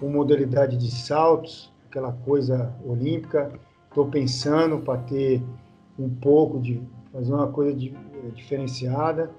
com 0.00 0.08
modalidade 0.08 0.76
de 0.76 0.90
saltos, 0.90 1.72
aquela 1.88 2.10
coisa 2.12 2.74
olímpica. 2.84 3.52
Estou 3.88 4.06
pensando 4.06 4.78
para 4.78 4.98
ter 5.02 5.40
um 5.96 6.08
pouco 6.08 6.58
de 6.58 6.82
fazer 7.12 7.32
uma 7.32 7.48
coisa 7.48 7.72
de, 7.72 7.94
diferenciada, 8.34 9.30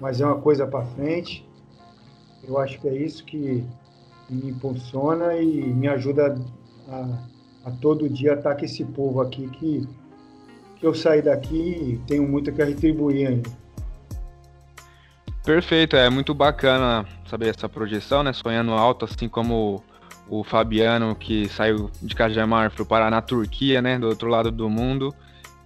mas 0.00 0.20
é 0.20 0.26
uma 0.26 0.38
coisa 0.38 0.66
para 0.66 0.84
frente. 0.84 1.48
Eu 2.46 2.58
acho 2.58 2.80
que 2.80 2.88
é 2.88 2.94
isso 2.94 3.24
que 3.24 3.66
me 4.28 4.50
impulsiona 4.50 5.34
e 5.36 5.72
me 5.72 5.88
ajuda 5.88 6.38
a 6.88 7.30
a 7.64 7.70
todo 7.70 8.08
dia 8.08 8.34
estar 8.34 8.54
com 8.54 8.64
esse 8.64 8.84
povo 8.84 9.20
aqui 9.20 9.48
que, 9.48 9.86
que 10.76 10.86
eu 10.86 10.94
saí 10.94 11.22
daqui 11.22 11.56
e 11.56 11.98
tenho 12.06 12.26
muito 12.26 12.52
que 12.52 12.62
retribuir 12.62 13.28
ainda. 13.28 13.50
Perfeito, 15.44 15.96
é 15.96 16.08
muito 16.08 16.34
bacana 16.34 17.06
saber 17.26 17.48
essa 17.48 17.68
projeção, 17.68 18.22
né? 18.22 18.32
Sonhando 18.32 18.72
alto, 18.72 19.04
assim 19.04 19.28
como 19.28 19.82
o 20.30 20.44
Fabiano, 20.44 21.16
que 21.16 21.48
saiu 21.48 21.90
de 22.00 22.14
Cajamar, 22.14 22.70
foi 22.70 22.84
parar 22.84 23.10
na 23.10 23.20
Turquia, 23.20 23.82
né, 23.82 23.98
do 23.98 24.06
outro 24.06 24.28
lado 24.28 24.52
do 24.52 24.70
mundo. 24.70 25.12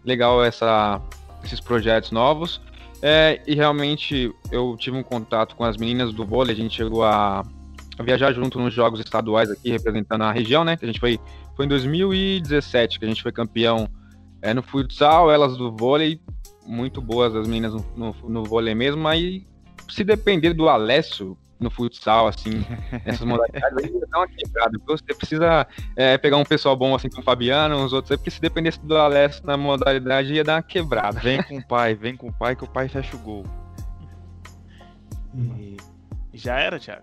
Legal 0.03 0.43
essa, 0.43 1.03
esses 1.45 1.61
projetos 1.61 2.11
novos. 2.11 2.62
É, 3.03 3.43
e 3.47 3.55
realmente 3.55 4.35
eu 4.51 4.74
tive 4.78 4.97
um 4.97 5.03
contato 5.03 5.55
com 5.55 5.65
as 5.65 5.77
meninas 5.77 6.15
do 6.15 6.24
vôlei, 6.24 6.55
a 6.55 6.57
gente 6.57 6.74
chegou 6.74 7.05
a, 7.05 7.45
viajar 8.03 8.32
junto 8.32 8.59
nos 8.59 8.73
jogos 8.73 8.99
estaduais 8.99 9.51
aqui, 9.51 9.70
representando 9.70 10.23
a 10.23 10.32
região, 10.32 10.65
né? 10.65 10.78
A 10.81 10.86
gente 10.86 10.99
foi, 10.99 11.20
foi 11.55 11.66
em 11.66 11.69
2017 11.69 12.99
que 12.99 13.05
a 13.05 13.09
gente 13.09 13.23
foi 13.23 13.31
campeão 13.31 13.86
é, 14.41 14.55
no 14.55 14.62
futsal, 14.62 15.31
elas 15.31 15.59
do 15.59 15.70
vôlei, 15.70 16.19
muito 16.66 17.03
boas 17.03 17.36
as 17.36 17.47
meninas 17.47 17.74
no, 17.74 17.85
no, 17.95 18.15
no 18.31 18.45
vôlei 18.45 18.74
mesmo, 18.74 19.07
aí 19.07 19.47
se 19.91 20.03
depender 20.03 20.55
do 20.55 20.70
Alessio, 20.70 21.36
no 21.59 21.70
futsal, 21.70 22.26
assim, 22.26 22.64
nessas 23.05 23.26
modalidades, 23.26 23.78
aí 23.85 24.01
dá 24.10 24.18
uma 24.18 24.28
quebrada. 24.28 24.78
Você 24.86 25.14
precisa 25.14 25.66
é, 25.97 26.18
pegar 26.18 26.36
um 26.36 26.44
pessoal 26.44 26.76
bom, 26.76 26.94
assim, 26.94 27.09
como 27.09 27.22
o 27.22 27.24
Fabiano, 27.24 27.76
uns 27.76 27.93
outros, 27.93 28.16
porque 28.16 28.31
se 28.31 28.40
dependesse 28.40 28.81
do 28.81 28.97
Alessio 28.97 29.44
na 29.47 29.56
modalidade, 29.56 30.35
ia 30.35 30.44
dar 30.44 30.56
uma 30.56 30.62
quebrada. 30.62 31.20
Vem 31.20 31.43
com 31.43 31.59
o 31.59 31.66
pai, 31.66 31.94
vem 31.94 32.16
com 32.16 32.28
o 32.28 32.32
pai, 32.32 32.56
que 32.56 32.64
o 32.64 32.68
pai 32.68 32.89
fecha 32.89 33.16
o 33.16 33.18
gol. 33.20 33.44
E 35.35 35.76
já 36.32 36.59
era, 36.59 36.78
Thiago? 36.78 37.02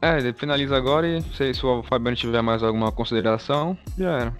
É, 0.00 0.18
ele 0.18 0.32
finaliza 0.32 0.76
agora 0.76 1.06
e 1.06 1.22
se, 1.22 1.54
se 1.54 1.64
o 1.64 1.82
Fabiano 1.82 2.16
tiver 2.16 2.42
mais 2.42 2.62
alguma 2.62 2.92
consideração, 2.92 3.76
já 3.98 4.18
era. 4.20 4.34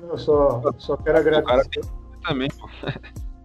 Não, 0.00 0.16
só, 0.16 0.60
só 0.78 0.96
quero 0.96 1.18
agradecer. 1.18 1.80
também, 2.22 2.48
pô. 2.48 2.68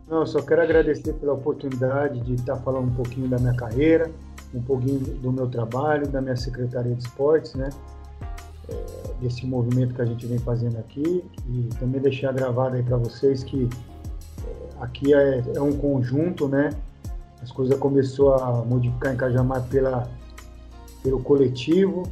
Não, 0.08 0.26
só 0.26 0.42
quero 0.42 0.62
agradecer 0.62 1.14
pela 1.14 1.34
oportunidade 1.34 2.20
de 2.22 2.36
estar 2.36 2.56
falando 2.58 2.88
um 2.88 2.94
pouquinho 2.96 3.28
da 3.28 3.38
minha 3.38 3.56
carreira, 3.56 4.10
um 4.54 4.62
pouquinho 4.62 5.00
do 5.00 5.32
meu 5.32 5.48
trabalho, 5.48 6.08
da 6.08 6.22
minha 6.22 6.36
Secretaria 6.36 6.94
de 6.94 7.04
Esportes, 7.04 7.54
né? 7.56 7.70
É, 8.70 9.08
desse 9.22 9.46
movimento 9.46 9.94
que 9.94 10.02
a 10.02 10.06
gente 10.06 10.26
vem 10.26 10.38
fazendo 10.40 10.78
aqui 10.78 11.24
e 11.50 11.70
também 11.80 12.02
deixar 12.02 12.34
gravado 12.34 12.76
aí 12.76 12.84
para 12.84 12.98
vocês 12.98 13.44
que 13.44 13.70
é, 14.46 14.84
aqui 14.84 15.14
é, 15.14 15.44
é, 15.56 15.62
um 15.62 15.78
conjunto, 15.78 16.48
né? 16.48 16.70
As 17.42 17.52
coisas 17.52 17.78
começou 17.80 18.34
a 18.34 18.64
modificar 18.66 19.14
em 19.14 19.18
Cajamar 19.18 19.64
pela, 19.70 20.10
pelo 21.02 21.22
coletivo 21.22 22.04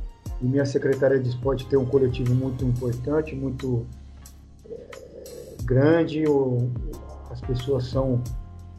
e 0.41 0.45
minha 0.45 0.65
Secretaria 0.65 1.19
de 1.19 1.29
Esporte 1.29 1.65
tem 1.67 1.77
um 1.77 1.85
coletivo 1.85 2.33
muito 2.33 2.63
importante, 2.63 3.35
muito 3.35 3.85
é, 4.69 5.55
grande, 5.63 6.23
as 7.29 7.41
pessoas 7.41 7.87
são 7.87 8.21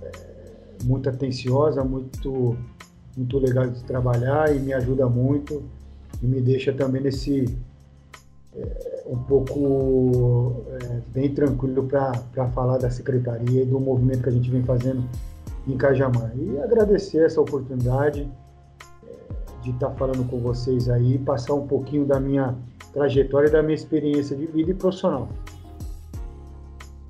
é, 0.01 0.11
muito 0.85 1.09
atenciosas, 1.09 1.85
muito 1.85 2.57
muito 3.17 3.39
legal 3.39 3.67
de 3.67 3.83
trabalhar 3.85 4.55
e 4.55 4.59
me 4.59 4.73
ajuda 4.75 5.09
muito 5.09 5.63
e 6.23 6.27
me 6.27 6.41
deixa 6.41 6.73
também 6.73 7.03
nesse 7.03 7.57
é, 8.55 9.03
um 9.07 9.17
pouco 9.17 10.65
é, 10.81 11.01
bem 11.13 11.33
tranquilo 11.33 11.85
para 11.85 12.49
falar 12.51 12.79
da 12.79 12.91
secretaria 12.91 13.63
e 13.63 13.67
do 13.67 13.81
movimento 13.81 14.23
que 14.23 14.29
a 14.29 14.33
gente 14.33 14.51
vem 14.51 14.63
fazendo 14.63 15.09
em 15.67 15.77
Cajamar. 15.77 16.33
E 16.37 16.59
agradecer 16.61 17.25
essa 17.25 17.41
oportunidade 17.41 18.29
é, 19.07 19.63
de 19.63 19.71
estar 19.71 19.91
tá 19.91 19.95
falando 19.95 20.29
com 20.29 20.39
vocês 20.39 20.89
aí, 20.89 21.19
passar 21.19 21.55
um 21.55 21.67
pouquinho 21.67 22.05
da 22.05 22.21
minha 22.21 22.55
trajetória 22.93 23.49
e 23.49 23.51
da 23.51 23.63
minha 23.63 23.75
experiência 23.75 24.37
de 24.37 24.47
vida 24.47 24.71
e 24.71 24.75
profissional. 24.75 25.29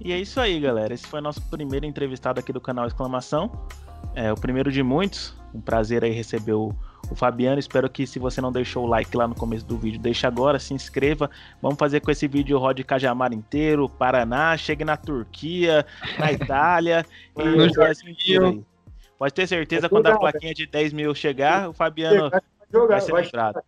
E 0.01 0.12
é 0.12 0.19
isso 0.19 0.39
aí, 0.39 0.61
galera. 0.61 0.95
Esse 0.95 1.07
foi 1.07 1.20
nosso 1.20 1.43
primeiro 1.51 1.87
entrevistado 1.87 2.39
aqui 2.39 2.53
do 2.53 2.61
canal 2.61 2.87
Exclamação. 2.87 3.51
É 4.15 4.33
o 4.33 4.37
primeiro 4.37 4.70
de 4.70 4.83
muitos. 4.83 5.35
Um 5.55 5.61
prazer 5.61 6.05
aí 6.05 6.11
receber 6.11 6.53
o, 6.53 6.74
o 7.11 7.15
Fabiano. 7.15 7.59
Espero 7.59 7.89
que 7.89 8.07
se 8.07 8.19
você 8.19 8.41
não 8.41 8.53
deixou 8.53 8.85
o 8.85 8.87
like 8.87 9.16
lá 9.16 9.27
no 9.27 9.35
começo 9.35 9.65
do 9.65 9.77
vídeo, 9.77 10.01
deixe 10.01 10.27
agora, 10.27 10.59
se 10.59 10.74
inscreva. 10.74 11.31
Vamos 11.61 11.78
fazer 11.78 12.01
com 12.01 12.11
esse 12.11 12.27
vídeo 12.28 12.57
o 12.57 12.61
Rod 12.61 12.81
Cajamar 12.81 13.33
inteiro, 13.33 13.89
Paraná, 13.89 14.57
chegue 14.57 14.85
na 14.85 14.97
Turquia, 14.97 15.87
na 16.19 16.33
Itália 16.33 17.05
e 17.37 18.62
Pode 19.19 19.33
ter 19.33 19.47
certeza, 19.47 19.89
quando 19.89 20.09
a 20.09 20.19
plaquinha 20.19 20.53
de 20.53 20.66
10 20.66 20.93
mil 20.93 21.15
chegar, 21.15 21.70
o 21.70 21.73
Fabiano 21.73 22.31
vai 22.70 23.01
ser 23.01 23.15
lembrado. 23.15 23.62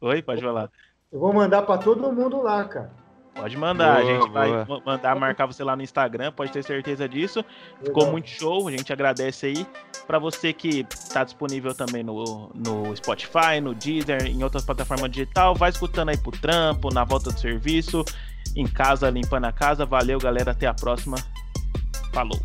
Oi, 0.00 0.22
pode 0.22 0.42
falar. 0.42 0.70
Eu 1.12 1.20
vou 1.20 1.32
mandar 1.32 1.62
para 1.62 1.78
todo 1.78 2.12
mundo 2.12 2.42
lá, 2.42 2.64
cara. 2.64 2.90
Pode 3.34 3.56
mandar, 3.56 4.00
boa, 4.00 4.02
a 4.02 4.12
gente 4.14 4.30
boa. 4.30 4.64
vai 4.64 4.80
mandar 4.84 5.16
marcar 5.16 5.46
você 5.46 5.62
lá 5.62 5.76
no 5.76 5.82
Instagram, 5.82 6.32
pode 6.32 6.52
ter 6.52 6.62
certeza 6.62 7.08
disso. 7.08 7.44
Ficou 7.82 8.10
muito 8.10 8.28
show, 8.28 8.68
a 8.68 8.70
gente 8.70 8.92
agradece 8.92 9.46
aí. 9.46 9.66
Para 10.06 10.18
você 10.18 10.52
que 10.52 10.86
está 10.90 11.24
disponível 11.24 11.74
também 11.74 12.02
no, 12.02 12.50
no 12.54 12.94
Spotify, 12.96 13.60
no 13.62 13.74
Deezer, 13.74 14.26
em 14.26 14.42
outras 14.42 14.64
plataformas 14.64 15.10
digital, 15.10 15.54
vai 15.54 15.70
escutando 15.70 16.08
aí 16.08 16.18
pro 16.18 16.32
trampo, 16.32 16.92
na 16.92 17.04
volta 17.04 17.30
do 17.30 17.38
serviço, 17.38 18.04
em 18.56 18.66
casa, 18.66 19.08
limpando 19.08 19.44
a 19.44 19.52
casa. 19.52 19.86
Valeu, 19.86 20.18
galera, 20.18 20.50
até 20.50 20.66
a 20.66 20.74
próxima. 20.74 21.16
Falou. 22.12 22.40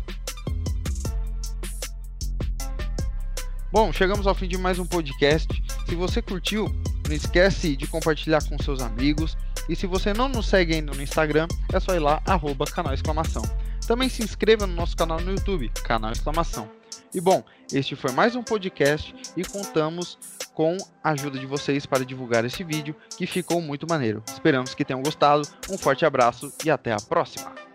Bom, 3.76 3.92
chegamos 3.92 4.26
ao 4.26 4.34
fim 4.34 4.48
de 4.48 4.56
mais 4.56 4.78
um 4.78 4.86
podcast. 4.86 5.62
Se 5.86 5.94
você 5.94 6.22
curtiu, 6.22 6.74
não 7.06 7.14
esquece 7.14 7.76
de 7.76 7.86
compartilhar 7.86 8.42
com 8.48 8.56
seus 8.58 8.80
amigos 8.80 9.36
e 9.68 9.76
se 9.76 9.86
você 9.86 10.14
não 10.14 10.30
nos 10.30 10.48
segue 10.48 10.76
ainda 10.76 10.94
no 10.94 11.02
Instagram, 11.02 11.46
é 11.70 11.78
só 11.78 11.94
ir 11.94 11.98
lá, 11.98 12.22
arroba 12.24 12.64
canal 12.64 12.94
exclamação. 12.94 13.42
Também 13.86 14.08
se 14.08 14.24
inscreva 14.24 14.66
no 14.66 14.72
nosso 14.72 14.96
canal 14.96 15.20
no 15.20 15.30
YouTube, 15.30 15.70
canal 15.84 16.10
exclamação. 16.10 16.70
E 17.12 17.20
bom, 17.20 17.44
este 17.70 17.94
foi 17.94 18.12
mais 18.12 18.34
um 18.34 18.42
podcast 18.42 19.14
e 19.36 19.44
contamos 19.44 20.18
com 20.54 20.78
a 21.04 21.10
ajuda 21.10 21.38
de 21.38 21.44
vocês 21.44 21.84
para 21.84 22.02
divulgar 22.02 22.46
esse 22.46 22.64
vídeo 22.64 22.96
que 23.18 23.26
ficou 23.26 23.60
muito 23.60 23.86
maneiro. 23.86 24.22
Esperamos 24.26 24.74
que 24.74 24.86
tenham 24.86 25.02
gostado. 25.02 25.46
Um 25.68 25.76
forte 25.76 26.06
abraço 26.06 26.50
e 26.64 26.70
até 26.70 26.92
a 26.94 26.96
próxima! 26.98 27.65